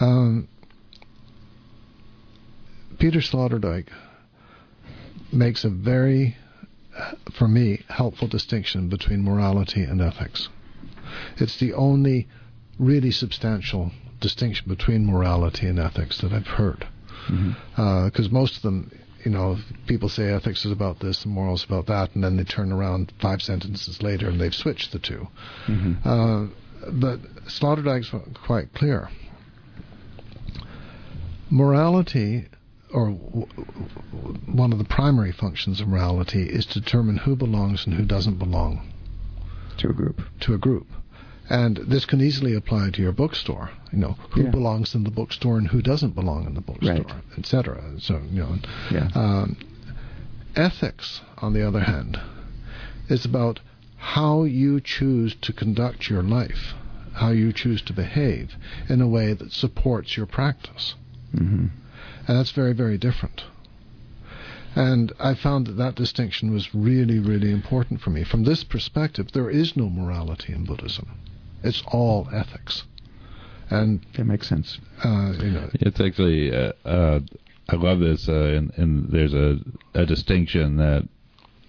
Um, 0.00 0.48
Peter 2.98 3.20
Sloterdijk 3.20 3.88
makes 5.32 5.64
a 5.64 5.70
very, 5.70 6.36
for 7.38 7.48
me, 7.48 7.82
helpful 7.88 8.28
distinction 8.28 8.88
between 8.88 9.22
morality 9.22 9.82
and 9.82 10.00
ethics. 10.00 10.48
It's 11.36 11.58
the 11.58 11.72
only 11.74 12.28
really 12.78 13.10
substantial 13.10 13.92
distinction 14.20 14.68
between 14.68 15.06
morality 15.06 15.66
and 15.66 15.78
ethics 15.78 16.20
that 16.20 16.32
I've 16.32 16.46
heard. 16.46 16.86
Because 17.76 18.30
most 18.30 18.56
of 18.56 18.62
them, 18.62 18.90
you 19.24 19.30
know, 19.30 19.56
people 19.86 20.08
say 20.08 20.28
ethics 20.30 20.64
is 20.64 20.72
about 20.72 21.00
this 21.00 21.24
and 21.24 21.32
morals 21.34 21.64
about 21.64 21.86
that, 21.86 22.14
and 22.14 22.22
then 22.22 22.36
they 22.36 22.44
turn 22.44 22.70
around 22.72 23.12
five 23.20 23.40
sentences 23.42 24.02
later 24.02 24.28
and 24.28 24.40
they've 24.40 24.54
switched 24.54 24.92
the 24.92 24.98
2 24.98 25.26
Uh, 26.04 26.46
but 26.92 27.20
Sloterdijk's 27.46 28.10
quite 28.46 28.72
clear. 28.74 29.08
Morality, 31.50 32.46
or 32.92 33.10
w- 33.10 33.46
w- 34.12 34.38
one 34.46 34.72
of 34.72 34.78
the 34.78 34.84
primary 34.84 35.32
functions 35.32 35.80
of 35.80 35.88
morality, 35.88 36.42
is 36.44 36.66
to 36.66 36.80
determine 36.80 37.18
who 37.18 37.36
belongs 37.36 37.86
and 37.86 37.94
who 37.94 38.04
doesn't 38.04 38.38
belong 38.38 38.90
To 39.78 39.88
a 39.90 39.92
group. 39.92 40.20
to 40.40 40.54
a 40.54 40.58
group. 40.58 40.86
And 41.50 41.76
this 41.76 42.06
can 42.06 42.20
easily 42.22 42.54
apply 42.54 42.90
to 42.90 43.02
your 43.02 43.12
bookstore. 43.12 43.70
You 43.92 43.98
know, 43.98 44.16
who 44.30 44.44
Yeah. 44.44 44.50
belongs 44.50 44.94
in 44.94 45.04
the 45.04 45.10
bookstore 45.10 45.58
and 45.58 45.68
who 45.68 45.82
doesn't 45.82 46.14
belong 46.14 46.46
in 46.46 46.54
the 46.54 46.60
bookstore, 46.60 47.04
Right. 47.04 47.38
etc. 47.38 47.82
So, 47.98 48.22
you 48.32 48.40
know, 48.40 48.58
Yeah. 48.90 49.08
um, 49.14 49.56
ethics, 50.56 51.20
on 51.38 51.52
the 51.52 51.62
other 51.66 51.80
hand, 51.80 52.18
is 53.08 53.24
about 53.24 53.60
how 53.96 54.44
you 54.44 54.80
choose 54.80 55.34
to 55.42 55.52
conduct 55.52 56.08
your 56.08 56.22
life, 56.22 56.74
how 57.12 57.30
you 57.30 57.52
choose 57.52 57.82
to 57.82 57.92
behave 57.92 58.56
in 58.88 59.00
a 59.00 59.08
way 59.08 59.34
that 59.34 59.52
supports 59.52 60.16
your 60.16 60.26
practice. 60.26 60.94
hmm 61.36 61.66
And 62.26 62.38
that's 62.38 62.52
very, 62.52 62.72
very 62.72 62.96
different. 62.96 63.44
And 64.74 65.12
I 65.20 65.34
found 65.34 65.66
that 65.66 65.76
that 65.76 65.94
distinction 65.94 66.52
was 66.52 66.74
really, 66.74 67.18
really 67.18 67.52
important 67.52 68.00
for 68.00 68.10
me. 68.10 68.24
From 68.24 68.44
this 68.44 68.64
perspective, 68.64 69.30
there 69.32 69.50
is 69.50 69.76
no 69.76 69.88
morality 69.90 70.52
in 70.52 70.64
Buddhism. 70.64 71.06
It's 71.64 71.82
all 71.88 72.28
ethics. 72.32 72.84
And 73.70 74.04
that 74.16 74.24
makes 74.24 74.48
sense. 74.48 74.78
Uh, 75.02 75.32
you 75.40 75.50
know, 75.50 75.70
it's 75.74 76.00
actually 76.00 76.54
uh, 76.54 76.72
uh, 76.84 77.20
I 77.68 77.76
love 77.76 78.00
this, 78.00 78.28
uh, 78.28 78.32
and, 78.32 78.72
and, 78.76 79.10
there's 79.10 79.32
a, 79.32 79.56
a, 79.94 80.04
distinction 80.04 80.76
that 80.76 81.08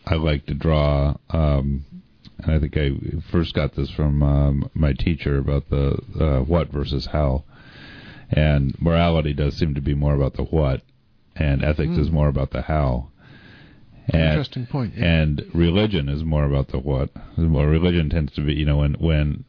I 0.05 0.15
like 0.15 0.45
to 0.47 0.53
draw. 0.53 1.15
Um, 1.30 1.85
and 2.39 2.51
I 2.51 2.59
think 2.59 2.76
I 2.76 2.91
first 3.31 3.53
got 3.53 3.76
this 3.76 3.89
from 3.91 4.22
um, 4.22 4.69
my 4.73 4.91
teacher 4.91 5.38
about 5.38 5.69
the 5.69 5.97
uh, 6.19 6.39
what 6.41 6.69
versus 6.69 7.05
how. 7.05 7.45
And 8.30 8.80
morality 8.81 9.34
does 9.34 9.55
seem 9.55 9.73
to 9.76 9.81
be 9.81 9.93
more 9.93 10.15
about 10.15 10.34
the 10.34 10.43
what, 10.43 10.81
and 11.35 11.63
ethics 11.63 11.93
mm. 11.93 11.99
is 11.99 12.11
more 12.11 12.27
about 12.27 12.51
the 12.51 12.63
how. 12.63 13.09
And, 14.07 14.22
Interesting 14.22 14.67
point. 14.67 14.95
Yeah. 14.97 15.05
And 15.05 15.45
religion 15.53 16.09
is 16.09 16.23
more 16.23 16.43
about 16.43 16.67
the 16.67 16.80
what. 16.80 17.09
Well, 17.38 17.65
religion 17.65 18.09
tends 18.09 18.34
to 18.34 18.41
be, 18.41 18.53
you 18.53 18.65
know, 18.65 18.77
when 18.77 18.95
when 18.95 19.45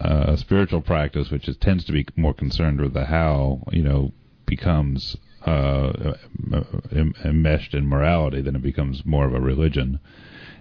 uh, 0.00 0.24
a 0.28 0.36
spiritual 0.36 0.80
practice, 0.80 1.30
which 1.30 1.48
is, 1.48 1.56
tends 1.56 1.84
to 1.84 1.92
be 1.92 2.06
more 2.16 2.34
concerned 2.34 2.80
with 2.80 2.94
the 2.94 3.04
how, 3.04 3.62
you 3.72 3.82
know, 3.82 4.12
becomes 4.46 5.16
uh, 5.46 6.14
enmeshed 7.24 7.74
in 7.74 7.86
morality, 7.86 8.42
then 8.42 8.56
it 8.56 8.62
becomes 8.62 9.04
more 9.06 9.26
of 9.26 9.34
a 9.34 9.40
religion 9.40 10.00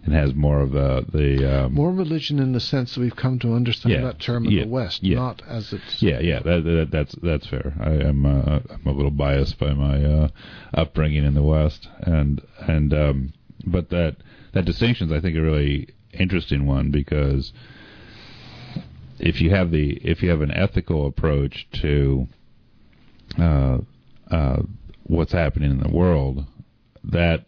and 0.04 0.14
has 0.14 0.34
more 0.34 0.62
of 0.62 0.76
a, 0.76 1.06
the 1.12 1.66
um, 1.66 1.74
more 1.74 1.92
religion 1.92 2.40
in 2.40 2.54
the 2.54 2.60
sense 2.60 2.96
that 2.96 3.02
we've 3.02 3.16
come 3.16 3.38
to 3.40 3.54
understand 3.54 3.96
yeah, 3.96 4.02
that 4.02 4.20
term 4.20 4.46
in 4.46 4.52
yeah, 4.52 4.64
the 4.64 4.70
West, 4.70 5.04
yeah. 5.04 5.16
not 5.16 5.42
as 5.48 5.74
it's. 5.74 6.02
Yeah, 6.02 6.20
yeah, 6.20 6.40
that, 6.40 6.64
that, 6.64 6.88
that's 6.92 7.16
that's 7.22 7.48
fair. 7.48 7.74
I 7.80 8.08
am 8.08 8.26
uh, 8.26 8.60
I'm 8.70 8.86
a 8.86 8.92
little 8.92 9.12
biased 9.12 9.60
by 9.60 9.74
my 9.74 10.04
uh, 10.04 10.28
upbringing 10.74 11.26
in 11.26 11.34
the 11.34 11.44
West, 11.44 11.88
and 12.02 12.42
and 12.62 12.94
um, 12.94 13.34
but 13.66 13.90
that 13.90 14.18
that 14.54 14.66
distinction 14.66 15.08
is 15.08 15.14
I 15.14 15.20
think 15.20 15.36
a 15.36 15.42
really 15.42 15.90
interesting 16.14 16.66
one 16.66 16.92
because 16.92 17.52
if 19.20 19.42
you 19.42 19.50
have 19.50 19.72
the 19.72 19.94
if 20.04 20.22
you 20.24 20.30
have 20.30 20.42
an 20.42 20.52
ethical 20.52 21.08
approach 21.08 21.68
to 21.82 22.28
uh, 23.40 23.78
uh, 24.32 24.62
what's 25.04 25.32
happening 25.32 25.72
in 25.72 25.80
the 25.80 25.90
world, 25.90 26.46
that 27.04 27.46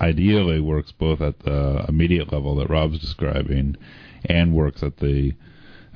ideally 0.00 0.60
works 0.60 0.92
both 0.92 1.20
at 1.20 1.38
the 1.40 1.84
immediate 1.88 2.32
level 2.32 2.56
that 2.56 2.68
Rob's 2.68 2.98
describing 2.98 3.76
and 4.24 4.54
works 4.54 4.82
at 4.82 4.98
the 4.98 5.32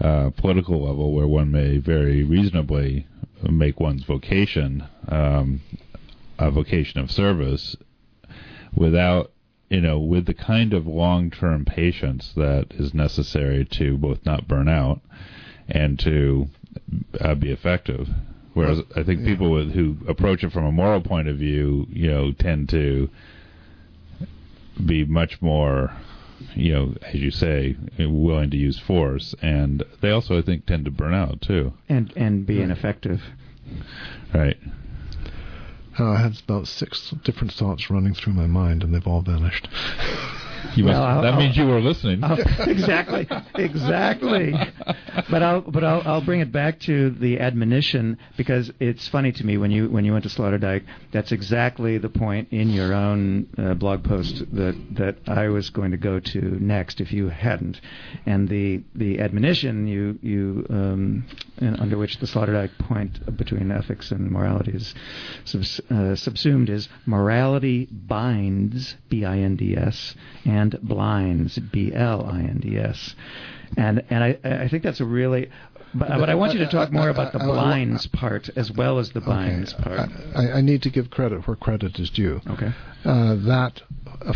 uh, 0.01 0.31
political 0.37 0.87
level 0.87 1.13
where 1.13 1.27
one 1.27 1.51
may 1.51 1.79
very 1.79 2.23
reasonably 2.23 3.07
make 3.51 3.81
one's 3.81 4.05
vocation 4.05 4.87
um, 5.09 5.61
a 6.39 6.51
vocation 6.51 7.01
of 7.01 7.11
service 7.11 7.77
without 8.75 9.33
you 9.69 9.81
know 9.81 9.99
with 9.99 10.27
the 10.27 10.35
kind 10.35 10.73
of 10.73 10.87
long-term 10.87 11.65
patience 11.65 12.33
that 12.37 12.67
is 12.71 12.95
necessary 12.95 13.65
to 13.65 13.97
both 13.97 14.25
not 14.25 14.49
burn 14.49 14.69
out 14.69 15.01
and 15.69 15.99
to 15.99 16.49
uh, 17.21 17.35
be 17.35 17.51
effective. 17.51 18.09
Whereas 18.55 18.81
I 18.97 19.05
think 19.05 19.25
people 19.25 19.53
with, 19.53 19.73
who 19.73 19.99
approach 20.09 20.43
it 20.43 20.51
from 20.51 20.65
a 20.65 20.73
moral 20.73 21.01
point 21.01 21.29
of 21.29 21.37
view, 21.37 21.87
you 21.91 22.11
know, 22.11 22.33
tend 22.33 22.69
to 22.71 23.09
be 24.85 25.05
much 25.05 25.41
more, 25.41 25.93
you 26.55 26.73
know, 26.73 26.95
as 27.03 27.15
you 27.15 27.31
say, 27.31 27.77
willing 27.99 28.51
to 28.51 28.57
use 28.57 28.79
force, 28.79 29.35
and 29.43 29.85
they 30.01 30.11
also, 30.11 30.39
I 30.39 30.43
think, 30.43 30.67
tend 30.67 30.87
to 30.87 30.91
burn 30.91 31.15
out 31.15 31.41
too, 31.41 31.73
and 31.89 32.13
and 32.17 32.47
be 32.47 32.61
ineffective. 32.61 33.23
Right. 34.35 34.57
Uh, 35.99 36.11
I 36.11 36.17
had 36.19 36.41
about 36.45 36.69
six 36.69 37.11
different 37.25 37.53
thoughts 37.53 37.91
running 37.91 38.15
through 38.15 38.35
my 38.35 38.47
mind, 38.47 38.83
and 38.83 38.95
they've 38.95 39.07
all 39.07 39.23
vanished. 39.23 39.69
You 40.75 40.85
must, 40.85 40.99
well, 40.99 41.23
that 41.23 41.35
I'll, 41.35 41.39
means 41.39 41.57
you 41.57 41.67
were 41.67 41.81
listening. 41.81 42.23
I'll, 42.23 42.39
exactly, 42.69 43.29
exactly. 43.55 44.55
But 45.31 45.43
I'll 45.43 45.61
but 45.61 45.85
I'll 45.85 46.03
I'll 46.05 46.21
bring 46.21 46.41
it 46.41 46.53
back 46.53 46.81
to 46.81 47.11
the 47.11 47.41
admonition 47.41 48.19
because 48.37 48.71
it's 48.81 49.09
funny 49.09 49.33
to 49.33 49.47
me 49.47 49.57
when 49.57 49.71
you 49.71 49.89
when 49.89 50.05
you 50.05 50.13
went 50.13 50.25
to 50.25 50.31
Sloterdijk. 50.31 50.85
That's 51.13 51.33
exactly 51.33 51.99
the 51.99 52.09
point 52.09 52.49
in 52.51 52.71
your 52.71 52.93
own 52.93 53.49
uh, 53.57 53.75
blog 53.75 54.05
post 54.05 54.39
that 54.53 54.77
that 54.97 55.17
I 55.27 55.49
was 55.49 55.71
going 55.71 55.93
to 55.93 55.97
go 55.97 56.21
to 56.21 56.41
next 56.41 57.01
if 57.01 57.13
you 57.13 57.29
hadn't. 57.29 57.81
And 58.27 58.49
the 58.49 58.83
the 58.95 59.21
admonition 59.21 59.87
you 59.87 60.19
you 60.23 60.67
um, 60.71 61.27
under 61.61 61.99
which 61.99 62.19
the 62.19 62.27
Sloterdijk 62.27 62.71
point 62.79 63.37
between 63.37 63.71
ethics 63.71 64.11
and 64.11 64.31
morality 64.31 64.73
is 64.73 64.95
subs, 65.45 65.81
uh, 65.91 66.15
subsumed 66.15 66.71
is 66.71 66.89
morality 67.07 67.89
binds 67.91 68.97
b 69.09 69.25
i 69.25 69.39
n 69.39 69.57
d 69.57 69.77
s 69.77 70.15
and 70.45 70.79
blinds, 70.83 71.59
B 71.59 71.93
L 71.95 72.27
I 72.27 72.41
N 72.41 72.61
D 72.61 72.79
S. 72.79 73.15
And 73.77 74.05
and 74.11 74.25
I 74.25 74.39
I 74.45 74.69
think 74.69 74.83
that's 74.83 75.01
a 75.01 75.05
really 75.05 75.51
but, 75.95 76.09
but 76.09 76.29
I 76.29 76.35
want 76.35 76.53
you 76.53 76.59
to 76.61 76.67
uh, 76.67 76.71
talk 76.71 76.93
more 76.93 77.09
uh, 77.09 77.13
about 77.13 77.33
the 77.33 77.39
uh, 77.39 77.47
blinds 77.47 78.07
part 78.09 78.51
as 78.57 78.71
well 78.71 78.99
as 78.99 79.11
the 79.11 79.21
binds 79.21 79.73
okay. 79.75 79.83
part. 79.83 80.11
I, 80.35 80.53
I, 80.53 80.61
need 80.61 80.83
to 80.83 80.91
give 80.91 81.11
credit 81.11 81.47
where 81.47 81.57
credit 81.57 81.99
is 81.99 82.11
due. 82.11 82.41
Okay. 82.47 82.73
Uh, 83.05 83.37
that 83.47 83.81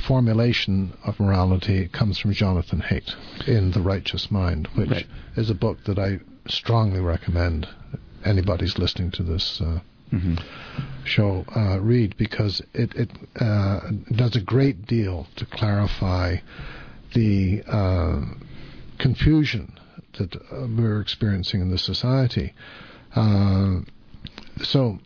formulation 0.06 0.96
of 1.04 1.20
morality 1.20 1.88
comes 1.88 2.18
from 2.18 2.32
Jonathan 2.32 2.80
Haidt 2.80 3.14
in 3.46 3.72
The 3.72 3.80
Righteous 3.80 4.30
Mind, 4.30 4.68
which 4.74 4.90
right. 4.90 5.06
is 5.36 5.50
a 5.50 5.54
book 5.54 5.78
that 5.84 5.98
I 5.98 6.20
strongly 6.48 7.00
recommend 7.00 7.68
anybody's 8.24 8.78
listening 8.78 9.10
to 9.12 9.22
this 9.22 9.60
uh, 9.60 9.80
mm-hmm. 10.12 10.34
show 11.04 11.44
uh, 11.56 11.80
read 11.80 12.16
because 12.16 12.60
it, 12.74 12.94
it 12.94 13.10
uh, 13.40 13.80
does 14.14 14.36
a 14.36 14.40
great 14.40 14.86
deal 14.86 15.26
to 15.36 15.46
clarify 15.46 16.36
the 17.14 17.62
uh, 17.66 18.20
confusion 18.98 19.78
that 20.18 20.34
uh, 20.36 20.66
we're 20.76 21.00
experiencing 21.00 21.60
in 21.60 21.70
the 21.70 21.78
society. 21.78 22.54
Uh, 23.14 23.80
so, 24.62 24.98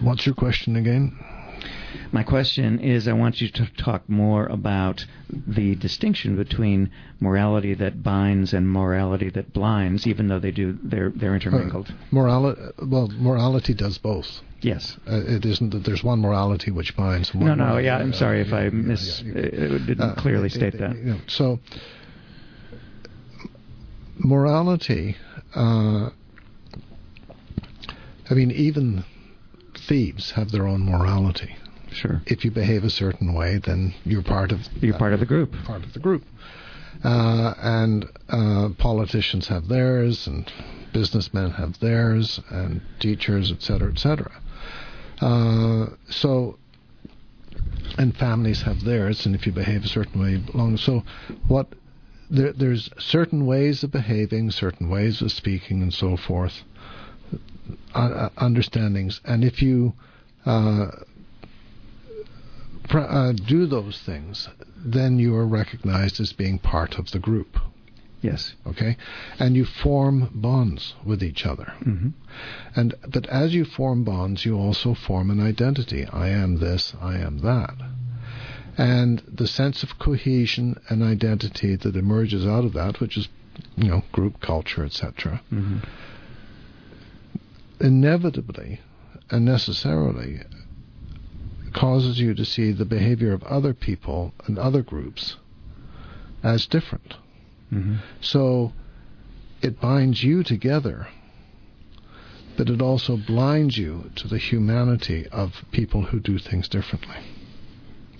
what's 0.00 0.26
your 0.26 0.34
question 0.34 0.76
again? 0.76 1.18
My 2.10 2.22
question 2.22 2.78
is 2.78 3.08
I 3.08 3.12
want 3.12 3.40
you 3.40 3.48
to 3.50 3.66
talk 3.76 4.08
more 4.08 4.46
about 4.46 5.04
the 5.30 5.74
distinction 5.76 6.36
between 6.36 6.90
morality 7.20 7.74
that 7.74 8.02
binds 8.02 8.52
and 8.52 8.68
morality 8.68 9.30
that 9.30 9.52
blinds, 9.52 10.06
even 10.06 10.28
though 10.28 10.38
they 10.38 10.50
do 10.50 10.78
they're 10.82 11.10
they're 11.10 11.34
intermingled. 11.34 11.88
Uh, 11.88 11.94
morality, 12.10 12.60
well, 12.82 13.08
morality 13.08 13.74
does 13.74 13.98
both. 13.98 14.40
Yes. 14.60 14.96
Uh, 15.10 15.20
it 15.26 15.44
isn't 15.44 15.70
that 15.70 15.84
there's 15.84 16.04
one 16.04 16.20
morality 16.20 16.70
which 16.70 16.96
binds. 16.96 17.34
no, 17.34 17.54
no, 17.54 17.78
yeah. 17.78 17.98
I'm 17.98 18.12
sorry 18.12 18.40
if 18.40 18.52
I 18.52 18.68
miss. 18.68 19.20
Yeah, 19.20 19.32
yeah, 19.34 19.42
yeah. 19.42 19.86
didn't 19.86 20.00
uh, 20.00 20.14
clearly 20.14 20.48
state 20.48 20.78
that. 20.78 20.96
You 20.96 21.04
know, 21.04 21.20
so, 21.26 21.58
morality. 24.18 25.16
Uh, 25.54 26.10
I 28.30 28.34
mean, 28.34 28.52
even 28.52 29.04
thieves 29.76 30.30
have 30.32 30.52
their 30.52 30.66
own 30.66 30.84
morality. 30.84 31.56
Sure. 31.92 32.22
If 32.26 32.44
you 32.44 32.50
behave 32.50 32.84
a 32.84 32.90
certain 32.90 33.34
way, 33.34 33.58
then 33.58 33.94
you're 34.04 34.22
part 34.22 34.52
of 34.52 34.60
you're 34.80 34.98
part 34.98 35.12
of 35.12 35.20
the 35.20 35.26
group. 35.26 35.54
Part 35.64 35.84
of 35.84 35.92
the 35.92 36.00
group. 36.00 36.24
Uh, 37.04 37.54
and 37.58 38.06
uh, 38.28 38.68
politicians 38.78 39.48
have 39.48 39.68
theirs, 39.68 40.26
and 40.26 40.50
businessmen 40.92 41.50
have 41.50 41.78
theirs, 41.80 42.40
and 42.50 42.80
teachers, 43.00 43.50
etc., 43.50 43.90
etc. 43.90 44.30
Uh, 45.20 45.86
so, 46.08 46.58
and 47.98 48.16
families 48.16 48.62
have 48.62 48.84
theirs, 48.84 49.26
and 49.26 49.34
if 49.34 49.46
you 49.46 49.52
behave 49.52 49.84
a 49.84 49.88
certain 49.88 50.20
way, 50.20 50.32
you 50.32 50.38
belong. 50.38 50.76
So, 50.76 51.02
what 51.48 51.68
there, 52.30 52.52
there's 52.52 52.88
certain 52.98 53.46
ways 53.46 53.82
of 53.82 53.90
behaving, 53.90 54.50
certain 54.50 54.88
ways 54.88 55.20
of 55.22 55.32
speaking, 55.32 55.82
and 55.82 55.92
so 55.92 56.16
forth. 56.16 56.62
Uh, 57.94 57.98
uh, 57.98 58.28
understandings, 58.38 59.20
and 59.24 59.44
if 59.44 59.62
you 59.62 59.94
uh, 62.94 63.00
uh, 63.00 63.32
do 63.32 63.66
those 63.66 64.00
things, 64.00 64.48
then 64.76 65.18
you 65.18 65.34
are 65.34 65.46
recognized 65.46 66.20
as 66.20 66.32
being 66.32 66.58
part 66.58 66.98
of 66.98 67.10
the 67.10 67.18
group. 67.18 67.58
Yes. 68.20 68.54
Okay, 68.66 68.96
and 69.40 69.56
you 69.56 69.64
form 69.64 70.30
bonds 70.32 70.94
with 71.04 71.24
each 71.24 71.44
other. 71.44 71.74
Mm-hmm. 71.80 72.10
And 72.76 72.94
but 73.08 73.26
as 73.26 73.52
you 73.52 73.64
form 73.64 74.04
bonds, 74.04 74.44
you 74.44 74.56
also 74.56 74.94
form 74.94 75.28
an 75.30 75.40
identity. 75.40 76.06
I 76.06 76.28
am 76.28 76.58
this. 76.58 76.94
I 77.00 77.16
am 77.18 77.38
that. 77.38 77.74
And 78.78 79.22
the 79.28 79.48
sense 79.48 79.82
of 79.82 79.98
cohesion 79.98 80.80
and 80.88 81.02
identity 81.02 81.76
that 81.76 81.96
emerges 81.96 82.46
out 82.46 82.64
of 82.64 82.72
that, 82.72 83.00
which 83.00 83.16
is, 83.16 83.28
you 83.76 83.88
know, 83.88 84.02
group 84.12 84.40
culture, 84.40 84.84
etc., 84.84 85.42
mm-hmm. 85.52 85.78
inevitably 87.80 88.80
and 89.30 89.44
necessarily 89.44 90.40
causes 91.74 92.18
you 92.20 92.34
to 92.34 92.44
see 92.44 92.72
the 92.72 92.84
behavior 92.84 93.32
of 93.32 93.42
other 93.44 93.74
people 93.74 94.32
and 94.46 94.58
other 94.58 94.82
groups 94.82 95.36
as 96.42 96.66
different. 96.66 97.14
Mm-hmm. 97.72 97.96
So 98.20 98.72
it 99.62 99.80
binds 99.80 100.22
you 100.22 100.42
together 100.42 101.08
but 102.56 102.68
it 102.68 102.82
also 102.82 103.16
blinds 103.16 103.76
you 103.78 104.10
to 104.16 104.28
the 104.28 104.38
humanity 104.38 105.26
of 105.28 105.64
people 105.70 106.02
who 106.02 106.20
do 106.20 106.38
things 106.38 106.68
differently. 106.68 107.16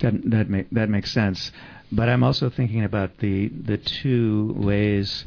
That 0.01 0.15
that 0.31 0.51
make, 0.51 0.71
that 0.71 0.89
makes 0.89 1.13
sense, 1.13 1.53
but 1.91 2.09
I'm 2.09 2.25
also 2.25 2.51
thinking 2.51 2.85
about 2.85 3.19
the 3.19 3.49
the 3.49 3.77
two 3.77 4.55
ways 4.57 5.25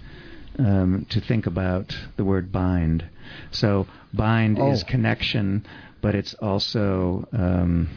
um, 0.57 1.05
to 1.09 1.21
think 1.21 1.45
about 1.45 1.95
the 2.17 2.25
word 2.25 2.51
bind. 2.51 3.05
So 3.51 3.87
bind 4.13 4.59
Oh. 4.59 4.71
is 4.71 4.83
connection, 4.83 5.65
but 6.05 6.13
it's 6.13 6.35
also 6.35 7.27
um, 7.33 7.89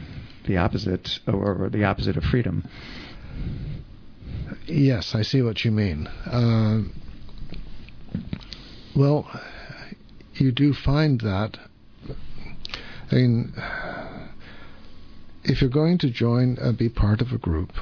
the 0.47 0.57
opposite, 0.57 1.19
or, 1.27 1.65
or 1.65 1.69
the 1.69 1.83
opposite 1.83 2.17
of 2.17 2.23
freedom. 2.23 2.67
Yes, 4.65 5.13
I 5.13 5.21
see 5.21 5.43
what 5.43 5.63
you 5.63 5.69
mean. 5.69 6.07
Uh, 6.07 6.81
well, 8.95 9.29
you 10.33 10.51
do 10.51 10.73
find 10.73 11.21
that. 11.21 11.59
I 13.11 13.15
mean, 13.15 13.53
if 15.43 15.61
you're 15.61 15.69
going 15.69 15.99
to 15.99 16.09
join, 16.09 16.57
and 16.59 16.75
be 16.75 16.89
part 16.89 17.21
of 17.21 17.31
a 17.31 17.37
group, 17.37 17.73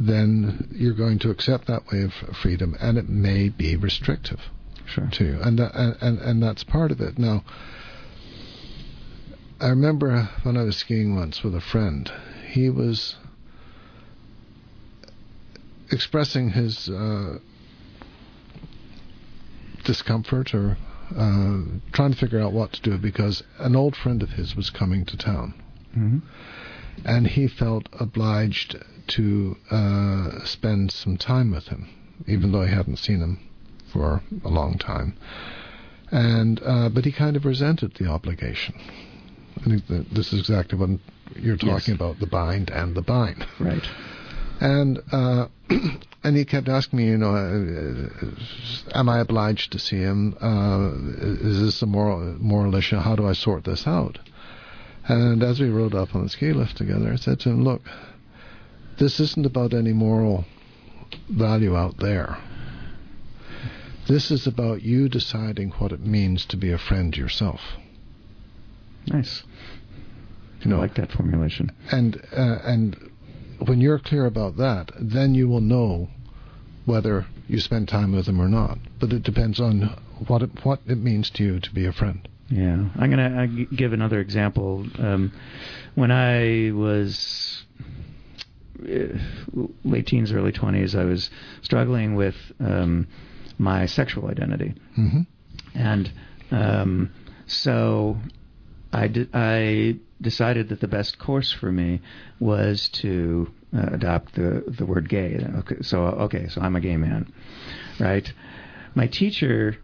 then 0.00 0.70
you're 0.72 0.94
going 0.94 1.18
to 1.18 1.30
accept 1.30 1.66
that 1.66 1.92
way 1.92 2.04
of 2.04 2.14
freedom, 2.42 2.74
and 2.80 2.96
it 2.96 3.10
may 3.10 3.50
be 3.50 3.76
restrictive 3.76 4.40
Sure. 4.86 5.08
to 5.12 5.24
you, 5.24 5.38
and 5.42 5.58
that, 5.58 5.74
and, 5.74 5.96
and 6.00 6.18
and 6.20 6.42
that's 6.42 6.64
part 6.64 6.90
of 6.90 7.02
it. 7.02 7.18
Now, 7.18 7.44
I 9.64 9.68
remember 9.68 10.28
when 10.42 10.58
I 10.58 10.62
was 10.64 10.76
skiing 10.76 11.16
once 11.16 11.42
with 11.42 11.54
a 11.54 11.60
friend, 11.62 12.12
he 12.50 12.68
was 12.68 13.16
expressing 15.90 16.50
his 16.50 16.90
uh, 16.90 17.38
discomfort 19.82 20.54
or 20.54 20.76
uh, 21.16 21.62
trying 21.92 22.12
to 22.12 22.16
figure 22.18 22.40
out 22.40 22.52
what 22.52 22.74
to 22.74 22.82
do 22.82 22.98
because 22.98 23.42
an 23.58 23.74
old 23.74 23.96
friend 23.96 24.22
of 24.22 24.32
his 24.32 24.54
was 24.54 24.68
coming 24.68 25.06
to 25.06 25.16
town, 25.16 25.54
hmm 25.94 26.18
and 27.06 27.26
he 27.26 27.48
felt 27.48 27.88
obliged 27.98 28.76
to 29.06 29.56
uh, 29.70 30.44
spend 30.44 30.92
some 30.92 31.16
time 31.16 31.50
with 31.50 31.68
him, 31.68 31.88
even 32.26 32.52
though 32.52 32.66
he 32.66 32.72
hadn't 32.72 32.98
seen 32.98 33.20
him 33.20 33.38
for 33.90 34.22
a 34.44 34.48
long 34.48 34.76
time. 34.76 35.16
And 36.10 36.60
uh, 36.62 36.90
but 36.90 37.06
he 37.06 37.12
kind 37.12 37.34
of 37.34 37.46
resented 37.46 37.94
the 37.94 38.08
obligation. 38.08 38.74
I 39.60 39.64
think 39.64 39.86
that 39.88 40.10
this 40.10 40.32
is 40.32 40.40
exactly 40.40 40.78
what 40.78 40.90
you're 41.36 41.56
talking 41.56 41.74
Yes. 41.94 41.96
about: 41.96 42.20
the 42.20 42.26
bind 42.26 42.70
and 42.70 42.94
the 42.94 43.02
bind. 43.02 43.46
Right. 43.58 43.84
And 44.60 45.00
uh, 45.12 45.48
and 46.24 46.36
he 46.36 46.44
kept 46.44 46.68
asking 46.68 46.98
me, 46.98 47.06
you 47.06 47.18
know, 47.18 47.34
uh, 47.34 48.98
am 48.98 49.08
I 49.08 49.20
obliged 49.20 49.72
to 49.72 49.78
see 49.78 49.96
him? 49.98 50.36
Uh, 50.40 50.90
is 51.46 51.60
this 51.60 51.82
a 51.82 51.86
moral 51.86 52.36
moral 52.38 52.74
issue? 52.74 52.96
How 52.96 53.16
do 53.16 53.26
I 53.26 53.32
sort 53.32 53.64
this 53.64 53.86
out? 53.86 54.18
And 55.06 55.42
as 55.42 55.60
we 55.60 55.68
rode 55.68 55.94
up 55.94 56.14
on 56.14 56.22
the 56.22 56.28
ski 56.30 56.52
lift 56.52 56.76
together, 56.76 57.12
I 57.12 57.16
said 57.16 57.40
to 57.40 57.50
him, 57.50 57.62
look, 57.62 57.82
this 58.98 59.20
isn't 59.20 59.44
about 59.44 59.74
any 59.74 59.92
moral 59.92 60.46
value 61.28 61.76
out 61.76 61.98
there. 61.98 62.38
This 64.08 64.30
is 64.30 64.46
about 64.46 64.82
you 64.82 65.08
deciding 65.08 65.70
what 65.72 65.92
it 65.92 66.00
means 66.00 66.46
to 66.46 66.56
be 66.56 66.70
a 66.72 66.78
friend 66.78 67.14
yourself. 67.16 67.60
Nice. 69.06 69.42
You 70.62 70.70
know, 70.70 70.76
I 70.76 70.80
like 70.80 70.94
that 70.94 71.12
formulation. 71.12 71.70
and 71.90 72.16
uh, 72.36 72.58
and 72.64 72.96
when 73.66 73.80
you're 73.80 73.98
clear 73.98 74.26
about 74.26 74.56
that, 74.56 74.90
then 74.98 75.34
you 75.34 75.48
will 75.48 75.60
know 75.60 76.08
whether 76.86 77.26
you 77.48 77.60
spend 77.60 77.88
time 77.88 78.12
with 78.12 78.26
them 78.26 78.40
or 78.40 78.48
not. 78.48 78.78
But 79.00 79.12
it 79.12 79.22
depends 79.22 79.60
on 79.60 79.82
what 80.26 80.42
it, 80.42 80.50
what 80.64 80.80
it 80.86 80.98
means 80.98 81.30
to 81.30 81.44
you 81.44 81.60
to 81.60 81.74
be 81.74 81.86
a 81.86 81.92
friend. 81.92 82.26
Yeah, 82.48 82.84
I'm 82.96 83.10
gonna 83.10 83.46
g- 83.48 83.68
give 83.76 83.92
another 83.92 84.20
example. 84.20 84.86
Um, 84.98 85.32
when 85.94 86.10
I 86.10 86.72
was 86.72 87.64
uh, 88.82 89.18
late 89.84 90.06
teens, 90.06 90.32
early 90.32 90.52
twenties, 90.52 90.94
I 90.94 91.04
was 91.04 91.30
struggling 91.62 92.14
with 92.16 92.36
um, 92.60 93.06
my 93.58 93.86
sexual 93.86 94.28
identity, 94.28 94.74
hmm 94.94 95.20
and 95.74 96.10
um, 96.50 97.10
so 97.46 98.16
I 98.94 99.08
de- 99.08 99.28
I 99.34 99.96
decided 100.20 100.68
that 100.68 100.80
the 100.80 100.86
best 100.88 101.18
course 101.18 101.50
for 101.50 101.72
me 101.72 102.00
was 102.38 102.88
to 103.00 103.50
uh, 103.76 103.88
adopt 103.92 104.36
the 104.36 104.62
the 104.66 104.86
word 104.86 105.08
gay. 105.08 105.44
Okay, 105.58 105.82
so 105.82 106.04
okay, 106.26 106.46
so 106.48 106.60
I'm 106.60 106.76
a 106.76 106.80
gay 106.80 106.96
man, 106.96 107.32
right? 107.98 108.32
My 108.94 109.08
teacher 109.08 109.76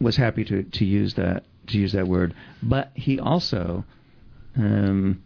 was 0.00 0.16
happy 0.16 0.44
to 0.44 0.62
to 0.62 0.84
use 0.86 1.14
that 1.14 1.44
to 1.66 1.78
use 1.78 1.92
that 1.92 2.08
word, 2.08 2.34
but 2.62 2.90
he 2.94 3.20
also, 3.20 3.84
um, 4.56 5.22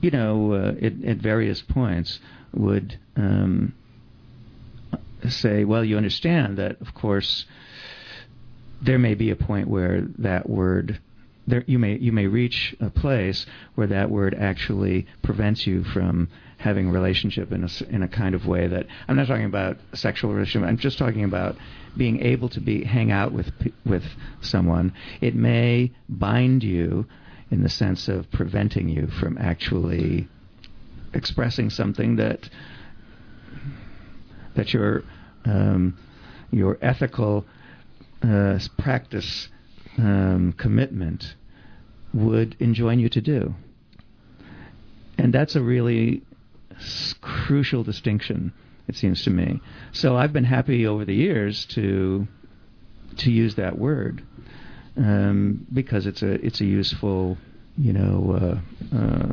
you 0.00 0.10
know, 0.10 0.54
uh, 0.54 0.74
at, 0.82 1.04
at 1.04 1.16
various 1.18 1.60
points 1.60 2.20
would 2.54 2.98
um, 3.16 3.74
say, 5.28 5.64
"Well, 5.64 5.84
you 5.84 5.98
understand 5.98 6.56
that, 6.56 6.80
of 6.80 6.94
course." 6.94 7.44
There 8.82 8.98
may 8.98 9.14
be 9.14 9.30
a 9.30 9.36
point 9.36 9.68
where 9.68 10.02
that 10.18 10.46
word 10.46 11.00
there 11.46 11.64
you 11.66 11.78
may 11.78 11.96
you 11.98 12.12
may 12.12 12.26
reach 12.26 12.74
a 12.80 12.90
place 12.90 13.46
where 13.74 13.86
that 13.86 14.10
word 14.10 14.34
actually 14.34 15.06
prevents 15.22 15.66
you 15.66 15.84
from 15.84 16.28
having 16.58 16.88
a 16.88 16.92
relationship 16.92 17.52
in 17.52 17.64
a 17.64 17.68
in 17.94 18.02
a 18.02 18.08
kind 18.08 18.34
of 18.34 18.46
way 18.46 18.66
that 18.66 18.86
I'm 19.06 19.16
not 19.16 19.26
talking 19.26 19.44
about 19.44 19.76
sexual 19.92 20.32
relationship. 20.32 20.68
I'm 20.68 20.78
just 20.78 20.98
talking 20.98 21.24
about 21.24 21.56
being 21.96 22.20
able 22.20 22.48
to 22.50 22.60
be 22.60 22.84
hang 22.84 23.12
out 23.12 23.32
with 23.32 23.50
with 23.84 24.04
someone. 24.40 24.94
It 25.20 25.34
may 25.34 25.92
bind 26.08 26.62
you 26.62 27.06
in 27.50 27.62
the 27.62 27.68
sense 27.68 28.08
of 28.08 28.30
preventing 28.30 28.88
you 28.88 29.08
from 29.20 29.36
actually 29.38 30.28
expressing 31.12 31.70
something 31.70 32.16
that 32.16 32.48
that 34.56 34.72
your 34.72 35.02
um, 35.44 35.98
your 36.50 36.78
ethical 36.80 37.44
uh, 38.22 38.58
practice 38.78 39.48
um, 39.98 40.54
commitment 40.56 41.34
would 42.12 42.56
enjoin 42.60 42.98
you 42.98 43.08
to 43.08 43.20
do. 43.20 43.54
And 45.18 45.32
that's 45.32 45.56
a 45.56 45.62
really 45.62 46.22
crucial 47.20 47.84
distinction, 47.84 48.52
it 48.88 48.96
seems 48.96 49.22
to 49.24 49.30
me. 49.30 49.60
So 49.92 50.16
I've 50.16 50.32
been 50.32 50.44
happy 50.44 50.86
over 50.86 51.04
the 51.04 51.14
years 51.14 51.66
to 51.66 52.26
to 53.16 53.30
use 53.30 53.54
that 53.54 53.78
word 53.78 54.24
um, 54.96 55.66
because 55.72 56.06
it's 56.06 56.22
a 56.22 56.32
it's 56.44 56.60
a 56.60 56.64
useful, 56.64 57.36
you 57.76 57.92
know, 57.92 58.60
uh, 58.92 58.96
uh, 58.96 59.32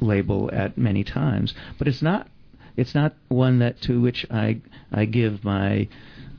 label 0.00 0.50
at 0.52 0.76
many 0.76 1.04
times. 1.04 1.54
But 1.78 1.88
it's 1.88 2.02
not 2.02 2.28
it's 2.76 2.94
not 2.94 3.14
one 3.28 3.60
that 3.60 3.80
to 3.82 4.00
which 4.00 4.26
I 4.30 4.60
I 4.92 5.04
give 5.04 5.44
my 5.44 5.88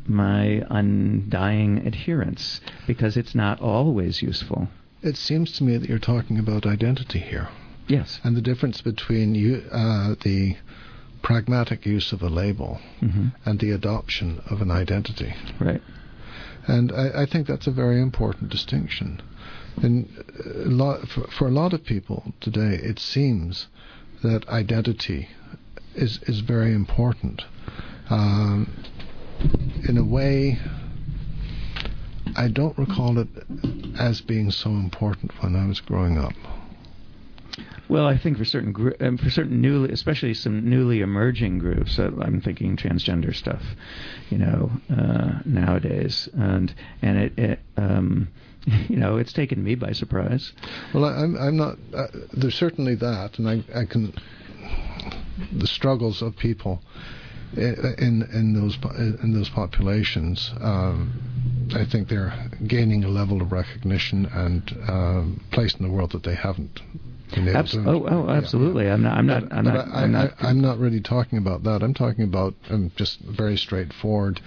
my 0.08 0.64
undying 0.70 1.86
adherence 1.86 2.60
because 2.88 3.18
it's 3.18 3.36
not 3.36 3.62
always 3.62 4.22
useful. 4.22 4.68
It 5.02 5.18
seems 5.18 5.52
to 5.54 5.64
me 5.64 5.78
that 5.78 5.90
you're 5.90 6.00
talking 6.00 6.38
about 6.38 6.66
identity 6.66 7.20
here, 7.20 7.50
Yes. 7.88 8.20
and 8.24 8.36
the 8.38 8.42
difference 8.42 8.82
between 8.82 9.36
you, 9.36 9.64
uh, 9.72 10.16
the 10.24 10.58
pragmatic 11.24 11.86
use 11.86 12.12
of 12.12 12.22
a 12.22 12.30
label 12.30 12.80
hmm 13.00 13.28
and 13.46 13.60
the 13.60 13.72
adoption 13.72 14.42
of 14.50 14.62
an 14.62 14.72
identity. 14.72 15.34
Right. 15.60 15.82
And 16.68 16.92
I, 16.92 17.24
I 17.24 17.26
think 17.26 17.48
that's 17.48 17.68
a 17.68 17.72
very 17.72 18.00
important 18.02 18.50
distinction. 18.52 19.22
And 19.82 20.08
a 20.46 20.70
lot, 20.70 21.08
for, 21.08 21.28
for 21.28 21.48
a 21.48 21.52
lot 21.52 21.74
of 21.74 21.84
people 21.84 22.34
today, 22.40 22.76
it 22.76 23.00
seems 23.00 23.68
that 24.22 24.48
identity 24.50 25.30
is 25.96 26.20
is 26.28 26.42
very 26.42 26.74
important. 26.74 27.44
Um, 28.10 28.70
in 29.88 29.98
a 29.98 30.04
way, 30.04 30.58
I 32.36 32.48
don't 32.48 32.78
recall 32.78 33.18
it 33.20 33.28
as 34.00 34.22
being 34.22 34.52
so 34.52 34.70
important 34.70 35.32
when 35.42 35.56
I 35.56 35.68
was 35.68 35.80
growing 35.80 36.18
up. 36.18 36.34
Well, 37.90 38.08
I 38.08 38.18
think 38.18 38.38
for 38.38 38.46
certain 38.46 38.72
gr- 38.72 38.92
um, 39.02 39.18
for 39.18 39.30
certain 39.30 39.60
newly, 39.60 39.92
especially 39.92 40.34
some 40.34 40.70
newly 40.70 41.02
emerging 41.02 41.60
groups, 41.60 42.00
uh, 42.00 42.10
I'm 42.22 42.40
thinking 42.40 42.78
transgender 42.78 43.36
stuff, 43.36 43.62
you 44.30 44.38
know, 44.38 44.72
uh, 44.90 45.40
nowadays, 45.44 46.30
and 46.34 46.74
and 47.02 47.18
it, 47.18 47.38
it 47.38 47.60
um, 47.76 48.30
you 48.88 48.96
know, 48.96 49.18
it's 49.18 49.34
taken 49.34 49.62
me 49.62 49.76
by 49.76 49.92
surprise. 49.92 50.54
Well, 50.94 51.04
I, 51.04 51.16
I'm 51.16 51.36
I'm 51.36 51.58
not. 51.58 51.78
Uh, 51.94 52.08
there's 52.32 52.56
certainly 52.56 52.96
that, 52.96 53.38
and 53.38 53.50
I 53.50 53.62
I 53.78 53.84
can 53.84 54.14
the 55.52 55.68
struggles 55.68 56.22
of 56.22 56.38
people 56.38 56.82
in 57.58 58.28
in 58.34 58.54
those 58.54 58.78
in 59.24 59.34
those 59.34 59.50
populations. 59.50 60.52
Um, 60.62 61.70
I 61.76 61.86
think 61.86 62.10
they're 62.10 62.34
gaining 62.68 63.04
a 63.04 63.08
level 63.08 63.42
of 63.42 63.52
recognition 63.52 64.26
and 64.26 64.72
um, 64.88 65.42
place 65.52 65.74
in 65.76 65.86
the 65.86 65.92
world 65.92 66.12
that 66.12 66.24
they 66.24 66.36
haven't 66.36 66.82
been 67.34 67.48
able 67.48 67.58
Abs- 67.58 67.72
to. 67.72 67.84
oh, 67.88 68.08
oh, 68.10 68.26
Yeah. 68.28 68.38
absolutely. 68.38 68.90
I'm 68.90 69.02
not. 69.04 69.18
I'm 69.18 69.26
not. 69.28 69.44
But- 69.50 69.56
I'm 69.56 69.64
but 69.66 69.72
not. 69.72 69.88
I, 69.90 70.02
I'm 70.04 70.12
not. 70.12 70.34
I, 70.42 70.50
am 70.50 70.62
not 70.62 70.80
really 70.80 71.02
talking 71.02 71.38
about 71.38 71.64
that. 71.64 71.82
I'm 71.84 71.94
talking 71.94 72.24
about 72.26 72.56
um, 72.70 72.92
just 72.98 73.20
very 73.22 73.58
straightforward 73.58 74.42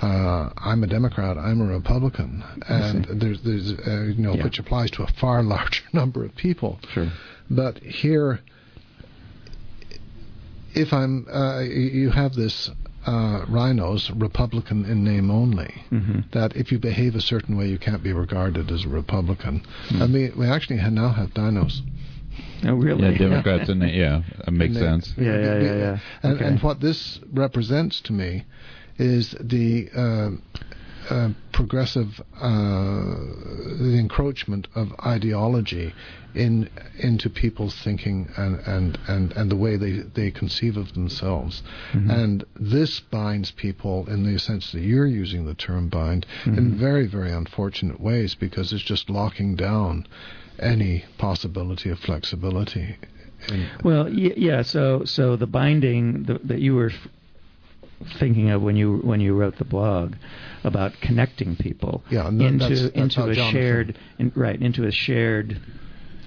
uh, 0.00 0.50
I'm 0.56 0.84
a 0.84 0.86
Democrat, 0.86 1.36
I'm 1.36 1.60
a 1.60 1.64
Republican, 1.64 2.44
and 2.68 3.04
there's, 3.20 3.42
there's 3.42 3.72
uh, 3.72 4.02
you 4.04 4.22
know, 4.22 4.34
Yeah. 4.34 4.44
which 4.44 4.58
applies 4.60 4.90
to 4.92 5.02
a 5.02 5.08
far 5.20 5.42
larger 5.54 5.82
number 5.92 6.24
of 6.24 6.34
people. 6.36 6.78
Sure. 6.92 7.10
But 7.50 7.78
here, 7.78 8.38
if 10.78 10.92
I'm, 10.92 11.26
uh, 11.32 11.60
you 11.60 12.10
have 12.10 12.32
this 12.34 12.70
uh, 13.06 13.44
rhinos, 13.48 14.10
Republican 14.16 14.84
in 14.84 15.02
name 15.04 15.30
only. 15.30 15.72
hmm 15.90 16.20
That 16.32 16.54
if 16.56 16.70
you 16.72 16.78
behave 16.78 17.14
a 17.14 17.20
certain 17.20 17.56
way, 17.58 17.66
you 17.68 17.78
can't 17.78 18.02
be 18.02 18.12
regarded 18.12 18.70
as 18.70 18.84
a 18.84 18.88
Republican. 18.88 19.62
Hmm. 19.88 20.02
I 20.02 20.06
mean, 20.06 20.32
we 20.38 20.46
actually 20.46 20.78
ha- 20.78 20.90
now 20.90 21.10
have 21.20 21.30
dinos. 21.30 21.80
Oh, 22.64 22.74
really? 22.74 23.02
Yeah, 23.12 23.18
Democrats 23.18 23.68
and 23.68 23.82
yeah, 23.82 24.22
that 24.44 24.52
makes 24.52 24.74
And 24.74 24.76
they- 24.76 24.80
sense. 24.80 25.14
Yeah, 25.16 25.38
yeah, 25.46 25.58
yeah, 25.66 25.76
yeah. 25.84 25.98
And, 26.22 26.32
Okay. 26.36 26.44
and 26.46 26.62
what 26.62 26.80
this 26.80 27.18
represents 27.32 28.00
to 28.02 28.12
me 28.12 28.44
is 28.98 29.34
the 29.40 29.88
uh, 29.96 30.30
uh, 31.10 31.30
progressive, 31.52 32.20
uh, 32.40 33.14
the 33.80 33.96
encroachment 33.98 34.68
of 34.74 34.92
ideology 35.04 35.94
in 36.34 36.68
into 36.98 37.30
people's 37.30 37.74
thinking 37.82 38.28
and, 38.36 38.60
and, 38.66 38.98
and, 39.08 39.32
and 39.32 39.50
the 39.50 39.56
way 39.56 39.76
they, 39.76 40.00
they 40.14 40.30
conceive 40.30 40.76
of 40.76 40.92
themselves. 40.94 41.62
Mhm. 41.92 42.10
And 42.10 42.44
this 42.58 43.00
binds 43.00 43.50
people 43.50 44.06
in 44.08 44.24
the 44.30 44.38
sense 44.38 44.72
that 44.72 44.80
you're 44.80 45.06
using 45.06 45.46
the 45.46 45.54
term 45.54 45.88
bind 45.88 46.26
in 46.44 46.54
Mhm. 46.54 46.74
very, 46.76 47.06
very 47.06 47.32
unfortunate 47.32 48.00
ways 48.00 48.34
because 48.34 48.72
it's 48.72 48.82
just 48.84 49.08
locking 49.10 49.56
down 49.56 50.06
any 50.58 51.04
possibility 51.18 51.88
of 51.90 51.98
flexibility. 51.98 52.96
in- 53.48 53.66
Well, 53.84 54.04
y- 54.04 54.34
yeah. 54.36 54.62
So, 54.62 55.04
so 55.04 55.36
the 55.36 55.46
binding 55.46 56.24
th- 56.26 56.40
that 56.44 56.58
you 56.60 56.74
were 56.74 56.90
thinking 58.18 58.50
of 58.50 58.62
when 58.62 58.76
you 58.76 58.98
when 58.98 59.20
you 59.20 59.34
wrote 59.34 59.56
the 59.58 59.64
blog 59.64 60.14
about 60.64 60.92
connecting 61.00 61.56
people 61.56 62.02
Yeah, 62.10 62.24
that- 62.24 62.28
into 62.28 62.58
that's- 62.58 62.82
that's 62.82 62.94
into 62.96 63.24
a 63.24 63.34
Jonathan- 63.34 63.52
shared 63.52 63.98
in, 64.18 64.32
right 64.34 64.60
into 64.60 64.84
a 64.84 64.92
shared 64.92 65.60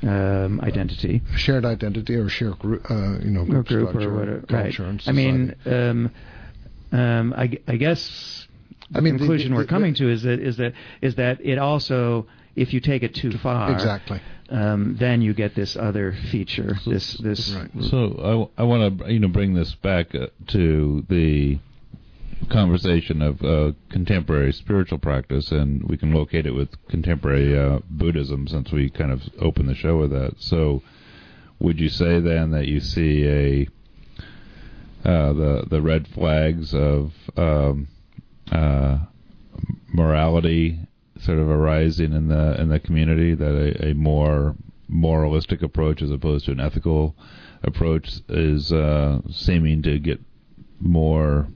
um, 0.04 0.60
identity 0.62 1.22
shared 1.36 1.64
identity 1.64 2.16
or 2.16 2.28
shared 2.28 2.58
group, 2.60 2.90
uh, 2.90 3.20
you 3.22 3.30
know, 3.30 3.42
or 3.42 3.46
group, 3.46 3.68
group 3.68 3.90
structure, 3.90 4.10
or 4.10 4.18
whatever. 4.18 4.38
Right. 4.50 4.64
culture, 4.76 4.86
and 4.86 5.04
I 5.06 5.12
mean, 5.12 5.56
um, 5.66 6.12
um, 6.92 7.34
I, 7.38 7.58
I 7.68 7.76
guess 7.78 8.48
the 8.90 8.98
I 8.98 9.02
mean, 9.02 9.18
conclusion 9.18 9.52
the- 9.52 9.58
we're 9.58 9.62
the- 9.64 9.68
coming 9.70 9.94
to 9.96 10.10
is 10.10 10.24
that 10.24 10.40
is 10.40 10.58
that 10.58 10.74
is 11.02 11.16
that 11.16 11.40
it 11.44 11.58
also 11.60 12.26
if 12.56 12.74
you 12.74 12.80
take 12.80 13.04
it 13.04 13.14
too 13.16 13.32
far 13.32 13.72
exactly. 13.72 14.20
Um, 14.52 14.98
then 15.00 15.22
you 15.22 15.34
get 15.34 15.56
this 15.56 15.76
other 15.78 16.14
feature 16.30 16.78
this 16.86 17.14
this 17.16 17.52
Right. 17.52 17.72
So 17.90 18.50
I, 18.58 18.62
I 18.62 18.66
want 18.66 19.00
to 19.00 19.12
you 19.12 19.20
know 19.20 19.30
bring 19.30 19.54
this 19.54 19.74
back 19.76 20.14
uh, 20.14 20.28
to 20.48 21.06
the 21.10 21.60
conversation 22.50 23.22
of 23.22 23.42
uh, 23.44 23.72
contemporary 23.90 24.52
spiritual 24.52 24.98
practice, 24.98 25.52
and 25.52 25.84
we 25.84 25.96
can 25.98 26.14
locate 26.14 26.46
it 26.46 26.52
with 26.52 26.70
contemporary 26.88 27.58
uh, 27.58 27.80
Buddhism 27.90 28.48
since 28.48 28.72
we 28.72 28.90
kind 28.90 29.12
of 29.12 29.22
opened 29.40 29.70
the 29.70 29.76
show 29.76 29.98
with 29.98 30.12
that. 30.12 30.36
So, 30.40 30.82
would 31.60 31.80
you 31.80 31.90
say 31.90 32.20
then 32.20 32.52
that 32.52 32.68
you 32.68 32.82
see 32.82 33.26
a 33.26 33.68
uh, 35.08 35.34
the 35.34 35.66
the 35.70 35.82
red 35.82 36.08
flags 36.10 36.74
of 36.74 37.14
um, 37.38 37.88
uh, 38.52 39.00
morality 39.94 40.80
sort 41.24 41.40
of 41.40 41.50
arising 41.50 42.14
in 42.14 42.28
the 42.28 42.60
in 42.60 42.70
the 42.70 42.80
community 42.80 43.36
that 43.36 43.54
a, 43.54 43.90
a 43.90 43.94
more 43.94 44.56
moralistic 44.88 45.62
approach 45.62 46.02
as 46.02 46.12
opposed 46.12 46.46
to 46.46 46.52
an 46.52 46.60
ethical 46.60 47.16
approach 47.64 48.20
is 48.30 48.72
uh, 48.72 49.20
seeming 49.30 49.82
to 49.84 50.00
get 50.00 50.20
more 50.80 51.48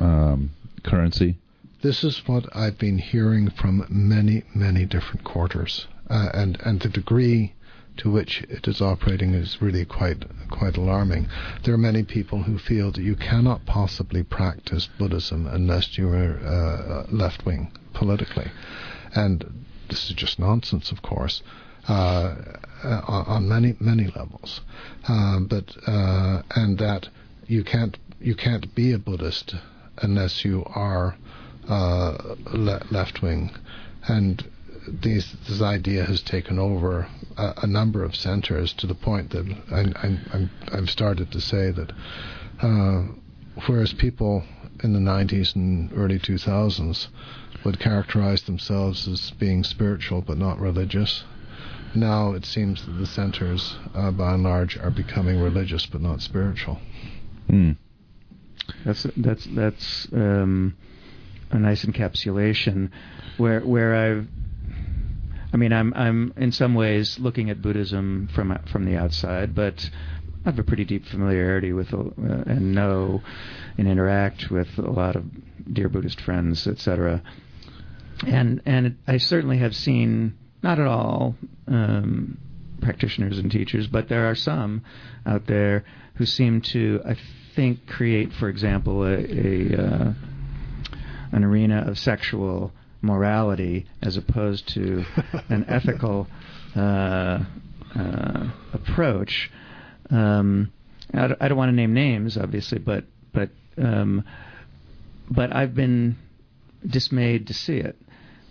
um, 0.00 0.50
currency. 0.82 1.38
This 1.82 2.04
is 2.04 2.22
what 2.26 2.44
I've 2.54 2.78
been 2.78 2.98
hearing 2.98 3.50
from 3.50 3.86
many, 3.88 4.44
many 4.54 4.84
different 4.84 5.24
quarters, 5.24 5.86
uh, 6.08 6.28
and 6.34 6.60
and 6.64 6.80
the 6.80 6.88
degree 6.88 7.54
to 7.98 8.10
which 8.10 8.42
it 8.48 8.66
is 8.66 8.80
operating 8.80 9.34
is 9.34 9.60
really 9.60 9.84
quite 9.84 10.24
quite 10.50 10.76
alarming. 10.76 11.28
There 11.64 11.74
are 11.74 11.78
many 11.78 12.02
people 12.02 12.44
who 12.44 12.58
feel 12.58 12.92
that 12.92 13.02
you 13.02 13.16
cannot 13.16 13.66
possibly 13.66 14.22
practice 14.22 14.88
Buddhism 14.98 15.46
unless 15.46 15.98
you 15.98 16.08
are 16.08 16.38
uh, 16.38 17.06
left 17.10 17.44
wing 17.44 17.70
politically, 17.92 18.50
and 19.14 19.64
this 19.88 20.08
is 20.08 20.16
just 20.16 20.38
nonsense, 20.38 20.90
of 20.90 21.02
course. 21.02 21.42
Uh, 21.88 22.36
uh, 22.84 23.24
on 23.26 23.48
many 23.48 23.74
many 23.80 24.06
levels, 24.14 24.60
uh, 25.08 25.40
but 25.40 25.76
uh, 25.86 26.42
and 26.54 26.78
that 26.78 27.08
you 27.48 27.64
can't 27.64 27.98
you 28.20 28.36
can't 28.36 28.72
be 28.74 28.92
a 28.92 28.98
Buddhist 28.98 29.56
unless 29.98 30.44
you 30.44 30.64
are 30.74 31.16
uh, 31.68 32.36
le- 32.52 32.82
left 32.90 33.20
wing, 33.20 33.50
and 34.06 34.44
these, 34.88 35.34
this 35.48 35.60
idea 35.62 36.04
has 36.04 36.22
taken 36.22 36.58
over 36.58 37.06
a, 37.36 37.54
a 37.62 37.66
number 37.66 38.04
of 38.04 38.16
centres 38.16 38.72
to 38.74 38.86
the 38.86 38.94
point 38.94 39.30
that 39.30 39.46
I, 39.70 40.76
I've 40.76 40.90
started 40.90 41.30
to 41.32 41.40
say 41.40 41.70
that 41.70 41.92
uh, 42.60 43.02
whereas 43.66 43.92
people 43.92 44.44
in 44.82 44.92
the 44.92 44.98
90s 44.98 45.54
and 45.54 45.92
early 45.94 46.18
2000s 46.18 47.08
would 47.64 47.78
characterize 47.78 48.42
themselves 48.42 49.06
as 49.08 49.30
being 49.32 49.64
spiritual 49.64 50.22
but 50.22 50.38
not 50.38 50.60
religious. 50.60 51.24
Now 51.94 52.32
it 52.32 52.46
seems 52.46 52.84
that 52.86 52.92
the 52.92 53.06
centres, 53.06 53.76
uh, 53.94 54.10
by 54.10 54.34
and 54.34 54.42
large, 54.42 54.78
are 54.78 54.90
becoming 54.90 55.40
religious 55.40 55.86
but 55.86 56.00
not 56.00 56.22
spiritual. 56.22 56.80
Hmm. 57.48 57.72
That's 58.84 59.06
that's 59.16 59.46
that's 59.46 60.08
um, 60.12 60.76
a 61.50 61.58
nice 61.58 61.84
encapsulation, 61.84 62.90
where 63.36 63.60
where 63.60 63.94
I've, 63.94 64.28
I 65.52 65.56
mean, 65.56 65.72
I'm 65.72 65.92
I'm 65.94 66.32
in 66.36 66.52
some 66.52 66.74
ways 66.74 67.18
looking 67.18 67.50
at 67.50 67.60
Buddhism 67.60 68.28
from 68.34 68.58
from 68.70 68.84
the 68.84 68.96
outside, 68.96 69.54
but 69.54 69.90
I 70.44 70.48
have 70.48 70.58
a 70.58 70.64
pretty 70.64 70.84
deep 70.84 71.06
familiarity 71.06 71.72
with 71.72 71.92
uh, 71.92 72.10
and 72.16 72.74
know 72.74 73.22
and 73.76 73.86
interact 73.86 74.50
with 74.50 74.78
a 74.78 74.90
lot 74.90 75.16
of 75.16 75.24
dear 75.72 75.88
Buddhist 75.88 76.20
friends, 76.20 76.66
etc. 76.66 77.22
And 78.26 78.62
and 78.66 78.98
I 79.06 79.18
certainly 79.18 79.58
have 79.58 79.74
seen 79.74 80.34
not 80.62 80.78
at 80.78 80.86
all 80.86 81.34
um, 81.66 82.38
practitioners 82.80 83.38
and 83.38 83.50
teachers, 83.50 83.86
but 83.86 84.08
there 84.08 84.30
are 84.30 84.34
some 84.34 84.84
out 85.26 85.46
there 85.46 85.84
who 86.14 86.26
seem 86.26 86.60
to, 86.60 87.00
I 87.06 87.16
think, 87.54 87.86
create, 87.86 88.32
for 88.32 88.48
example, 88.48 89.04
a, 89.04 89.14
a 89.14 89.76
uh, 89.76 90.12
an 91.32 91.44
arena 91.44 91.84
of 91.86 91.98
sexual 91.98 92.72
morality 93.00 93.86
as 94.02 94.16
opposed 94.16 94.68
to 94.68 95.04
an 95.48 95.64
ethical 95.68 96.28
uh, 96.76 97.40
uh, 97.98 98.50
approach. 98.72 99.50
Um, 100.10 100.72
I, 101.12 101.28
d- 101.28 101.34
I 101.40 101.48
don't 101.48 101.58
want 101.58 101.70
to 101.70 101.76
name 101.76 101.94
names, 101.94 102.36
obviously, 102.36 102.78
but 102.78 103.04
but 103.32 103.50
um, 103.78 104.24
but 105.30 105.54
I've 105.54 105.74
been 105.74 106.16
dismayed 106.86 107.46
to 107.46 107.54
see 107.54 107.76
it 107.78 107.96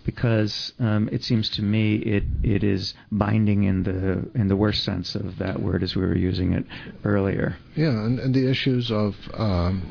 because 0.04 0.72
um, 0.78 1.08
it 1.12 1.22
seems 1.22 1.48
to 1.50 1.62
me 1.62 1.96
it 1.96 2.24
it 2.42 2.64
is 2.64 2.94
binding 3.10 3.64
in 3.64 3.82
the 3.84 4.28
in 4.38 4.48
the 4.48 4.56
worst 4.56 4.84
sense 4.84 5.14
of 5.14 5.38
that 5.38 5.60
word 5.60 5.82
as 5.82 5.94
we 5.94 6.02
were 6.02 6.16
using 6.16 6.52
it 6.52 6.64
earlier. 7.04 7.56
Yeah, 7.74 8.04
and, 8.04 8.18
and 8.18 8.34
the 8.34 8.48
issues 8.50 8.90
of 8.90 9.16
um, 9.34 9.82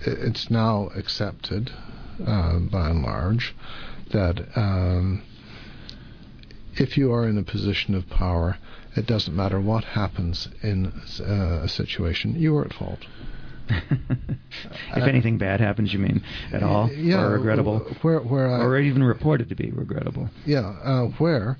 it's 0.00 0.50
now 0.50 0.90
accepted 0.96 1.70
uh, 2.26 2.58
by 2.58 2.90
and 2.90 3.02
large 3.02 3.54
that 4.12 4.46
um, 4.56 5.22
if 6.74 6.96
you 6.96 7.12
are 7.12 7.28
in 7.28 7.38
a 7.38 7.42
position 7.42 7.94
of 7.94 8.08
power, 8.08 8.58
it 8.96 9.06
doesn't 9.06 9.34
matter 9.34 9.60
what 9.60 9.84
happens 9.84 10.48
in 10.62 10.86
uh, 11.20 11.60
a 11.62 11.68
situation, 11.68 12.34
you 12.34 12.56
are 12.56 12.64
at 12.64 12.72
fault. 12.72 13.06
If 13.68 15.02
anything 15.02 15.38
bad 15.38 15.60
happens, 15.60 15.92
you 15.92 15.98
mean 15.98 16.22
at 16.52 16.62
all, 16.62 16.90
Yeah, 16.90 17.22
or 17.22 17.30
regrettable, 17.38 17.78
Where, 18.02 18.20
where 18.20 18.48
I, 18.48 18.60
or 18.64 18.78
even 18.78 19.02
reported 19.02 19.48
to 19.48 19.54
be 19.54 19.70
regrettable. 19.70 20.28
Yeah, 20.44 20.60
uh, 20.82 21.06
where 21.18 21.58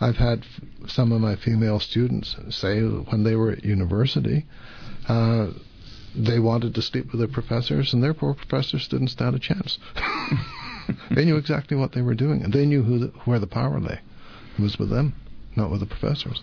I've 0.00 0.16
had 0.16 0.40
f- 0.40 0.88
some 0.90 1.12
of 1.12 1.20
my 1.20 1.36
female 1.36 1.80
students 1.80 2.36
say 2.50 2.80
when 2.82 3.22
they 3.24 3.36
were 3.36 3.52
at 3.52 3.64
university, 3.64 4.46
uh, 5.08 5.48
they 6.16 6.38
wanted 6.38 6.74
to 6.74 6.82
sleep 6.82 7.10
with 7.12 7.20
their 7.20 7.28
professors, 7.28 7.92
and 7.92 8.02
their 8.02 8.14
poor 8.14 8.34
professors 8.34 8.88
didn't 8.88 9.08
stand 9.08 9.34
a 9.34 9.38
chance. 9.38 9.78
they 11.10 11.24
knew 11.24 11.36
exactly 11.36 11.76
what 11.76 11.92
they 11.92 12.02
were 12.02 12.14
doing, 12.14 12.42
and 12.42 12.52
they 12.52 12.66
knew 12.66 12.82
who 12.82 12.98
the, 12.98 13.06
where 13.24 13.38
the 13.38 13.46
power 13.46 13.80
lay. 13.80 14.00
It 14.58 14.62
was 14.62 14.78
with 14.78 14.90
them, 14.90 15.14
not 15.56 15.70
with 15.70 15.80
the 15.80 15.86
professors. 15.86 16.42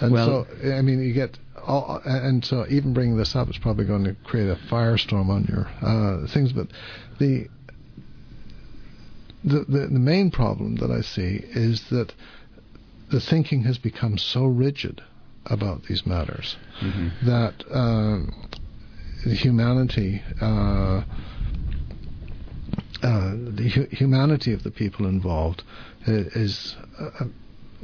And 0.00 0.12
Well- 0.12 0.46
so, 0.62 0.72
I 0.72 0.80
mean, 0.82 1.02
you 1.02 1.12
get 1.12 1.38
all, 1.66 2.00
and 2.04 2.44
so 2.44 2.66
even 2.68 2.92
bringing 2.92 3.16
this 3.16 3.34
up 3.34 3.48
is 3.48 3.58
probably 3.58 3.84
going 3.84 4.04
to 4.04 4.14
create 4.24 4.48
a 4.48 4.56
firestorm 4.70 5.28
on 5.28 5.44
your 5.44 5.66
uh, 5.82 6.26
things. 6.32 6.52
But 6.52 6.68
the 7.18 7.48
the, 9.44 9.60
the 9.68 9.86
the 9.88 9.98
main 9.98 10.30
problem 10.30 10.76
that 10.76 10.90
I 10.90 11.00
see 11.02 11.40
is 11.54 11.88
that 11.90 12.12
the 13.10 13.20
thinking 13.20 13.62
has 13.64 13.78
become 13.78 14.18
so 14.18 14.44
rigid 14.44 15.02
about 15.46 15.84
these 15.84 16.06
matters 16.06 16.56
Mm-hmm. 16.80 17.26
that 17.26 17.64
um, 17.70 18.32
humanity 19.24 20.22
uh, 20.40 21.02
uh, 23.02 23.34
the 23.54 23.70
hu- 23.74 23.96
humanity 23.96 24.52
of 24.52 24.62
the 24.62 24.70
people 24.70 25.06
involved 25.06 25.62
is, 26.06 26.74
uh, 26.98 27.26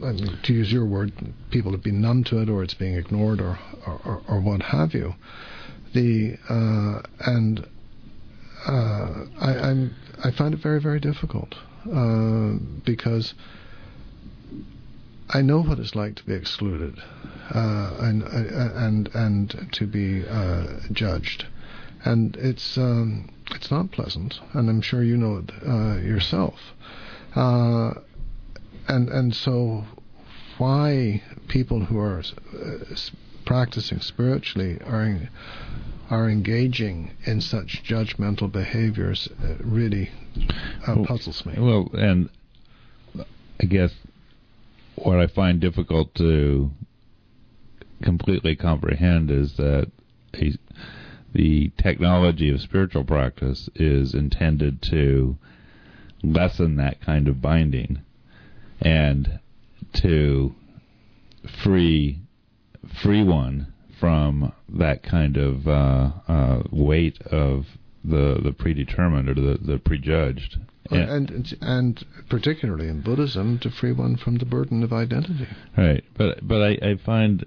I 0.03 0.13
mean, 0.13 0.39
to 0.43 0.53
use 0.53 0.73
your 0.73 0.87
word, 0.87 1.13
people 1.51 1.73
have 1.73 1.83
been 1.83 2.01
numb 2.01 2.25
to 2.25 2.41
it, 2.41 2.49
or 2.49 2.63
it's 2.63 2.75
being 2.75 2.95
ignored, 2.95 3.41
or 3.41 3.59
or, 3.87 4.23
or 4.29 4.41
what 4.41 4.63
have 4.63 4.95
you. 4.95 5.15
The 5.93 6.37
uh, 6.49 7.03
and 7.21 7.67
uh, 8.67 9.25
I, 9.41 9.59
I'm 9.59 9.95
I 10.25 10.31
find 10.31 10.55
it 10.55 10.61
very 10.61 10.81
very 10.81 11.01
difficult 11.01 11.55
uh, 11.93 12.55
because 12.85 13.35
I 15.31 15.43
know 15.43 15.63
what 15.63 15.79
it's 15.79 15.95
like 15.95 16.17
to 16.17 16.25
be 16.25 16.35
excluded 16.35 16.99
uh, 17.55 17.97
and 18.01 18.23
and 18.23 19.09
and 19.15 19.69
to 19.73 19.87
be 19.87 20.27
uh, 20.27 20.81
judged, 20.93 21.47
and 22.05 22.37
it's 22.37 22.79
um, 22.79 23.31
it's 23.51 23.71
not 23.71 23.91
pleasant, 23.91 24.41
and 24.55 24.69
I'm 24.69 24.81
sure 24.81 25.03
you 25.03 25.17
know 25.17 25.37
it 25.39 25.53
uh, 25.67 25.97
yourself. 26.01 26.59
Uh, 28.91 28.95
and 28.95 29.09
and 29.09 29.35
so, 29.35 29.85
why 30.59 31.23
people 31.49 31.85
who 31.85 31.99
are 31.99 32.21
uh, 32.21 32.97
practicing 33.45 34.01
spiritually 34.01 34.79
are 34.83 35.29
are 36.11 36.29
engaging 36.29 37.13
in 37.25 37.41
such 37.41 37.83
judgmental 37.85 38.51
behaviors 38.51 39.29
uh, 39.43 39.55
really 39.61 40.11
well, 40.87 41.05
puzzles 41.05 41.47
me. 41.47 41.55
Well, 41.57 41.89
and 41.93 42.29
I 43.61 43.65
guess 43.67 43.93
what 44.97 45.19
I 45.19 45.27
find 45.29 45.61
difficult 45.61 46.15
to 46.17 46.71
completely 48.03 48.57
comprehend 48.57 49.31
is 49.31 49.57
that 49.57 49.91
a, 50.35 50.53
the 51.33 51.71
technology 51.79 52.51
of 52.51 52.61
spiritual 52.61 53.05
practice 53.05 53.69
is 53.77 54.15
intended 54.15 54.83
to 54.83 55.37
lessen 56.23 56.77
that 56.77 57.01
kind 57.01 57.29
of 57.29 57.41
binding 57.41 58.01
and 58.81 59.41
to 60.03 60.55
free 61.63 62.21
free 63.03 63.23
one 63.23 63.73
from 63.99 64.53
that 64.69 65.03
kind 65.03 65.37
of 65.37 65.69
uh, 65.69 66.11
uh, 66.27 66.63
weight 66.71 67.21
of 67.23 67.67
the 68.05 68.41
the 68.43 68.53
predetermined 68.53 69.29
or 69.29 69.35
the 69.35 69.59
the 69.61 69.79
prejudged. 69.79 70.59
And, 70.91 71.31
and 71.31 71.57
and 71.61 72.05
particularly 72.29 72.89
in 72.89 73.03
Buddhism, 73.03 73.59
to 73.61 73.71
free 73.71 73.93
one 73.93 74.17
from 74.17 74.39
the 74.39 74.45
burden 74.45 74.83
of 74.83 74.93
identity. 74.93 75.47
Right, 75.77 76.03
but 76.17 76.47
but 76.47 76.63
I, 76.63 76.71
I 76.83 76.97
find, 76.97 77.47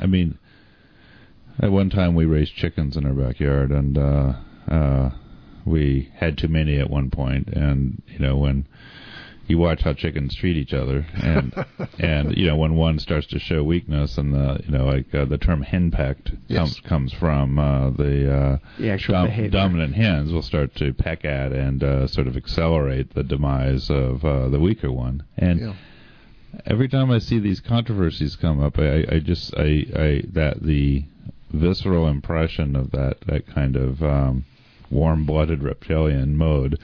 I 0.00 0.06
mean, 0.06 0.38
at 1.58 1.70
one 1.70 1.90
time 1.90 2.14
we 2.14 2.24
raised 2.24 2.54
chickens 2.54 2.96
in 2.96 3.04
our 3.04 3.12
backyard, 3.12 3.70
and 3.72 3.98
uh, 3.98 4.32
uh, 4.70 5.10
we 5.66 6.10
had 6.14 6.38
too 6.38 6.48
many 6.48 6.78
at 6.78 6.88
one 6.88 7.10
point, 7.10 7.48
and 7.48 8.00
you 8.06 8.18
know 8.18 8.38
when 8.38 8.66
you 9.48 9.58
watch 9.58 9.82
how 9.82 9.92
chickens 9.92 10.34
treat 10.34 10.56
each 10.56 10.72
other, 10.72 11.06
and 11.22 11.52
and 11.98 12.36
you 12.36 12.46
know 12.46 12.56
when 12.56 12.74
one 12.74 12.98
starts 12.98 13.26
to 13.28 13.38
show 13.38 13.62
weakness, 13.62 14.16
and 14.18 14.34
the 14.34 14.60
you 14.64 14.70
know 14.70 14.86
like 14.86 15.14
uh, 15.14 15.24
the 15.24 15.38
term 15.38 15.62
henpecked 15.64 16.36
Yes. 16.48 16.58
comes 16.58 16.80
comes 16.80 17.12
from 17.12 17.58
uh, 17.58 17.90
the 17.90 18.32
uh, 18.34 18.58
The 18.78 18.90
actual 18.90 19.26
dom- 19.26 19.50
dominant 19.50 19.94
hens 19.94 20.32
will 20.32 20.42
start 20.42 20.74
to 20.76 20.92
peck 20.92 21.24
at 21.24 21.52
and 21.52 21.82
uh, 21.82 22.06
sort 22.06 22.26
of 22.26 22.36
accelerate 22.36 23.14
the 23.14 23.22
demise 23.22 23.90
of 23.90 24.24
uh, 24.24 24.48
the 24.48 24.60
weaker 24.60 24.90
one, 24.92 25.24
and 25.36 25.60
Yeah. 25.60 25.74
every 26.66 26.88
time 26.88 27.10
I 27.10 27.18
see 27.18 27.38
these 27.38 27.60
controversies 27.60 28.36
come 28.36 28.62
up, 28.62 28.78
I, 28.78 29.04
I 29.10 29.18
just 29.18 29.54
I, 29.56 29.86
I 29.96 30.22
that 30.32 30.62
the 30.62 31.04
visceral 31.52 32.08
impression 32.08 32.76
of 32.76 32.92
that 32.92 33.20
that 33.26 33.46
kind 33.46 33.76
of 33.76 34.02
um, 34.02 34.44
warm-blooded 34.90 35.62
reptilian 35.62 36.36
mode, 36.36 36.78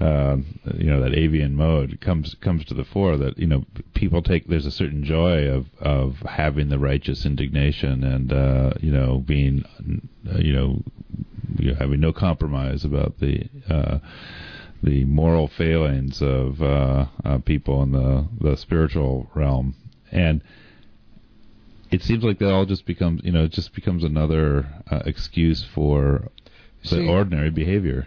uh, 0.00 0.36
you 0.76 0.86
know, 0.86 1.00
that 1.00 1.14
avian 1.14 1.54
mode 1.54 2.00
comes 2.00 2.34
comes 2.40 2.64
to 2.66 2.74
the 2.74 2.84
fore. 2.84 3.16
That 3.16 3.38
you 3.38 3.46
know, 3.46 3.64
people 3.94 4.22
take 4.22 4.46
there's 4.46 4.66
a 4.66 4.70
certain 4.70 5.04
joy 5.04 5.48
of 5.48 5.66
of 5.80 6.18
having 6.26 6.68
the 6.68 6.78
righteous 6.78 7.24
indignation 7.24 8.04
and 8.04 8.32
uh, 8.32 8.72
you 8.80 8.92
know 8.92 9.18
being 9.18 9.64
uh, 10.30 10.38
you 10.38 10.52
know 10.52 10.82
you 11.58 11.70
know, 11.72 11.76
having 11.78 12.00
no 12.00 12.12
compromise 12.12 12.84
about 12.84 13.18
the. 13.20 13.48
Uh, 13.68 13.98
the 14.82 15.04
moral 15.04 15.48
failings 15.48 16.20
of 16.20 16.60
uh, 16.62 17.06
uh, 17.24 17.38
people 17.38 17.82
in 17.82 17.92
the, 17.92 18.28
the 18.40 18.56
spiritual 18.56 19.28
realm, 19.34 19.74
and 20.12 20.42
it 21.90 22.02
seems 22.02 22.22
like 22.22 22.38
that 22.38 22.52
all 22.52 22.66
just 22.66 22.84
becomes 22.84 23.20
you 23.24 23.32
know 23.32 23.44
it 23.44 23.52
just 23.52 23.74
becomes 23.74 24.04
another 24.04 24.68
uh, 24.90 25.00
excuse 25.06 25.64
for 25.64 26.28
the 26.82 26.88
See- 26.88 27.08
ordinary 27.08 27.50
behavior. 27.50 28.06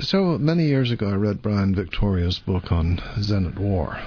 So 0.00 0.38
many 0.38 0.66
years 0.66 0.90
ago, 0.92 1.08
I 1.08 1.14
read 1.14 1.42
Brian 1.42 1.74
Victoria's 1.74 2.38
book 2.38 2.70
on 2.70 3.00
Zen 3.20 3.46
at 3.46 3.58
War, 3.58 3.98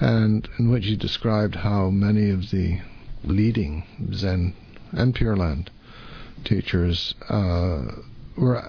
and 0.00 0.48
in 0.58 0.70
which 0.70 0.84
he 0.86 0.96
described 0.96 1.56
how 1.56 1.90
many 1.90 2.30
of 2.30 2.50
the 2.52 2.80
leading 3.24 3.82
Zen 4.14 4.54
and 4.92 5.14
Pure 5.14 5.36
Land 5.36 5.70
teachers 6.44 7.14
uh, 7.28 7.86
were 8.38 8.62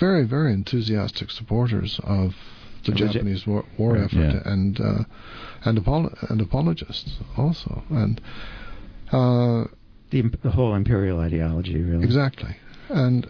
very, 0.00 0.24
very 0.26 0.54
enthusiastic 0.54 1.30
supporters 1.30 2.00
of 2.04 2.34
the 2.86 2.92
the 2.92 2.98
Japanese 2.98 3.46
war, 3.46 3.64
war 3.78 3.96
effort 3.96 4.16
yeah. 4.16 4.40
and 4.52 4.80
uh, 4.80 5.04
and, 5.64 5.78
apolo- 5.78 6.30
and 6.30 6.40
apologists 6.40 7.18
also, 7.36 7.82
and 7.90 8.20
uh, 9.12 9.64
The, 10.10 10.22
the 10.42 10.50
whole 10.50 10.74
imperial 10.74 11.20
ideology, 11.20 11.82
really. 11.82 12.04
Exactly, 12.04 12.56
and 12.88 13.26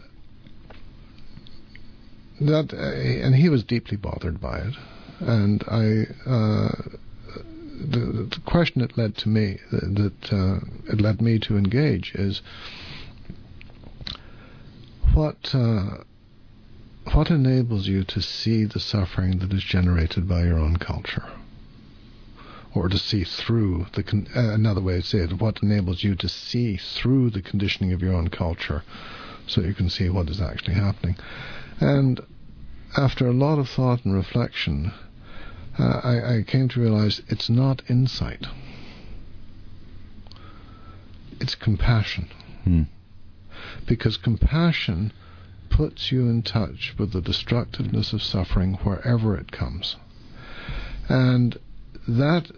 that, 2.41 2.73
uh, 2.73 3.25
and 3.25 3.35
he 3.35 3.49
was 3.49 3.65
deeply 3.65 3.97
bothered 3.97 4.41
by 4.41 4.59
it, 4.59 4.75
and 5.21 5.63
I, 5.69 6.07
uh, 6.29 6.99
the, 7.81 8.29
the 8.31 8.43
question 8.47 8.81
it 8.81 8.99
led 8.99 9.17
to 9.19 9.29
me 9.29 9.59
that, 9.71 10.33
uh, 10.33 10.93
it 10.93 11.01
led 11.01 11.21
me 11.21 11.39
to 11.41 11.57
engage 11.57 12.15
is 12.15 12.43
what. 15.15 15.55
Uh, 15.55 15.99
what 17.13 17.31
enables 17.31 17.87
you 17.87 18.03
to 18.03 18.23
see 18.23 18.65
the 18.65 18.81
suffering 18.81 19.39
that 19.39 19.53
is 19.53 19.63
generated 19.63 20.27
by 20.27 20.43
your 20.43 20.59
own 20.59 20.79
culture? 20.79 21.29
Or 22.75 22.89
to 22.89 22.99
see 22.99 23.25
through 23.25 23.87
the. 23.93 24.03
Con- 24.03 24.27
uh, 24.35 24.55
another 24.55 24.81
way 24.81 25.01
to 25.01 25.07
say 25.07 25.19
it, 25.19 25.35
what 25.35 25.63
enables 25.63 26.03
you 26.03 26.17
to 26.17 26.29
see 26.29 26.77
through 26.77 27.31
the 27.31 27.43
conditioning 27.43 27.93
of 27.93 28.03
your 28.03 28.15
own 28.15 28.29
culture 28.29 28.83
so 29.47 29.61
you 29.61 29.75
can 29.75 29.91
see 29.91 30.09
what 30.09 30.31
is 30.31 30.41
actually 30.41 30.75
happening? 30.75 31.17
And 31.81 32.21
after 32.97 33.27
a 33.27 33.33
lot 33.33 33.59
of 33.59 33.69
thought 33.69 34.05
and 34.05 34.15
reflection, 34.15 34.93
uh, 35.79 36.01
I, 36.05 36.37
I 36.37 36.43
came 36.43 36.69
to 36.69 36.81
realize 36.81 37.21
it's 37.29 37.51
not 37.51 37.83
insight, 37.89 38.47
it's 41.41 41.55
compassion. 41.55 42.29
Hmm. 42.65 42.83
Because 43.87 44.17
compassion 44.17 45.13
puts 45.71 46.13
you 46.13 46.29
in 46.29 46.43
touch 46.43 46.95
with 46.99 47.13
the 47.13 47.21
destructiveness 47.21 48.13
of 48.13 48.23
suffering 48.23 48.75
wherever 48.85 49.37
it 49.37 49.51
comes. 49.51 49.97
And 51.09 51.59
that 52.07 52.51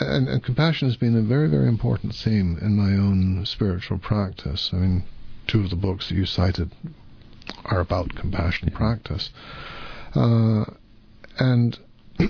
and, 0.00 0.28
and 0.28 0.42
compassion 0.42 0.88
has 0.88 0.96
been 0.96 1.16
a 1.16 1.22
very, 1.22 1.48
very 1.48 1.68
important 1.68 2.14
theme 2.14 2.58
in 2.62 2.76
my 2.76 2.92
own 2.92 3.44
spiritual 3.44 3.98
practice. 3.98 4.70
I 4.72 4.76
mean, 4.76 5.04
two 5.46 5.60
of 5.60 5.70
the 5.70 5.76
books 5.76 6.08
that 6.08 6.14
you 6.14 6.24
cited 6.24 6.70
are 7.64 7.80
about 7.80 8.14
compassion 8.14 8.70
practice. 8.70 9.30
Uh, 10.14 10.64
and 11.38 11.78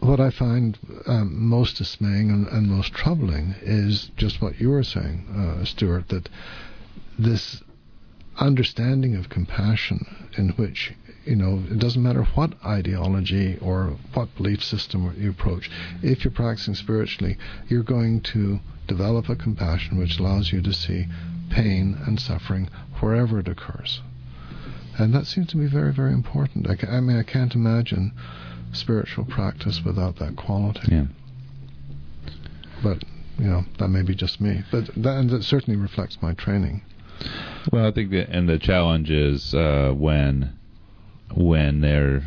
what 0.00 0.20
I 0.20 0.30
find 0.30 0.78
um, 1.06 1.48
most 1.48 1.76
dismaying 1.76 2.30
and, 2.30 2.46
and 2.48 2.68
most 2.68 2.92
troubling 2.92 3.54
is 3.62 4.10
just 4.16 4.40
what 4.40 4.60
you 4.60 4.70
were 4.70 4.84
saying, 4.84 5.26
uh, 5.60 5.64
Stuart, 5.64 6.08
that 6.08 6.28
this 7.18 7.62
understanding 8.38 9.16
of 9.16 9.28
compassion 9.28 10.30
in 10.36 10.50
which 10.50 10.92
you 11.24 11.34
know 11.34 11.62
it 11.70 11.78
doesn't 11.78 12.02
matter 12.02 12.22
what 12.34 12.52
ideology 12.64 13.56
or 13.62 13.96
what 14.12 14.34
belief 14.36 14.62
system 14.62 15.14
you 15.18 15.30
approach 15.30 15.70
if 16.02 16.22
you're 16.22 16.30
practicing 16.30 16.74
spiritually 16.74 17.38
you're 17.68 17.82
going 17.82 18.20
to 18.20 18.60
develop 18.86 19.28
a 19.30 19.36
compassion 19.36 19.98
which 19.98 20.18
allows 20.18 20.52
you 20.52 20.60
to 20.60 20.72
see 20.72 21.06
pain 21.50 21.98
and 22.06 22.20
suffering 22.20 22.68
wherever 23.00 23.38
it 23.38 23.48
occurs. 23.48 24.00
And 24.98 25.14
that 25.14 25.26
seems 25.26 25.48
to 25.48 25.56
be 25.56 25.66
very 25.66 25.92
very 25.92 26.12
important. 26.12 26.68
I, 26.68 26.96
I 26.96 27.00
mean 27.00 27.18
I 27.18 27.22
can't 27.22 27.54
imagine 27.54 28.12
spiritual 28.72 29.24
practice 29.24 29.82
without 29.84 30.16
that 30.16 30.36
quality. 30.36 30.80
Yeah. 30.88 31.06
but 32.82 33.02
you 33.38 33.46
know 33.46 33.64
that 33.78 33.88
may 33.88 34.02
be 34.02 34.14
just 34.14 34.40
me. 34.40 34.64
But 34.70 34.86
that, 34.96 35.16
and 35.18 35.30
that 35.30 35.44
certainly 35.44 35.78
reflects 35.78 36.18
my 36.22 36.32
training. 36.32 36.82
Well, 37.72 37.86
I 37.86 37.92
think 37.92 38.10
that, 38.10 38.28
and 38.28 38.48
the 38.48 38.58
challenge 38.58 39.10
is 39.10 39.54
uh, 39.54 39.92
when 39.94 40.56
when 41.34 41.80
they're 41.80 42.22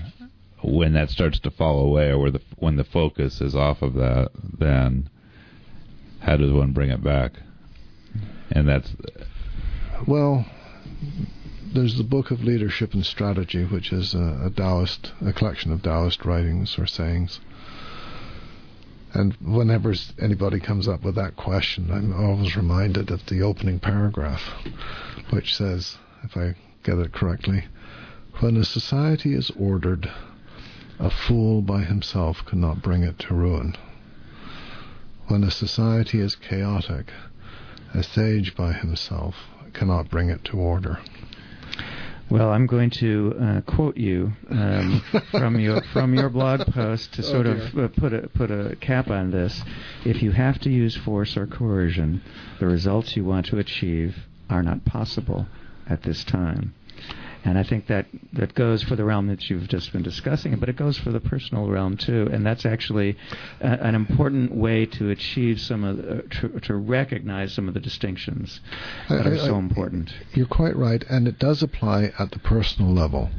when 0.62 0.94
that 0.94 1.10
starts 1.10 1.40
to 1.40 1.52
fall 1.52 1.80
away, 1.80 2.10
or 2.10 2.20
where 2.20 2.32
the 2.32 2.41
when 2.58 2.76
the 2.76 2.84
focus 2.84 3.41
is 3.41 3.56
off 3.56 3.82
of 3.82 3.94
that, 3.96 4.30
then 4.60 5.10
how 6.20 6.36
does 6.36 6.52
one 6.52 6.74
bring 6.74 6.90
it 6.90 7.04
back? 7.04 7.34
And 8.51 8.67
that's 8.67 8.91
Well, 10.07 10.45
there's 11.73 11.97
the 11.97 12.03
Book 12.03 12.31
of 12.31 12.43
Leadership 12.43 12.93
and 12.93 13.05
Strategy, 13.05 13.63
which 13.63 13.93
is 13.93 14.15
a, 14.15 14.41
a 14.45 14.49
Taoist, 14.49 15.11
a 15.21 15.31
collection 15.34 15.71
of 15.71 15.84
Taoist 15.84 16.26
writings 16.26 16.80
or 16.80 16.88
sayings. 16.88 17.39
And 19.13 19.34
whenever 19.35 19.93
anybody 20.19 20.59
comes 20.59 20.88
up 20.88 21.03
with 21.03 21.15
that 21.15 21.35
question, 21.35 21.89
I'm 21.91 22.13
always 22.13 22.55
reminded 22.55 23.11
of 23.11 23.26
the 23.26 23.41
opening 23.41 23.80
paragraph, 23.80 24.41
which 25.31 25.55
says, 25.55 25.97
if 26.23 26.38
I 26.38 26.55
get 26.84 26.99
it 26.99 27.11
correctly, 27.11 27.65
when 28.39 28.55
a 28.55 28.63
society 28.63 29.34
is 29.34 29.51
ordered, 29.51 30.11
a 30.99 31.09
fool 31.09 31.61
by 31.61 31.84
himself 31.84 32.45
cannot 32.45 32.81
bring 32.81 33.03
it 33.03 33.19
to 33.19 33.34
ruin. 33.34 33.76
When 35.27 35.43
a 35.43 35.51
society 35.51 36.19
is 36.19 36.35
chaotic, 36.35 37.11
a 37.94 38.03
sage 38.03 38.56
by 38.56 38.74
himself 38.74 39.36
cannot 39.74 40.10
bring 40.10 40.30
it 40.30 40.44
to 40.45 40.57
order. 40.57 40.99
Well, 42.30 42.52
I'm 42.52 42.68
going 42.68 42.91
to 42.91 43.34
uh, 43.41 43.61
quote 43.61 43.98
you 43.98 44.34
um, 44.52 45.02
from 45.32 45.60
your 45.60 45.82
from 45.94 46.14
your 46.14 46.30
blog 46.30 46.61
post 46.68 47.14
to 47.14 47.24
sort 47.24 47.48
oh 47.48 47.52
of 47.52 47.78
uh, 47.78 47.88
put 47.88 48.14
a 48.14 48.28
put 48.28 48.52
a 48.52 48.76
cap 48.76 49.10
on 49.10 49.32
this. 49.32 49.64
If 50.06 50.22
you 50.22 50.32
have 50.32 50.60
to 50.60 50.70
use 50.70 50.95
force 50.95 51.36
or 51.36 51.48
coercion, 51.48 52.22
the 52.60 52.68
results 52.68 53.16
you 53.16 53.26
want 53.26 53.48
to 53.48 53.57
achieve 53.57 54.16
are 54.48 54.61
not 54.61 54.86
possible 54.86 55.48
at 55.88 56.03
this 56.03 56.24
time. 56.24 56.76
And 57.45 57.57
I 57.57 57.64
think 57.64 57.88
that, 57.88 58.06
that 58.34 58.53
goes 58.53 58.84
for 58.84 58.95
the 58.95 59.06
realm 59.06 59.28
that 59.28 59.49
you've 59.49 59.68
just 59.68 59.94
been 59.94 60.03
discussing, 60.03 60.57
but 60.60 60.68
it 60.68 60.76
goes 60.76 60.98
for 60.98 61.11
the 61.11 61.20
personal 61.20 61.68
realm 61.68 61.95
too. 61.95 62.28
And 62.32 62.45
that's 62.45 62.66
actually 62.66 63.18
a, 63.61 63.68
an 63.68 63.95
important 63.95 64.53
way 64.53 64.86
to 64.86 65.10
achieve 65.10 65.61
some 65.61 65.84
of 65.84 65.98
the, 65.98 66.24
to, 66.41 66.60
to 66.61 66.76
recognize 66.76 67.53
some 67.53 67.68
of 67.68 67.74
the 67.74 67.80
distinctions 67.80 68.60
that 69.07 69.26
I, 69.26 69.30
are 69.30 69.38
so 69.38 69.57
important. 69.57 70.14
You're 70.34 70.48
quite 70.48 70.76
right, 70.76 71.03
and 71.10 71.28
it 71.28 71.40
does 71.40 71.64
apply 71.64 72.11
at 72.20 72.32
the 72.32 72.40
personal 72.40 72.94
level 72.94 73.30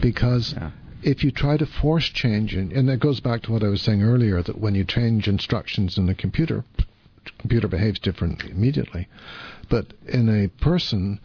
because. 0.00 0.54
Yeah 0.54 0.70
if 1.00 1.22
you 1.22 1.30
try 1.30 1.56
to 1.56 1.64
force 1.64 2.08
change, 2.08 2.54
and, 2.54 2.72
and 2.72 2.90
it 2.90 2.98
goes 2.98 3.20
back 3.20 3.42
to 3.42 3.52
what 3.52 3.62
I 3.62 3.68
was 3.68 3.80
saying 3.80 4.02
earlier, 4.02 4.42
that 4.42 4.58
when 4.58 4.74
you 4.74 4.84
change 4.84 5.28
instructions 5.28 5.96
in 5.96 6.08
a 6.08 6.14
computer, 6.14 6.64
computer 7.38 7.68
behaves 7.68 8.00
differently 8.00 8.50
immediately. 8.50 9.06
But 9.68 9.94
in 10.06 10.28
a 10.28 10.48
person, 10.60 11.20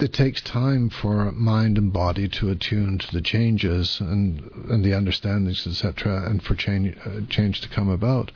it 0.00 0.12
takes 0.12 0.40
time 0.40 0.90
for 0.90 1.30
mind 1.32 1.78
and 1.78 1.92
body 1.92 2.28
to 2.28 2.50
attune 2.50 2.98
to 2.98 3.12
the 3.12 3.20
changes 3.20 4.00
and 4.00 4.40
and 4.68 4.84
the 4.84 4.94
understandings, 4.94 5.66
etc., 5.66 6.28
and 6.28 6.42
for 6.42 6.54
change 6.54 6.96
uh, 7.06 7.20
change 7.28 7.60
to 7.60 7.68
come 7.68 7.88
about. 7.88 8.32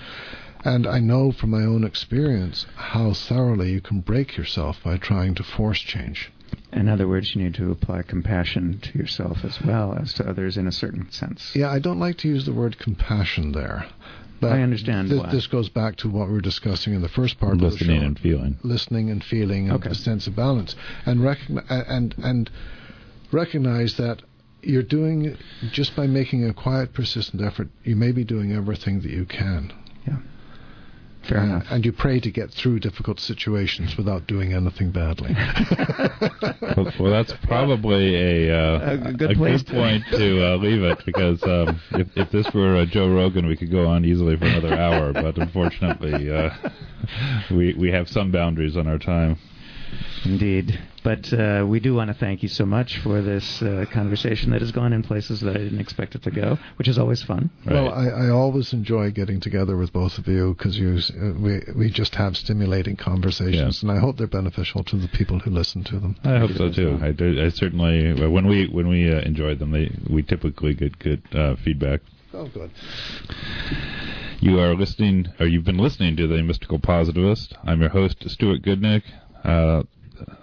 And 0.65 0.87
I 0.87 0.99
know 0.99 1.33
from 1.33 1.51
my 1.51 1.63
own 1.63 1.85
experience 1.85 2.67
how 2.75 3.13
thoroughly 3.13 3.73
you 3.73 3.81
can 3.81 4.01
break 4.01 4.37
yourself 4.37 4.83
by 4.83 4.97
trying 4.97 5.35
to 5.37 5.43
force 5.43 5.79
change. 5.81 6.31
In 6.73 6.89
other 6.89 7.07
words, 7.07 7.35
you 7.35 7.43
need 7.43 7.55
to 7.55 7.71
apply 7.71 8.03
compassion 8.03 8.79
to 8.81 8.99
yourself 8.99 9.45
as 9.45 9.61
well 9.63 9.95
as 10.01 10.13
to 10.15 10.29
others 10.29 10.57
in 10.57 10.67
a 10.67 10.73
certain 10.73 11.11
sense. 11.11 11.55
Yeah, 11.55 11.71
I 11.71 11.79
don't 11.79 12.01
like 12.01 12.19
to 12.19 12.29
use 12.29 12.45
the 12.47 12.53
word 12.53 12.79
compassion 12.79 13.53
there. 13.53 13.87
But 14.41 14.53
I 14.53 14.63
understand. 14.63 15.11
Th- 15.11 15.31
this 15.31 15.47
goes 15.47 15.69
back 15.69 15.97
to 15.97 16.09
what 16.09 16.29
we 16.29 16.35
were 16.35 16.41
discussing 16.41 16.95
in 16.95 17.03
the 17.03 17.09
first 17.09 17.39
part 17.39 17.57
listening 17.57 17.97
of 17.97 18.01
the 18.01 18.07
and 18.07 18.19
feeling, 18.19 18.59
listening 18.63 19.11
and 19.11 19.23
feeling, 19.23 19.69
and 19.69 19.81
okay. 19.81 19.91
a 19.91 19.95
sense 19.95 20.27
of 20.27 20.37
balance, 20.37 20.77
and 21.07 21.23
recognize 21.23 21.65
and 21.69 22.15
and 22.19 22.51
recognize 23.33 23.97
that 23.97 24.23
you're 24.63 24.83
doing 24.83 25.37
just 25.73 25.95
by 25.97 26.07
making 26.07 26.45
a 26.45 26.53
quiet, 26.53 26.93
persistent 26.93 27.43
effort. 27.43 27.69
You 27.85 27.97
may 27.97 28.13
be 28.13 28.25
doing 28.25 28.53
everything 28.53 29.01
that 29.01 29.11
you 29.11 29.25
can. 29.25 29.73
Yeah. 30.07 30.19
Fair 31.29 31.41
uh, 31.41 31.45
enough. 31.45 31.67
And 31.71 31.85
you 31.85 31.93
pray 31.93 32.21
to 32.21 32.31
get 32.31 32.51
through 32.51 32.81
difficult 32.81 33.21
situations 33.21 33.97
without 33.97 34.27
doing 34.27 34.55
anything 34.55 34.91
badly. 34.91 35.35
well, 36.77 36.93
well, 36.99 37.11
that's 37.11 37.35
probably 37.45 38.15
a, 38.17 38.57
uh, 38.57 38.93
a 38.93 39.13
good, 39.13 39.31
a 39.33 39.35
good 39.35 39.67
to 39.67 39.73
point 39.73 40.05
to 40.13 40.45
uh, 40.45 40.57
leave 40.57 40.83
it 40.83 41.05
because 41.05 41.43
um, 41.43 41.81
if, 41.93 42.09
if 42.17 42.31
this 42.31 42.53
were 42.55 42.85
Joe 42.87 43.09
Rogan, 43.09 43.47
we 43.47 43.57
could 43.57 43.71
go 43.71 43.87
on 43.87 44.05
easily 44.05 44.37
for 44.37 44.47
another 44.47 44.75
hour. 44.75 45.13
But 45.13 45.37
unfortunately, 45.37 46.33
uh, 46.33 46.51
we 47.51 47.75
we 47.75 47.91
have 47.91 48.09
some 48.09 48.33
boundaries 48.33 48.77
on 48.77 48.87
our 48.87 48.99
time. 48.99 49.39
Indeed. 50.25 50.79
But 51.09 51.33
uh, 51.33 51.65
we 51.67 51.81
do 51.81 51.95
want 51.95 52.09
to 52.09 52.15
thank 52.15 52.43
you 52.43 52.51
so 52.51 52.67
much 52.67 52.99
for 52.99 53.23
this 53.23 53.63
uh, 53.63 53.87
conversation 53.91 54.51
that 54.51 54.61
has 54.61 54.73
gone 54.73 54.93
in 54.93 55.03
places 55.03 55.41
that 55.41 55.57
I 55.57 55.59
didn't 55.59 55.81
expect 55.81 56.15
it 56.15 56.23
to 56.25 56.31
go, 56.31 56.59
which 56.77 56.87
is 56.87 56.99
always 56.99 57.23
fun. 57.23 57.49
Right. 57.65 57.73
Well, 57.73 57.95
I, 57.95 58.27
I, 58.27 58.29
always 58.29 58.75
enjoy 58.75 59.11
getting 59.11 59.41
together 59.41 59.79
with 59.79 59.91
both 59.91 60.19
of 60.19 60.29
you 60.29 60.53
because 60.53 60.79
you 60.79 60.99
uh, 60.99 61.33
we 61.41 61.63
we 61.75 61.91
just 61.91 62.15
have 62.17 62.37
stimulating 62.37 62.97
conversations, 62.97 63.83
yeah. 63.83 63.89
and 63.89 63.99
I 63.99 64.03
hope 64.03 64.19
they're 64.19 64.27
beneficial 64.27 64.85
to 64.85 64.97
the 64.97 65.09
people 65.09 65.39
who 65.39 65.51
listen 65.51 65.83
to 65.85 65.99
them. 65.99 66.15
I 66.25 66.41
hope 66.41 66.51
so 66.51 66.71
too. 66.71 66.99
I, 67.01 67.13
do, 67.13 67.43
I 67.43 67.49
certainly 67.49 68.13
when 68.29 68.47
we 68.47 68.69
when 68.69 68.87
we 68.87 69.11
uh, 69.11 69.21
enjoy 69.23 69.55
them, 69.55 69.71
they 69.71 69.91
we 70.11 70.23
typically 70.23 70.75
get 70.75 70.99
good 70.99 71.23
uh, 71.35 71.57
feedback. 71.65 72.03
Oh, 72.35 72.49
good. 72.49 72.71
You 74.41 74.61
are 74.61 74.75
listening, 74.75 75.29
or 75.41 75.47
you've 75.47 75.65
been 75.65 75.79
listening 75.79 76.19
to 76.19 76.27
the 76.27 76.43
Mystical 76.43 76.79
Positivist. 76.79 77.57
I'm 77.65 77.81
your 77.81 77.89
host, 77.89 78.29
Stuart 78.29 78.61
Goodnick. 78.61 79.05
Uh, 79.43 79.85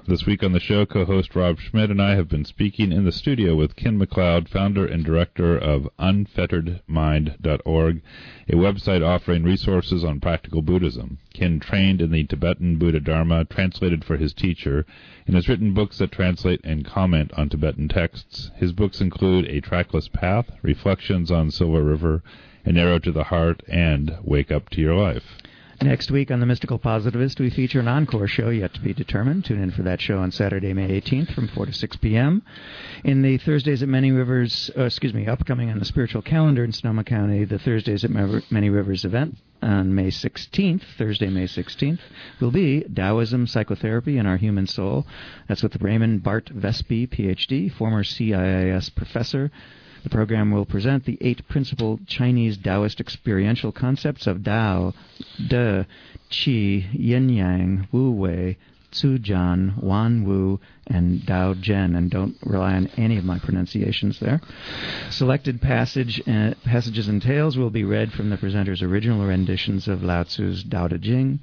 this 0.08 0.26
week 0.26 0.44
on 0.44 0.52
the 0.52 0.60
show, 0.60 0.86
co-host 0.86 1.36
Rob 1.36 1.60
Schmidt 1.60 1.90
and 1.90 2.02
I 2.02 2.16
have 2.16 2.30
been 2.30 2.46
speaking 2.46 2.92
in 2.92 3.06
the 3.06 3.12
studio 3.12 3.56
with 3.56 3.76
Ken 3.76 4.00
McLeod, 4.00 4.48
founder 4.48 4.86
and 4.86 5.04
director 5.04 5.58
of 5.58 5.90
UnfetteredMind.org, 6.00 8.02
a 8.48 8.54
website 8.54 9.06
offering 9.06 9.44
resources 9.44 10.04
on 10.04 10.20
practical 10.20 10.62
Buddhism. 10.62 11.18
Ken 11.34 11.60
trained 11.60 12.02
in 12.02 12.12
the 12.12 12.24
Tibetan 12.24 12.78
Buddha 12.78 13.00
Dharma, 13.00 13.46
translated 13.46 14.06
for 14.06 14.18
his 14.18 14.34
teacher, 14.34 14.86
and 15.28 15.36
has 15.36 15.50
written 15.50 15.74
books 15.74 15.98
that 15.98 16.12
translate 16.12 16.62
and 16.64 16.86
comment 16.86 17.32
on 17.34 17.50
Tibetan 17.50 17.88
texts. 17.88 18.52
His 18.56 18.72
books 18.72 19.02
include 19.02 19.46
A 19.46 19.62
Trackless 19.62 20.08
Path, 20.08 20.52
Reflections 20.62 21.32
on 21.32 21.52
Silver 21.52 21.84
River, 21.84 22.24
An 22.64 22.78
Arrow 22.78 23.00
to 23.00 23.12
the 23.12 23.26
Heart, 23.26 23.64
and 23.68 24.18
Wake 24.24 24.52
Up 24.52 24.70
to 24.70 24.82
Your 24.82 24.96
Life. 24.96 25.38
Next 25.82 26.10
week 26.10 26.32
on 26.32 26.40
The 26.40 26.46
Mystical 26.46 26.80
Positivist, 26.80 27.40
we 27.40 27.50
feature 27.50 27.82
an 27.82 27.90
encore 27.90 28.28
show 28.28 28.50
yet 28.50 28.74
to 28.76 28.80
be 28.80 28.94
determined. 28.94 29.44
Tune 29.44 29.62
in 29.62 29.72
for 29.72 29.84
that 29.84 30.00
show 30.00 30.20
on 30.20 30.32
Saturday, 30.32 30.74
May 30.74 31.02
18th 31.02 31.34
from 31.34 31.50
4 31.50 31.66
to 31.66 31.74
6 31.74 31.98
p.m. 31.98 32.44
In 33.04 33.22
the 33.22 33.38
Thursdays 33.38 33.84
at 33.84 33.90
Many 33.90 34.12
Rivers, 34.12 34.72
uh, 34.78 34.84
excuse 34.84 35.14
me, 35.14 35.28
upcoming 35.28 35.70
on 35.70 35.80
the 35.80 35.86
spiritual 35.86 36.22
calendar 36.22 36.64
in 36.64 36.72
Sonoma 36.72 37.04
County, 37.04 37.44
the 37.44 37.60
Thursdays 37.60 38.06
at 38.06 38.10
Many 38.10 38.70
Rivers 38.70 39.04
event 39.04 39.36
on 39.62 39.94
May 39.94 40.08
16th, 40.08 40.84
Thursday, 40.98 41.28
May 41.28 41.46
16th, 41.46 42.00
will 42.40 42.52
be 42.52 42.82
Taoism, 42.84 43.46
Psychotherapy, 43.46 44.18
and 44.18 44.28
Our 44.28 44.38
Human 44.38 44.68
Soul. 44.68 45.06
That's 45.50 45.62
with 45.62 45.82
Raymond 45.82 46.24
Bart 46.24 46.46
Vespi, 46.46 47.06
PhD, 47.06 47.72
former 47.72 48.04
CIIS 48.04 48.96
professor 48.96 49.52
the 50.06 50.10
program 50.12 50.52
will 50.52 50.66
present 50.66 51.04
the 51.04 51.18
eight 51.20 51.48
principal 51.50 52.00
Chinese 52.06 52.58
Taoist 52.58 53.00
experiential 53.00 53.72
concepts 53.72 54.28
of 54.28 54.44
Tao, 54.44 54.94
De, 55.48 55.88
Qi, 56.30 56.86
Yin 56.94 57.28
Yang, 57.28 57.88
Wu 57.92 58.12
Wei, 58.12 58.58
Tzu 58.92 59.18
Jan, 59.18 59.74
Wan 59.82 60.24
Wu, 60.24 60.60
and 60.86 61.22
Dao 61.22 61.56
Zhen, 61.56 61.98
and 61.98 62.12
don't 62.12 62.38
rely 62.46 62.76
on 62.76 62.88
any 62.98 63.18
of 63.18 63.26
my 63.26 63.40
pronunciations 63.40 64.20
there. 64.20 64.40
Selected 65.10 65.60
passage, 65.60 66.22
uh, 66.28 66.54
passages 66.64 67.08
and 67.08 67.20
tales 67.20 67.58
will 67.58 67.72
be 67.72 67.84
read 67.84 68.14
from 68.14 68.30
the 68.30 68.38
presenter's 68.38 68.84
original 68.84 69.26
renditions 69.26 69.88
of 69.88 70.04
Lao 70.04 70.24
Tzu's 70.24 70.64
Tao 70.64 70.88
Te 70.88 71.00
Ching, 71.00 71.40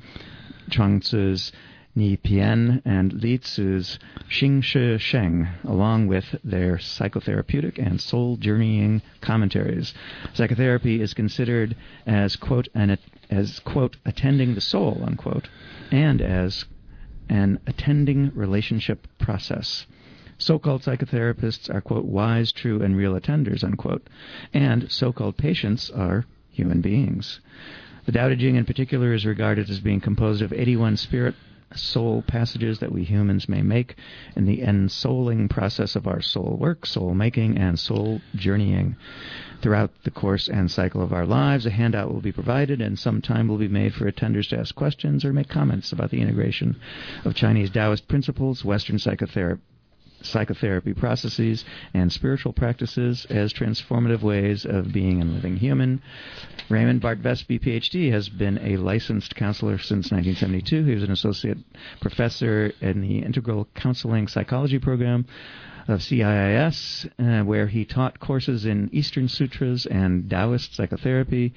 Chuang 0.71 1.01
Tzu's 1.01 1.51
Ni 1.95 2.17
Pian 2.17 2.81
and 2.87 3.13
Li 3.13 3.37
Tzu's 3.37 3.99
Xing 4.31 4.65
Shi 4.65 4.97
Sheng, 4.97 5.47
along 5.63 6.07
with 6.07 6.37
their 6.43 6.79
psychotherapeutic 6.79 7.79
and 7.79 8.01
soul 8.01 8.39
journeying 8.39 9.03
commentaries. 9.21 9.93
Psychotherapy 10.33 11.03
is 11.03 11.13
considered 11.13 11.77
as 12.07 12.37
quote 12.37 12.69
an 12.75 12.97
as 13.29 13.59
quote 13.59 13.99
attending 14.07 14.55
the 14.55 14.61
soul 14.63 15.03
unquote, 15.07 15.51
and 15.91 16.23
as 16.23 16.65
an 17.29 17.59
attending 17.67 18.33
relationship 18.35 19.07
process. 19.19 19.87
So-called 20.39 20.83
psychotherapists 20.85 21.69
are 21.69 21.83
quote 21.83 22.07
wise, 22.07 22.53
true, 22.53 22.81
and 22.81 22.97
real 22.97 23.21
attenders 23.21 23.63
unquote, 23.63 24.09
and 24.55 24.91
so-called 24.91 25.37
patients 25.37 25.91
are 25.91 26.25
human 26.51 26.81
beings. 26.81 27.41
The 28.07 28.13
Tao 28.13 28.31
Te 28.31 28.37
Ching 28.37 28.57
in 28.57 28.65
particular 28.65 29.13
is 29.13 29.27
regarded 29.27 29.69
as 29.69 29.81
being 29.81 30.01
composed 30.01 30.41
of 30.41 30.55
81 30.55 30.97
spirit 30.97 31.35
soul 31.79 32.23
passages 32.23 32.79
that 32.79 32.93
we 32.93 33.05
humans 33.05 33.49
may 33.49 33.63
make 33.63 33.97
in 34.37 34.45
the 34.45 34.61
ensouling 34.61 35.49
process 35.49 35.97
of 35.97 36.07
our 36.07 36.21
soul 36.21 36.57
work, 36.59 36.87
soul 36.87 37.15
making, 37.15 37.59
and 37.59 37.79
soul 37.79 38.21
journeying. 38.35 38.97
Throughout 39.61 39.91
the 40.05 40.11
course 40.11 40.49
and 40.49 40.71
cycle 40.71 41.03
of 41.03 41.13
our 41.13 41.27
lives, 41.27 41.67
a 41.67 41.71
handout 41.71 42.13
will 42.13 42.21
be 42.21 42.33
provided, 42.33 42.81
and 42.81 42.99
some 42.99 43.21
time 43.21 43.49
will 43.49 43.59
be 43.59 43.69
made 43.69 43.95
for 43.95 44.11
attenders 44.11 44.49
to 44.49 44.59
ask 44.59 44.75
questions 44.75 45.25
or 45.25 45.33
make 45.33 45.49
comments 45.49 45.93
about 45.93 46.11
the 46.11 46.21
integration 46.21 46.77
of 47.25 47.35
Chinese 47.35 47.71
Taoist 47.71 48.09
principles, 48.09 48.65
Western 48.65 48.99
psychotherapy 48.99 49.63
psychotherapy 50.25 50.95
processes 50.95 51.65
and 51.95 52.13
spiritual 52.13 52.53
practices 52.53 53.27
as 53.31 53.53
transformative 53.53 54.23
ways 54.23 54.65
of 54.65 54.93
being 54.93 55.21
and 55.21 55.35
living 55.35 55.57
human. 55.57 56.03
Raymond 56.69 57.01
Bart 57.01 57.23
Vespi, 57.23 57.61
PhD, 57.61 58.13
has 58.13 58.29
been 58.29 58.59
a 58.59 58.77
licensed 58.77 59.35
counselor 59.35 59.79
since 59.79 60.11
1972. 60.11 60.85
He 60.85 60.95
was 60.95 61.03
an 61.03 61.13
associate 61.13 61.59
professor 62.01 62.73
in 62.81 63.01
the 63.01 63.19
Integral 63.19 63.69
Counseling 63.75 64.29
Psychology 64.29 64.79
program 64.79 65.27
of 65.89 66.01
CIIS, 66.01 67.11
uh, 67.19 67.45
where 67.45 67.67
he 67.67 67.85
taught 67.85 68.21
courses 68.21 68.65
in 68.65 68.89
Eastern 68.93 69.29
Sutras 69.29 69.87
and 69.87 70.29
Taoist 70.29 70.75
psychotherapy. 70.75 71.53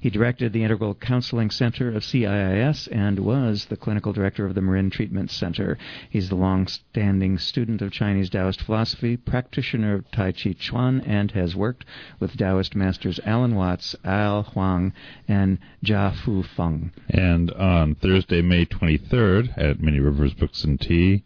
He 0.00 0.10
directed 0.10 0.52
the 0.52 0.64
Integral 0.64 0.94
Counseling 0.94 1.50
Center 1.50 1.88
of 1.88 2.02
CIIS 2.02 2.88
and 2.92 3.18
was 3.20 3.66
the 3.66 3.76
clinical 3.76 4.12
director 4.12 4.46
of 4.46 4.54
the 4.54 4.60
Marin 4.60 4.90
Treatment 4.90 5.30
Center. 5.30 5.78
He's 6.08 6.28
the 6.28 6.36
long-standing 6.36 7.38
student 7.38 7.82
of 7.82 7.92
Chinese 7.92 8.30
Taoist 8.30 8.62
philosophy, 8.62 9.16
practitioner 9.16 9.94
of 9.94 10.10
Tai 10.10 10.32
Chi 10.32 10.52
Chuan, 10.52 11.00
and 11.02 11.30
has 11.32 11.56
worked 11.56 11.84
with 12.18 12.36
Taoist 12.36 12.74
masters 12.74 13.20
Alan 13.24 13.54
Watts, 13.54 13.94
Al 14.04 14.42
Huang, 14.42 14.92
and 15.28 15.58
Gia-Fu 15.82 16.42
Feng. 16.42 16.92
And 17.08 17.50
on 17.52 17.94
Thursday, 17.94 18.42
May 18.42 18.66
23rd, 18.66 19.56
at 19.56 19.80
Many 19.80 20.00
Rivers 20.00 20.34
Books 20.34 20.64
and 20.64 20.80
Tea, 20.80 21.22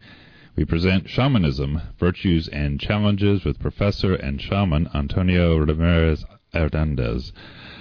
we 0.56 0.64
present 0.64 1.08
Shamanism, 1.08 1.80
Virtues 1.98 2.46
and 2.48 2.78
Challenges 2.78 3.44
with 3.44 3.58
Professor 3.58 4.14
and 4.14 4.40
Shaman 4.40 4.88
Antonio 4.94 5.56
Ramirez 5.56 6.24
Hernandez. 6.52 7.32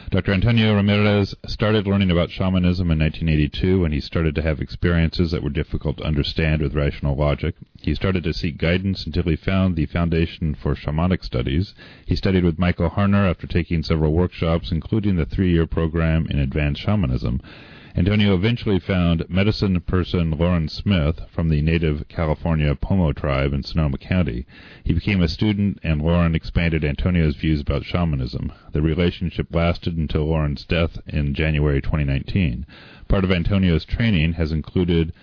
Dr. 0.09 0.33
Antonio 0.33 0.73
Ramirez 0.75 1.35
started 1.45 1.85
learning 1.87 2.09
about 2.09 2.31
shamanism 2.31 2.89
in 2.89 2.99
1982 2.99 3.81
when 3.81 3.91
he 3.91 3.99
started 3.99 4.33
to 4.35 4.41
have 4.41 4.59
experiences 4.59 5.31
that 5.31 5.43
were 5.43 5.49
difficult 5.49 5.97
to 5.97 6.03
understand 6.03 6.61
with 6.61 6.75
rational 6.75 7.15
logic. 7.15 7.55
He 7.81 7.93
started 7.93 8.23
to 8.23 8.33
seek 8.33 8.57
guidance 8.57 9.05
until 9.05 9.23
he 9.23 9.35
found 9.35 9.75
the 9.75 9.85
foundation 9.85 10.55
for 10.55 10.73
shamanic 10.73 11.23
studies. 11.23 11.75
He 12.05 12.15
studied 12.15 12.43
with 12.43 12.59
Michael 12.59 12.89
Harner 12.89 13.29
after 13.29 13.45
taking 13.45 13.83
several 13.83 14.13
workshops, 14.13 14.71
including 14.71 15.15
the 15.15 15.25
three-year 15.25 15.67
program 15.67 16.27
in 16.27 16.39
advanced 16.39 16.81
shamanism. 16.81 17.39
Antonio 17.95 18.33
eventually 18.33 18.79
found 18.79 19.29
medicine 19.29 19.79
person 19.79 20.31
Lauren 20.31 20.67
Smith 20.67 21.19
from 21.31 21.49
the 21.49 21.61
native 21.61 22.07
California 22.07 22.73
Pomo 22.73 23.13
tribe 23.13 23.53
in 23.53 23.61
Sonoma 23.61 23.99
County. 23.99 24.47
He 24.83 24.93
became 24.93 25.21
a 25.21 25.27
student, 25.27 25.77
and 25.83 26.01
Lauren 26.01 26.33
expanded 26.33 26.83
Antonio's 26.83 27.35
views 27.35 27.61
about 27.61 27.85
shamanism. 27.85 28.51
The 28.71 28.81
relationship 28.81 29.53
lasted 29.53 29.95
until 29.95 30.25
Lauren's 30.25 30.65
death 30.65 30.97
in 31.05 31.35
January 31.35 31.83
2019. 31.83 32.65
Part 33.07 33.23
of 33.23 33.31
Antonio's 33.31 33.85
training 33.85 34.33
has 34.33 34.51
included 34.51 35.13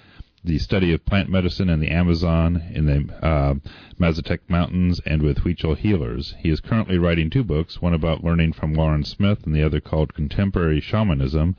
the 0.44 0.59
study 0.60 0.92
of 0.92 1.05
plant 1.05 1.28
medicine 1.28 1.68
in 1.68 1.80
the 1.80 1.90
Amazon, 1.90 2.62
in 2.72 2.86
the 2.86 3.12
uh, 3.20 3.55
Mazatec 3.98 4.38
Mountains, 4.47 5.01
and 5.05 5.22
with 5.22 5.38
Huichol 5.38 5.76
healers. 5.76 6.36
He 6.38 6.51
is 6.51 6.60
currently 6.60 6.98
writing 6.98 7.30
two 7.30 7.42
books, 7.42 7.82
one 7.82 7.94
about 7.94 8.22
learning 8.22 8.52
from 8.52 8.74
Lauren 8.74 9.02
Smith 9.02 9.44
and 9.44 9.56
the 9.56 9.64
other 9.64 9.80
called 9.80 10.14
Contemporary 10.14 10.80
Shamanism. 10.80 11.56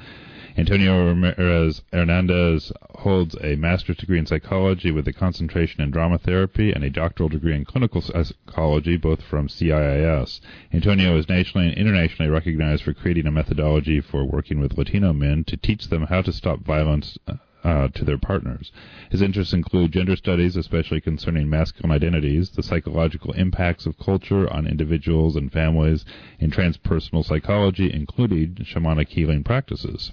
Antonio 0.58 1.08
Ramirez 1.08 1.82
Hernandez 1.94 2.74
holds 2.96 3.38
a 3.42 3.56
master's 3.56 3.96
degree 3.96 4.20
in 4.20 4.26
psychology 4.26 4.92
with 4.92 5.08
a 5.08 5.14
concentration 5.14 5.80
in 5.80 5.92
drama 5.92 6.18
therapy 6.18 6.74
and 6.74 6.84
a 6.84 6.90
doctoral 6.90 7.30
degree 7.30 7.56
in 7.56 7.64
clinical 7.64 8.02
psychology, 8.02 8.98
both 8.98 9.22
from 9.22 9.48
CIIS. 9.48 10.42
Antonio 10.74 11.18
is 11.18 11.30
nationally 11.30 11.70
and 11.70 11.78
internationally 11.78 12.30
recognized 12.30 12.84
for 12.84 12.94
creating 12.94 13.28
a 13.28 13.32
methodology 13.32 14.02
for 14.02 14.26
working 14.26 14.60
with 14.60 14.78
Latino 14.78 15.14
men 15.14 15.46
to 15.46 15.56
teach 15.56 15.88
them 15.88 16.04
how 16.04 16.22
to 16.22 16.34
stop 16.34 16.60
violence. 16.60 17.18
Uh, 17.64 17.88
to 17.90 18.04
their 18.04 18.18
partners. 18.18 18.72
His 19.12 19.22
interests 19.22 19.54
include 19.54 19.92
gender 19.92 20.16
studies, 20.16 20.56
especially 20.56 21.00
concerning 21.00 21.48
masculine 21.48 21.96
identities, 21.96 22.50
the 22.50 22.64
psychological 22.64 23.34
impacts 23.34 23.86
of 23.86 24.00
culture 24.00 24.52
on 24.52 24.66
individuals 24.66 25.36
and 25.36 25.52
families, 25.52 26.04
and 26.40 26.52
transpersonal 26.52 27.24
psychology, 27.24 27.94
including 27.94 28.56
shamanic 28.64 29.10
healing 29.10 29.44
practices. 29.44 30.12